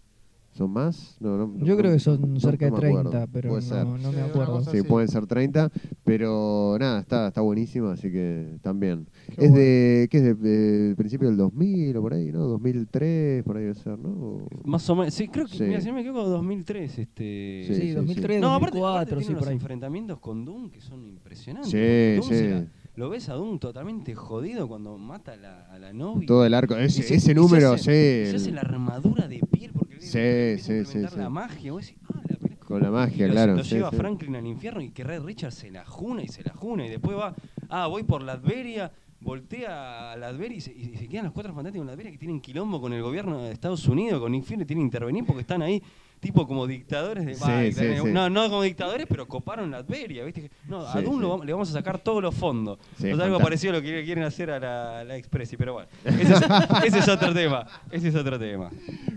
¿Son 0.53 0.69
más? 0.71 1.17
No, 1.21 1.37
no, 1.39 1.47
no- 1.47 1.65
Yo 1.65 1.77
creo 1.77 1.91
no- 1.91 1.97
que 1.97 2.01
son 2.01 2.35
no- 2.35 2.41
cerca 2.41 2.69
no 2.69 2.77
de 2.77 2.83
me 2.83 2.89
acuerdo. 2.89 3.11
30, 3.11 3.33
pero 3.33 3.61
no, 3.61 3.99
no 3.99 4.13
me 4.13 4.21
acuerdo. 4.21 4.61
Sí, 4.65 4.83
pueden 4.83 5.09
ser 5.09 5.27
30, 5.27 5.71
pero 6.05 6.77
nada, 6.79 7.01
está, 7.01 7.29
está 7.29 7.41
buenísimo, 7.41 7.89
así 7.89 8.11
que 8.11 8.59
también. 8.61 9.07
Qué 9.39 9.45
es 9.47 9.55
de, 9.55 10.09
¿qué 10.11 10.17
es 10.19 10.25
de, 10.25 10.35
de 10.35 10.97
principio 10.97 11.29
del 11.29 11.37
2000 11.37 11.97
o 11.97 12.03
por 12.03 12.15
ahí, 12.15 12.33
no? 12.33 12.41
2003, 12.41 13.45
por 13.45 13.57
ahí 13.59 13.63
debe 13.63 13.75
ser, 13.77 13.97
¿no? 13.99 14.09
O- 14.11 14.49
Más 14.65 14.91
o 14.91 14.97
menos. 14.97 15.15
Sí, 15.15 15.29
creo 15.29 15.47
que, 15.47 15.57
Sí. 15.57 15.63
mira, 15.63 15.81
si 15.81 15.87
no 15.87 15.95
me 15.95 16.01
equivoco, 16.01 16.29
2003. 16.29 16.99
Este... 16.99 17.65
Sí, 17.69 17.75
Sí, 17.75 17.81
sí, 17.83 17.91
2003, 17.93 18.41
No, 18.41 18.55
aparte, 18.55 18.79
2004, 18.79 19.01
aparte 19.03 19.21
sí, 19.21 19.27
tiene 19.27 19.39
por 19.39 19.49
ahí. 19.49 19.55
enfrentamientos 19.55 20.19
con 20.19 20.45
Doom 20.45 20.71
que 20.71 20.81
son 20.81 21.07
impresionantes. 21.07 21.71
Sí, 21.71 22.17
Doom 22.17 22.29
sí. 22.29 22.35
se 22.35 22.67
lo 22.97 23.09
ves 23.09 23.29
a 23.29 23.35
Doom 23.35 23.59
totalmente 23.61 24.15
jodido 24.17 24.67
cuando 24.69 24.99
mata 24.99 25.33
a 25.33 25.37
la, 25.37 25.67
a 25.71 25.79
la 25.79 25.93
novia. 25.93 26.27
Todo 26.27 26.45
el 26.45 26.55
arco, 26.55 26.75
Y 26.79 26.83
ese, 26.85 27.03
se- 27.03 27.15
ese 27.15 27.15
y 27.15 27.21
se 27.21 27.35
número, 27.35 27.73
hace- 27.73 27.83
sí. 27.85 27.87
Se 28.27 28.31
el- 28.31 28.37
hace 28.37 28.51
la 28.53 28.61
armadura 28.63 29.29
de 29.29 29.39
piel 29.51 29.71
Sí, 30.01 30.59
sí, 30.59 30.63
sí, 30.63 30.73
implementar 30.79 31.11
sí. 31.13 31.19
la 31.19 31.29
magia. 31.31 31.73
Vos 31.73 31.87
decís, 31.87 31.99
ah, 32.13 32.21
la 32.29 32.37
película. 32.37 32.67
Con 32.67 32.83
la 32.83 32.91
magia, 32.91 33.25
Y 33.27 33.29
lo- 33.29 33.35
claro. 33.35 33.55
Lo 33.57 33.63
lleva. 33.63 33.91
Franklin 33.93 34.37
al 34.37 34.47
infierno 34.47 34.81
y 34.81 34.91
que 34.91 35.05
Red 35.05 35.23
Richard 35.23 35.53
se 35.53 35.71
la 35.71 35.85
juna 35.85 36.23
y 36.23 36.29
se 36.29 36.43
la 36.43 36.53
juna. 36.55 36.87
Y 36.87 36.89
después 36.91 37.17
va, 37.17 37.35
ah, 37.69 37.87
voy 37.87 38.03
por 38.05 38.23
Latveria, 38.23 38.93
voltea 39.21 40.13
a 40.13 40.17
Latveria 40.17 40.57
y 40.57 40.61
se, 40.61 40.73
y 40.73 40.97
se 40.97 41.09
quedan 41.09 41.25
los 41.27 41.35
cuatro 41.35 41.53
fantásticos 41.53 41.83
en 41.85 41.89
Latveria 41.89 42.13
que 42.13 42.19
tienen 42.19 42.41
quilombo 42.41 42.81
con 42.81 42.93
el 42.93 43.03
gobierno 43.03 43.43
de 43.43 43.53
Estados 43.53 43.87
Unidos, 43.87 44.21
con 44.21 44.33
Nick 44.33 44.45
Fury, 44.45 44.65
tienen 44.65 44.85
que 44.85 44.97
intervenir 44.97 45.25
porque 45.27 45.43
están 45.43 45.63
ahí 45.63 45.83
tipo 46.21 46.47
como 46.47 46.67
dictadores 46.67 47.25
de... 47.25 47.35
Sí, 47.35 47.73
sí, 47.73 47.81
sí. 47.97 48.13
No, 48.13 48.29
no 48.29 48.49
como 48.51 48.63
dictadores, 48.63 49.07
pero 49.09 49.27
coparon 49.27 49.71
Latveria, 49.71 50.23
¿viste? 50.25 50.51
No, 50.69 50.87
a 50.87 51.01
vamos- 51.01 51.45
le 51.47 51.53
vamos 51.53 51.71
a 51.71 51.73
sacar 51.73 51.99
todos 51.99 52.23
los 52.23 52.35
fondos. 52.35 52.79
Sí, 52.99 53.11
o 53.11 53.17
sea, 53.17 53.25
algo 53.25 53.39
parecido 53.41 53.73
a 53.73 53.77
lo 53.77 53.83
que 53.83 54.05
quieren 54.05 54.25
hacer 54.25 54.51
a 54.51 54.61
la, 54.61 55.05
la 55.05 55.17
Expressi, 55.17 55.57
pero 55.57 55.73
bueno, 55.73 55.89
ese 56.05 56.33
es, 56.35 56.41
ese 56.85 56.99
es 56.99 57.09
otro 57.09 57.33
tema, 57.33 57.67
ese 57.91 58.09
es 58.09 58.15
otro 58.15 58.39
tema. 58.39 58.71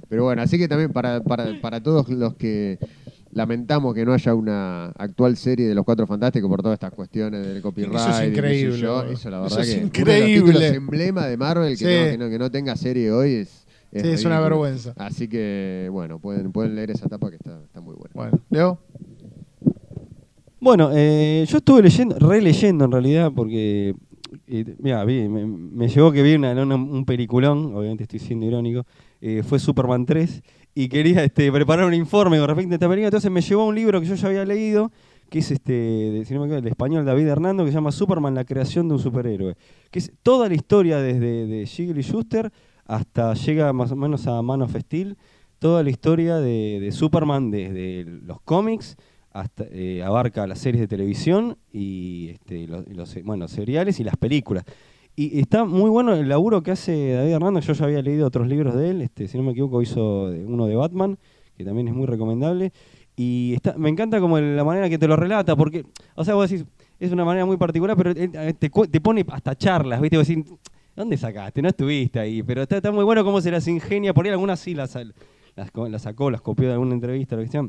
Pero 0.07 0.23
bueno, 0.23 0.41
así 0.41 0.57
que 0.57 0.67
también 0.67 0.91
para, 0.93 1.21
para, 1.21 1.59
para 1.61 1.81
todos 1.83 2.07
los 2.09 2.35
que 2.35 2.79
lamentamos 3.31 3.93
que 3.95 4.05
no 4.05 4.13
haya 4.13 4.33
una 4.35 4.85
actual 4.97 5.35
serie 5.37 5.67
de 5.67 5.73
los 5.75 5.83
Cuatro 5.83 6.05
Fantásticos 6.05 6.49
por 6.49 6.61
todas 6.61 6.75
estas 6.75 6.93
cuestiones 6.93 7.45
del 7.45 7.61
copyright. 7.61 7.95
Eso 7.95 8.21
es 8.21 8.29
increíble, 8.29 8.77
yo, 8.77 9.03
eso 9.03 9.29
la 9.29 9.45
Eso 9.45 9.55
verdad 9.57 9.59
es 9.67 9.89
que 9.91 10.01
uno 10.03 10.11
de 10.11 10.19
los 10.19 10.29
increíble. 10.29 10.51
títulos 10.53 10.63
emblema 10.77 11.25
de 11.25 11.37
Marvel 11.37 11.77
que, 11.77 11.77
Sí. 11.77 11.85
no, 11.85 12.11
que, 12.11 12.17
no, 12.17 12.29
que 12.29 12.39
no 12.39 12.51
tenga 12.51 12.75
serie 12.75 13.11
hoy 13.11 13.33
es. 13.33 13.62
Sí, 14.01 14.07
es 14.09 14.25
una 14.25 14.39
vergüenza. 14.39 14.93
Así 14.97 15.27
que, 15.27 15.87
bueno, 15.91 16.19
pueden, 16.19 16.51
pueden 16.51 16.75
leer 16.75 16.91
esa 16.91 17.05
etapa 17.05 17.29
que 17.29 17.35
está, 17.35 17.61
está 17.63 17.79
muy 17.81 17.95
buena. 17.95 18.11
Bueno, 18.13 18.39
Leo. 18.49 18.79
Bueno, 20.59 20.91
eh, 20.93 21.45
yo 21.47 21.57
estuve 21.57 21.81
leyendo, 21.81 22.17
releyendo 22.19 22.85
en 22.85 22.91
realidad, 22.91 23.31
porque 23.35 23.95
eh, 24.47 24.75
mira, 24.79 25.03
vi, 25.03 25.27
me, 25.27 25.45
me 25.45 25.87
llegó 25.89 26.11
que 26.11 26.23
vi 26.23 26.35
una- 26.35 26.53
una- 26.53 26.75
un 26.75 27.05
peliculón, 27.05 27.75
obviamente 27.75 28.03
estoy 28.03 28.19
siendo 28.19 28.45
irónico, 28.45 28.85
eh, 29.21 29.43
fue 29.43 29.59
Superman 29.59 30.05
3, 30.05 30.41
y 30.73 30.87
quería 30.87 31.23
este, 31.23 31.51
preparar 31.51 31.85
un 31.85 31.93
informe 31.93 32.37
con 32.39 32.47
respecto 32.47 32.71
a 32.71 32.75
esta 32.75 32.87
película, 32.87 33.07
entonces 33.09 33.29
me 33.29 33.41
llevó 33.41 33.67
un 33.67 33.75
libro 33.75 33.99
que 33.99 34.07
yo 34.07 34.15
ya 34.15 34.27
había 34.27 34.45
leído, 34.45 34.91
que 35.29 35.39
es 35.39 35.51
este, 35.51 35.73
de, 35.73 36.25
si 36.25 36.33
no 36.33 36.39
me 36.39 36.45
equivoco, 36.47 36.65
el 36.65 36.67
español 36.71 37.05
David 37.05 37.27
Hernando, 37.27 37.65
que 37.65 37.71
se 37.71 37.75
llama 37.75 37.91
Superman, 37.91 38.33
la 38.33 38.45
creación 38.45 38.87
de 38.87 38.93
un 38.95 38.99
superhéroe, 38.99 39.55
que 39.91 39.99
es 39.99 40.11
toda 40.23 40.47
la 40.47 40.55
historia 40.55 40.97
desde 40.99 41.45
de 41.45 41.65
Siegel 41.67 41.97
y 41.99 42.03
Schuster 42.03 42.51
hasta 42.85 43.33
llega 43.33 43.71
más 43.73 43.91
o 43.91 43.95
menos 43.95 44.27
a 44.27 44.41
Man 44.41 44.61
of 44.61 44.75
toda 45.59 45.83
la 45.83 45.89
historia 45.89 46.37
de, 46.37 46.89
Superman 46.91 47.49
desde 47.49 48.03
los 48.03 48.41
cómics 48.41 48.97
hasta 49.31 49.63
eh, 49.71 50.03
abarca 50.03 50.45
las 50.45 50.59
series 50.59 50.81
de 50.81 50.87
televisión 50.87 51.57
y 51.71 52.29
este, 52.29 52.67
los, 52.67 53.23
bueno, 53.23 53.47
seriales 53.47 53.99
y 53.99 54.03
las 54.03 54.17
películas. 54.17 54.63
Y 55.15 55.39
está 55.39 55.63
muy 55.63 55.89
bueno 55.89 56.13
el 56.13 56.27
laburo 56.27 56.63
que 56.63 56.71
hace 56.71 57.13
David 57.13 57.33
Hernando. 57.33 57.59
Yo 57.59 57.73
ya 57.73 57.85
había 57.85 58.01
leído 58.01 58.27
otros 58.27 58.47
libros 58.47 58.75
de 58.75 58.89
él. 58.89 59.01
Este, 59.01 59.27
si 59.27 59.37
no 59.37 59.43
me 59.43 59.51
equivoco, 59.51 59.81
hizo 59.81 60.25
uno 60.25 60.65
de 60.65 60.75
Batman, 60.75 61.17
que 61.55 61.63
también 61.63 61.87
es 61.87 61.93
muy 61.93 62.07
recomendable. 62.07 62.73
Y 63.15 63.57
me 63.77 63.89
encanta 63.89 64.19
como 64.19 64.39
la 64.39 64.63
manera 64.63 64.89
que 64.89 64.97
te 64.97 65.07
lo 65.07 65.15
relata, 65.15 65.55
porque, 65.55 65.85
o 66.15 66.25
sea, 66.25 66.33
vos 66.33 66.49
decís, 66.49 66.65
es 66.99 67.11
una 67.11 67.23
manera 67.23 67.45
muy 67.45 67.57
particular, 67.57 67.95
pero 67.95 68.11
eh, 68.11 68.53
te, 68.57 68.69
pone 69.01 69.23
hasta 69.29 69.55
charlas, 69.55 70.01
¿viste? 70.01 70.17
¿Dónde 70.95 71.17
sacaste? 71.17 71.61
No 71.61 71.69
estuviste 71.69 72.19
ahí. 72.19 72.43
Pero 72.43 72.61
está, 72.63 72.77
está 72.77 72.91
muy 72.91 73.03
bueno 73.03 73.23
cómo 73.23 73.41
se 73.41 73.51
las 73.51 73.67
ingenia. 73.67 74.13
Por 74.13 74.25
ahí 74.25 74.31
algunas 74.31 74.59
sí 74.59 74.73
las, 74.73 74.91
sacó, 76.01 76.31
las 76.31 76.41
copió 76.41 76.67
de 76.67 76.73
alguna 76.73 76.93
entrevista, 76.93 77.35
lo 77.35 77.41
que 77.43 77.47
sea. 77.49 77.67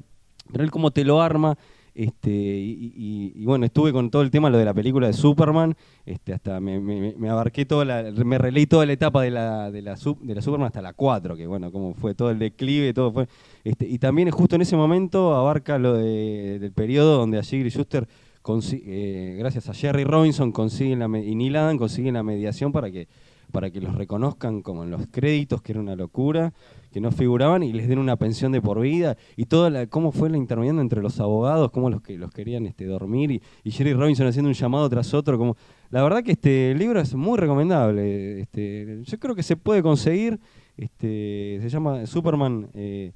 Pero 0.53 0.65
él 0.65 0.71
cómo 0.71 0.91
te 0.91 1.05
lo 1.05 1.21
arma. 1.23 1.57
Este, 1.97 2.29
y, 2.33 2.93
y- 2.97 3.33
y 3.37 3.45
bueno, 3.45 3.67
estuve 3.67 3.93
con 3.93 4.11
todo 4.11 4.23
el 4.23 4.31
tema 4.33 4.51
lo 4.51 4.59
de 4.59 4.65
la 4.65 4.75
película 4.75 5.07
de 5.07 5.13
Superman, 5.13 5.77
este, 6.05 6.33
hasta 6.33 6.59
me, 6.59 6.81
me- 6.81 7.15
me 7.17 7.31
abarqué 7.31 7.67
toda 7.67 7.85
la, 7.85 8.11
me 8.25 8.37
releí 8.37 8.67
toda 8.67 8.85
la 8.85 8.93
etapa 8.95 9.23
de 9.23 9.31
la, 9.31 9.71
de 9.71 9.81
la, 9.81 9.97
Superman 9.97 10.67
hasta 10.67 10.83
la 10.83 10.93
4, 10.93 11.37
que 11.37 11.47
bueno, 11.47 11.71
cómo 11.71 11.95
fue 11.95 12.17
todo 12.17 12.33
el 12.33 12.41
declive, 12.41 12.93
todo 12.95 13.13
fue. 13.13 13.29
Este, 13.63 13.87
y 13.89 14.01
también 14.01 14.29
justo 14.33 14.57
en 14.57 14.63
ese 14.63 14.75
momento 14.75 15.37
abarca 15.37 15.79
lo 15.79 15.93
de- 15.97 16.59
del 16.59 16.73
periodo 16.73 17.17
donde 17.17 17.39
a 17.39 17.45
Gilly 17.45 17.71
Schuster, 17.71 18.09
eh, 18.47 19.37
gracias 19.39 19.69
a 19.71 19.75
Jerry 19.75 20.05
Robinson 20.05 20.53
consiguen 20.53 20.99
la 20.99 21.07
y 21.19 21.35
Neil 21.35 21.57
Adams 21.57 21.79
consiguen 21.79 22.15
la 22.15 22.23
mediación 22.23 22.73
para 22.73 22.91
que, 22.91 23.09
para 23.51 23.71
que 23.71 23.81
los 23.81 23.95
reconozcan 23.95 24.61
como 24.61 24.85
en 24.85 24.91
los 24.91 25.07
créditos, 25.07 25.63
que 25.63 25.73
era 25.73 25.81
una 25.81 25.97
locura 25.97 26.53
que 26.93 27.01
no 27.01 27.11
figuraban 27.11 27.63
y 27.63 27.73
les 27.73 27.89
den 27.89 27.99
una 27.99 28.17
pensión 28.17 28.53
de 28.53 28.61
por 28.61 28.81
vida. 28.81 29.17
Y 29.37 29.47
toda 29.47 29.71
la, 29.71 29.87
cómo 29.87 30.13
fue 30.13 30.29
la 30.29 30.37
interviniendo 30.37 30.83
entre 30.83 31.01
los 31.01 31.21
abogados, 31.21 31.71
cómo 31.71 31.89
los 31.89 32.03
que 32.03 32.19
los 32.19 32.31
querían 32.33 32.67
este, 32.67 32.85
dormir 32.85 33.31
y, 33.31 33.43
y 33.65 33.71
Jerry 33.71 33.95
Robinson 33.95 34.27
haciendo 34.27 34.49
un 34.49 34.55
llamado 34.55 34.91
tras 34.91 35.15
otro, 35.15 35.39
como 35.39 35.57
la 35.89 36.03
verdad 36.03 36.23
que 36.23 36.33
este 36.33 36.75
libro 36.75 37.01
es 37.01 37.15
muy 37.15 37.39
recomendable, 37.39 38.41
este, 38.41 39.01
yo 39.05 39.19
creo 39.19 39.35
que 39.35 39.43
se 39.43 39.57
puede 39.57 39.83
conseguir, 39.83 40.39
este, 40.77 41.61
se 41.63 41.69
llama 41.71 42.05
Superman, 42.05 42.69
eh, 42.75 43.13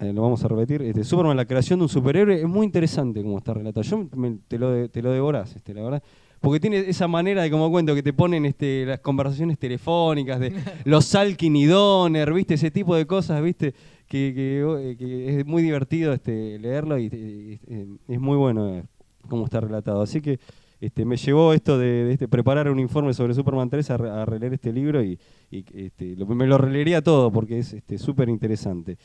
eh, 0.00 0.12
lo 0.12 0.22
vamos 0.22 0.44
a 0.44 0.48
repetir, 0.48 0.82
este, 0.82 1.04
Superman, 1.04 1.36
la 1.36 1.44
creación 1.46 1.78
de 1.78 1.84
un 1.84 1.88
superhéroe, 1.88 2.40
es 2.42 2.48
muy 2.48 2.66
interesante 2.66 3.22
como 3.22 3.38
está 3.38 3.54
relatado, 3.54 3.82
yo 3.82 4.08
me- 4.16 4.38
te, 4.48 4.58
lo, 4.58 4.88
te 4.90 5.00
lo 5.02 5.10
devorás, 5.12 5.56
este, 5.56 5.72
la 5.74 5.82
verdad. 5.82 6.02
Porque 6.38 6.60
tiene 6.60 6.78
esa 6.80 7.08
manera 7.08 7.42
de, 7.42 7.50
como 7.50 7.70
cuento, 7.70 7.94
que 7.94 8.02
te 8.02 8.12
ponen 8.12 8.44
este, 8.44 8.84
las 8.84 9.00
conversaciones 9.00 9.58
telefónicas 9.58 10.38
de 10.38 10.52
los 10.84 11.06
Salkin 11.06 11.56
y 11.56 11.64
Donner, 11.64 12.32
¿viste? 12.32 12.54
Ese 12.54 12.70
tipo 12.70 12.94
de 12.94 13.06
cosas, 13.06 13.42
¿viste? 13.42 13.72
Que, 14.06 14.32
que, 14.34 14.90
eh, 14.90 14.96
que 14.98 15.40
es 15.40 15.46
muy 15.46 15.62
divertido 15.62 16.12
este, 16.12 16.58
leerlo 16.58 16.98
y 16.98 17.06
eh, 17.10 17.58
eh, 17.66 17.86
es 18.08 18.20
muy 18.20 18.36
bueno 18.36 18.68
eh, 18.76 18.84
cómo 19.28 19.46
está 19.46 19.60
relatado. 19.60 20.02
Así 20.02 20.20
que 20.20 20.38
este, 20.78 21.06
me 21.06 21.16
llevó 21.16 21.54
esto 21.54 21.78
de, 21.78 22.04
de 22.04 22.12
este, 22.12 22.28
preparar 22.28 22.70
un 22.70 22.78
informe 22.80 23.14
sobre 23.14 23.32
Superman 23.32 23.70
3 23.70 23.90
a, 23.90 23.96
re- 23.96 24.10
a 24.10 24.24
releer 24.26 24.52
este 24.52 24.72
libro 24.74 25.02
y, 25.02 25.18
y, 25.50 25.64
este, 25.74 26.14
lo- 26.16 26.26
me 26.26 26.46
lo 26.46 26.58
releería 26.58 27.00
todo 27.02 27.32
porque 27.32 27.58
es 27.58 27.72
este, 27.72 27.96
súper 27.96 28.28
interesante. 28.28 28.98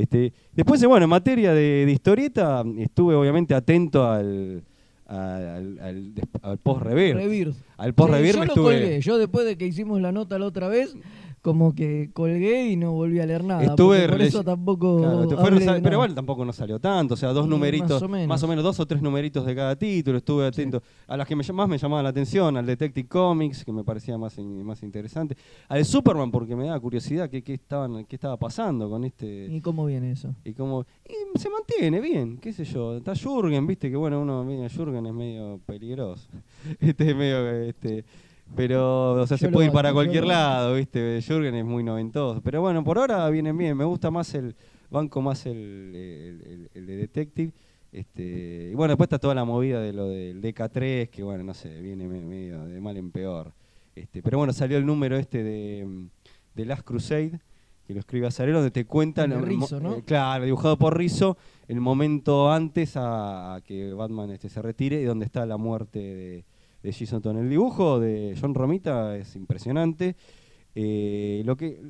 Este, 0.00 0.32
después, 0.54 0.82
eh, 0.82 0.86
bueno, 0.86 1.04
en 1.04 1.10
materia 1.10 1.52
de, 1.52 1.84
de 1.84 1.92
historieta, 1.92 2.64
estuve 2.78 3.14
obviamente 3.14 3.54
atento 3.54 4.08
al, 4.08 4.62
al, 5.06 5.78
al, 5.80 6.12
al 6.42 6.58
post-revir. 6.58 7.52
Al 7.76 7.94
post-revir 7.94 8.34
Sí, 8.34 8.38
me 8.40 8.46
yo 8.46 8.46
lo 8.46 8.52
estuve... 8.54 8.80
colgué. 8.80 9.00
Yo 9.00 9.18
después 9.18 9.44
de 9.46 9.56
que 9.58 9.66
hicimos 9.66 10.00
la 10.00 10.12
nota 10.12 10.38
la 10.38 10.46
otra 10.46 10.68
vez, 10.68 10.96
como 11.48 11.74
que 11.74 12.10
colgué 12.12 12.68
y 12.70 12.76
no 12.76 12.92
volví 12.92 13.20
a 13.20 13.26
leer 13.26 13.42
nada. 13.42 13.64
Estuve 13.64 14.06
por 14.08 14.20
eso 14.20 14.44
tampoco. 14.44 14.98
Claro, 14.98 15.28
fueron 15.40 15.58
pero 15.60 15.72
nada. 15.80 15.92
igual 15.92 16.14
tampoco 16.14 16.44
no 16.44 16.52
salió 16.52 16.78
tanto, 16.78 17.14
o 17.14 17.16
sea, 17.16 17.30
dos 17.32 17.46
Y 17.46 17.48
numeritos, 17.48 18.02
más 18.02 18.02
o 18.02 18.08
menos. 18.08 18.48
menos, 18.48 18.64
dos 18.64 18.80
o 18.80 18.86
tres 18.86 19.00
numeritos 19.00 19.46
de 19.46 19.54
cada 19.54 19.74
título, 19.76 20.18
estuve 20.18 20.46
atento 20.46 20.82
a 21.06 21.16
las 21.16 21.26
que 21.26 21.34
me, 21.34 21.42
más 21.52 21.68
me 21.68 21.78
llamaban 21.78 22.04
la 22.04 22.10
atención, 22.10 22.56
al 22.56 22.66
Detective 22.66 23.08
Comics, 23.08 23.64
que 23.64 23.72
me 23.72 23.82
parecía 23.82 24.18
más, 24.18 24.36
in- 24.38 24.62
más 24.62 24.82
interesante, 24.82 25.36
al 25.68 25.84
Superman, 25.84 26.30
porque 26.30 26.54
me 26.54 26.66
da 26.66 26.78
curiosidad 26.78 27.30
qué, 27.30 27.42
qué, 27.42 27.54
estaban, 27.54 28.04
qué 28.04 28.16
estaba 28.16 28.36
pasando 28.36 28.90
con 28.90 29.04
este... 29.04 29.46
¿Y 29.50 29.60
cómo 29.62 29.86
viene 29.86 30.12
eso? 30.12 30.34
Y 30.44 30.52
como 30.52 30.84
y 31.08 31.38
se 31.38 31.48
mantiene 31.48 32.00
bien, 32.00 32.36
qué 32.38 32.52
sé 32.52 32.64
yo. 32.64 32.96
Está 32.98 33.14
Jürgen, 33.14 33.66
viste 33.66 33.90
que 33.90 33.96
bueno, 33.96 34.20
uno 34.20 34.44
mira, 34.44 34.68
Jürgen 34.68 35.06
es 35.06 35.14
medio 35.14 35.60
peligroso. 35.64 36.28
Este 36.80 37.10
es 37.10 37.16
medio 37.16 37.48
este 37.62 38.04
pero 38.54 39.12
o 39.12 39.26
sea, 39.26 39.36
Yo 39.36 39.46
se 39.46 39.52
puede 39.52 39.66
ir 39.68 39.72
para 39.72 39.92
cualquier 39.92 40.24
lado, 40.24 40.74
viste. 40.74 41.20
Jürgen 41.22 41.54
es 41.54 41.64
muy 41.64 41.82
noventoso, 41.84 42.40
pero 42.42 42.60
bueno, 42.60 42.82
por 42.84 42.98
ahora 42.98 43.28
vienen 43.30 43.56
bien. 43.56 43.76
Me 43.76 43.84
gusta 43.84 44.10
más 44.10 44.34
el 44.34 44.56
banco 44.90 45.20
más 45.22 45.46
el, 45.46 45.56
el, 45.56 46.42
el- 46.46 46.70
el 46.74 46.86
de 46.86 46.96
Detective. 46.96 47.52
Este, 47.92 48.68
y 48.70 48.74
bueno, 48.74 48.92
después 48.92 49.06
está 49.06 49.18
toda 49.18 49.34
la 49.34 49.44
movida 49.44 49.80
de 49.80 49.92
lo 49.92 50.08
del 50.08 50.42
DK3, 50.42 51.08
que 51.08 51.22
bueno, 51.22 51.42
no 51.44 51.54
sé, 51.54 51.80
viene 51.80 52.06
me- 52.06 52.20
medio 52.20 52.64
de 52.66 52.80
mal 52.80 52.96
en 52.96 53.10
peor. 53.10 53.52
Este, 53.94 54.22
pero 54.22 54.38
bueno, 54.38 54.52
salió 54.52 54.76
el 54.78 54.84
número 54.86 55.16
este 55.16 55.42
de, 55.42 56.06
de 56.54 56.64
Last 56.66 56.82
Crusade, 56.82 57.40
que 57.86 57.94
lo 57.94 58.00
escribe 58.00 58.26
Azarelo, 58.26 58.58
donde 58.58 58.70
te 58.70 58.84
cuentan... 58.84 59.32
El 59.32 59.42
Rizzo, 59.42 59.80
¿no? 59.80 59.94
eh, 59.96 60.02
claro, 60.04 60.44
dibujado 60.44 60.76
por 60.78 60.96
Rizzo, 60.98 61.38
el 61.66 61.80
momento 61.80 62.52
antes 62.52 62.96
a, 62.96 63.54
a 63.54 63.60
que 63.62 63.92
Batman 63.94 64.30
este, 64.30 64.50
se 64.50 64.60
retire 64.60 65.00
y 65.00 65.04
donde 65.04 65.24
está 65.24 65.46
la 65.46 65.56
muerte 65.56 65.98
de, 65.98 66.44
de 66.82 67.20
Todd. 67.20 67.36
El 67.38 67.48
dibujo 67.50 68.00
de 68.00 68.36
John 68.40 68.54
Romita 68.54 69.16
es 69.16 69.34
impresionante. 69.36 70.16
Eh, 70.74 71.42
lo, 71.44 71.56
que, 71.56 71.80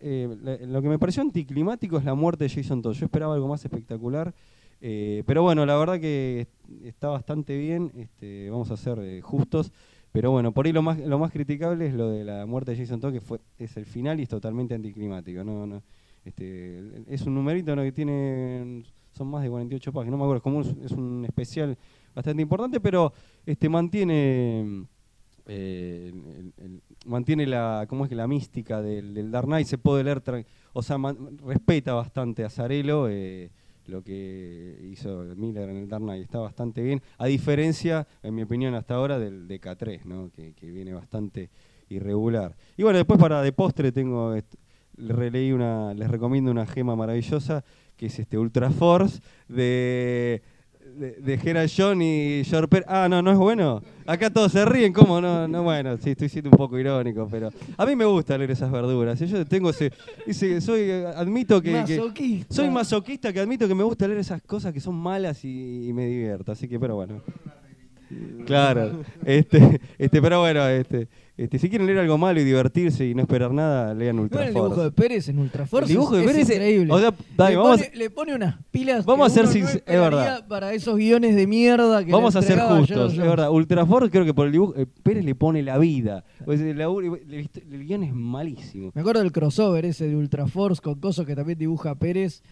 eh, 0.00 0.58
lo 0.66 0.82
que 0.82 0.88
me 0.88 0.98
pareció 0.98 1.22
anticlimático 1.22 1.98
es 1.98 2.04
la 2.04 2.14
muerte 2.14 2.44
de 2.44 2.50
Jason 2.50 2.82
Todd. 2.82 2.94
Yo 2.94 3.04
esperaba 3.06 3.34
algo 3.34 3.48
más 3.48 3.64
espectacular. 3.64 4.34
eh, 4.80 5.22
pero 5.26 5.42
bueno, 5.42 5.66
la 5.66 5.76
verdad 5.76 6.00
que 6.00 6.40
est- 6.40 6.84
está 6.84 7.08
bastante 7.08 7.56
bien. 7.58 7.92
Este, 7.96 8.48
vamos 8.50 8.70
a 8.70 8.76
ser 8.76 9.20
justos. 9.20 9.72
Pero 10.12 10.30
bueno, 10.32 10.52
por 10.52 10.66
ahí 10.66 10.72
lo 10.72 10.82
más, 10.82 10.98
lo 10.98 11.18
más 11.20 11.30
criticable 11.30 11.86
es 11.86 11.94
lo 11.94 12.10
de 12.10 12.24
la 12.24 12.44
muerte 12.46 12.72
de 12.72 12.78
Jason 12.78 12.98
Todd, 13.00 13.12
que 13.12 13.20
fue, 13.20 13.38
es 13.58 13.76
el 13.76 13.84
final 13.86 14.18
y 14.18 14.24
es 14.24 14.28
totalmente 14.28 14.74
anticlimático. 14.74 15.44
No, 15.44 15.66
no, 15.66 15.82
este, 16.24 16.80
es 17.06 17.22
un 17.26 17.34
numerito 17.36 17.76
¿no? 17.76 17.82
que 17.82 17.92
tiene, 17.92 18.82
son 19.12 19.28
más 19.28 19.42
de 19.44 19.50
48 19.50 19.92
páginas, 19.92 20.10
no 20.12 20.16
me 20.18 20.24
acuerdo, 20.24 20.38
es 20.38 20.42
como 20.42 20.60
es 20.84 20.90
un 20.92 21.24
especial 21.24 21.78
bastante 22.14 22.42
importante, 22.42 22.80
pero 22.80 23.12
este 23.46 23.68
mantiene 23.68 24.86
eh, 25.52 26.12
mantiene 27.06 27.44
la 27.44 27.84
cómo 27.88 28.04
es 28.04 28.08
que 28.08 28.14
la 28.14 28.28
mística 28.28 28.80
del, 28.80 29.14
del 29.14 29.30
Dark 29.32 29.46
Knight 29.46 29.66
se 29.66 29.78
puede 29.78 30.04
leer 30.04 30.22
o 30.72 30.82
sea 30.82 30.96
respeta 31.44 31.92
bastante 31.92 32.44
a 32.44 32.50
Zarello 32.50 33.08
eh, 33.08 33.50
lo 33.86 34.02
que 34.02 34.88
hizo 34.92 35.24
Miller 35.36 35.70
en 35.70 35.76
el 35.78 35.88
Dark 35.88 36.04
Knight 36.04 36.22
está 36.22 36.38
bastante 36.38 36.82
bien 36.82 37.02
a 37.18 37.26
diferencia 37.26 38.06
en 38.22 38.34
mi 38.34 38.42
opinión 38.42 38.74
hasta 38.74 38.94
ahora 38.94 39.18
del 39.18 39.48
de 39.48 39.60
K3 39.60 40.04
¿no? 40.04 40.30
que, 40.30 40.52
que 40.52 40.70
viene 40.70 40.92
bastante 40.92 41.50
irregular 41.88 42.54
y 42.76 42.84
bueno 42.84 42.98
después 42.98 43.18
para 43.18 43.42
de 43.42 43.52
postre 43.52 43.90
tengo 43.90 44.36
releí 44.96 45.50
una 45.50 45.94
les 45.94 46.08
recomiendo 46.08 46.52
una 46.52 46.66
gema 46.66 46.94
maravillosa 46.94 47.64
que 47.96 48.06
es 48.06 48.18
este 48.20 48.38
Ultra 48.38 48.70
Force 48.70 49.20
de 49.48 50.42
de, 51.00 51.12
de 51.12 51.38
Gerald 51.38 51.70
John 51.74 52.02
y 52.02 52.42
George. 52.44 52.82
Ah, 52.86 53.08
no, 53.08 53.22
no 53.22 53.32
es 53.32 53.38
bueno. 53.38 53.82
Acá 54.06 54.28
todos 54.30 54.52
se 54.52 54.64
ríen, 54.64 54.92
¿cómo? 54.92 55.20
No, 55.20 55.48
no, 55.48 55.62
bueno, 55.62 55.96
sí, 55.96 56.10
estoy 56.10 56.28
siendo 56.28 56.50
un 56.50 56.56
poco 56.58 56.78
irónico, 56.78 57.26
pero 57.30 57.50
a 57.76 57.86
mí 57.86 57.96
me 57.96 58.04
gusta 58.04 58.36
leer 58.36 58.50
esas 58.50 58.70
verduras. 58.70 59.20
y 59.22 59.26
Yo 59.26 59.44
tengo 59.46 59.70
ese, 59.70 59.90
ese- 60.26 60.60
soy, 60.60 60.80
eh, 60.82 61.06
admito 61.16 61.60
que, 61.62 61.70
que- 61.86 61.98
Masoquista. 61.98 62.54
soy 62.54 62.70
masoquista 62.70 63.32
que 63.32 63.40
admito 63.40 63.66
que 63.66 63.74
me 63.74 63.82
gusta 63.84 64.06
leer 64.06 64.20
esas 64.20 64.42
cosas 64.42 64.72
que 64.74 64.80
son 64.80 64.94
malas 64.96 65.44
y, 65.44 65.88
y 65.88 65.92
me 65.92 66.06
divierto, 66.06 66.52
así 66.52 66.68
que, 66.68 66.78
pero 66.78 66.96
bueno. 66.96 67.22
Claro, 68.44 69.02
este, 69.24 69.80
este, 69.98 70.20
pero 70.20 70.40
bueno, 70.40 70.66
este, 70.68 71.06
este, 71.44 71.58
si 71.58 71.68
quieren 71.68 71.86
leer 71.86 71.98
algo 71.98 72.18
malo 72.18 72.40
y 72.40 72.44
divertirse 72.44 73.06
y 73.06 73.14
no 73.14 73.22
esperar 73.22 73.52
nada, 73.52 73.94
lean 73.94 74.18
Ultra 74.18 74.38
Bueno, 74.42 74.48
el 74.48 74.54
dibujo 74.54 74.82
de 74.84 74.92
Pérez 74.92 75.28
en 75.28 75.38
Ultra 75.38 75.66
Force 75.66 75.84
El 75.86 75.96
dibujo 75.96 76.16
de 76.16 76.24
Pérez 76.24 76.48
es- 76.48 76.56
increíble. 76.56 76.92
o 76.92 76.98
sea, 76.98 77.14
dale, 77.36 77.50
le, 77.50 77.56
vamos 77.56 77.80
pone, 77.80 77.90
le 77.96 78.10
pone 78.10 78.34
unas 78.34 78.56
pilas. 78.70 79.04
Vamos 79.04 79.32
que 79.32 79.40
a 79.40 79.46
ser 79.46 79.62
no 79.62 79.68
es 79.68 79.84
verdad. 79.86 80.46
Para 80.48 80.72
esos 80.72 80.96
guiones 80.96 81.34
de 81.36 81.46
mierda 81.46 82.04
que 82.04 82.12
Vamos 82.12 82.36
a 82.36 82.42
ser 82.42 82.58
justos, 82.60 83.12
es 83.12 83.18
verdad. 83.18 83.50
Ultraforce 83.50 84.10
creo 84.10 84.24
que 84.24 84.34
por 84.34 84.46
el 84.46 84.52
dibujo, 84.52 84.74
eh, 84.76 84.86
Pérez 85.02 85.24
le 85.24 85.34
pone 85.34 85.62
la 85.62 85.78
vida. 85.78 86.24
Pues 86.44 86.60
el, 86.60 86.80
el, 86.80 87.48
el 87.72 87.86
guion 87.86 88.02
es 88.04 88.14
malísimo. 88.14 88.92
Me 88.94 89.00
acuerdo 89.00 89.20
del 89.22 89.32
crossover 89.32 89.84
ese 89.84 90.08
de 90.08 90.16
Ultra 90.16 90.46
Force 90.46 90.80
con 90.82 91.00
Coso 91.00 91.24
que 91.24 91.34
también 91.34 91.58
dibuja 91.58 91.94
Pérez. 91.94 92.42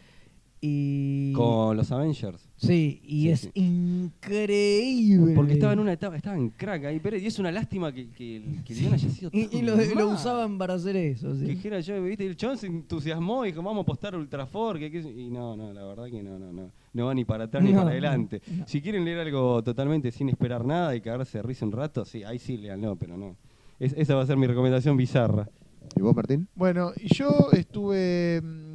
Y. 0.60 1.32
Con 1.34 1.76
los 1.76 1.90
Avengers. 1.92 2.48
Sí, 2.56 3.00
y 3.04 3.20
Sí, 3.22 3.30
es 3.30 3.40
sí. 3.40 3.50
increíble. 3.54 5.34
Porque 5.34 5.52
estaba 5.54 5.72
en 5.72 5.78
una 5.78 5.92
etapa, 5.92 6.16
estaba 6.16 6.36
en 6.36 6.50
crack 6.50 6.84
ahí 6.86 6.98
Pérez. 7.00 7.22
Y 7.22 7.26
es 7.26 7.38
una 7.38 7.52
lástima 7.52 7.92
que, 7.92 8.08
que 8.10 8.36
el, 8.36 8.64
que 8.64 8.72
el 8.72 8.92
haya 8.92 9.08
sido 9.08 9.30
Y, 9.32 9.46
tan 9.46 9.58
y 9.58 9.62
lo, 9.62 10.08
usaban 10.08 10.58
para 10.58 10.74
hacer 10.74 10.96
eso. 10.96 11.34
sí. 11.34 11.42
Que 11.46 11.52
dijera 11.52 11.80
yo, 11.80 12.02
viste, 12.02 12.26
el 12.26 12.36
chabón 12.36 12.58
se 12.58 12.66
entusiasmó 12.66 13.44
y 13.44 13.50
dijo, 13.52 13.62
vamos 13.62 13.78
a 13.78 13.82
apostar 13.82 14.16
Ultrafor, 14.16 14.78
que, 14.78 14.90
que- 14.90 14.98
y 15.00 15.30
no, 15.30 15.56
no, 15.56 15.72
la 15.72 15.84
verdad 15.84 16.06
que 16.06 16.22
no, 16.22 16.38
no, 16.38 16.52
no, 16.52 16.70
no 16.92 17.06
va 17.06 17.14
ni 17.14 17.24
para 17.24 17.44
atrás 17.44 17.62
ni 17.62 17.70
No, 17.72 17.78
para 17.78 17.90
adelante. 17.90 18.42
no. 18.56 18.66
Si 18.66 18.80
quieren 18.82 19.04
leer 19.04 19.18
algo 19.20 19.62
totalmente 19.62 20.10
sin 20.10 20.28
esperar 20.28 20.64
nada 20.64 20.94
y 20.96 21.00
cagarse 21.00 21.38
de 21.38 21.42
risa 21.42 21.64
un 21.66 21.72
rato, 21.72 22.04
sí, 22.04 22.24
ahí 22.24 22.38
sí 22.38 22.56
leanlo, 22.56 22.96
pero 22.96 23.16
no. 23.16 23.36
Es- 23.78 23.94
esa 23.96 24.14
va 24.16 24.22
a 24.22 24.26
ser 24.26 24.36
mi 24.36 24.46
recomendación 24.46 24.96
bizarra. 24.96 25.48
¿Y 25.96 26.00
vos, 26.02 26.14
Martín? 26.14 26.46
Bueno, 26.54 26.92
y 26.96 27.14
yo 27.14 27.48
estuve 27.52 28.42
mm, 28.42 28.67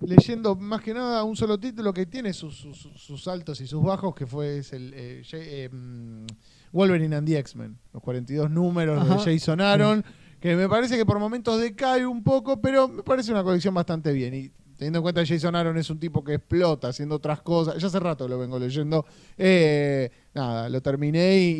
leyendo 0.00 0.54
más 0.56 0.80
que 0.80 0.94
nada 0.94 1.24
un 1.24 1.36
solo 1.36 1.58
título 1.58 1.92
que 1.92 2.06
tiene 2.06 2.32
sus, 2.32 2.56
sus- 2.56 2.88
sus 2.96 3.28
altos 3.28 3.60
y 3.60 3.66
sus 3.66 3.82
bajos, 3.82 4.14
que 4.14 4.26
fue 4.26 4.58
es 4.58 4.72
el 4.72 4.92
eh, 4.94 5.22
J- 5.24 5.36
eh, 5.42 5.68
mm, 5.70 6.26
Wolverine 6.72 7.16
and 7.16 7.26
the 7.28 7.38
X-Men, 7.38 7.76
los 7.92 8.02
42 8.02 8.50
números 8.50 9.00
Ajá. 9.00 9.16
de 9.24 9.32
Jason 9.38 9.60
Aaron, 9.60 10.04
que 10.40 10.56
me 10.56 10.68
parece 10.68 10.96
que 10.96 11.04
por 11.04 11.18
momentos 11.18 11.60
decae 11.60 12.06
un 12.06 12.22
poco, 12.22 12.60
pero 12.60 12.88
me 12.88 13.02
parece 13.02 13.30
una 13.32 13.42
colección 13.44 13.74
bastante 13.74 14.12
bien. 14.12 14.32
Y 14.34 14.50
teniendo 14.76 15.00
en 15.00 15.02
cuenta 15.02 15.22
que 15.22 15.28
Jason 15.34 15.54
Aaron 15.54 15.76
es 15.76 15.90
un 15.90 15.98
tipo 15.98 16.24
que 16.24 16.34
explota 16.34 16.88
haciendo 16.88 17.16
otras 17.16 17.42
cosas, 17.42 17.76
ya 17.76 17.88
hace 17.88 18.00
rato 18.00 18.26
lo 18.26 18.38
vengo 18.38 18.58
leyendo, 18.58 19.04
eh, 19.36 20.10
nada, 20.32 20.68
lo 20.70 20.80
terminé 20.80 21.36
y, 21.38 21.50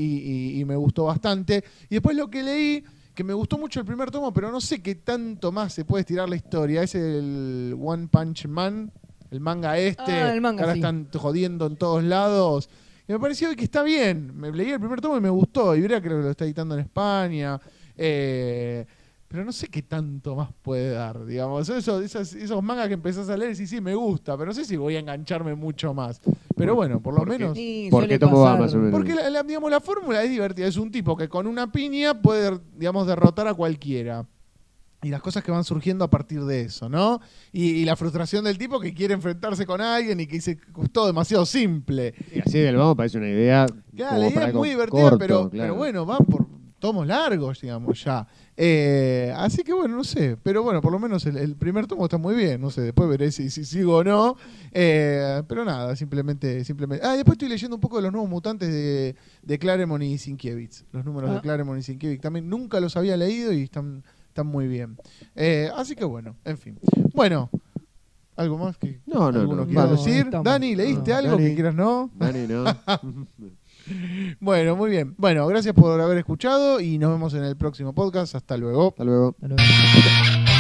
y- 0.57 0.61
y 0.61 0.65
me 0.65 0.77
gustó 0.77 1.05
bastante. 1.05 1.62
Y 1.91 1.97
después 1.97 2.17
lo 2.17 2.31
que 2.31 2.43
leí 2.43 2.85
que 3.15 3.24
me 3.24 3.35
gustó 3.35 3.59
mucho 3.59 3.81
el 3.81 3.87
primer 3.87 4.11
tomo, 4.11 4.32
pero 4.32 4.51
no 4.51 4.61
sé 4.61 4.82
qué 4.82 4.95
tanto 4.95 5.53
más 5.53 5.73
se 5.74 5.85
puede 5.85 6.01
estirar 6.03 6.28
la 6.28 6.37
historia. 6.37 6.82
Es 6.82 6.95
el 6.95 7.77
One 7.81 8.09
Punch 8.09 8.47
Man, 8.47 8.93
el 9.31 9.41
manga 9.41 9.77
este, 9.78 10.12
Ah, 10.12 10.32
el 10.32 10.41
manga, 10.41 10.59
que 10.59 10.62
ahora 10.62 10.74
sí. 10.74 10.78
están 10.81 11.09
jodiendo 11.15 11.66
en 11.66 11.77
todos 11.77 12.03
lados. 12.05 12.69
Y 13.09 13.12
me 13.12 13.19
pareció 13.19 13.55
que 13.57 13.65
está 13.65 13.82
bien. 13.82 14.32
Me 14.37 14.53
leí 14.53 14.70
el 14.70 14.78
primer 14.78 15.01
tomo 15.01 15.16
y 15.16 15.20
me 15.20 15.31
gustó. 15.31 15.74
Y 15.74 15.81
verá 15.81 16.01
que 16.01 16.09
lo 16.09 16.31
está 16.31 16.45
editando 16.45 16.74
en 16.77 16.82
España. 16.82 17.61
Eh, 17.97 18.87
pero 19.32 19.44
no 19.44 19.52
sé 19.52 19.69
qué 19.69 19.81
tanto 19.82 20.35
más 20.35 20.48
puede 20.61 20.90
dar, 20.90 21.24
digamos. 21.24 21.69
Eso, 21.69 22.01
esas- 22.02 22.35
esos 22.35 22.61
mangas 22.65 22.89
que 22.89 22.94
empezás 22.94 23.28
a 23.31 23.36
leer, 23.36 23.55
sí, 23.55 23.65
sí, 23.69 23.81
me 23.81 23.94
gusta, 23.94 24.36
pero 24.36 24.47
no 24.48 24.52
sé 24.55 24.65
si 24.65 24.77
voy 24.77 24.97
a 24.97 24.98
engancharme 24.98 25.55
mucho 25.55 25.94
más. 25.94 26.20
Pero 26.57 26.74
bueno, 26.74 27.01
por 27.01 27.15
lo 27.15 27.20
¿Por 27.20 27.28
qué? 27.31 27.39
menos... 27.39 27.57
Sí, 27.57 27.86
¿Por 27.93 28.09
qué 28.09 28.19
tomo 28.19 28.40
va 28.40 28.47
pasar. 28.55 28.61
más 28.61 28.74
o 28.74 28.78
menos? 28.78 28.90
Porque 28.90 29.15
la, 29.15 29.31
la- 29.31 29.43
digamos, 29.44 29.70
la 29.70 29.81
fórmula 29.81 30.24
es 30.24 30.31
divertida. 30.31 30.66
Es 30.66 30.77
un 30.77 30.90
tipo 30.90 31.16
que 31.16 31.28
con 31.28 31.47
una 31.47 31.70
piña 31.70 32.20
puede, 32.20 32.59
digamos, 32.77 33.07
derrotar 33.07 33.47
a 33.47 33.55
cualquiera. 33.55 34.27
Y 35.02 35.09
las 35.11 35.23
cosas 35.23 35.43
que 35.44 35.51
van 35.52 35.62
surgiendo 35.65 36.05
a 36.05 36.11
partir 36.11 36.43
de 36.44 36.62
eso, 36.62 36.89
¿no? 36.89 37.20
Y, 37.52 37.70
y 37.70 37.85
la 37.85 37.94
frustración 37.97 38.44
del 38.44 38.59
tipo 38.59 38.81
que 38.81 38.93
quiere 38.93 39.15
enfrentarse 39.15 39.65
con 39.65 39.81
alguien 39.81 40.19
y 40.20 40.27
que 40.27 40.35
dice 40.35 40.57
que 40.59 40.82
es 40.82 40.90
todo 40.93 41.07
demasiado 41.07 41.47
simple. 41.47 42.12
Y 42.35 42.40
así 42.40 42.59
del 42.59 42.77
vamos 42.77 42.97
parece 42.97 43.16
una 43.16 43.28
idea. 43.28 43.65
Claro, 43.97 44.11
como 44.11 44.20
la 44.20 44.27
idea 44.27 44.35
para 44.35 44.48
es 44.48 44.55
muy 44.55 44.69
divertida, 44.70 45.01
corto, 45.02 45.19
pero, 45.19 45.48
claro. 45.48 45.51
pero 45.52 45.74
bueno, 45.77 46.05
van 46.05 46.19
por 46.27 46.47
tomos 46.81 47.07
largos, 47.07 47.61
digamos, 47.61 48.02
ya. 48.02 48.27
Eh, 48.57 49.32
así 49.36 49.62
que 49.62 49.73
bueno, 49.73 49.97
no 49.97 50.05
sé. 50.05 50.36
Pero 50.43 50.62
bueno, 50.62 50.81
por 50.81 50.90
lo 50.93 50.98
menos 50.98 51.24
el, 51.27 51.36
el 51.36 51.55
primer 51.55 51.86
tomo 51.86 52.05
está 52.05 52.19
muy 52.19 52.35
bien. 52.35 52.61
No 52.61 52.70
sé, 52.70 52.81
después 52.81 53.09
veré 53.09 53.31
si, 53.31 53.51
si 53.51 53.65
sigo 53.65 53.97
o 53.98 54.05
no. 54.05 54.36
Eh, 54.73 55.43
pero 55.47 55.65
nada, 55.65 55.94
simplemente, 55.97 56.65
simplemente. 56.65 57.07
Ah, 57.07 57.15
después 57.15 57.35
estoy 57.36 57.48
leyendo 57.48 57.77
un 57.77 57.81
poco 57.81 57.97
de 57.97 58.02
los 58.02 58.12
nuevos 58.12 58.28
mutantes 58.28 58.69
de, 58.70 59.15
de 59.43 59.59
Claremont 59.59 60.02
y 60.02 60.19
Sinkiewicz. 60.19 60.85
Los 60.93 61.05
números 61.05 61.31
de 61.31 61.36
Ah. 61.36 61.40
Claremont 61.40 61.78
y 61.78 61.82
Sinkiewicz. 61.82 62.20
También 62.20 62.48
nunca 62.48 62.81
los 62.81 62.97
había 62.97 63.16
leído 63.16 63.52
y 63.52 63.62
están, 63.62 64.02
están 64.28 64.47
muy 64.47 64.66
bien. 64.66 64.97
Eh, 65.36 65.70
así 65.77 65.94
que 65.94 66.05
bueno, 66.05 66.35
en 66.44 66.59
fin. 66.59 66.78
Bueno. 67.15 67.48
¿Algo 68.36 68.57
más 68.57 68.78
que 68.78 69.01
No, 69.05 69.31
no, 69.31 69.40
alguno 69.40 69.62
no. 69.62 69.66
quiera 69.66 69.85
No, 69.85 69.90
decir? 69.90 70.24
estamos- 70.24 70.44
Dani, 70.44 70.74
¿leíste 70.74 71.11
no. 71.11 71.16
algo 71.19 71.31
Dani. 71.32 71.44
que 71.44 71.55
quieras 71.55 71.74
no? 71.74 72.11
Dani, 72.15 72.47
no. 72.48 72.65
Bueno, 74.40 74.77
muy 74.77 74.90
bien. 74.90 75.15
Bueno, 75.19 75.47
gracias 75.47 75.74
por 75.74 76.01
haber 76.01 76.19
escuchado 76.19 76.81
y 76.81 76.98
nos 76.98 77.11
vemos 77.11 77.35
en 77.35 77.44
el 77.44 77.57
próximo 77.57 77.94
podcast. 77.94 78.35
Hasta 78.35 78.57
luego. 78.57 78.89
Hasta 78.89 79.05
luego. 79.05 79.36
Hasta 79.40 79.48
luego. 79.48 80.60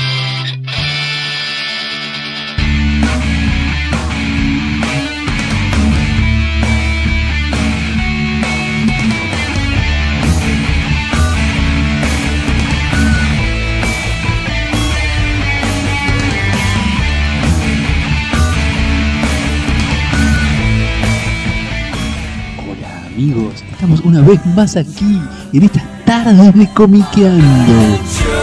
Amigos, 23.20 23.62
estamos 23.70 24.00
una 24.00 24.22
vez 24.22 24.40
más 24.56 24.76
aquí 24.76 25.20
en 25.52 25.62
estas 25.62 25.82
tardes 26.06 26.54
de 26.54 26.66
comiqueando. 26.72 28.39